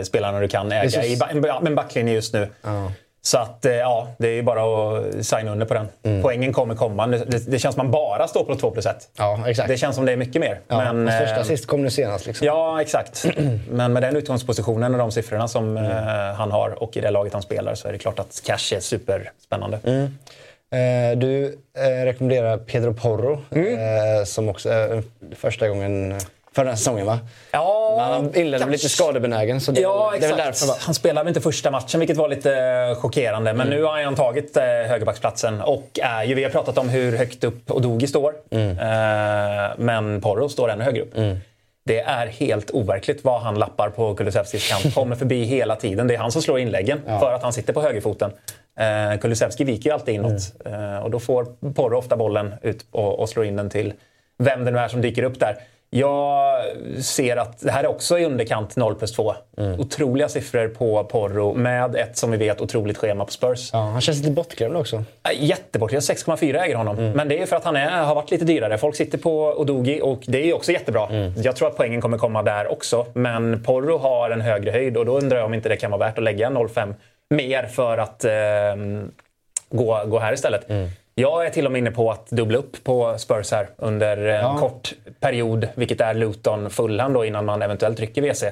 spelarna 0.03 0.39
du 0.39 0.47
kan 0.47 0.71
äga 0.71 0.89
så... 0.89 1.01
i 1.01 1.19
en 1.65 1.75
backlinje 1.75 2.13
just 2.13 2.33
nu. 2.33 2.49
Ja. 2.61 2.91
Så 3.25 3.37
att, 3.37 3.65
eh, 3.65 3.73
ja, 3.73 4.07
det 4.17 4.27
är 4.27 4.43
bara 4.43 4.61
att 4.63 5.25
signa 5.25 5.51
under 5.51 5.65
på 5.65 5.73
den. 5.73 5.87
Mm. 6.03 6.21
Poängen 6.21 6.53
kommer 6.53 6.75
komma. 6.75 7.07
Det, 7.07 7.51
det, 7.51 7.59
känns 7.59 7.75
som 7.75 7.85
man 7.85 7.91
bara 7.91 8.27
står 8.27 8.43
på 8.43 8.55
2 8.55 8.71
plus 8.71 8.85
1. 8.85 9.09
Ja, 9.17 9.43
exakt. 9.47 9.69
Det 9.69 9.77
känns 9.77 9.95
som 9.95 10.05
det 10.05 10.11
är 10.11 10.17
mycket 10.17 10.41
mer. 10.41 10.59
Ja, 10.67 10.93
men, 10.93 11.19
första 11.19 11.41
assist 11.41 11.63
eh, 11.63 11.67
kom 11.67 11.83
nu 11.83 11.89
senast. 11.89 12.25
Liksom. 12.25 12.47
Ja, 12.47 12.81
exakt. 12.81 13.25
men 13.69 13.93
med 13.93 14.03
den 14.03 14.15
utgångspositionen 14.15 14.93
och 14.93 14.99
de 14.99 15.11
siffrorna 15.11 15.47
som 15.47 15.77
mm. 15.77 15.91
eh, 15.91 16.35
han 16.35 16.51
har 16.51 16.83
och 16.83 16.97
i 16.97 17.01
det 17.01 17.11
laget 17.11 17.33
han 17.33 17.41
spelar 17.41 17.75
så 17.75 17.87
är 17.87 17.91
det 17.91 17.97
klart 17.97 18.19
att 18.19 18.41
cash 18.45 18.75
är 18.75 18.79
superspännande. 18.79 19.79
Mm. 19.83 20.03
Eh, 20.71 21.17
du 21.17 21.57
eh, 21.77 22.05
rekommenderar 22.05 22.57
Pedro 22.57 22.93
Porro, 22.93 23.41
mm. 23.51 23.73
eh, 23.73 24.23
som 24.25 24.49
också 24.49 24.69
är 24.69 25.03
första 25.35 25.67
gången 25.67 26.13
förra 26.55 26.75
säsongen 26.75 27.05
va? 27.05 27.19
Ja, 27.51 27.95
Men 27.97 28.11
han 28.11 28.35
inledde 28.35 28.65
lite 28.65 28.89
skadebenägen 28.89 29.61
så 29.61 29.71
det, 29.71 29.81
ja, 29.81 30.13
det 30.19 30.25
är 30.25 30.29
väl 30.29 30.37
därför 30.37 30.67
va? 30.67 30.73
Han 30.79 30.95
spelade 30.95 31.29
inte 31.29 31.41
första 31.41 31.71
matchen 31.71 31.99
vilket 31.99 32.17
var 32.17 32.29
lite 32.29 32.55
eh, 32.55 32.95
chockerande. 32.95 33.53
Men 33.53 33.67
mm. 33.67 33.79
nu 33.79 33.83
har 33.83 34.03
han 34.03 34.15
tagit 34.15 34.57
eh, 34.57 34.63
högerbacksplatsen 34.63 35.61
och 35.61 35.99
är 36.01 36.23
ju, 36.23 36.35
vi 36.35 36.43
har 36.43 36.51
pratat 36.51 36.77
om 36.77 36.89
hur 36.89 37.17
högt 37.17 37.43
upp 37.43 37.71
Odogi 37.71 38.07
står. 38.07 38.33
Mm. 38.51 38.69
Eh, 38.69 39.71
men 39.77 40.21
Porro 40.21 40.49
står 40.49 40.69
ännu 40.69 40.83
högre 40.83 41.01
upp. 41.01 41.17
Mm. 41.17 41.37
Det 41.85 41.99
är 41.99 42.27
helt 42.27 42.71
overkligt 42.71 43.23
vad 43.23 43.41
han 43.41 43.59
lappar 43.59 43.89
på 43.89 44.15
Kulusevskis 44.15 44.69
kant. 44.69 44.95
Kommer 44.95 45.15
förbi 45.15 45.43
hela 45.43 45.75
tiden. 45.75 46.07
Det 46.07 46.13
är 46.13 46.17
han 46.17 46.31
som 46.31 46.41
slår 46.41 46.59
inläggen 46.59 47.01
ja. 47.07 47.19
för 47.19 47.33
att 47.33 47.43
han 47.43 47.53
sitter 47.53 47.73
på 47.73 47.81
högerfoten. 47.81 48.31
Eh, 48.79 49.19
Kulusevski 49.19 49.63
viker 49.63 49.89
ju 49.89 49.93
alltid 49.93 50.15
inåt. 50.15 50.41
Mm. 50.65 50.93
Eh, 50.93 50.99
och 50.99 51.11
då 51.11 51.19
får 51.19 51.73
Porro 51.73 51.97
ofta 51.97 52.17
bollen 52.17 52.53
ut 52.61 52.85
och, 52.91 53.19
och 53.19 53.29
slår 53.29 53.45
in 53.45 53.55
den 53.55 53.69
till 53.69 53.93
vem 54.37 54.65
det 54.65 54.71
nu 54.71 54.79
är 54.79 54.87
som 54.87 55.01
dyker 55.01 55.23
upp 55.23 55.39
där. 55.39 55.57
Jag 55.95 56.61
ser 57.01 57.37
att 57.37 57.59
det 57.59 57.71
här 57.71 57.83
är 57.83 57.87
också 57.87 58.19
i 58.19 58.25
underkant 58.25 58.75
0 58.75 58.95
plus 58.95 59.11
2. 59.11 59.35
Mm. 59.57 59.79
Otroliga 59.79 60.29
siffror 60.29 60.67
på 60.67 61.03
Porro 61.03 61.53
med 61.53 61.95
ett, 61.95 62.17
som 62.17 62.31
vi 62.31 62.37
vet, 62.37 62.61
otroligt 62.61 62.97
schema 62.97 63.25
på 63.25 63.31
Spurs. 63.31 63.69
Ja, 63.73 63.79
han 63.79 64.01
känns 64.01 64.17
lite 64.17 64.31
bortglömd 64.31 64.77
också. 64.77 65.03
Jättebortglömd. 65.33 66.03
6,4 66.03 66.61
äger 66.61 66.75
honom. 66.75 66.97
Mm. 66.99 67.11
Men 67.11 67.27
det 67.27 67.41
är 67.41 67.45
för 67.45 67.55
att 67.55 67.63
han 67.63 67.75
är, 67.75 68.03
har 68.03 68.15
varit 68.15 68.31
lite 68.31 68.45
dyrare. 68.45 68.77
Folk 68.77 68.95
sitter 68.95 69.17
på 69.17 69.53
Odogi 69.57 70.01
och 70.03 70.23
det 70.27 70.49
är 70.49 70.55
också 70.55 70.71
jättebra. 70.71 71.07
Mm. 71.07 71.33
Jag 71.37 71.55
tror 71.55 71.67
att 71.67 71.77
poängen 71.77 72.01
kommer 72.01 72.17
komma 72.17 72.43
där 72.43 72.71
också. 72.71 73.05
Men 73.13 73.63
Porro 73.63 73.97
har 73.97 74.29
en 74.29 74.41
högre 74.41 74.71
höjd 74.71 74.97
och 74.97 75.05
då 75.05 75.17
undrar 75.17 75.37
jag 75.37 75.45
om 75.45 75.53
inte 75.53 75.69
det 75.69 75.77
kan 75.77 75.91
vara 75.91 75.99
värt 75.99 76.17
att 76.17 76.23
lägga 76.23 76.49
0,5 76.49 76.93
mer 77.29 77.63
för 77.63 77.97
att 77.97 78.25
eh, 78.25 78.31
gå, 79.69 80.03
gå 80.05 80.19
här 80.19 80.33
istället. 80.33 80.69
Mm. 80.69 80.89
Jag 81.17 81.45
är 81.45 81.49
till 81.49 81.65
och 81.65 81.71
med 81.71 81.79
inne 81.79 81.91
på 81.91 82.11
att 82.11 82.29
dubbla 82.29 82.57
upp 82.57 82.83
på 82.83 83.17
Spurs 83.17 83.51
här 83.51 83.69
under 83.77 84.17
en 84.17 84.43
ja. 84.43 84.57
kort 84.57 84.93
period, 85.19 85.67
vilket 85.75 86.01
är 86.01 86.13
Luton 86.13 86.69
Fulham 86.69 87.13
då 87.13 87.25
innan 87.25 87.45
man 87.45 87.61
eventuellt 87.61 87.99
rycker 87.99 88.21
WC. 88.21 88.43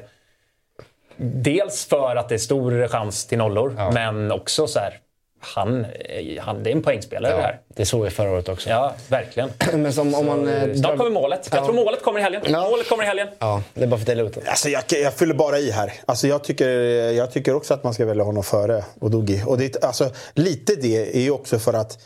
Dels 1.18 1.86
för 1.86 2.16
att 2.16 2.30
det 2.30 2.36
är 2.36 2.40
stor 2.40 2.88
chans 2.88 3.26
till 3.26 3.38
nollor, 3.38 3.76
ja. 3.78 3.92
men 3.92 4.32
också 4.32 4.68
så 4.68 4.80
här, 4.80 5.00
han, 5.40 5.86
han, 6.40 6.64
det 6.64 6.70
är 6.70 6.76
en 6.76 6.84
poängspelare 6.84 7.32
ja, 7.32 7.38
det 7.38 7.44
här. 7.44 7.60
Det 7.68 7.86
såg 7.86 8.04
vi 8.04 8.10
förra 8.10 8.32
året 8.32 8.50
också. 8.50 8.70
Ja, 8.70 8.96
verkligen. 9.10 9.50
Men 9.74 9.94
som, 9.94 10.16
om 10.16 10.26
man, 10.26 10.48
eh, 10.48 10.76
Snart 10.76 10.98
kommer 10.98 11.12
målet. 11.12 11.50
Jag 11.52 11.62
ja. 11.62 11.66
tror 11.66 11.76
målet 11.76 12.04
kommer 12.04 12.20
i 12.20 12.24
helgen. 12.24 12.42
Ja. 12.46 12.70
Målet 12.70 12.90
kommer 12.90 13.04
i 13.04 13.08
helgen. 13.08 13.28
Ja, 13.40 13.64
det 13.74 13.84
är 13.84 13.88
bara 13.88 13.98
för 13.98 14.04
att 14.04 14.08
dela 14.08 14.24
ut 14.24 14.38
alltså, 14.48 14.70
jag, 14.70 14.84
jag 14.90 15.14
fyller 15.14 15.34
bara 15.34 15.58
i 15.58 15.72
här. 15.72 15.94
Alltså, 16.06 16.28
jag, 16.28 16.44
tycker, 16.44 16.70
jag 17.12 17.32
tycker 17.32 17.56
också 17.56 17.74
att 17.74 17.84
man 17.84 17.94
ska 17.94 18.06
välja 18.06 18.24
honom 18.24 18.44
före 18.44 18.84
Odogi. 19.00 19.44
Och 19.46 19.58
det, 19.58 19.84
alltså, 19.84 20.10
lite 20.34 20.76
det 20.76 21.18
är 21.18 21.22
ju 21.22 21.32
också 21.32 21.60
för 21.60 21.74
att 21.74 21.98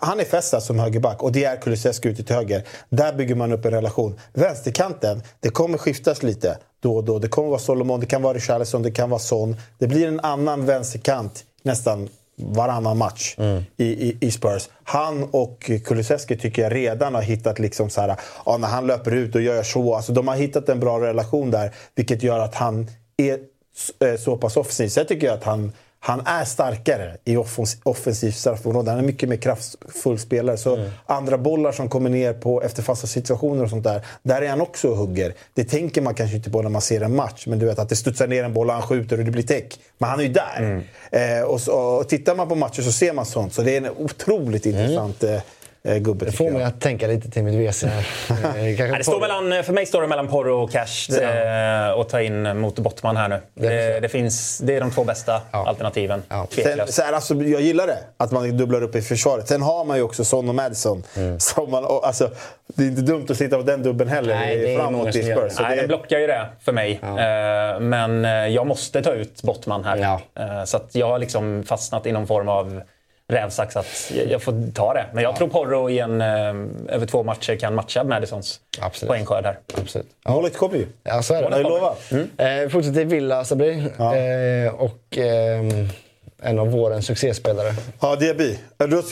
han 0.00 0.20
är 0.20 0.24
fästad 0.24 0.60
som 0.60 0.78
högerback 0.78 1.22
och 1.22 1.32
det 1.32 1.44
är 1.44 1.56
Kulusevski 1.56 2.08
ute 2.08 2.24
till 2.24 2.34
höger. 2.34 2.62
Där 2.88 3.12
bygger 3.12 3.34
man 3.34 3.52
upp 3.52 3.64
en 3.64 3.70
relation. 3.70 4.20
Vänsterkanten, 4.32 5.22
det 5.40 5.48
kommer 5.48 5.78
skiftas 5.78 6.22
lite 6.22 6.58
då 6.80 6.96
och 6.96 7.04
då. 7.04 7.18
Det 7.18 7.28
kommer 7.28 7.48
vara 7.48 7.58
Solomon, 7.58 8.00
det 8.00 8.06
kan 8.06 8.22
vara 8.22 8.34
Richarlison, 8.34 8.82
det 8.82 8.90
kan 8.90 9.10
vara 9.10 9.20
Son. 9.20 9.56
Det 9.78 9.86
blir 9.86 10.08
en 10.08 10.20
annan 10.20 10.66
vänsterkant 10.66 11.44
nästan 11.62 12.08
varannan 12.36 12.98
match 12.98 13.34
mm. 13.38 13.62
i, 13.76 13.84
i, 13.84 14.16
i, 14.20 14.30
Spurs. 14.30 14.68
Han 14.84 15.24
och 15.30 15.70
Kulusevski 15.84 16.36
tycker 16.36 16.62
jag 16.62 16.74
redan 16.74 17.14
har 17.14 17.22
hittat 17.22 17.58
liksom 17.58 17.90
så 17.90 18.00
här, 18.00 18.16
ja, 18.46 18.56
när 18.56 18.68
han 18.68 18.86
löper 18.86 19.10
ut 19.14 19.34
och 19.34 19.40
gör 19.40 19.62
så. 19.62 19.94
Alltså, 19.94 20.12
de 20.12 20.28
har 20.28 20.36
hittat 20.36 20.68
en 20.68 20.80
bra 20.80 21.00
relation 21.00 21.50
där, 21.50 21.74
vilket 21.94 22.22
gör 22.22 22.38
att 22.38 22.54
han 22.54 22.90
är 23.16 23.38
eh, 24.00 24.16
så 24.18 24.36
pass 24.36 24.56
offensiv. 24.56 24.88
Sen 24.88 25.06
tycker 25.06 25.26
jag 25.26 25.34
att 25.34 25.44
han 25.44 25.72
han 26.06 26.26
är 26.26 26.44
starkare 26.44 27.16
i 27.24 27.36
offensivt 27.82 28.34
straffområde. 28.34 28.90
Han 28.90 29.00
är 29.00 29.04
mycket 29.04 29.28
mer 29.28 29.36
kraftfull 29.36 30.18
spelare. 30.18 30.56
Så 30.56 30.76
mm. 30.76 30.90
andra 31.06 31.38
bollar 31.38 31.72
som 31.72 31.88
kommer 31.88 32.10
ner 32.10 32.32
på 32.32 32.62
efter 32.62 32.82
fasta 32.82 33.06
situationer 33.06 33.64
och 33.64 33.70
sånt 33.70 33.84
där. 33.84 34.06
Där 34.22 34.42
är 34.42 34.48
han 34.48 34.60
också 34.60 34.88
och 34.88 34.96
hugger. 34.96 35.34
Det 35.54 35.64
tänker 35.64 36.02
man 36.02 36.14
kanske 36.14 36.36
inte 36.36 36.50
på 36.50 36.62
när 36.62 36.70
man 36.70 36.82
ser 36.82 37.00
en 37.00 37.16
match. 37.16 37.46
Men 37.46 37.58
du 37.58 37.66
vet 37.66 37.78
att 37.78 37.88
det 37.88 37.96
studsar 37.96 38.26
ner 38.26 38.44
en 38.44 38.52
boll 38.52 38.68
och 38.68 38.74
han 38.74 38.82
skjuter 38.82 39.18
och 39.18 39.24
det 39.24 39.30
blir 39.30 39.42
täck. 39.42 39.80
Men 39.98 40.10
han 40.10 40.20
är 40.20 40.24
ju 40.24 40.32
där. 40.32 40.56
Mm. 40.58 40.82
Eh, 41.10 41.44
och, 41.44 41.60
så, 41.60 41.72
och 41.72 42.08
tittar 42.08 42.34
man 42.34 42.48
på 42.48 42.54
matcher 42.54 42.82
så 42.82 42.92
ser 42.92 43.12
man 43.12 43.26
sånt. 43.26 43.54
Så 43.54 43.62
det 43.62 43.76
är 43.76 43.76
en 43.76 43.90
otroligt 43.96 44.66
mm. 44.66 44.80
intressant 44.80 45.24
eh, 45.24 45.40
gubbe. 45.84 46.24
Det 46.24 46.32
får 46.32 46.50
mig 46.50 46.62
att 46.62 46.80
tänka 46.80 47.06
lite 47.06 47.30
till 47.30 47.42
mitt 47.44 47.54
WC. 47.54 47.84
Eh, 48.54 48.96
det 48.98 49.04
står 49.04 49.20
mellan, 49.20 49.64
för 49.64 49.72
mig 49.72 49.86
står 49.86 50.02
det 50.02 50.08
mellan 50.08 50.28
Porro 50.28 50.62
och 50.62 50.70
Cash 50.70 51.08
ja. 51.08 51.88
eh, 51.88 51.92
och 51.92 52.08
ta 52.08 52.20
in 52.20 52.60
mot 52.60 52.78
Bottman 52.78 53.16
här 53.16 53.28
nu. 53.28 53.40
Det, 53.54 54.00
det, 54.00 54.08
finns, 54.08 54.58
det 54.58 54.76
är 54.76 54.80
de 54.80 54.90
två 54.90 55.04
bästa 55.04 55.42
ja. 55.50 55.68
alternativen. 55.68 56.22
Ja. 56.28 56.46
Sen, 56.50 56.86
så 56.86 57.02
här, 57.02 57.12
alltså, 57.12 57.34
jag 57.34 57.60
gillar 57.60 57.86
det, 57.86 57.98
att 58.16 58.32
man 58.32 58.56
dubblar 58.56 58.82
upp 58.82 58.96
i 58.96 59.02
försvaret. 59.02 59.48
Sen 59.48 59.62
har 59.62 59.84
man 59.84 59.96
ju 59.96 60.02
också 60.02 60.24
Son 60.24 60.48
och 60.48 60.54
Madison. 60.54 61.02
Mm. 61.16 61.40
Som 61.40 61.70
man, 61.70 61.84
alltså, 61.84 62.30
det 62.66 62.82
är 62.82 62.88
inte 62.88 63.02
dumt 63.02 63.26
att 63.30 63.36
sitta 63.36 63.56
på 63.56 63.62
den 63.62 63.82
dubben 63.82 64.08
heller 64.08 64.34
Nej, 64.34 64.76
framåt 64.76 65.16
i 65.16 65.22
Spurs. 65.22 65.52
Nej, 65.60 65.70
det... 65.70 65.82
den 65.82 65.88
blockar 65.88 66.18
ju 66.18 66.26
det 66.26 66.46
för 66.60 66.72
mig. 66.72 67.00
Ja. 67.02 67.08
Eh, 67.08 67.80
men 67.80 68.24
jag 68.52 68.66
måste 68.66 69.02
ta 69.02 69.12
ut 69.12 69.42
Bottman 69.42 69.84
här. 69.84 70.20
Ja. 70.36 70.66
Så 70.66 70.80
jag 70.92 71.06
har 71.06 71.18
liksom 71.18 71.64
fastnat 71.66 72.06
i 72.06 72.12
någon 72.12 72.26
form 72.26 72.48
av 72.48 72.82
rävsax 73.32 73.76
att 73.76 74.12
jag 74.28 74.42
får 74.42 74.72
ta 74.72 74.94
det. 74.94 75.06
Men 75.12 75.22
jag 75.22 75.32
ja. 75.32 75.36
tror 75.36 75.48
Porro 75.48 75.90
i 75.90 75.98
en, 75.98 76.20
eh, 76.20 76.26
över 76.94 77.06
två 77.06 77.22
matcher 77.22 77.56
kan 77.56 77.74
matcha 77.74 78.04
Madisons 78.04 78.60
poängskörd 79.06 79.44
här. 79.44 79.58
Absolut. 79.74 80.06
Ja. 80.24 80.30
Målet 80.30 80.56
kommer 80.56 80.76
ju. 80.76 80.86
Ja, 81.04 81.22
så 81.22 81.34
är 81.34 81.50
det. 81.50 81.56
Jag 81.56 81.62
lovar. 81.62 81.94
Mm. 82.10 82.62
Eh, 82.64 82.68
fortsätter 82.68 83.04
Villa, 83.04 83.44
Sabri. 83.44 83.84
Ja. 83.98 84.16
Eh, 84.16 84.74
och... 84.74 85.18
Eh, 85.18 85.62
en 86.44 86.58
av 86.58 86.70
vårens 86.70 87.06
succéspelare. 87.06 87.74
Ja, 88.00 88.16
Diaby. 88.16 88.58
Då, 88.76 88.86
då, 88.86 89.02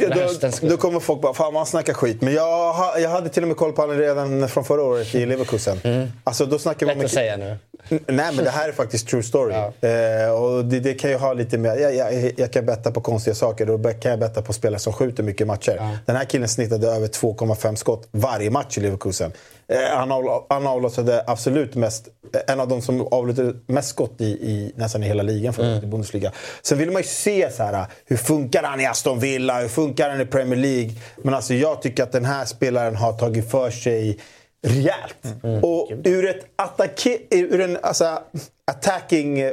då, 0.60 0.76
kommer 0.76 1.00
folk 1.00 1.20
bara, 1.20 1.34
fan 1.34 1.52
man 1.52 1.66
snackar 1.66 1.92
skit. 1.92 2.20
Men 2.20 2.34
jag, 2.34 2.74
jag 3.00 3.10
hade 3.10 3.28
till 3.28 3.42
och 3.42 3.48
med 3.48 3.56
koll 3.56 3.72
på 3.72 3.82
honom 3.82 3.98
redan 3.98 4.48
från 4.48 4.64
förra 4.64 4.82
året 4.82 5.14
i 5.14 5.26
Leverkusen. 5.26 5.80
Mm. 5.84 6.08
Alltså, 6.24 6.46
då 6.46 6.58
snackar 6.58 6.86
Lätt 6.86 7.04
att 7.04 7.10
säga 7.10 7.36
nu. 7.36 7.56
Nej, 7.89 8.35
men 8.37 8.45
det 8.45 8.51
här 8.51 8.68
är 8.68 8.72
faktiskt 8.72 9.09
true 9.09 9.22
story. 9.22 9.55
Ja. 9.55 9.89
Eh, 9.89 10.30
och 10.30 10.64
det, 10.64 10.80
det, 10.80 10.95
kan 10.95 11.11
ju 11.11 11.16
ha 11.16 11.33
lite 11.33 11.59
mer... 11.59 11.76
Jag, 11.76 11.95
jag, 11.95 12.33
jag, 12.37 12.53
kan 12.53 12.66
betta 12.66 12.91
på 12.91 13.01
konstiga 13.01 13.35
saker. 13.35 13.66
Då 13.66 13.78
kan 13.78 14.11
jag 14.11 14.20
betta 14.20 14.43
på 14.43 14.53
spelare 14.53 14.80
som 14.80 14.93
skjuter 14.93 15.22
mycket 15.22 15.47
matcher. 15.47 15.76
Ja. 15.76 15.91
Den 16.07 16.16
här 16.16 16.24
killen 16.24 16.49
snittade 16.49 16.89
över 16.89 17.07
2,5 17.07 17.74
skott 17.74 18.09
varje 18.11 18.51
match 18.51 18.78
i 18.78 18.80
Leverkusen. 18.80 19.33
Eh, 19.68 19.97
han, 19.97 20.12
av, 20.12 20.47
han 20.49 20.66
avlossade 20.66 21.24
absolut 21.26 21.74
mest... 21.74 22.09
En 22.47 22.61
av 22.61 22.68
de 22.68 22.83
som 22.83 23.01
avlossade 23.01 23.55
mest 23.66 23.89
skott 23.89 24.20
i, 24.20 24.24
i 24.24 24.72
nästan 24.76 25.03
i 25.03 25.07
hela 25.07 25.22
ligan 25.22 25.53
för 25.53 25.62
mm. 25.62 25.91
Bundesliga. 25.91 26.33
Sen 26.62 26.78
vill 26.78 26.91
man 26.91 27.03
ju 27.03 27.09
se 27.09 27.51
så 27.51 27.62
här, 27.62 27.87
hur 28.07 28.16
funkar 28.16 28.62
han 28.62 28.80
i 28.80 28.87
Aston 28.87 29.18
Villa, 29.18 29.61
hur 29.61 29.68
funkar 29.68 30.11
han 30.11 30.20
i 30.20 30.26
Premier 30.26 30.59
League. 30.59 30.93
Men 31.22 31.35
alltså 31.35 31.55
jag 31.55 31.83
tycker 31.83 32.03
att 32.03 32.12
den 32.12 32.24
här 32.24 32.45
spelaren 32.45 32.97
har 32.97 33.12
tagit 33.12 33.51
för 33.51 33.70
sig 33.70 34.18
rejält. 34.62 35.42
Mm. 35.44 35.64
Och 35.64 35.92
ur 36.04 36.28
ett 36.28 36.46
attacke, 36.56 37.18
ur 37.30 37.60
en 37.60 37.78
alltså, 37.82 38.22
attacking 38.64 39.40
eh, 39.40 39.52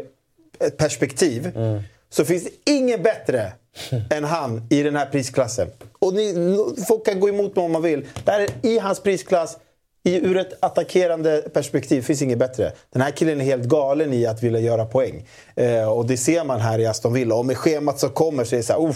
perspektiv 0.78 1.51
mm. 1.55 1.82
så 2.10 2.26
finns 2.26 2.43
det 2.43 2.72
ingen 2.72 3.03
bättre 3.03 3.53
än 4.10 4.24
han 4.24 4.68
i 4.70 4.84
den 4.84 4.95
här 4.95 5.05
prisklassen. 5.05 5.68
Och 5.99 6.14
ni, 6.14 6.57
folk 6.88 7.05
kan 7.05 7.20
gå 7.20 7.30
emot 7.30 7.55
mig 7.55 7.66
om 7.66 7.72
man 7.72 7.82
vill. 7.82 8.05
Det 8.26 8.32
här 8.32 8.39
är 8.41 8.49
i 8.62 8.80
hans 8.80 8.99
prisklass 8.99 9.57
ur 10.04 10.38
ett 10.38 10.54
attackerande 10.60 11.41
perspektiv 11.54 12.02
finns 12.02 12.22
inget 12.22 12.38
bättre. 12.38 12.72
Den 12.93 13.02
här 13.02 13.12
killen 13.12 13.41
är 13.41 13.45
helt 13.45 13.64
galen 13.64 14.14
i 14.14 14.26
att 14.26 14.43
vilja 14.43 14.60
göra 14.60 14.86
poäng. 14.86 15.28
Eh, 15.56 15.89
och 15.89 16.06
det 16.06 16.18
ser 16.18 16.43
man 16.43 16.60
här 16.60 16.80
i 16.80 16.86
Aston 16.86 17.14
Villa. 17.14 17.36
Och 17.36 17.45
med 17.45 17.58
schemat 17.58 18.00
som 18.00 18.10
kommer 18.10 18.43
så 18.43 18.56
är 18.56 18.58
det 18.58 18.64
så 18.64 18.74
här, 18.74 18.88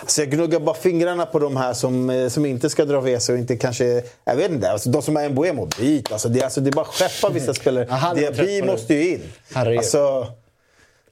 alltså 0.00 0.20
jag 0.20 0.30
gnuggar 0.30 0.60
bara 0.60 0.74
fingrarna 0.74 1.26
på 1.26 1.38
de 1.38 1.56
här 1.56 1.72
som, 1.72 2.10
eh, 2.10 2.28
som 2.28 2.46
inte 2.46 2.70
ska 2.70 2.84
dra 2.84 3.00
VC 3.00 3.28
och 3.28 3.38
inte 3.38 3.56
kanske... 3.56 4.02
Jag 4.24 4.36
vet 4.36 4.50
inte, 4.50 4.70
alltså, 4.70 4.90
de 4.90 5.02
som 5.02 5.16
har 5.16 5.28
Mbuemo, 5.28 5.68
byt. 5.78 6.12
Alltså, 6.12 6.28
det, 6.28 6.42
alltså, 6.42 6.60
det 6.60 6.70
är 6.70 6.72
bara 6.72 6.86
att 6.86 6.94
skeppa 6.94 7.32
vissa 7.32 7.54
spelare. 7.54 8.14
Diaby 8.14 8.62
måste 8.62 8.94
ju 8.94 9.14
in. 9.14 9.22
Alltså, 9.52 10.26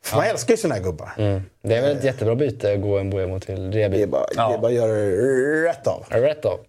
för 0.02 0.16
man 0.16 0.26
älskar 0.26 0.54
ju 0.54 0.58
såna 0.58 0.74
här 0.74 0.82
gubbar. 0.82 1.10
Mm. 1.18 1.42
Det 1.62 1.74
är 1.74 1.82
väl 1.82 1.96
ett 1.96 2.04
jättebra 2.04 2.34
byte 2.34 2.72
att 2.72 2.80
gå 2.80 3.04
Mbuemo 3.04 3.40
till 3.40 3.70
Diaby. 3.70 3.96
Det 3.96 4.02
är 4.02 4.06
bara, 4.06 4.26
ja. 4.36 4.48
det 4.48 4.54
är 4.54 4.58
bara 4.58 4.68
att 4.68 4.74
göra 4.74 5.70
rätt 5.70 5.86
av. 5.86 6.04
Rätt 6.08 6.44
av. 6.44 6.60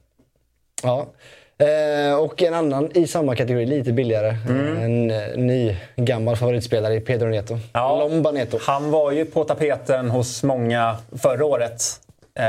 Ja. 0.84 1.08
Eh, 1.58 2.16
och 2.16 2.42
en 2.42 2.54
annan 2.54 2.98
i 2.98 3.08
samma 3.08 3.36
kategori, 3.36 3.66
lite 3.66 3.92
billigare. 3.92 4.36
Mm. 4.50 4.78
En 4.78 5.12
eh, 5.12 5.38
ny 5.38 5.76
gammal 5.96 6.36
favoritspelare 6.36 6.96
i 6.96 7.00
Pedro 7.00 7.28
Neto. 7.28 7.60
Ja, 7.74 8.00
Lomba 8.00 8.32
Neto. 8.32 8.60
Han 8.62 8.92
var 8.92 9.12
ju 9.12 9.26
på 9.26 9.44
tapeten 9.44 10.10
hos 10.10 10.44
många 10.44 10.98
förra 11.22 11.46
året. 11.46 12.00
Eh, 12.40 12.46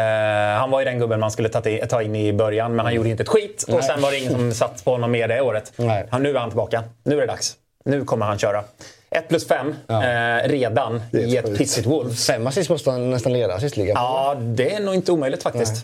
han 0.59 0.71
var 0.71 0.81
ju 0.81 0.85
den 0.85 0.99
gubben 0.99 1.21
man 1.21 1.31
skulle 1.31 1.49
ta, 1.87 2.03
in 2.03 2.17
i 2.17 2.33
början, 2.33 2.71
men 2.71 2.79
han 2.79 2.87
mm. 2.87 2.97
gjorde 2.97 3.09
inte 3.09 3.23
ett 3.23 3.29
skit. 3.29 3.65
Nej. 3.69 3.79
Och 3.79 3.85
sen 3.85 4.01
var 4.01 4.11
det 4.11 4.19
ingen 4.19 4.33
som 4.33 4.53
satt 4.53 4.85
på 4.85 4.91
honom 4.91 5.11
mer 5.11 5.29
det 5.29 5.41
året. 5.41 5.73
Han, 6.11 6.23
nu 6.23 6.31
är 6.31 6.39
han 6.39 6.51
tillbaka. 6.51 6.85
Nu 7.03 7.17
är 7.17 7.21
det 7.21 7.27
dags. 7.27 7.57
Nu 7.85 8.05
kommer 8.05 8.27
han 8.27 8.39
köra. 8.39 8.65
1 9.11 9.29
plus 9.29 9.49
5 9.49 9.75
ja. 9.87 10.05
eh, 10.05 10.49
redan 10.49 11.03
i 11.13 11.37
ett 11.37 11.59
pissigt 11.59 11.87
Wolves. 11.87 12.27
Fem 12.27 12.47
assist 12.47 12.71
måste 12.71 12.91
han 12.91 13.11
nästan 13.11 13.33
leda 13.33 13.55
assistligan. 13.55 13.95
Ja, 13.95 14.37
det 14.41 14.75
är 14.75 14.81
nog 14.81 14.95
inte 14.95 15.13
omöjligt 15.13 15.43
faktiskt. 15.43 15.73
Nej. 15.73 15.83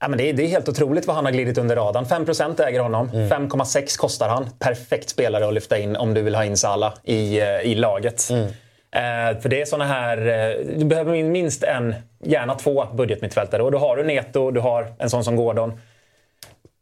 Ja, 0.00 0.08
men 0.08 0.18
det, 0.18 0.28
är, 0.28 0.32
det 0.32 0.42
är 0.42 0.48
helt 0.48 0.68
otroligt 0.68 1.06
vad 1.06 1.16
han 1.16 1.24
har 1.24 1.32
glidit 1.32 1.58
under 1.58 1.76
radarn. 1.76 2.04
5% 2.04 2.62
äger 2.62 2.80
honom. 2.80 3.10
Mm. 3.14 3.28
5,6 3.28 3.98
kostar 3.98 4.28
han. 4.28 4.50
Perfekt 4.58 5.08
spelare 5.08 5.48
att 5.48 5.54
lyfta 5.54 5.78
in 5.78 5.96
om 5.96 6.14
du 6.14 6.22
vill 6.22 6.34
ha 6.34 6.44
in 6.44 6.56
Salah 6.56 6.94
i, 7.04 7.40
eh, 7.40 7.60
i 7.60 7.74
laget. 7.74 8.30
Mm. 8.30 8.46
Eh, 8.90 9.40
för 9.40 9.48
det 9.48 9.60
är 9.60 9.64
såna 9.64 9.84
här... 9.84 10.18
Eh, 10.18 10.76
du 10.76 10.84
behöver 10.84 11.22
minst 11.22 11.62
en, 11.62 11.94
gärna 12.24 12.54
två 12.54 12.86
budgetmittfältare. 12.94 13.62
Och 13.62 13.72
då 13.72 13.78
har 13.78 13.96
du 13.96 14.04
Neto, 14.04 14.50
du 14.50 14.60
har 14.60 14.86
en 14.98 15.10
sån 15.10 15.24
som 15.24 15.36
Gordon. 15.36 15.80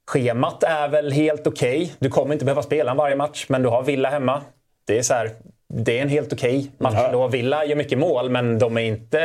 Schemat 0.07 0.63
är 0.63 0.89
väl 0.89 1.13
helt 1.13 1.47
okej. 1.47 1.83
Okay. 1.83 1.91
Du 1.99 2.09
kommer 2.09 2.33
inte 2.33 2.45
behöva 2.45 2.63
spela 2.63 2.95
varje 2.95 3.17
match, 3.17 3.47
men 3.49 3.63
du 3.63 3.69
har 3.69 3.83
Villa 3.83 4.11
hemma. 4.11 4.43
Det 4.87 4.99
är 4.99 5.03
så 5.03 5.15
här, 5.15 5.31
det 5.69 5.99
är 5.99 6.03
en 6.03 6.09
helt 6.09 6.33
okej 6.33 6.59
okay 6.59 6.71
match. 6.79 6.95
Ja. 6.97 7.13
Då 7.13 7.29
Villa 7.29 7.65
gör 7.65 7.77
mycket 7.77 7.99
mål, 7.99 8.31
men 8.31 8.59
de 8.59 8.79
är 8.79 8.83
inte 8.83 9.19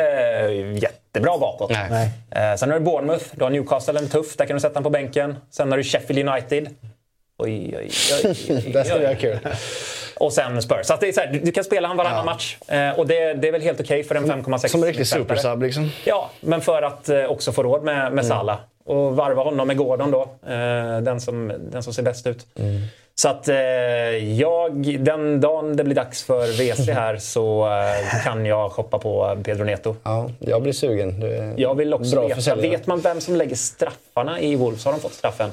jättebra 1.10 1.38
bakåt. 1.38 1.72
Nej. 1.89 2.10
Eh, 2.32 2.55
sen 2.55 2.72
har 2.72 2.80
du 2.80 2.86
Bournemouth, 2.86 3.26
du 3.32 3.43
har 3.43 3.51
Newcastle, 3.51 3.99
en 3.99 4.10
tuff. 4.10 4.38
Där 4.38 4.45
kan 4.45 4.55
du 4.55 4.60
sätta 4.60 4.74
den 4.74 4.84
på 4.84 4.89
bänken. 4.89 5.36
Sen 5.51 5.72
har 5.72 5.78
du 5.78 5.84
Sheffield 5.84 6.30
United. 6.30 6.70
Oj, 7.38 7.76
oj, 7.78 7.89
oj. 8.24 8.36
oj, 8.49 8.72
det 8.74 8.86
ska 8.86 8.99
bli 8.99 9.16
kul. 9.20 9.39
Och 10.20 10.34
sen 10.34 10.62
Spurs. 10.62 10.86
Så, 10.86 10.95
det 10.99 11.07
är 11.07 11.12
så 11.12 11.20
här, 11.22 11.39
du, 11.43 11.51
kan 11.51 11.64
spela 11.64 11.88
han 11.88 11.97
varannan 11.97 12.18
ja. 12.18 12.24
match. 12.24 12.57
Eh, 12.68 12.99
och 12.99 13.07
det, 13.07 13.34
det, 13.34 13.47
är 13.47 13.51
väl 13.51 13.62
helt 13.62 13.80
okej 13.80 13.99
okay 13.99 14.03
för 14.03 14.16
en 14.16 14.43
5,6 14.43 14.68
Som 14.68 14.84
en 14.84 14.88
riktig 14.88 15.07
supersub 15.07 15.62
liksom. 15.62 15.91
Ja, 16.05 16.30
men 16.41 16.62
för 16.62 16.82
att 16.82 17.10
eh, 17.10 17.24
också 17.24 17.51
få 17.51 17.64
råd 17.64 17.84
med, 17.84 17.95
med 17.95 18.12
mm. 18.12 18.24
Salah. 18.24 18.57
Och 18.89 19.15
varva 19.15 19.43
honom 19.43 19.67
med 19.67 19.77
Gordon 19.77 20.11
då. 20.11 20.21
Eh, 20.21 21.01
den, 21.01 21.21
som, 21.21 21.53
den 21.71 21.83
som 21.83 21.93
ser 21.93 22.03
bäst 22.03 22.27
ut. 22.27 22.47
Mm. 22.55 22.81
Så 23.15 23.29
att 23.29 23.47
eh, 23.47 23.55
jag, 24.39 24.97
den 24.99 25.41
dagen 25.41 25.75
det 25.75 25.83
blir 25.83 25.95
dags 25.95 26.23
för 26.23 26.47
WC 26.47 26.89
här 26.89 27.17
så 27.19 27.65
eh, 27.65 28.23
kan 28.23 28.45
jag 28.45 28.71
shoppa 28.71 28.99
på 28.99 29.37
Pedro 29.43 29.63
Neto. 29.63 29.95
Ja, 30.03 30.29
jag 30.39 30.61
blir 30.61 30.73
sugen. 30.73 31.23
jag 31.57 31.75
vill 31.75 31.93
också 31.93 32.15
bra 32.15 32.27
veta. 32.27 32.55
Vet 32.55 32.87
man 32.87 32.99
vem 32.99 33.21
som 33.21 33.35
lägger 33.35 33.55
straffarna 33.55 34.39
i 34.41 34.55
Wolves? 34.55 34.85
Har 34.85 34.91
de 34.91 34.99
fått 34.99 35.13
straffen? 35.13 35.49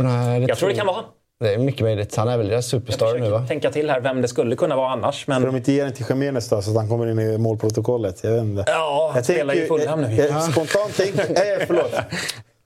Nej, 0.00 0.44
jag 0.48 0.58
tror 0.58 0.68
det 0.68 0.74
kan 0.74 0.86
vara 0.86 0.96
han. 0.96 1.04
Det 1.42 1.54
är 1.54 1.58
mycket 1.58 1.80
möjligt. 1.80 2.16
Han 2.16 2.28
är 2.28 2.38
väl 2.38 2.48
deras 2.48 2.66
superstar 2.66 3.18
nu 3.18 3.30
va? 3.30 3.44
tänka 3.48 3.70
till 3.70 3.90
här 3.90 4.00
vem 4.00 4.22
det 4.22 4.28
skulle 4.28 4.56
kunna 4.56 4.76
vara 4.76 4.90
annars. 4.90 5.26
Men... 5.26 5.40
Ska 5.40 5.46
de 5.46 5.56
inte 5.56 5.72
ge 5.72 5.82
den 5.82 5.92
till 5.92 6.06
Jiménez 6.08 6.48
då, 6.48 6.62
så 6.62 6.70
att 6.70 6.76
han 6.76 6.88
kommer 6.88 7.10
in 7.10 7.18
i 7.18 7.38
målprotokollet? 7.38 8.24
Jag 8.24 8.30
vet 8.30 8.42
inte. 8.42 8.64
Ja, 8.66 9.12
jag 9.14 9.24
spelar 9.24 9.54
ju 9.54 9.66
Fulham 9.66 10.00
nu. 10.00 10.16
Spontant 10.52 10.92
tänk... 10.96 11.14
äh, 11.14 11.36
förlåt. 11.66 11.94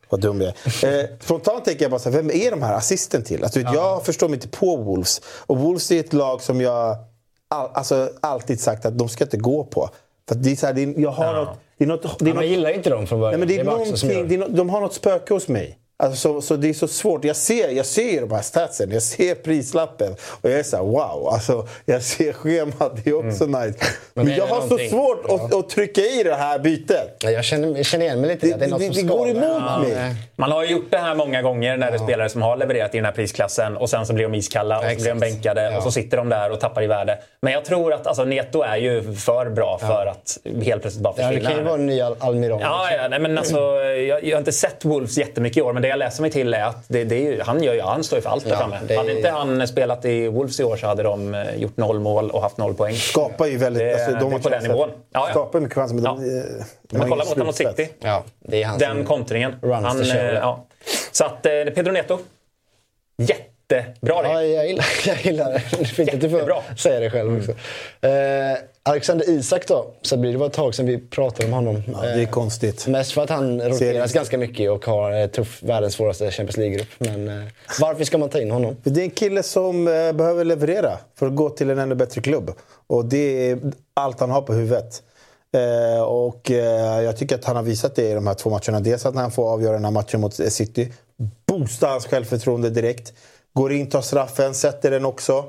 Vad 0.09 0.21
dum 0.21 0.41
jag 0.41 0.49
är. 0.49 1.01
Eh, 1.01 1.07
spontant 1.21 1.65
tänker 1.65 1.83
jag 1.83 1.91
bara 1.91 2.01
så 2.01 2.11
här, 2.11 2.17
vem 2.17 2.31
är 2.31 2.51
de 2.51 2.63
här 2.63 2.75
assisten 2.75 3.23
till? 3.23 3.45
Alltså, 3.45 3.61
ja. 3.61 3.75
Jag 3.75 4.05
förstår 4.05 4.29
mig 4.29 4.35
inte 4.35 4.49
på 4.49 4.77
Wolves. 4.77 5.21
Och 5.47 5.59
Wolves 5.59 5.91
är 5.91 6.01
ett 6.01 6.13
lag 6.13 6.43
som 6.43 6.61
jag 6.61 6.97
all, 7.49 7.71
alltså, 7.75 8.11
alltid 8.21 8.61
sagt 8.61 8.87
att 8.87 8.99
de 8.99 9.09
ska 9.09 9.25
inte 9.25 9.37
gå 9.37 9.65
på. 9.65 9.91
För 10.29 10.35
det 10.35 10.53
är 10.53 10.57
så 10.57 10.67
här, 10.67 10.75
det 10.75 10.83
är, 10.83 11.01
jag 11.01 11.11
har 11.11 11.25
ja. 11.25 11.33
något, 11.33 11.59
det 11.79 11.85
är 11.85 11.89
något, 11.89 12.03
det 12.03 12.09
är 12.09 12.13
ja, 12.19 12.27
något, 12.27 12.35
Man 12.35 12.49
gillar 12.49 12.71
inte 12.71 12.91
dem 12.91 13.07
från 13.07 13.21
början. 13.21 13.33
Nej, 13.33 13.39
men 13.39 13.49
det 13.49 13.61
är, 13.61 14.09
det 14.09 14.15
är, 14.15 14.25
det 14.25 14.35
är 14.35 14.39
något, 14.39 14.57
de 14.57 14.71
har 14.71 14.81
något 14.81 14.95
spöke 14.95 15.35
hos 15.35 15.49
mig. 15.49 15.79
Alltså, 15.99 16.16
så, 16.16 16.42
så, 16.42 16.57
det 16.57 16.68
är 16.68 16.74
så 16.74 16.88
svårt. 16.88 17.24
Jag 17.24 17.36
ser, 17.36 17.68
jag 17.68 17.86
ser 17.86 18.20
de 18.20 18.30
här 18.30 18.42
statsen, 18.42 18.90
jag 18.90 19.03
ser 19.03 19.34
prislappen 19.34 20.16
och 20.40 20.51
jag 20.51 20.59
är 20.59 20.62
så 20.62 20.76
här, 20.76 20.84
wow. 20.84 21.28
Alltså, 21.32 21.68
jag 21.84 22.03
ser 22.03 22.32
schemat, 22.32 23.05
det 23.05 23.11
är 23.11 23.28
också 23.28 23.44
mm. 23.44 23.66
nice. 23.66 23.78
Men, 24.14 24.26
Men 24.26 24.36
jag 24.36 24.47
har 24.47 24.61
så 24.61 24.78
svårt 24.90 25.24
ja. 25.28 25.34
att, 25.34 25.55
att, 25.55 25.68
trycka 25.68 26.01
i 26.01 26.22
det 26.24 26.34
här 26.34 26.59
bytet. 26.59 27.16
Jag 27.22 27.44
känner, 27.44 27.76
jag 27.76 27.86
känner 27.86 28.05
igen 28.05 28.20
mig 28.20 28.30
lite. 28.30 28.47
Det, 28.47 28.66
det, 28.66 28.78
det, 28.78 28.88
det 28.88 29.03
går 29.03 29.28
emot 29.28 29.44
ja. 29.44 29.78
mig. 29.78 30.14
Man 30.36 30.53
har 30.53 30.64
ju 30.64 30.70
gjort 30.70 30.90
det 30.90 30.99
här 30.99 31.14
många 31.14 31.42
gånger 31.42 31.76
när 31.76 31.90
det 31.90 31.97
är 31.97 31.99
spelare 31.99 32.28
som 32.28 32.42
har 32.42 32.57
levererat 32.57 32.94
i 32.94 32.99
den 32.99 33.05
här 33.05 33.12
prisklassen 33.12 33.76
och 33.76 33.90
sen 33.90 34.07
så 34.07 34.12
blir 34.12 34.24
de 34.24 34.34
iskalla 34.34 34.78
och 34.78 34.84
så 34.84 34.97
blir 34.97 35.09
de 35.09 35.18
bänkade 35.18 35.76
och 35.76 35.82
så 35.82 35.90
sitter 35.90 36.16
de 36.16 36.28
där 36.28 36.51
och 36.51 36.61
tappar 36.61 36.82
i 36.82 36.86
värde. 36.86 37.18
Men 37.40 37.53
jag 37.53 37.64
tror 37.64 37.92
att 37.92 38.07
alltså, 38.07 38.24
Neto 38.24 38.62
är 38.62 38.76
ju 38.76 39.14
för 39.14 39.51
bra 39.51 39.78
för 39.78 40.07
att 40.07 40.38
helt 40.64 40.82
plötsligt 40.82 41.03
bara 41.03 41.14
försvinna. 41.14 41.32
Ja, 41.32 41.38
det 41.40 41.47
kan 41.47 41.57
ju 41.57 41.62
vara 41.62 41.74
en 41.74 41.86
ny 41.86 42.01
Almiron. 42.01 42.61
Ja, 42.61 42.92
ja, 42.92 43.09
nej, 43.09 43.18
men 43.18 43.38
alltså, 43.38 43.59
jag, 43.82 44.24
jag 44.24 44.36
har 44.36 44.38
inte 44.38 44.53
sett 44.53 44.84
Wolves 44.84 45.18
jättemycket 45.18 45.57
i 45.57 45.62
år, 45.62 45.72
men 45.72 45.82
det 45.87 45.91
jag 45.91 45.99
läser 45.99 46.22
mig 46.22 46.30
till 46.30 46.55
är 46.55 46.64
att 46.64 46.84
det, 46.89 47.05
det 47.05 47.14
är 47.14 47.32
ju, 47.32 47.43
han, 47.43 47.62
gör, 47.62 47.82
han 47.82 48.05
står 48.05 48.18
ju 48.18 48.22
för 48.22 48.30
allt 48.30 48.45
där 48.45 48.51
ja, 48.51 48.59
framme. 48.59 48.76
Är... 48.89 48.97
Hade 48.97 49.16
inte 49.16 49.30
han 49.30 49.68
spelat 49.68 50.05
i 50.05 50.28
Wolves 50.28 50.61
i 50.61 50.64
år 50.64 50.76
så 50.76 50.87
hade 50.87 51.03
de 51.03 51.34
eh, 51.34 51.57
gjort 51.57 51.76
noll 51.76 52.01
mål 52.01 52.30
och 52.30 52.43
haft 52.43 52.57
noll 52.57 52.74
poäng. 52.74 52.95
Skapar 52.95 53.47
ju 53.47 53.57
väldigt... 53.57 53.82
Det, 53.82 53.95
alltså, 53.95 54.11
de 54.11 54.30
det 54.30 54.37
är 54.37 54.41
på 54.41 54.49
den 54.49 54.62
nivån. 54.62 54.89
Ja, 54.89 54.97
ja. 55.12 55.30
Skapar 55.30 55.61
mycket 55.61 55.74
chanser, 55.74 55.95
men 55.95 56.05
ja. 56.05 56.16
de, 56.20 56.28
de 56.89 56.99
Men 56.99 57.09
kolla 57.09 57.24
mot 57.24 57.28
honom 57.28 57.47
mot 57.47 57.57
City. 57.57 57.89
Ja, 58.01 58.24
det 58.41 58.62
är 58.62 58.66
han 58.66 58.78
den 58.78 59.05
kontringen. 59.05 59.55
Han, 59.62 60.03
eh, 60.03 60.16
ja. 60.16 60.66
Så 61.12 61.24
att 61.24 61.47
eh, 61.47 61.53
Pedro 61.53 61.93
Neto. 61.93 62.18
Jätte 63.18 63.57
jättebra 63.70 64.22
det. 64.22 64.28
Ja, 64.28 64.43
jag 64.43 64.66
gillar, 64.68 64.87
jag 65.07 65.20
gillar 65.20 65.53
det. 65.53 65.62
Det 65.70 65.80
är 65.80 65.84
fint 65.84 66.14
att 66.14 66.20
du 66.20 66.30
får 66.30 66.76
säga 66.76 67.01
det 67.01 67.11
själv 67.11 67.39
också. 67.39 67.53
Mm. 68.01 68.59
Alexander 68.89 69.30
Isak 69.30 69.68
då, 69.68 69.87
så 70.03 70.16
blir 70.16 70.32
det 70.32 70.39
var 70.39 70.47
ett 70.47 70.53
tag 70.53 70.74
sedan 70.74 70.87
vi 70.87 70.99
pratade 70.99 71.47
om 71.47 71.53
honom. 71.53 71.82
Ja, 71.93 72.03
det 72.03 72.09
är 72.09 72.18
eh, 72.18 72.28
konstigt. 72.28 72.87
Mest 72.87 73.12
för 73.12 73.22
att 73.22 73.30
han 73.30 73.61
roteras 73.61 74.12
ganska 74.12 74.39
mycket 74.39 74.70
och 74.70 74.87
har 74.87 75.20
eh, 75.20 75.26
tuff, 75.26 75.62
världens 75.62 75.95
svåraste 75.95 76.30
Champions 76.30 76.57
League-grupp. 76.57 76.89
Men 76.99 77.28
eh, 77.28 77.45
varför 77.80 78.05
ska 78.05 78.18
man 78.18 78.28
ta 78.28 78.41
in 78.41 78.51
honom? 78.51 78.76
Det 78.82 79.01
är 79.01 79.05
en 79.05 79.11
kille 79.11 79.43
som 79.43 79.89
eh, 79.89 80.12
behöver 80.12 80.45
leverera 80.45 80.99
för 81.14 81.26
att 81.26 81.34
gå 81.34 81.51
till 81.51 81.70
en 81.70 81.78
ännu 81.78 81.95
bättre 81.95 82.20
klubb. 82.20 82.53
Och 82.87 83.05
det 83.05 83.51
är 83.51 83.59
allt 83.95 84.20
han 84.20 84.30
har 84.30 84.43
på 84.43 84.53
huvudet. 84.53 85.03
Eh, 85.53 86.03
och 86.03 86.51
eh, 86.51 87.03
jag 87.03 87.16
tycker 87.16 87.34
att 87.34 87.45
han 87.45 87.57
har 87.57 87.62
visat 87.62 87.95
det 87.95 88.11
i 88.11 88.14
de 88.14 88.26
här 88.26 88.34
två 88.34 88.51
matcherna. 88.51 88.80
Dels 88.80 89.07
att 89.07 89.14
han 89.14 89.30
får 89.30 89.53
avgöra 89.53 89.72
den 89.72 89.84
här 89.84 89.93
matchen 89.93 90.20
mot 90.20 90.34
City. 90.34 90.93
Boosta 91.47 91.87
hans 91.87 92.07
självförtroende 92.07 92.70
direkt. 92.70 93.12
Går 93.53 93.72
in, 93.72 93.91
tar 93.91 94.01
straffen, 94.01 94.55
sätter 94.55 94.91
den 94.91 95.05
också. 95.05 95.45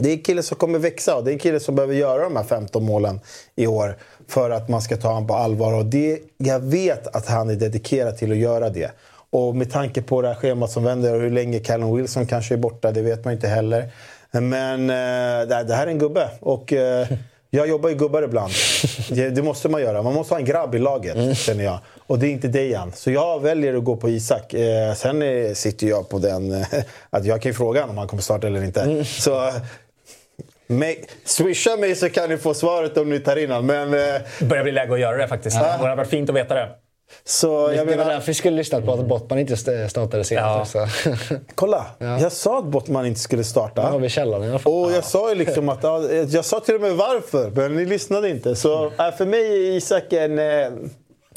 Det 0.00 0.08
är 0.08 0.12
en 0.12 0.22
kille 0.22 0.42
som 0.42 0.56
kommer 0.56 0.78
växa 0.78 1.16
och 1.16 1.24
det 1.24 1.30
är 1.30 1.32
en 1.32 1.38
kille 1.38 1.60
som 1.60 1.74
behöver 1.74 1.94
göra 1.94 2.22
de 2.22 2.36
här 2.36 2.44
15 2.44 2.84
målen 2.84 3.20
i 3.56 3.66
år 3.66 3.96
för 4.28 4.50
att 4.50 4.68
man 4.68 4.82
ska 4.82 4.96
ta 4.96 5.08
honom 5.08 5.26
på 5.26 5.34
allvar. 5.34 5.72
Och 5.72 5.84
det, 5.84 6.18
jag 6.38 6.60
vet 6.60 7.06
att 7.06 7.26
han 7.26 7.50
är 7.50 7.54
dedikerad 7.54 8.16
till 8.16 8.32
att 8.32 8.38
göra 8.38 8.70
det. 8.70 8.90
Och 9.30 9.56
med 9.56 9.70
tanke 9.70 10.02
på 10.02 10.22
det 10.22 10.28
här 10.28 10.34
schemat 10.34 10.70
som 10.70 10.84
vänder 10.84 11.14
och 11.14 11.20
hur 11.20 11.30
länge 11.30 11.58
Callum 11.58 11.96
Wilson 11.96 12.26
kanske 12.26 12.54
är 12.54 12.58
borta, 12.58 12.92
det 12.92 13.02
vet 13.02 13.24
man 13.24 13.34
inte 13.34 13.48
heller. 13.48 13.90
Men 14.30 14.90
eh, 14.90 15.48
det 15.48 15.74
här 15.74 15.86
är 15.86 15.90
en 15.90 15.98
gubbe. 15.98 16.28
Och, 16.40 16.72
eh, 16.72 17.06
jag 17.52 17.68
jobbar 17.68 17.88
ju 17.88 17.94
gubbar 17.94 18.22
ibland. 18.22 18.52
Det, 19.10 19.42
måste 19.42 19.68
man 19.68 19.80
göra. 19.80 20.02
Man 20.02 20.14
måste 20.14 20.34
ha 20.34 20.38
en 20.38 20.44
grabb 20.44 20.74
i 20.74 20.78
laget, 20.78 21.16
mm. 21.16 21.34
känner 21.34 21.64
jag. 21.64 21.78
Och 22.06 22.18
det 22.18 22.26
är 22.26 22.30
inte 22.30 22.48
Dejan. 22.48 22.92
Så 22.92 23.10
jag 23.10 23.40
väljer 23.40 23.74
att 23.74 23.84
gå 23.84 23.96
på 23.96 24.08
Isak. 24.08 24.54
Eh, 24.54 24.94
sen 24.94 25.22
eh, 25.22 25.52
sitter 25.52 25.86
jag 25.86 26.08
på 26.08 26.18
den... 26.18 26.52
Eh, 26.52 26.66
att 27.10 27.24
jag 27.24 27.42
kan 27.42 27.50
ju 27.50 27.54
fråga 27.54 27.84
om 27.84 27.98
han 27.98 28.08
kommer 28.08 28.22
starta 28.22 28.46
eller 28.46 28.64
inte. 28.64 28.80
Mm. 28.82 29.04
Så... 29.04 29.52
Med, 30.70 30.96
swisha 31.24 31.76
mig 31.76 31.94
så 31.94 32.08
kan 32.08 32.28
ni 32.28 32.36
få 32.36 32.54
svaret 32.54 32.96
om 32.96 33.10
ni 33.10 33.20
tar 33.20 33.36
in 33.36 33.50
honom. 33.50 33.66
Men... 33.66 33.94
Eh, 33.94 34.20
det 34.38 34.44
börjar 34.44 34.62
bli 34.62 34.72
läge 34.72 34.92
att 34.92 35.00
göra 35.00 35.16
det 35.16 35.28
faktiskt. 35.28 35.56
Ja. 35.56 35.62
Det 35.62 35.68
hade 35.68 35.94
varit 35.94 36.08
fint 36.08 36.30
att 36.30 36.36
veta 36.36 36.54
det. 36.54 36.68
Så, 37.24 37.72
jag 37.76 37.86
det 37.86 37.96
var 37.96 38.04
därför 38.04 38.26
vi 38.26 38.34
skulle 38.34 38.56
lyssna 38.56 38.80
på 38.80 38.92
att 38.92 39.06
Bottman 39.06 39.38
inte 39.38 39.56
startade 39.88 40.24
senast. 40.24 40.74
Ja. 40.74 40.88
Kolla! 41.54 41.86
Ja. 41.98 42.20
Jag 42.20 42.32
sa 42.32 42.58
att 42.58 42.64
Bottman 42.64 43.06
inte 43.06 43.20
skulle 43.20 43.44
starta. 43.44 43.82
har 43.82 43.98
vi 43.98 44.08
källan 44.08 44.44
i 44.44 44.48
alla 44.48 44.58
fall. 44.58 44.72
Och 44.72 44.92
jag 44.92 45.04
sa 45.04 45.28
ju 45.28 45.34
liksom 45.34 45.68
att... 45.68 45.82
Jag 46.32 46.44
sa 46.44 46.60
till 46.60 46.74
och 46.74 46.80
med 46.80 46.96
varför, 46.96 47.50
men 47.50 47.76
ni 47.76 47.84
lyssnade 47.84 48.30
inte. 48.30 48.56
Så 48.56 48.86
äh, 48.86 49.10
för 49.18 49.26
mig 49.26 49.40
är 49.40 49.76
Isak 49.76 50.12
en... 50.12 50.38
Eh, 50.38 50.70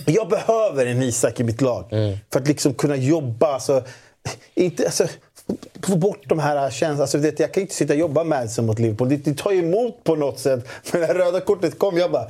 jag 0.06 0.30
behöver 0.30 0.86
en 0.86 1.02
Isak 1.02 1.40
i 1.40 1.44
mitt 1.44 1.62
lag. 1.62 1.88
Mm. 1.92 2.18
För 2.34 2.40
att 2.40 2.48
liksom 2.48 2.74
kunna 2.74 2.96
jobba. 2.96 3.54
Alltså, 3.54 3.84
inte, 4.54 4.86
alltså, 4.86 5.08
få 5.84 5.96
bort 5.96 6.24
de 6.26 6.40
här 6.40 6.70
känslorna. 6.70 7.02
Alltså, 7.02 7.18
vet, 7.18 7.40
jag 7.40 7.54
kan 7.54 7.62
inte 7.62 7.76
sitta 7.76 7.94
och 7.94 8.00
jobba 8.00 8.24
med 8.24 8.40
Madsen 8.40 8.66
mot 8.66 8.80
Liverpool. 8.80 9.10
Det, 9.10 9.18
det 9.18 9.38
tar 9.38 9.52
emot 9.52 10.04
på 10.04 10.16
något 10.16 10.40
sätt. 10.40 10.68
Men 10.92 11.02
när 11.02 11.14
röda 11.14 11.42
kortet 11.42 11.80
kom, 11.80 11.98
jag 11.98 12.12
bara... 12.12 12.28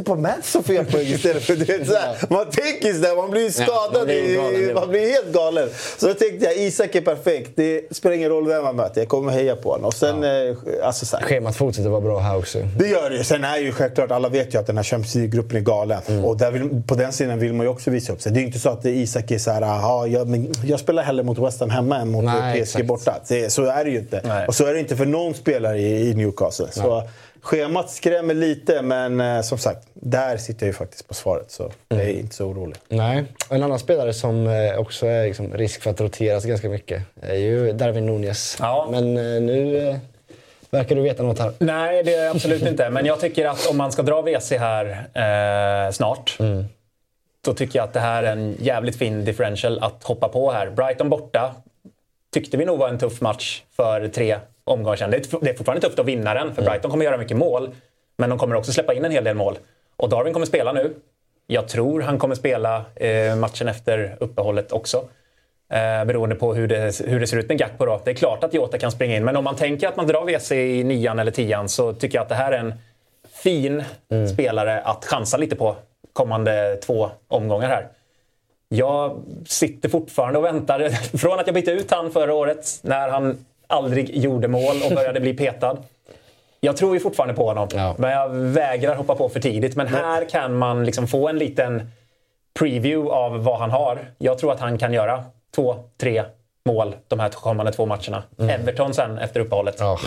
Inte 0.00 0.10
på 0.10 0.16
Madsen 0.16 0.62
för 0.62 0.84
poäng 0.84 1.06
istället 1.06 1.42
för 1.42 1.56
det? 1.56 1.86
Så 1.86 1.94
här, 1.94 2.16
man 2.28 2.50
tänker 2.50 2.92
sådär, 2.92 3.16
man 3.16 3.30
blir 3.30 3.50
skadad. 3.50 3.92
Man, 3.94 4.06
blir 4.06 4.36
galen, 4.36 4.74
man 4.74 4.88
blir 4.88 5.10
helt 5.10 5.32
galen. 5.32 5.68
Så 5.98 6.06
då 6.06 6.14
tänkte 6.14 6.46
jag, 6.46 6.56
Isak 6.56 6.94
är 6.94 7.00
perfekt. 7.00 7.50
Det 7.54 7.96
spelar 7.96 8.16
ingen 8.16 8.30
roll 8.30 8.48
vem 8.48 8.62
man 8.62 8.76
möter. 8.76 9.00
Jag 9.00 9.08
kommer 9.08 9.32
heja 9.32 9.56
på 9.56 9.70
honom. 9.70 9.84
Och 9.84 9.94
sen, 9.94 10.24
eh, 10.24 10.56
alltså, 10.82 11.06
så 11.06 11.16
här. 11.16 11.24
Schemat 11.24 11.56
fortsätter 11.56 11.88
vara 11.88 12.00
bra 12.00 12.18
här 12.18 12.38
också. 12.38 12.58
Det 12.78 12.88
gör 12.88 13.10
det. 13.10 13.24
Sen 13.24 13.44
är 13.44 13.56
ju 13.56 13.72
självklart, 13.72 14.10
alla 14.10 14.28
vet 14.28 14.54
ju 14.54 14.58
att 14.58 14.66
den 14.66 14.76
här 14.76 14.84
Champions 14.84 15.14
League-gruppen 15.14 15.56
är 15.56 15.60
galen. 15.60 16.00
Mm. 16.06 16.24
Och 16.24 16.36
där 16.36 16.50
vill, 16.50 16.82
på 16.86 16.94
den 16.94 17.12
sidan 17.12 17.38
vill 17.38 17.52
man 17.52 17.66
ju 17.66 17.70
också 17.70 17.90
visa 17.90 18.12
upp 18.12 18.22
sig. 18.22 18.32
Det 18.32 18.40
är 18.40 18.44
inte 18.44 18.58
så 18.58 18.68
att 18.68 18.84
Isak 18.84 19.30
är 19.30 19.38
så 19.38 19.50
här, 19.50 19.62
aha, 19.62 20.06
jag, 20.06 20.46
jag 20.64 20.80
spelar 20.80 21.02
hellre 21.02 21.22
mot 21.22 21.38
West 21.38 21.60
Ham 21.60 21.70
hemma 21.70 21.96
än 21.96 22.10
mot 22.10 22.24
Nej, 22.24 22.52
PSG 22.52 22.60
exakt. 22.60 22.86
borta. 22.86 23.14
Det, 23.28 23.52
så 23.52 23.64
är 23.64 23.84
det 23.84 23.90
ju 23.90 23.98
inte. 23.98 24.20
Nej. 24.24 24.46
Och 24.46 24.54
så 24.54 24.66
är 24.66 24.74
det 24.74 24.80
inte 24.80 24.96
för 24.96 25.06
någon 25.06 25.34
spelare 25.34 25.78
i, 25.78 26.10
i 26.10 26.14
Newcastle. 26.14 26.66
Så 26.70 27.02
schemat 27.42 27.90
skrämmer 27.90 28.34
lite, 28.34 28.82
men 28.82 29.20
eh, 29.20 29.40
som 29.42 29.58
sagt, 29.58 29.88
där 29.94 30.36
sitter 30.36 30.66
jag 30.66 30.68
ju 30.68 30.72
faktiskt 30.72 31.08
på 31.08 31.14
svaret. 31.14 31.50
Så 31.50 31.62
mm. 31.62 31.74
jag 31.88 32.02
är 32.02 32.20
inte 32.20 32.34
så 32.34 32.46
orolig. 32.46 32.76
Nej. 32.88 33.24
En 33.50 33.62
annan 33.62 33.78
spelare 33.78 34.12
som 34.12 34.46
eh, 34.46 34.78
också 34.78 35.06
är 35.06 35.26
liksom 35.26 35.54
risk 35.54 35.82
för 35.82 35.90
att 35.90 36.00
roteras 36.00 36.44
ganska 36.44 36.68
mycket 36.68 37.02
är 37.20 37.36
ju 37.36 37.72
Darwin 37.72 38.06
Nunez. 38.06 38.56
Ja. 38.60 38.88
Men 38.90 39.16
eh, 39.16 39.42
nu 39.42 39.88
eh, 39.88 39.96
verkar 40.70 40.96
du 40.96 41.02
veta 41.02 41.22
något 41.22 41.38
här. 41.38 41.52
Nej, 41.58 42.02
det 42.02 42.14
är 42.14 42.30
absolut 42.30 42.62
inte. 42.62 42.90
Men 42.90 43.06
jag 43.06 43.20
tycker 43.20 43.46
att 43.46 43.66
om 43.66 43.76
man 43.76 43.92
ska 43.92 44.02
dra 44.02 44.22
WC 44.22 44.50
här 44.50 44.86
eh, 45.14 45.92
snart 45.92 46.36
mm. 46.40 46.64
Då 47.44 47.54
tycker 47.54 47.78
jag 47.78 47.84
att 47.84 47.92
det 47.92 48.00
här 48.00 48.22
är 48.22 48.32
en 48.32 48.56
jävligt 48.58 48.96
fin 48.96 49.24
differential 49.24 49.78
att 49.78 50.04
hoppa 50.04 50.28
på 50.28 50.52
här. 50.52 50.70
Brighton 50.70 51.10
borta 51.10 51.54
tyckte 52.32 52.56
vi 52.56 52.64
nog 52.64 52.78
var 52.78 52.88
en 52.88 52.98
tuff 52.98 53.20
match 53.20 53.62
för 53.76 54.08
tre 54.08 54.38
omgångar 54.70 54.96
sedan. 54.96 55.10
Det 55.10 55.16
är 55.16 55.54
fortfarande 55.54 55.86
tufft 55.86 55.98
att 55.98 56.06
vinna 56.06 56.34
den, 56.34 56.54
för 56.54 56.62
mm. 56.62 56.70
Brighton 56.70 56.90
kommer 56.90 57.04
göra 57.04 57.16
mycket 57.16 57.36
mål. 57.36 57.70
Men 58.16 58.30
de 58.30 58.38
kommer 58.38 58.56
också 58.56 58.72
släppa 58.72 58.94
in 58.94 59.04
en 59.04 59.10
hel 59.10 59.24
del 59.24 59.36
mål. 59.36 59.58
Och 59.96 60.08
Darwin 60.08 60.32
kommer 60.32 60.46
spela 60.46 60.72
nu. 60.72 60.94
Jag 61.46 61.68
tror 61.68 62.00
han 62.00 62.18
kommer 62.18 62.34
spela 62.34 62.84
eh, 62.94 63.36
matchen 63.36 63.68
efter 63.68 64.16
uppehållet 64.20 64.72
också. 64.72 64.96
Eh, 65.72 66.04
beroende 66.04 66.34
på 66.34 66.54
hur 66.54 66.68
det, 66.68 67.00
hur 67.06 67.20
det 67.20 67.26
ser 67.26 67.36
ut 67.36 67.48
med 67.48 67.58
Gakpo. 67.58 67.86
Då. 67.86 68.00
Det 68.04 68.10
är 68.10 68.14
klart 68.14 68.44
att 68.44 68.54
Jota 68.54 68.78
kan 68.78 68.92
springa 68.92 69.16
in, 69.16 69.24
men 69.24 69.36
om 69.36 69.44
man 69.44 69.56
tänker 69.56 69.88
att 69.88 69.96
man 69.96 70.06
drar 70.06 70.24
WC 70.24 70.52
i 70.52 70.84
nian 70.84 71.18
eller 71.18 71.32
tian 71.32 71.68
så 71.68 71.92
tycker 71.92 72.18
jag 72.18 72.22
att 72.22 72.28
det 72.28 72.34
här 72.34 72.52
är 72.52 72.58
en 72.58 72.74
fin 73.32 73.84
mm. 74.10 74.28
spelare 74.28 74.80
att 74.80 75.04
chansa 75.04 75.36
lite 75.36 75.56
på 75.56 75.76
kommande 76.12 76.78
två 76.82 77.10
omgångar 77.28 77.68
här. 77.68 77.88
Jag 78.68 79.22
sitter 79.46 79.88
fortfarande 79.88 80.38
och 80.38 80.44
väntar. 80.44 80.88
Från 81.18 81.40
att 81.40 81.46
jag 81.46 81.54
bytte 81.54 81.70
ut 81.70 81.90
han 81.90 82.10
förra 82.10 82.34
året 82.34 82.80
när 82.82 83.08
han 83.08 83.44
aldrig 83.70 84.16
gjorde 84.16 84.48
mål 84.48 84.76
och 84.84 84.94
började 84.94 85.20
bli 85.20 85.34
petad. 85.34 85.76
Jag 86.60 86.76
tror 86.76 86.94
ju 86.94 87.00
fortfarande 87.00 87.34
på 87.34 87.48
honom, 87.48 87.68
ja. 87.72 87.94
men 87.98 88.10
jag 88.10 88.28
vägrar 88.30 88.94
hoppa 88.94 89.14
på 89.14 89.28
för 89.28 89.40
tidigt. 89.40 89.76
Men 89.76 89.86
här 89.86 90.28
kan 90.28 90.56
man 90.56 90.84
liksom 90.84 91.06
få 91.06 91.28
en 91.28 91.38
liten 91.38 91.90
preview 92.58 93.10
av 93.10 93.44
vad 93.44 93.58
han 93.58 93.70
har. 93.70 93.98
Jag 94.18 94.38
tror 94.38 94.52
att 94.52 94.60
han 94.60 94.78
kan 94.78 94.92
göra 94.92 95.24
två, 95.54 95.76
tre 96.00 96.24
mål 96.64 96.94
de 97.08 97.20
här 97.20 97.28
kommande 97.28 97.72
två 97.72 97.86
matcherna. 97.86 98.22
Mm. 98.38 98.60
Everton 98.60 98.94
sen 98.94 99.18
efter 99.18 99.40
uppehållet. 99.40 99.80
Oh. 99.80 100.00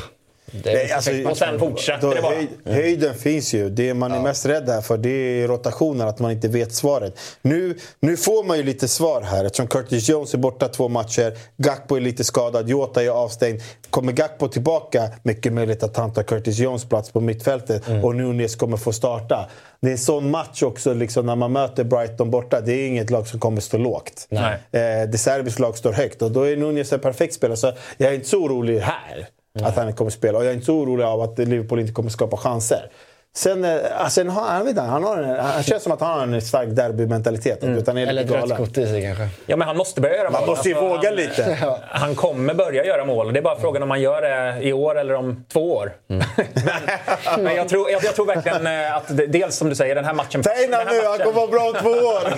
Nej, 0.52 0.92
alltså, 0.92 1.12
och 1.30 1.38
sen 1.38 1.60
fortsätter 1.60 2.16
det 2.16 2.22
bara. 2.22 2.36
Höj, 2.36 2.48
höjden 2.66 3.16
finns 3.16 3.54
ju. 3.54 3.70
Det 3.70 3.94
man 3.94 4.12
är 4.12 4.22
mest 4.22 4.46
rädd 4.46 4.84
för 4.84 4.98
det 4.98 5.10
är 5.10 5.48
rotationen, 5.48 6.08
att 6.08 6.20
man 6.20 6.32
inte 6.32 6.48
vet 6.48 6.74
svaret. 6.74 7.20
Nu, 7.42 7.78
nu 8.00 8.18
får 8.18 8.44
man 8.44 8.58
ju 8.58 8.64
lite 8.64 8.88
svar 8.88 9.22
här 9.22 9.46
eftersom 9.46 9.68
Curtis 9.68 10.10
Jones 10.10 10.34
är 10.34 10.38
borta 10.38 10.68
två 10.68 10.90
matcher. 10.90 11.38
Gakpo 11.58 11.96
är 11.96 12.02
lite 12.02 12.24
skadad, 12.24 12.70
Jota 12.70 13.04
är 13.04 13.10
avstängd. 13.10 13.62
Kommer 13.90 14.12
Gakpo 14.12 14.48
tillbaka, 14.48 15.10
mycket 15.24 15.54
möjligt 15.54 15.84
att 15.84 15.98
han 15.98 16.14
tar 16.14 16.24
Curtis 16.24 16.60
Jones 16.60 16.86
plats 16.86 17.12
på 17.12 17.22
mittfältet 17.22 17.88
mm. 17.88 18.04
och 18.04 18.16
Nunes 18.16 18.56
kommer 18.56 18.78
få 18.78 18.94
starta. 18.94 19.50
Det 19.82 19.88
är 19.88 19.92
en 19.92 19.98
sån 19.98 20.32
match 20.32 20.64
också 20.64 20.94
liksom, 20.94 21.26
när 21.26 21.36
man 21.36 21.52
möter 21.52 21.84
Brighton 21.84 22.32
borta. 22.32 22.62
Det 22.62 22.74
är 22.74 22.88
inget 22.88 23.10
lag 23.10 23.28
som 23.28 23.40
kommer 23.40 23.62
stå 23.62 23.78
lågt. 23.78 24.28
Nej. 24.30 24.54
Eh, 24.72 25.10
De 25.10 25.18
Serbis 25.18 25.60
lag 25.60 25.78
står 25.78 25.92
högt 25.92 26.22
och 26.22 26.32
då 26.32 26.44
är 26.44 26.58
Nunes 26.58 26.94
en 26.94 27.00
perfekt 27.00 27.34
spelare. 27.34 27.58
Så 27.58 27.74
jag 27.98 28.10
är 28.10 28.16
inte 28.16 28.30
så 28.30 28.38
orolig 28.38 28.80
här. 28.80 29.28
Att 29.62 29.76
han 29.76 29.94
kommer 29.94 30.12
spela. 30.12 30.38
Och 30.38 30.44
jag 30.44 30.50
är 30.50 30.54
inte 30.54 30.66
så 30.66 30.76
orolig 30.76 31.04
av 31.04 31.22
att 31.22 31.40
Liverpool 31.40 31.80
inte 31.80 31.94
kommer 31.94 32.10
skapa 32.10 32.38
chanser. 32.38 32.92
Sen, 33.36 33.66
eh, 33.66 34.08
sen 34.10 34.30
har, 34.30 34.42
han, 34.42 34.66
vet 34.66 34.78
han, 34.78 35.04
har 35.04 35.18
en, 35.18 35.40
han 35.40 35.64
känns 35.64 35.84
som 35.84 35.92
att 35.92 36.02
han 36.02 36.20
har 36.20 36.36
en 36.36 36.42
stark 36.42 36.70
derbymentalitet. 36.70 37.64
Mm. 37.64 37.78
Utan 37.78 37.98
är 37.98 38.08
Eller 38.08 38.24
ett 38.24 38.32
rött 38.32 38.58
kort 38.58 38.78
i 38.78 38.88
sig 38.88 39.02
kanske. 39.02 39.30
Ja, 39.46 39.56
men 39.56 39.68
han 39.68 39.78
måste 39.78 40.02
börja 40.02 40.16
göra 40.16 40.30
mål. 40.30 40.40
Man 40.42 40.50
måste 40.50 40.70
ju 40.70 40.76
alltså, 40.76 40.88
våga 40.88 41.10
han, 41.10 41.16
lite. 41.16 41.58
Han 41.90 42.16
kommer 42.16 42.54
börja 42.54 42.86
göra 42.86 43.06
mål. 43.06 43.34
Det 43.34 43.40
är 43.40 43.44
bara 43.44 43.60
frågan 43.60 43.84
om 43.84 43.90
han 43.90 44.02
gör 44.02 44.22
det 44.22 44.64
i 44.64 44.74
år 44.74 45.00
eller 45.00 45.14
om 45.14 45.46
två 45.54 45.74
år. 45.74 45.94
Mm. 46.10 46.24
men, 46.36 47.44
men 47.44 47.56
jag, 47.56 47.70
tror, 47.70 47.92
jag, 47.92 48.04
jag, 48.04 48.16
tror 48.16 48.26
verkligen 48.26 48.68
eh, 48.68 48.96
att 48.96 49.18
det, 49.18 49.28
dels 49.28 49.56
som 49.56 49.70
du 49.70 49.76
säger, 49.76 49.96
den 49.96 50.06
här 50.06 50.14
matchen... 50.14 50.44
Säg 50.44 50.68
nu, 50.68 50.76
han 50.76 51.18
kommer 51.18 51.32
vara 51.32 51.48
bra 51.48 51.62
om 51.62 51.74
två 51.82 51.90
år! 51.90 52.34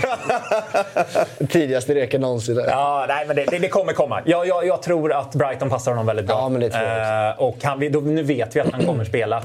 Tidigaste 1.48 1.96
reken 1.96 2.22
någonsin. 2.22 2.64
Ja, 2.68 3.06
nej, 3.08 3.26
men 3.28 3.36
det, 3.36 3.46
det, 3.46 3.60
det 3.60 3.70
kommer 3.70 3.94
komma. 3.94 4.22
Jag, 4.26 4.48
jag, 4.48 4.66
jag, 4.66 4.82
tror 4.82 5.14
att 5.14 5.36
Brighton 5.36 5.70
passar 5.70 5.92
honom 5.92 6.06
väldigt 6.06 6.26
bra. 6.26 6.36
Ja, 6.36 6.50
men 6.50 6.62
det 6.62 6.70
tror 6.70 6.84
jag 6.84 7.34
uh, 7.34 7.42
och 7.42 7.58
han, 7.64 7.92
då, 7.92 8.00
nu 8.00 8.24
vet 8.24 8.56
vi 8.56 8.60
att 8.60 8.72
han 8.72 8.86
kommer 8.86 9.06
spela. 9.06 9.44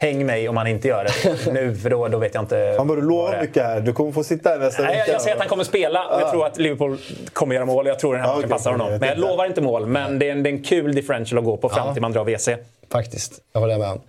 Häng 0.00 0.26
mig 0.26 0.48
om 0.48 0.56
han 0.56 0.66
inte 0.66 0.88
gör 0.88 1.04
det 1.04 1.52
nu, 1.52 1.74
för 1.74 1.90
då, 1.90 2.08
då 2.08 2.18
vet 2.18 2.34
jag 2.34 2.42
inte. 2.42 2.74
Han 2.78 2.86
borde 2.86 3.02
lova 3.02 3.40
mycket 3.40 3.62
här. 3.62 3.80
Du 3.80 3.92
kommer 3.92 4.12
få 4.12 4.24
sitta 4.24 4.50
här 4.50 4.58
nästa 4.58 4.82
vecka. 4.82 4.94
Jag, 4.96 5.08
jag 5.08 5.20
säger 5.20 5.36
att 5.36 5.40
han 5.40 5.48
kommer 5.48 5.64
spela 5.64 6.08
och 6.08 6.20
jag 6.20 6.30
tror 6.30 6.46
att 6.46 6.58
Liverpool 6.58 6.98
kommer 7.32 7.54
göra 7.54 7.64
mål. 7.64 7.86
Jag 7.86 7.98
tror 7.98 8.12
den 8.14 8.22
här 8.22 8.28
matchen 8.28 8.38
okay, 8.38 8.50
passar 8.50 8.70
honom. 8.70 8.90
Men 8.90 9.08
jag 9.08 9.18
lovar 9.18 9.46
inte 9.46 9.60
mål. 9.60 9.86
Men 9.86 10.18
det 10.18 10.28
är, 10.28 10.32
en, 10.32 10.42
det 10.42 10.50
är 10.50 10.52
en 10.52 10.62
kul 10.62 10.94
differential 10.94 11.38
att 11.38 11.44
gå 11.44 11.56
på 11.56 11.68
fram 11.68 11.92
till 11.92 12.02
man 12.02 12.12
drar 12.12 12.24
WC. 12.24 12.48
Faktiskt, 12.92 13.40
jag 13.52 13.60
håller 13.60 13.78
med 13.78 13.90
om. 13.90 14.00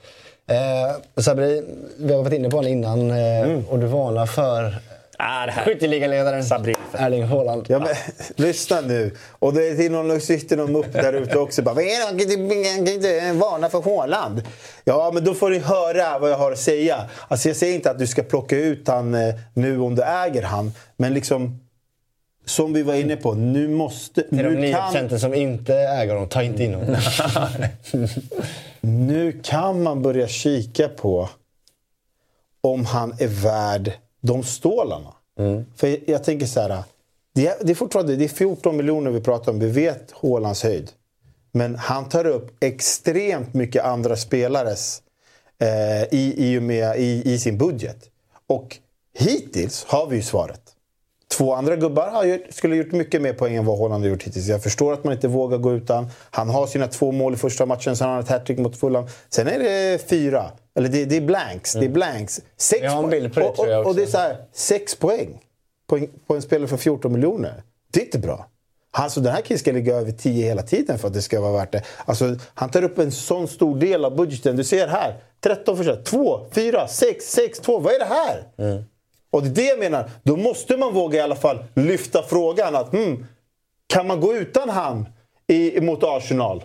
Eh, 0.50 1.22
Sabri, 1.22 1.64
vi 1.98 2.14
har 2.14 2.24
varit 2.24 2.34
inne 2.34 2.50
på 2.50 2.58
honom 2.58 2.72
innan 2.72 3.12
eh, 3.12 3.42
mm. 3.42 3.66
och 3.70 3.80
du 3.80 3.86
varnar 3.86 4.26
för 4.26 4.74
Ah, 5.22 5.52
Skytteligaledaren 5.66 6.44
Erling 6.94 7.24
Haaland. 7.24 7.66
Ja, 7.70 7.80
men, 7.80 7.96
lyssna 8.36 8.82
nu. 8.82 9.16
Och 9.40 9.54
det 9.54 9.86
är 9.86 9.90
någon, 9.90 10.22
sitter 10.22 10.58
någon 10.58 10.76
upp 10.76 10.94
där 10.94 11.14
ute 11.14 11.38
också. 11.38 11.62
Bara, 11.62 11.76
han 12.08 12.20
kan 12.20 12.88
inte 12.88 13.32
varna 13.34 13.70
för 13.70 13.82
Haaland. 13.82 14.42
Ja, 14.84 15.12
men 15.14 15.24
då 15.24 15.34
får 15.34 15.50
du 15.50 15.60
höra 15.60 16.20
vad 16.20 16.32
jag 16.32 16.38
har 16.38 16.52
att 16.52 16.60
säga. 16.60 17.10
Alltså, 17.28 17.50
jag 17.50 17.58
säger 17.58 17.76
inte 17.76 17.92
att 17.92 18.00
du 18.00 18.08
ska 18.08 18.24
plocka 18.24 18.58
ut 18.58 18.88
han 18.88 19.16
eh, 19.16 19.36
nu 19.54 19.80
om 19.80 19.96
du 19.96 20.04
äger 20.04 20.44
han. 20.44 20.72
Men 20.98 21.14
liksom... 21.14 21.60
Som 22.46 22.74
vi 22.74 22.84
var 22.84 22.94
inne 22.94 23.16
på, 23.16 23.34
nu 23.34 23.68
måste... 23.68 24.22
Till 24.22 24.38
nu 24.38 24.56
de 24.56 24.62
9 24.62 24.78
kan... 24.94 25.20
som 25.20 25.34
inte 25.34 25.76
äger 25.76 26.14
honom, 26.14 26.30
ta 26.30 26.44
inte 26.44 26.64
in 26.64 26.74
honom. 26.74 26.96
nu 28.82 29.40
kan 29.44 29.84
man 29.84 30.02
börja 30.02 30.28
kika 30.28 30.90
på 30.90 31.30
om 32.62 32.86
han 32.86 33.16
är 33.20 33.28
värd 33.28 33.94
de 34.22 34.44
stålarna. 34.44 35.14
Mm. 35.40 35.66
För 35.76 36.10
jag 36.10 36.24
tänker 36.24 36.46
så 36.46 36.62
här. 36.62 36.84
Det 37.36 37.48
är, 37.48 37.56
det 37.62 37.72
är 37.72 37.76
fortfarande 37.76 38.16
det 38.16 38.24
är 38.24 38.30
14 38.30 38.78
miljoner 38.78 39.12
vi 39.12 39.22
pratar 39.22 39.52
om. 39.52 39.60
Vi 39.60 39.70
vet 39.70 40.12
Hålands 40.12 40.64
höjd. 40.64 40.92
Men 41.52 41.76
han 41.76 42.10
tar 42.10 42.28
upp 42.28 42.64
extremt 42.64 43.54
mycket 43.54 43.86
andra 43.86 44.16
spelares 44.16 45.02
eh, 45.60 46.04
i, 46.12 46.34
i, 46.38 46.60
med, 46.60 47.00
i, 47.00 47.34
i 47.34 47.40
sin 47.40 47.58
budget. 47.58 48.10
Och 48.48 48.78
hittills 49.14 49.86
har 49.88 50.08
vi 50.08 50.16
ju 50.16 50.22
svaret. 50.22 50.62
Två 51.38 51.54
andra 51.54 51.76
gubbar 51.76 52.08
har 52.08 52.24
gjort, 52.24 52.42
skulle 52.50 52.76
gjort 52.76 52.92
mycket 52.92 53.22
mer 53.22 53.34
poäng 53.34 53.56
än 53.56 53.66
vad 53.66 53.80
Haaland 53.80 54.04
har 54.04 54.10
gjort 54.10 54.24
hittills. 54.24 54.48
Jag 54.48 54.64
förstår 54.64 54.94
att 54.94 55.04
man 55.04 55.14
inte 55.14 55.28
vågar 55.28 55.58
gå 55.58 55.74
utan. 55.74 56.08
Han 56.32 56.50
har 56.50 56.68
sina 56.68 56.88
två 56.88 57.12
mål 57.12 57.34
i 57.34 57.38
första 57.38 57.66
matchen, 57.66 57.98
sen 57.98 58.08
har 58.08 58.14
han 58.14 58.24
ett 58.24 58.30
hattrick 58.30 58.60
mot 58.60 58.78
Fulham. 58.78 59.08
Sen 59.30 59.48
är 59.48 59.60
det 59.60 60.10
fyra. 60.10 60.52
Eller 60.80 60.90
det, 60.90 61.06
det 61.06 61.18
är 61.18 61.22
blanks. 61.22 61.76
Mm. 61.76 61.82
Det 61.82 61.86
är 61.86 61.88
mm. 61.88 61.94
blanks. 61.94 62.42
Sex 62.58 62.84
jag 62.84 62.92
har 62.92 63.04
en 63.04 63.10
bild 63.10 63.34
på 63.34 63.40
det 63.40 63.46
och, 63.46 63.60
och, 63.60 63.86
och, 63.86 63.96
det 63.96 64.04
är 64.04 64.08
så 64.08 64.18
här, 64.18 64.38
sex 64.54 64.96
poäng 64.96 65.40
på 65.88 65.98
en, 65.98 66.08
på 66.28 66.36
en 66.36 66.42
spelare 66.42 66.68
för 66.68 66.78
14 66.78 67.14
miljoner. 67.14 67.64
Det 67.92 68.00
är 68.00 68.06
inte 68.06 68.20
bra. 68.20 68.48
Alltså, 68.92 69.20
den 69.20 69.34
här 69.34 69.42
killen 69.42 69.60
ska 69.60 69.72
ligga 69.72 69.96
över 69.96 70.12
10 70.12 70.46
hela 70.46 70.62
tiden 70.62 71.00
för 71.00 71.08
att 71.08 71.14
det 71.14 71.22
ska 71.22 71.42
vara 71.42 71.54
värt 71.54 71.72
det. 71.72 71.84
Alltså, 72.06 72.36
han 72.54 72.72
tar 72.72 72.84
upp 72.84 73.00
en 73.00 73.12
sån 73.12 73.48
stor 73.48 73.80
del 73.80 74.06
av 74.06 74.16
budgeten. 74.16 74.56
Du 74.56 74.64
ser 74.64 74.88
här. 74.88 75.16
13 75.40 75.78
försök. 75.78 76.04
2, 76.04 76.46
4, 76.52 76.88
6, 76.88 77.26
6, 77.26 77.60
2. 77.60 77.80
Vad 77.80 77.94
är 77.94 78.00
det 78.00 78.06
här? 78.06 78.48
Mm. 78.58 78.84
Och 79.32 79.44
det 79.44 79.50
är 79.50 79.54
det 79.54 79.70
jag 79.70 79.80
menar. 79.80 80.12
Då 80.24 80.38
måste 80.38 80.78
man 80.78 80.94
våga 80.94 81.20
i 81.20 81.22
alla 81.22 81.36
fall 81.36 81.64
lyfta 81.74 82.24
frågan 82.24 82.76
att 82.76 82.92
hmm, 82.92 83.26
kan 83.88 84.08
man 84.08 84.22
gå 84.22 84.36
utan 84.36 84.70
han 84.70 85.06
i, 85.48 85.82
mot 85.82 86.04
Arsenal? 86.04 86.64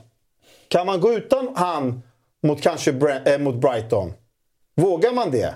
Kan 0.69 0.87
man 0.87 1.01
gå 1.01 1.13
utan 1.13 1.49
han 1.57 2.03
mot 2.45 2.63
kanske 2.63 2.93
Brent, 2.93 3.29
äh, 3.29 3.39
mot 3.39 3.55
Brighton? 3.55 4.13
Vågar 4.77 5.13
man 5.13 5.31
det? 5.31 5.55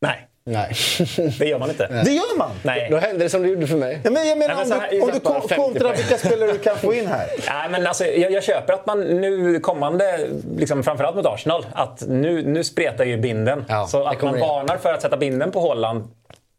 Nej. 0.00 0.28
Nej. 0.46 0.74
Det 1.38 1.46
gör 1.46 1.58
man 1.58 1.70
inte. 1.70 2.02
Det 2.04 2.10
gör 2.10 2.38
man! 2.38 2.50
Nej. 2.62 2.88
Då 2.90 2.96
händer 2.96 3.24
det 3.24 3.30
som 3.30 3.42
du 3.42 3.48
gjorde 3.48 3.66
för 3.66 3.76
mig. 3.76 4.00
Ja, 4.04 4.10
men 4.10 4.28
jag 4.28 4.38
menar, 4.38 4.64
Nej, 4.68 5.00
om, 5.00 5.08
du, 5.08 5.28
om 5.28 5.40
du 5.48 5.54
kontrar 5.54 5.96
vilka 5.96 6.18
spelare 6.18 6.52
du 6.52 6.58
kan 6.58 6.76
få 6.76 6.94
in 6.94 7.06
här. 7.06 7.26
Nej, 7.48 7.68
men 7.70 7.86
alltså, 7.86 8.04
jag, 8.04 8.32
jag 8.32 8.44
köper 8.44 8.72
att 8.72 8.86
man 8.86 9.00
nu 9.00 9.60
kommande, 9.60 10.28
liksom, 10.56 10.82
framförallt 10.82 11.16
mot 11.16 11.26
Arsenal, 11.26 11.66
att 11.72 12.02
nu, 12.08 12.42
nu 12.46 12.64
spretar 12.64 13.04
ju 13.04 13.16
binden. 13.16 13.64
Ja, 13.68 13.86
så 13.86 14.04
att 14.04 14.22
man 14.22 14.40
varnar 14.40 14.76
för 14.76 14.92
att 14.92 15.02
sätta 15.02 15.16
binden 15.16 15.50
på 15.50 15.60
Holland 15.60 16.08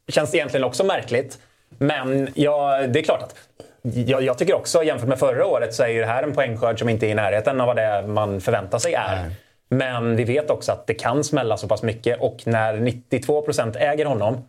känns 0.08 0.36
egentligen 0.36 0.64
också 0.64 0.84
märkligt. 0.84 1.38
Men 1.78 2.30
ja, 2.34 2.88
det 2.88 3.00
är 3.00 3.04
klart 3.04 3.24
att 3.24 3.36
jag, 3.82 4.22
jag, 4.22 4.38
tycker 4.38 4.54
också, 4.54 4.84
jämfört 4.84 5.10
med 5.10 5.20
förra 5.20 5.46
året, 5.46 5.74
så 5.74 5.84
är 5.84 5.88
ju 5.88 6.00
det 6.00 6.06
här 6.06 6.24
en 6.24 6.34
poängskörd 6.34 6.80
som 6.80 6.90
inte 6.90 7.08
är 7.08 7.10
i 7.10 7.14
närheten 7.14 7.62
av 7.62 7.68
vad 7.68 7.76
det 7.76 8.08
man 8.08 8.42
förväntar 8.42 8.80
sig 8.80 8.94
är. 8.94 9.16
Nej. 9.16 9.36
Men 9.70 10.16
vi 10.16 10.24
vet 10.24 10.50
också 10.50 10.72
att 10.72 10.88
det 10.88 10.94
kan 10.94 11.24
smälla 11.24 11.58
så 11.58 11.68
pass 11.68 11.84
mycket 11.84 12.20
och 12.20 12.42
när 12.46 12.74
92% 12.74 13.78
äger 13.78 14.06
honom 14.06 14.44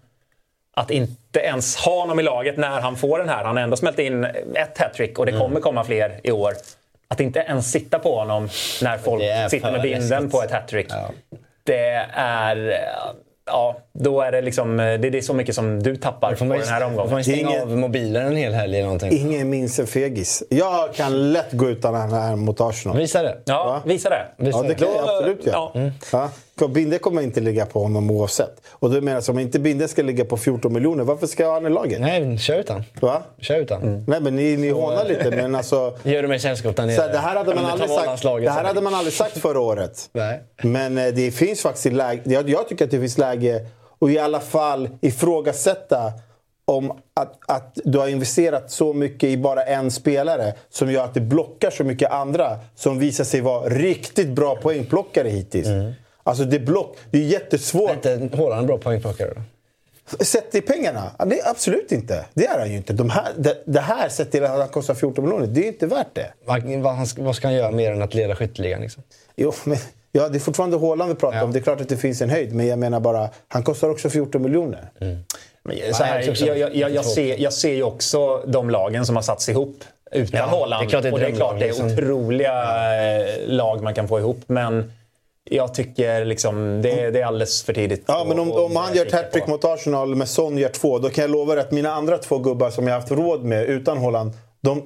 att 0.74 0.90
inte 0.90 1.40
ens 1.40 1.76
ha 1.76 2.00
honom 2.00 2.20
i 2.20 2.22
laget 2.22 2.56
när 2.56 2.80
han 2.80 2.96
får 2.96 3.18
den 3.18 3.28
här. 3.28 3.44
Han 3.44 3.56
har 3.56 3.62
ändå 3.62 3.76
smält 3.76 3.98
in 3.98 4.24
ett 4.54 4.78
hattrick 4.78 5.18
och 5.18 5.26
det 5.26 5.32
mm. 5.32 5.42
kommer 5.42 5.60
komma 5.60 5.84
fler 5.84 6.20
i 6.22 6.30
år. 6.30 6.52
Att 7.08 7.20
inte 7.20 7.40
ens 7.40 7.70
sitta 7.70 7.98
på 7.98 8.18
honom 8.18 8.48
när 8.82 8.98
folk 8.98 9.50
sitter 9.50 9.72
med 9.72 9.82
binden 9.82 10.30
på 10.30 10.42
ett 10.42 10.50
hattrick. 10.50 10.86
Ja. 10.90 11.10
Det 11.64 12.06
är 12.12 12.78
ja, 13.46 13.76
då 13.92 14.20
är 14.20 14.32
det 14.32 14.40
liksom, 14.40 14.76
det, 14.76 14.96
det 14.96 15.18
är 15.18 15.22
så 15.22 15.34
mycket 15.34 15.54
som 15.54 15.82
du 15.82 15.96
tappar 15.96 16.34
på 16.34 16.44
den 16.44 16.62
här 16.62 16.84
omgången. 16.84 17.08
Får 17.08 17.16
man 17.16 17.24
stänga 17.24 17.38
ingen, 17.38 17.62
av 17.62 17.78
mobilen 17.78 18.26
en 18.26 18.36
hel 18.36 18.52
helg 18.52 18.74
eller 18.74 18.84
någonting? 18.84 19.12
Ingen 19.12 19.50
minns 19.50 19.78
en 19.78 19.86
fegis. 19.86 20.42
Jag 20.50 20.94
kan 20.94 21.32
lätt 21.32 21.52
gå 21.52 21.68
utan 21.68 21.94
den 21.94 22.10
här 22.12 22.36
mot 22.36 22.60
Arsenal. 22.60 22.96
Visa 22.98 23.22
det. 23.22 23.38
Ja, 23.44 23.82
visa 23.84 24.08
det. 24.10 24.26
Visa 24.36 24.58
ja, 24.58 24.62
det 24.68 24.74
kan 24.74 24.88
jag 24.88 25.08
absolut 25.08 25.46
göra. 25.46 25.56
Ja. 25.56 25.72
Mm. 25.74 25.90
Ja. 26.12 26.30
Binde 26.68 26.98
kommer 26.98 27.22
inte 27.22 27.40
ligga 27.40 27.66
på 27.66 27.82
honom 27.82 28.10
oavsett. 28.10 28.62
Och 28.70 28.90
du 28.90 29.00
menar, 29.00 29.30
om 29.30 29.38
inte 29.38 29.58
Binde 29.58 29.88
ska 29.88 30.02
ligga 30.02 30.24
på 30.24 30.36
14 30.36 30.72
miljoner, 30.72 31.04
varför 31.04 31.26
ska 31.26 31.52
han 31.52 31.66
i 31.66 31.70
laget? 31.70 32.00
Nej, 32.00 32.38
kör 32.38 32.58
utan. 32.58 32.84
Va? 33.00 33.22
Kör 33.38 33.56
utan. 33.56 33.82
Mm. 33.82 34.04
Nej, 34.06 34.20
men 34.20 34.36
ni, 34.36 34.56
ni 34.56 34.70
hånar 34.70 35.04
lite, 35.04 35.30
men 35.30 35.54
alltså... 35.54 35.98
Gör 36.02 36.22
du 36.22 36.28
mig 36.28 36.40
sällskap 36.40 36.76
där 36.76 36.86
nere. 36.86 37.12
Det 37.12 37.18
här 37.18 37.36
hade 37.36 37.54
man, 37.54 37.64
aldrig 37.64 37.90
sagt, 37.90 38.22
det 38.22 38.50
här 38.50 38.64
hade 38.64 38.80
man 38.80 38.94
aldrig 38.94 39.14
sagt 39.14 39.38
förra 39.38 39.60
året. 39.60 40.08
Nej. 40.12 40.42
Men 40.62 40.98
eh, 40.98 41.06
det 41.06 41.30
finns 41.30 41.62
faktiskt 41.62 41.92
läge... 41.92 42.22
Jag, 42.24 42.48
jag 42.48 42.68
tycker 42.68 42.84
att 42.84 42.90
det 42.90 43.00
finns 43.00 43.18
läge 43.18 43.66
och 43.98 44.10
i 44.10 44.18
alla 44.18 44.40
fall 44.40 44.88
ifrågasätta 45.00 46.12
om 46.64 46.90
att, 47.14 47.38
att 47.46 47.78
du 47.84 47.98
har 47.98 48.08
investerat 48.08 48.70
så 48.70 48.92
mycket 48.92 49.28
i 49.28 49.36
bara 49.36 49.62
en 49.62 49.90
spelare 49.90 50.54
som 50.70 50.92
gör 50.92 51.04
att 51.04 51.14
det 51.14 51.20
blockar 51.20 51.70
så 51.70 51.84
mycket 51.84 52.10
andra 52.10 52.58
som 52.74 52.98
visar 52.98 53.24
sig 53.24 53.40
vara 53.40 53.68
riktigt 53.68 54.28
bra 54.28 54.56
poängplockare 54.56 55.28
hittills. 55.28 55.66
Mm. 55.66 55.92
Alltså 56.26 56.44
det, 56.44 56.58
block, 56.58 56.96
det 57.10 57.18
är 57.18 57.22
jättesvårt. 57.22 58.06
Är 58.06 58.22
inte 58.22 58.36
Haaland 58.36 58.60
en 58.60 58.66
bra 58.66 58.78
poängplockare 58.78 59.30
då? 59.34 59.42
Sett 60.24 60.54
i 60.54 60.60
pengarna? 60.60 61.10
Nej, 61.24 61.40
absolut 61.44 61.92
inte. 61.92 62.24
Det 62.34 62.46
är 62.46 62.58
han 62.58 62.70
ju 62.70 62.76
inte. 62.76 62.92
De 62.92 63.10
här, 63.10 63.32
det, 63.36 63.62
det 63.66 63.80
här 63.80 64.08
sett 64.08 64.30
till 64.30 64.44
att 64.44 64.50
han 64.50 64.68
kostar 64.68 64.94
14 64.94 65.24
miljoner, 65.24 65.46
det 65.46 65.64
är 65.64 65.68
inte 65.68 65.86
värt 65.86 66.14
det. 66.14 66.32
Vad, 66.44 66.62
vad, 66.62 67.08
vad 67.18 67.36
ska 67.36 67.46
han 67.46 67.54
göra 67.54 67.70
mer 67.70 67.92
än 67.92 68.02
att 68.02 68.14
leda 68.14 68.36
skytteligan? 68.36 68.80
Liksom? 68.80 69.02
Jo, 69.36 69.52
men 69.64 69.78
Ja, 70.16 70.28
det 70.28 70.38
är 70.38 70.40
fortfarande 70.40 70.78
Haaland 70.78 71.08
vi 71.08 71.14
pratar 71.14 71.38
ja. 71.38 71.44
om. 71.44 71.52
Det 71.52 71.58
är 71.58 71.62
klart 71.62 71.80
att 71.80 71.88
det 71.88 71.96
finns 71.96 72.22
en 72.22 72.30
höjd, 72.30 72.54
men 72.54 72.66
jag 72.66 72.78
menar 72.78 73.00
bara, 73.00 73.28
han 73.48 73.62
kostar 73.62 73.88
också 73.88 74.10
14 74.10 74.42
miljoner. 74.42 74.90
Mm. 75.00 75.18
så 75.92 76.04
här, 76.04 76.20
jag, 76.20 76.58
jag, 76.58 76.76
jag, 76.76 76.90
jag, 76.90 77.04
ser, 77.04 77.38
jag 77.38 77.52
ser 77.52 77.72
ju 77.72 77.82
också 77.82 78.42
de 78.46 78.70
lagen 78.70 79.06
som 79.06 79.16
har 79.16 79.22
satts 79.22 79.48
ihop 79.48 79.84
utan 80.12 80.40
ja, 80.40 80.46
Haaland. 80.46 80.90
Det 80.90 81.12
och 81.12 81.20
det 81.20 81.26
är 81.26 81.30
klart 81.30 81.58
det 81.58 81.64
är 81.64 81.68
liksom. 81.68 81.86
otroliga. 81.86 82.52
Eh, 83.18 83.48
lag 83.48 83.82
man 83.82 83.94
kan 83.94 84.08
få 84.08 84.18
ihop. 84.18 84.40
Men 84.46 84.92
jag 85.50 85.74
tycker 85.74 86.24
liksom, 86.24 86.82
det, 86.82 87.10
det 87.10 87.20
är 87.20 87.24
alldeles 87.24 87.62
för 87.62 87.72
tidigt. 87.72 88.04
Ja, 88.06 88.24
men 88.28 88.38
om, 88.38 88.52
om 88.52 88.76
han 88.76 88.94
gör 88.94 89.06
ett 89.06 89.12
hattrick 89.12 89.46
mot 89.46 89.64
Arsenal 89.64 90.14
med 90.14 90.28
Son 90.28 90.58
gör 90.58 90.68
två, 90.68 90.98
då 90.98 91.08
kan 91.08 91.22
jag 91.22 91.30
lova 91.30 91.60
att 91.60 91.70
mina 91.70 91.92
andra 91.92 92.18
två 92.18 92.38
gubbar 92.38 92.70
som 92.70 92.86
jag 92.86 92.94
haft 92.94 93.10
råd 93.10 93.44
med 93.44 93.64
utan 93.64 93.98
Haaland, 93.98 94.32
de, 94.60 94.82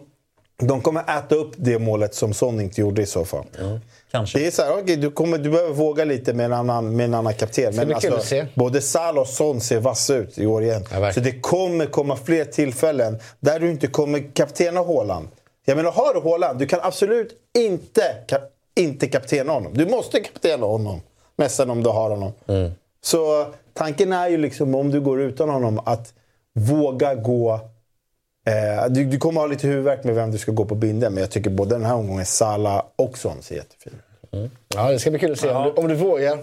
de 0.59 0.81
kommer 0.81 1.19
äta 1.19 1.35
upp 1.35 1.53
det 1.57 1.79
målet 1.79 2.15
som 2.15 2.35
Son 2.35 2.61
inte 2.61 2.81
gjorde 2.81 3.03
i 3.03 3.07
så 3.07 3.25
fall. 3.25 3.45
Mm. 3.61 3.81
Kanske. 4.11 4.39
Det 4.39 4.47
är 4.47 4.51
så 4.51 4.63
här, 4.63 4.79
okay, 4.79 4.97
du, 4.97 5.11
kommer, 5.11 5.39
du 5.39 5.51
behöver 5.51 5.75
våga 5.75 6.05
lite 6.05 6.35
med 6.35 6.47
en 6.47 6.53
annan, 6.53 6.97
med 6.97 7.05
en 7.05 7.15
annan 7.15 7.35
kapten. 7.35 7.77
Men 7.77 7.95
alltså, 7.95 8.47
både 8.55 8.81
Salah 8.81 9.21
och 9.21 9.29
Son 9.29 9.61
ser 9.61 9.81
vassa 9.81 10.15
ut 10.15 10.39
i 10.39 10.47
år 10.47 10.63
igen. 10.63 10.85
Ja, 10.93 11.13
så 11.13 11.21
det 11.21 11.41
kommer 11.41 11.87
komma 11.87 12.17
fler 12.17 12.45
tillfällen 12.45 13.19
där 13.41 13.61
du 13.61 13.71
inte 13.71 13.87
kommer 13.87 14.35
kaptena 14.35 14.81
Haaland. 14.81 15.29
Jag 15.65 15.77
menar, 15.77 15.91
har 15.91 16.15
du 16.15 16.21
Haaland, 16.21 16.59
du 16.59 16.67
kan 16.67 16.81
absolut 16.83 17.33
inte, 17.59 18.03
inte 18.77 19.07
kaptena 19.07 19.53
honom. 19.53 19.73
Du 19.75 19.87
måste 19.87 20.21
kaptena 20.21 20.66
honom. 20.66 21.01
Nästan 21.37 21.71
om 21.71 21.83
du 21.83 21.91
har 21.91 22.11
honom. 22.11 22.33
Mm. 22.47 22.71
Så 23.01 23.47
tanken 23.75 24.12
är 24.12 24.29
ju 24.29 24.37
liksom, 24.37 24.75
om 24.75 24.91
du 24.91 25.01
går 25.01 25.21
utan 25.21 25.49
honom, 25.49 25.81
att 25.85 26.14
våga 26.55 27.14
gå 27.14 27.61
Eh, 28.47 28.91
du, 28.91 29.05
du, 29.05 29.18
kommer 29.18 29.41
ha 29.41 29.47
lite 29.47 29.66
huvudvärk 29.66 30.05
med 30.05 30.14
vem 30.14 30.31
du 30.31 30.39
ska 30.39 30.53
gå 30.53 30.64
på 30.64 30.75
binden, 30.75 31.14
men 31.14 31.21
jag 31.21 31.31
tycker 31.31 31.51
både 31.51 31.75
den 31.75 31.85
här 31.85 31.95
omgången, 31.95 32.27
Sala 32.27 32.87
och 32.97 33.18
Son 33.18 33.43
ser 33.43 33.55
jättefin 33.55 33.93
mm. 34.33 34.51
Ja, 34.75 34.91
det 34.91 34.99
ska 34.99 35.11
bli 35.11 35.18
kul 35.18 35.33
att 35.33 35.39
se 35.39 35.51
om, 35.51 35.64
du, 35.64 35.71
om 35.71 35.89
du 35.89 35.95
vågar 35.95 36.39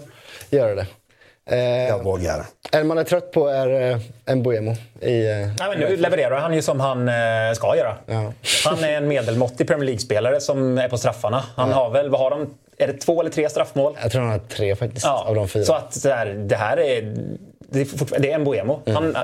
göra 0.50 0.74
det. 0.74 0.86
Eh, 1.48 1.88
jag 1.88 2.04
vågar. 2.04 2.44
En 2.72 2.86
man 2.86 2.98
är 2.98 3.04
trött 3.04 3.32
på 3.32 3.48
är 3.48 3.90
eh, 3.90 3.98
en 4.26 4.42
Boemo. 4.42 4.74
I, 5.00 5.30
eh, 5.30 5.36
Nej, 5.36 5.68
men 5.68 5.78
nu 5.78 5.96
levererar 5.96 6.40
han 6.40 6.54
ju 6.54 6.62
som 6.62 6.80
han 6.80 7.08
eh, 7.08 7.14
ska 7.54 7.76
göra. 7.76 7.96
Ja. 8.06 8.32
Han 8.64 8.84
är 8.84 8.96
en 8.96 9.08
medelmåttig 9.08 9.66
Premier 9.66 9.84
League-spelare 9.86 10.40
som 10.40 10.78
är 10.78 10.88
på 10.88 10.98
straffarna. 10.98 11.44
Han 11.56 11.70
ja. 11.70 11.76
har 11.76 11.90
väl, 11.90 12.10
vad 12.10 12.20
har 12.20 12.30
de? 12.30 12.54
Är 12.78 12.86
det 12.86 12.92
två 12.92 13.20
eller 13.20 13.30
tre 13.30 13.48
straffmål? 13.48 13.96
Jag 14.02 14.12
tror 14.12 14.22
han 14.22 14.30
har 14.30 14.38
tre 14.38 14.76
faktiskt, 14.76 15.06
ja. 15.06 15.24
av 15.28 15.34
de 15.34 15.48
fyra. 15.48 15.64
Så 15.64 15.74
att 15.74 16.02
det 16.02 16.14
här, 16.14 16.26
det 16.26 16.56
här 16.56 16.76
är 16.76 17.14
det 17.70 17.80
är, 17.80 18.20
det 18.20 18.30
är 18.30 18.34
en 18.34 18.44
Boemo. 18.44 18.80
Mm. 18.86 19.14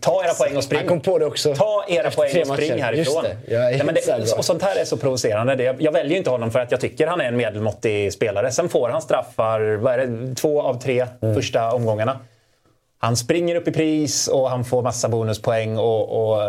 ta 0.00 0.24
era 0.24 0.34
poäng 0.34 0.56
och 0.56 0.64
spring. 0.64 0.78
Han 0.78 0.88
kom 0.88 1.00
på 1.00 1.18
det 1.18 1.26
också. 1.26 1.54
Ta 1.54 1.84
era 1.88 2.10
poäng 2.10 2.40
och 2.40 2.46
spring 2.46 2.82
härifrån. 2.82 3.24
Ja, 3.46 3.84
men 3.84 3.94
det, 3.94 4.32
och 4.38 4.44
sånt 4.44 4.62
här 4.62 4.80
är 4.80 4.84
så 4.84 4.96
provocerande. 4.96 5.54
Det, 5.54 5.76
jag 5.78 5.92
väljer 5.92 6.18
inte 6.18 6.30
honom 6.30 6.50
för 6.50 6.58
att 6.58 6.70
jag 6.70 6.80
tycker 6.80 7.06
han 7.06 7.20
är 7.20 7.24
en 7.24 7.36
medelmåttig 7.36 8.12
spelare. 8.12 8.52
Sen 8.52 8.68
får 8.68 8.88
han 8.88 9.02
straffar, 9.02 9.76
vad 9.76 9.94
är 9.94 10.06
det, 10.06 10.34
två 10.34 10.62
av 10.62 10.80
tre 10.80 11.06
mm. 11.22 11.34
första 11.34 11.72
omgångarna. 11.72 12.18
Han 12.98 13.16
springer 13.16 13.56
upp 13.56 13.68
i 13.68 13.72
pris 13.72 14.28
och 14.28 14.50
han 14.50 14.64
får 14.64 14.82
massa 14.82 15.08
bonuspoäng 15.08 15.78
och, 15.78 16.32
och 16.32 16.42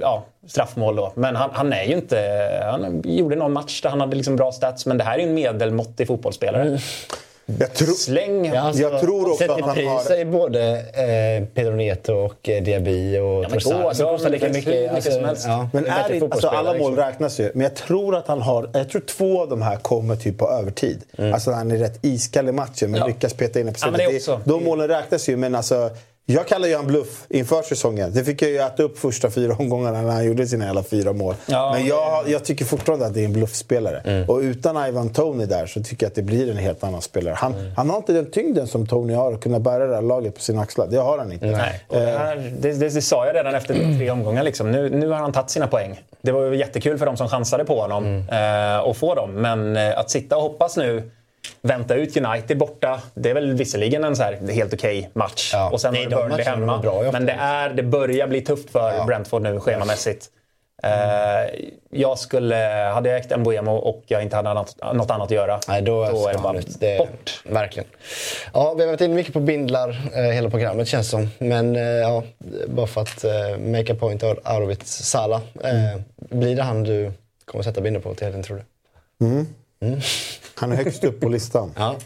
ja, 0.00 0.24
straffmål 0.46 0.96
då. 0.96 1.12
Men 1.14 1.36
han, 1.36 1.50
han, 1.52 1.72
är 1.72 1.84
ju 1.84 1.94
inte... 1.94 2.18
Han 2.64 3.02
gjorde 3.04 3.36
någon 3.36 3.52
match 3.52 3.82
där 3.82 3.90
han 3.90 4.00
hade 4.00 4.16
liksom 4.16 4.36
bra 4.36 4.52
stats, 4.52 4.86
men 4.86 4.98
det 4.98 5.04
här 5.04 5.14
är 5.14 5.22
ju 5.22 5.28
en 5.28 5.34
medelmåttig 5.34 6.06
fotbollsspelare. 6.06 6.62
Mm. 6.62 6.78
Jag, 7.46 7.74
tro, 7.74 7.86
Släng! 7.86 8.44
Ja, 8.44 8.60
alltså, 8.60 8.82
jag 8.82 9.00
tror 9.00 9.32
också 9.32 9.52
att 9.52 9.60
han 9.60 9.86
har... 9.86 10.20
i 10.20 10.24
både 10.24 10.78
eh, 10.78 11.46
Pedro 11.54 11.74
Neto 11.74 12.12
och 12.12 12.48
eh, 12.48 12.62
Diaby 12.62 13.18
och 13.18 13.44
ja, 13.44 13.48
Trossard. 13.48 13.82
Alltså, 13.82 14.04
kostar 14.04 14.30
lika 14.30 14.48
mycket, 14.48 14.94
alltså, 14.94 15.10
som 15.10 15.24
helst. 15.24 15.44
Ja, 15.46 15.68
men 15.72 15.86
är 15.86 16.08
det, 16.08 16.22
alltså, 16.22 16.48
alla 16.48 16.70
mål 16.70 16.78
liksom. 16.78 16.96
räknas 16.96 17.40
ju. 17.40 17.50
Men 17.54 17.62
jag 17.62 17.74
tror 17.74 18.16
att 18.16 18.28
han 18.28 18.42
har... 18.42 18.70
Jag 18.72 18.88
tror 18.88 19.00
två 19.00 19.42
av 19.42 19.48
de 19.48 19.62
här 19.62 19.76
kommer 19.76 20.16
typ 20.16 20.38
på 20.38 20.50
övertid. 20.50 21.02
Mm. 21.18 21.34
Alltså 21.34 21.50
han 21.50 21.70
är 21.70 21.76
rätt 21.76 21.98
iskall 22.02 22.48
i 22.48 22.52
matchen 22.52 22.90
men 22.90 23.00
ja. 23.00 23.06
lyckas 23.06 23.34
peta 23.34 23.60
in 23.60 23.66
det 23.66 23.72
på 23.72 23.78
slutet. 23.78 24.26
Ja, 24.26 24.40
de 24.44 24.64
målen 24.64 24.88
räknas 24.88 25.28
ju 25.28 25.36
men 25.36 25.54
alltså... 25.54 25.90
Jag 26.26 26.48
kallar 26.48 26.68
ju 26.68 26.74
en 26.74 26.86
bluff 26.86 27.26
inför 27.28 27.62
säsongen. 27.62 28.12
Det 28.14 28.24
fick 28.24 28.42
jag 28.42 28.50
ju 28.50 28.58
äta 28.58 28.82
upp 28.82 28.98
första 28.98 29.30
fyra 29.30 29.56
omgångarna 29.58 30.02
när 30.02 30.10
han 30.10 30.24
gjorde 30.24 30.46
sina 30.46 30.64
hela 30.64 30.82
fyra 30.82 31.12
mål. 31.12 31.34
Ja, 31.46 31.72
Men 31.74 31.86
jag, 31.86 32.28
jag, 32.28 32.44
tycker 32.44 32.64
fortfarande 32.64 33.06
att 33.06 33.14
det 33.14 33.20
är 33.20 33.24
en 33.24 33.32
bluffspelare. 33.32 33.98
Mm. 34.04 34.28
Och 34.28 34.38
utan 34.38 34.88
Ivan 34.88 35.12
Tony 35.12 35.46
där 35.46 35.66
så 35.66 35.82
tycker 35.82 36.06
jag 36.06 36.10
att 36.10 36.14
det 36.14 36.22
blir 36.22 36.50
en 36.50 36.56
helt 36.56 36.84
annan 36.84 37.02
spelare. 37.02 37.34
Han, 37.34 37.54
mm. 37.54 37.72
han 37.76 37.90
har 37.90 37.96
inte 37.96 38.12
den 38.12 38.30
tyngden 38.30 38.66
som 38.66 38.86
Tony 38.86 39.14
har 39.14 39.32
att 39.32 39.40
kunna 39.40 39.60
bära 39.60 39.86
det 39.86 39.94
här 39.94 40.02
laget 40.02 40.34
på 40.34 40.40
sina 40.40 40.62
axlar. 40.62 40.86
Det 40.90 40.96
har 40.96 41.18
han 41.18 41.32
inte. 41.32 41.46
Nej. 41.46 41.84
Det, 41.88 41.98
här, 41.98 42.36
det, 42.36 42.72
det, 42.72 42.88
det, 42.88 43.02
sa 43.02 43.26
jag 43.26 43.36
redan 43.36 43.54
efter 43.54 43.74
tre 43.98 44.10
omgångar. 44.10 44.42
Liksom. 44.42 44.70
Nu, 44.70 44.90
nu 44.90 45.08
har 45.08 45.16
han 45.16 45.32
tagit 45.32 45.50
sina 45.50 45.66
poäng. 45.66 46.00
Det 46.22 46.32
var 46.32 46.52
jättekul 46.52 46.98
för 46.98 47.06
de 47.06 47.16
som 47.16 47.28
chansade 47.28 47.64
på 47.64 47.80
honom 47.80 48.04
mm. 48.04 48.28
eh, 48.28 48.88
att 48.88 48.96
få 48.96 49.14
dem. 49.14 49.30
Men 49.32 49.76
eh, 49.76 49.98
att 49.98 50.10
sitta 50.10 50.36
och 50.36 50.42
hoppas 50.42 50.76
nu 50.76 51.10
vänta 51.62 51.94
ut 51.94 52.16
United 52.16 52.58
borta. 52.58 53.00
Det 53.14 53.30
är 53.30 53.34
väl 53.34 53.54
visserligen 53.54 54.04
en 54.04 54.16
så 54.16 54.22
här 54.22 54.52
helt 54.52 54.74
okej 54.74 54.98
okay 54.98 55.10
match. 55.12 55.50
Ja. 55.52 55.70
Och 55.70 55.80
sen 55.80 55.94
du 55.94 56.08
Burnley 56.08 56.44
hemma. 56.44 56.78
Bra, 56.78 57.02
men 57.12 57.26
det, 57.26 57.32
är, 57.32 57.70
det 57.70 57.82
börjar 57.82 58.26
bli 58.26 58.40
tufft 58.40 58.70
för 58.70 58.92
ja. 58.92 59.04
Brentford 59.04 59.42
nu 59.42 59.60
schemamässigt. 59.60 60.26
Mm. 60.82 60.98
Uh, 60.98 61.50
jag 61.90 62.18
skulle, 62.18 62.56
hade 62.94 63.08
jag 63.08 63.18
ägt 63.18 63.32
en 63.32 63.42
Boemo 63.42 63.72
och 63.72 64.02
jag 64.06 64.22
inte 64.22 64.36
hade 64.36 64.50
annat, 64.50 64.76
något 64.94 65.10
annat 65.10 65.26
att 65.26 65.30
göra, 65.30 65.60
Nej, 65.68 65.82
då, 65.82 66.04
då 66.04 66.28
är 66.28 66.32
det 66.32 66.38
bara 66.38 66.60
det, 66.78 66.98
bort. 66.98 67.42
Verkligen. 67.44 67.88
Ja, 68.52 68.74
vi 68.74 68.82
har 68.82 68.90
varit 68.90 69.00
inne 69.00 69.14
mycket 69.14 69.32
på 69.32 69.40
bindlar 69.40 70.10
eh, 70.14 70.22
hela 70.22 70.50
programmet 70.50 70.88
känns 70.88 71.08
som. 71.10 71.30
Men 71.38 71.76
eh, 71.76 71.82
ja, 71.82 72.22
bara 72.66 72.86
för 72.86 73.00
att 73.00 73.24
eh, 73.24 73.58
make 73.58 73.92
a 73.92 73.96
point 74.00 74.22
out 74.22 74.38
of 74.44 74.70
it. 74.70 74.86
Sala. 74.86 75.40
Eh, 75.64 75.92
mm. 75.92 76.02
Blir 76.16 76.56
det 76.56 76.62
han 76.62 76.82
du 76.82 77.12
kommer 77.44 77.64
sätta 77.64 77.80
bindlar 77.80 78.00
på 78.00 78.14
till 78.14 78.24
helgen 78.24 78.42
tror 78.42 78.56
du? 78.56 79.26
Mm. 79.26 79.46
Mm. 79.82 80.00
Han 80.54 80.72
är 80.72 80.76
högst 80.76 81.04
upp 81.04 81.20
på 81.20 81.28
listan. 81.28 81.72
ja. 81.76 81.96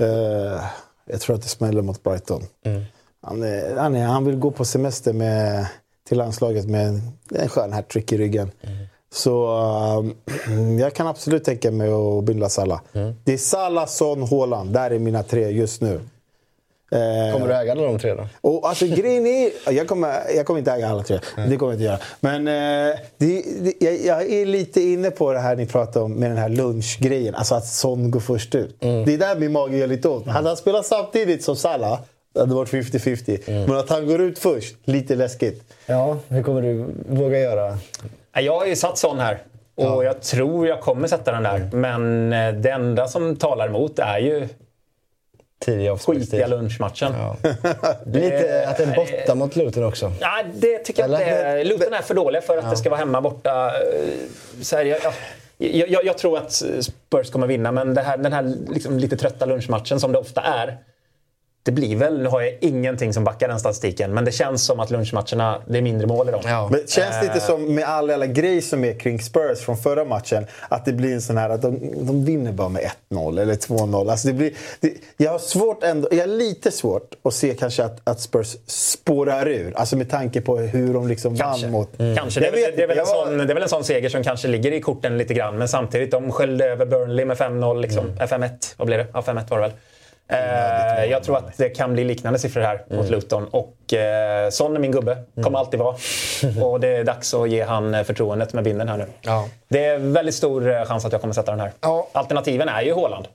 uh, 0.00 0.60
jag 1.08 1.20
tror 1.20 1.36
att 1.36 1.42
det 1.42 1.48
smäller 1.48 1.82
mot 1.82 2.02
Brighton. 2.02 2.42
Mm. 2.64 2.82
Han, 3.22 3.42
är, 3.42 3.76
han, 3.76 3.94
är, 3.94 4.06
han 4.06 4.24
vill 4.24 4.36
gå 4.36 4.50
på 4.50 4.64
semester 4.64 5.12
med, 5.12 5.66
till 6.08 6.18
landslaget 6.18 6.66
med 6.66 7.00
en 7.34 7.48
skön 7.48 7.72
hattrick 7.72 8.12
i 8.12 8.18
ryggen. 8.18 8.50
Mm. 8.60 8.86
Så 9.12 9.58
uh, 10.48 10.80
jag 10.80 10.94
kan 10.94 11.06
absolut 11.06 11.44
tänka 11.44 11.70
mig 11.70 11.90
att 11.90 12.24
binda 12.24 12.48
Salah. 12.48 12.80
Mm. 12.92 13.14
Det 13.24 13.32
är 13.32 13.38
Salah, 13.38 13.86
Son, 13.86 14.22
Haaland. 14.22 14.72
Där 14.72 14.90
är 14.90 14.98
mina 14.98 15.22
tre 15.22 15.50
just 15.50 15.80
nu. 15.80 16.00
Eh, 16.90 17.32
kommer 17.32 17.48
du 17.48 17.54
äga 17.54 17.72
alla 17.72 17.82
de 17.82 17.98
tre 17.98 18.14
då? 18.14 18.26
Och, 18.40 18.68
alltså, 18.68 18.86
grejen 18.86 19.26
är, 19.26 19.72
jag, 19.72 19.88
kommer, 19.88 20.34
jag 20.36 20.46
kommer 20.46 20.58
inte 20.58 20.72
äga 20.72 20.88
alla 20.88 21.02
tre. 21.02 21.18
Mm. 21.36 21.50
Det 21.50 21.56
kommer 21.56 21.72
jag 21.72 21.74
inte 21.74 21.84
göra. 21.84 21.98
Men 22.20 22.48
eh, 22.48 22.98
det, 23.18 23.42
det, 23.60 23.74
jag, 23.80 24.00
jag, 24.04 24.32
är 24.32 24.46
lite 24.46 24.80
inne 24.80 25.10
på 25.10 25.32
det 25.32 25.38
här 25.38 25.56
ni 25.56 25.66
pratar 25.66 26.00
om 26.00 26.12
med 26.12 26.30
den 26.30 26.38
här 26.38 26.48
lunchgrejen. 26.48 27.34
Alltså 27.34 27.54
att 27.54 27.66
Son 27.66 28.10
går 28.10 28.20
först 28.20 28.54
ut. 28.54 28.82
Mm. 28.82 29.04
Det 29.04 29.14
är 29.14 29.18
där 29.18 29.36
min 29.36 29.52
mage 29.52 29.76
gör 29.76 29.86
lite 29.86 30.08
ont. 30.08 30.26
Hade 30.26 30.48
han 30.48 30.56
spelat 30.56 30.86
samtidigt 30.86 31.44
som 31.44 31.56
Salah 31.56 32.00
Det 32.34 32.40
hade 32.40 32.54
varit 32.54 32.68
50-50. 32.68 33.40
Mm. 33.46 33.64
Men 33.64 33.76
att 33.76 33.90
han 33.90 34.06
går 34.06 34.20
ut 34.20 34.38
först, 34.38 34.76
lite 34.84 35.14
läskigt. 35.14 35.62
Ja, 35.86 36.16
hur 36.28 36.42
kommer 36.42 36.62
du 36.62 36.86
våga 37.08 37.38
göra? 37.38 37.78
Jag 38.32 38.58
har 38.58 38.66
ju 38.66 38.76
satt 38.76 38.98
sån 38.98 39.18
här. 39.18 39.42
Och 39.74 39.84
ja. 39.84 40.04
jag 40.04 40.22
tror 40.22 40.68
jag 40.68 40.80
kommer 40.80 41.08
sätta 41.08 41.32
den 41.32 41.42
där. 41.42 41.56
Mm. 41.56 41.80
Men 41.80 42.32
eh, 42.32 42.60
det 42.60 42.70
enda 42.70 43.08
som 43.08 43.36
talar 43.36 43.68
emot 43.68 43.98
är 43.98 44.18
ju 44.18 44.48
skitiga 45.98 46.46
lunchmatchen. 46.46 47.12
Ja. 47.18 47.36
Lite 48.06 48.68
att 48.68 48.76
den 48.76 48.92
borta 48.94 49.34
mot 49.34 49.56
Luton 49.56 49.84
också. 49.84 50.12
Ja, 50.20 50.42
det 50.54 50.78
tycker 50.78 51.08
jag 51.08 51.20
inte. 51.20 51.64
Luton 51.64 51.92
är 51.92 52.02
för 52.02 52.14
dåliga 52.14 52.42
för 52.42 52.58
att 52.58 52.64
ja. 52.64 52.70
det 52.70 52.76
ska 52.76 52.90
vara 52.90 52.98
hemma 52.98 53.20
borta. 53.20 53.72
Så 54.62 54.76
här, 54.76 54.84
jag, 54.84 54.98
jag, 55.58 55.88
jag, 55.88 56.04
jag, 56.04 56.18
tror 56.18 56.38
att 56.38 56.52
Spurs 56.80 57.30
kommer 57.30 57.46
vinna, 57.46 57.72
men 57.72 57.94
det 57.94 58.02
här, 58.02 58.16
den 58.16 58.32
här 58.32 58.54
liksom 58.68 58.98
lite 58.98 59.16
trötta 59.16 59.46
lunchmatchen 59.46 60.00
som 60.00 60.12
det 60.12 60.18
ofta 60.18 60.40
är 60.40 60.78
det 61.66 61.72
blir 61.72 61.96
väl, 61.96 62.22
nu 62.22 62.28
har 62.28 62.40
jag 62.40 62.58
ingenting 62.60 63.14
som 63.14 63.24
backar 63.24 63.48
den 63.48 63.60
statistiken, 63.60 64.14
men 64.14 64.24
det 64.24 64.32
känns 64.32 64.64
som 64.64 64.80
att 64.80 64.90
lunchmatcherna, 64.90 65.62
det 65.66 65.78
är 65.78 65.82
mindre 65.82 66.06
mål 66.06 66.28
i 66.28 66.32
dem. 66.32 66.40
Ja. 66.44 66.68
Men 66.70 66.80
känns 66.86 67.20
det 67.20 67.26
inte 67.26 67.40
som 67.40 67.74
med 67.74 67.84
all 67.84 68.10
alla 68.10 68.26
grejer 68.26 68.60
som 68.60 68.84
är 68.84 68.98
kring 68.98 69.20
Spurs 69.20 69.58
från 69.58 69.76
förra 69.76 70.04
matchen, 70.04 70.46
att 70.68 70.84
det 70.84 70.92
blir 70.92 71.14
en 71.14 71.22
sån 71.22 71.36
här 71.36 71.50
att 71.50 71.62
de, 71.62 72.06
de 72.06 72.24
vinner 72.24 72.52
bara 72.52 72.68
med 72.68 72.90
1-0 73.10 73.40
eller 73.40 73.54
2-0. 73.54 74.10
Alltså 74.10 74.28
det 74.28 74.34
blir, 74.34 74.52
det, 74.80 74.92
jag 75.16 75.30
har 75.30 75.38
svårt 75.38 75.82
ändå, 75.82 76.08
jag 76.10 76.18
har 76.18 76.26
lite 76.26 76.70
svårt 76.70 77.14
att 77.22 77.34
se 77.34 77.54
kanske 77.54 77.84
att, 77.84 78.00
att 78.04 78.20
Spurs 78.20 78.56
spårar 78.66 79.48
ur. 79.48 79.72
Alltså 79.76 79.96
med 79.96 80.10
tanke 80.10 80.40
på 80.40 80.56
hur 80.56 80.94
de 80.94 81.08
liksom 81.08 81.36
kanske. 81.36 81.66
vann 81.66 81.72
mot... 81.72 82.00
Mm. 82.00 82.16
Kanske. 82.16 82.40
Det 82.40 82.46
är, 82.46 82.52
väl, 82.52 82.76
det, 82.76 82.82
är 82.82 82.88
väl 82.88 82.98
en 82.98 83.06
sån, 83.06 83.38
det 83.38 83.44
är 83.44 83.54
väl 83.54 83.62
en 83.62 83.68
sån 83.68 83.84
seger 83.84 84.08
som 84.08 84.22
kanske 84.22 84.48
ligger 84.48 84.72
i 84.72 84.80
korten 84.80 85.18
lite 85.18 85.34
grann, 85.34 85.58
men 85.58 85.68
samtidigt, 85.68 86.10
de 86.10 86.32
sköljde 86.32 86.64
över 86.64 86.86
Burnley 86.86 87.24
med 87.24 87.36
5-0. 87.36 87.80
Liksom. 87.80 88.06
Mm. 88.06 88.18
5-1, 88.18 88.74
vad 88.76 88.86
blir 88.86 88.98
det? 88.98 89.06
Ja, 89.12 89.20
5-1 89.20 89.50
var 89.50 89.58
det 89.58 89.62
väl. 89.62 89.72
Eh, 90.28 91.04
jag 91.04 91.22
tror 91.22 91.36
att 91.36 91.56
det 91.56 91.68
kan 91.68 91.92
bli 91.92 92.04
liknande 92.04 92.38
siffror 92.38 92.60
här 92.60 92.84
mm. 92.86 92.96
mot 92.96 93.10
Luton. 93.10 93.48
Och 93.50 93.94
eh, 93.94 94.50
Son 94.50 94.76
är 94.76 94.80
min 94.80 94.92
gubbe. 94.92 95.16
Kommer 95.34 95.48
mm. 95.48 95.54
alltid 95.54 95.80
vara. 95.80 95.96
Och 96.64 96.80
det 96.80 96.88
är 96.88 97.04
dags 97.04 97.34
att 97.34 97.50
ge 97.50 97.62
han 97.62 97.94
eh, 97.94 98.02
förtroendet 98.02 98.52
med 98.52 98.64
binden 98.64 98.88
här 98.88 98.98
nu. 98.98 99.06
Ja. 99.22 99.48
Det 99.68 99.84
är 99.84 99.98
väldigt 99.98 100.34
stor 100.34 100.70
eh, 100.70 100.84
chans 100.84 101.04
att 101.04 101.12
jag 101.12 101.20
kommer 101.20 101.34
sätta 101.34 101.50
den 101.50 101.60
här. 101.60 101.72
Ja. 101.80 102.08
Alternativen 102.12 102.68
är 102.68 102.82
ju 102.82 102.92
Håland. 102.92 103.28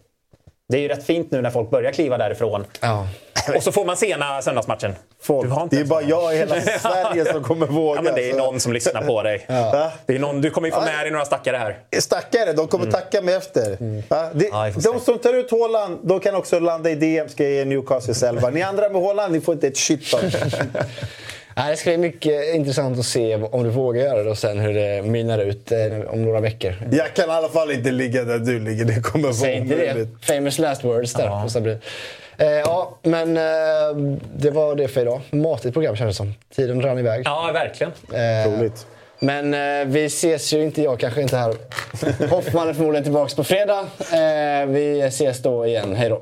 Det 0.69 0.77
är 0.77 0.81
ju 0.81 0.87
rätt 0.87 1.03
fint 1.03 1.31
nu 1.31 1.41
när 1.41 1.49
folk 1.49 1.69
börjar 1.69 1.91
kliva 1.91 2.17
därifrån. 2.17 2.65
Ja. 2.81 3.07
Och 3.55 3.63
så 3.63 3.71
får 3.71 3.85
man 3.85 3.97
sena 3.97 4.41
söndagsmatchen. 4.41 4.95
Folk. 5.21 5.71
det 5.71 5.79
är 5.79 5.85
bara 5.85 6.01
jag 6.01 6.35
i 6.35 6.37
hela 6.37 6.61
Sverige 6.61 7.25
som 7.25 7.43
kommer 7.43 7.67
våga. 7.67 7.95
Ja, 7.95 8.01
men 8.01 8.15
det 8.15 8.29
är 8.29 8.37
någon 8.37 8.59
som 8.59 8.73
lyssnar 8.73 9.01
på 9.01 9.23
dig. 9.23 9.45
Ja. 9.51 9.91
Det 10.05 10.15
är 10.15 10.19
någon, 10.19 10.41
du 10.41 10.49
kommer 10.49 10.67
ju 10.67 10.73
få 10.73 10.81
med 10.81 10.99
dig 10.99 11.11
några 11.11 11.25
stackare 11.25 11.57
här. 11.57 11.77
Stackare? 11.99 12.53
De 12.53 12.67
kommer 12.67 12.85
mm. 12.85 12.93
tacka 12.93 13.21
mig 13.21 13.33
efter. 13.33 13.77
Mm. 13.79 14.03
Det, 14.33 14.47
ja, 14.51 14.69
de 14.75 14.99
som 14.99 15.19
tar 15.19 15.33
ut 15.33 15.51
Håland, 15.51 15.99
de 16.03 16.19
kan 16.19 16.35
också 16.35 16.59
landa 16.59 16.89
i 16.89 16.95
DM, 16.95 17.29
ska 17.29 17.43
ge 17.43 17.65
Newcastles 17.65 18.23
elva. 18.23 18.49
Ni 18.49 18.61
andra 18.61 18.89
med 18.89 19.01
Håland, 19.01 19.33
ni 19.33 19.41
får 19.41 19.53
inte 19.53 19.67
ett 19.67 19.77
shit 19.77 20.13
av 20.13 20.19
det 21.69 21.77
ska 21.77 21.89
bli 21.89 21.97
mycket 21.97 22.55
intressant 22.55 22.99
att 22.99 23.05
se 23.05 23.35
om 23.35 23.63
du 23.63 23.69
vågar 23.69 24.01
göra 24.01 24.23
det 24.23 24.29
och 24.29 24.37
sen 24.37 24.59
hur 24.59 24.73
det 24.73 25.01
mynnar 25.01 25.39
ut 25.39 25.71
eh, 25.71 25.79
om 26.07 26.21
några 26.25 26.39
veckor. 26.39 26.73
Jag 26.91 27.13
kan 27.13 27.29
i 27.29 27.31
alla 27.31 27.49
fall 27.49 27.71
inte 27.71 27.91
ligga 27.91 28.23
där 28.23 28.39
du 28.39 28.59
ligger. 28.59 28.85
Det 28.85 29.01
kommer 29.01 29.23
vara 29.23 29.33
Säg 29.33 29.55
inte 29.55 29.75
det. 29.75 30.07
Famous 30.21 30.59
last 30.59 30.83
words 30.83 31.13
där. 31.13 31.25
Ja. 31.25 31.79
Eh, 32.41 32.47
ja, 32.47 32.97
men 33.01 33.37
eh, 33.37 33.43
det 34.35 34.51
var 34.51 34.75
det 34.75 34.87
för 34.87 35.01
idag. 35.01 35.21
Matigt 35.31 35.73
program 35.73 35.95
kändes 35.95 36.15
det 36.15 36.17
som. 36.17 36.33
Tiden 36.55 36.81
rann 36.81 36.99
iväg. 36.99 37.21
Ja, 37.25 37.51
verkligen. 37.53 37.93
Eh, 38.13 38.51
Roligt. 38.57 38.85
Men 39.19 39.53
eh, 39.53 39.85
vi 39.87 40.05
ses 40.05 40.53
ju 40.53 40.63
inte, 40.63 40.81
jag 40.81 40.99
kanske 40.99 41.21
inte 41.21 41.37
här. 41.37 41.53
Hoffman 42.29 42.69
är 42.69 42.73
förmodligen 42.73 43.03
tillbaka 43.03 43.35
på 43.35 43.43
fredag. 43.43 43.79
Eh, 44.11 44.65
vi 44.67 45.01
ses 45.01 45.41
då 45.41 45.65
igen. 45.65 45.95
Hej 45.95 46.09
då. 46.09 46.21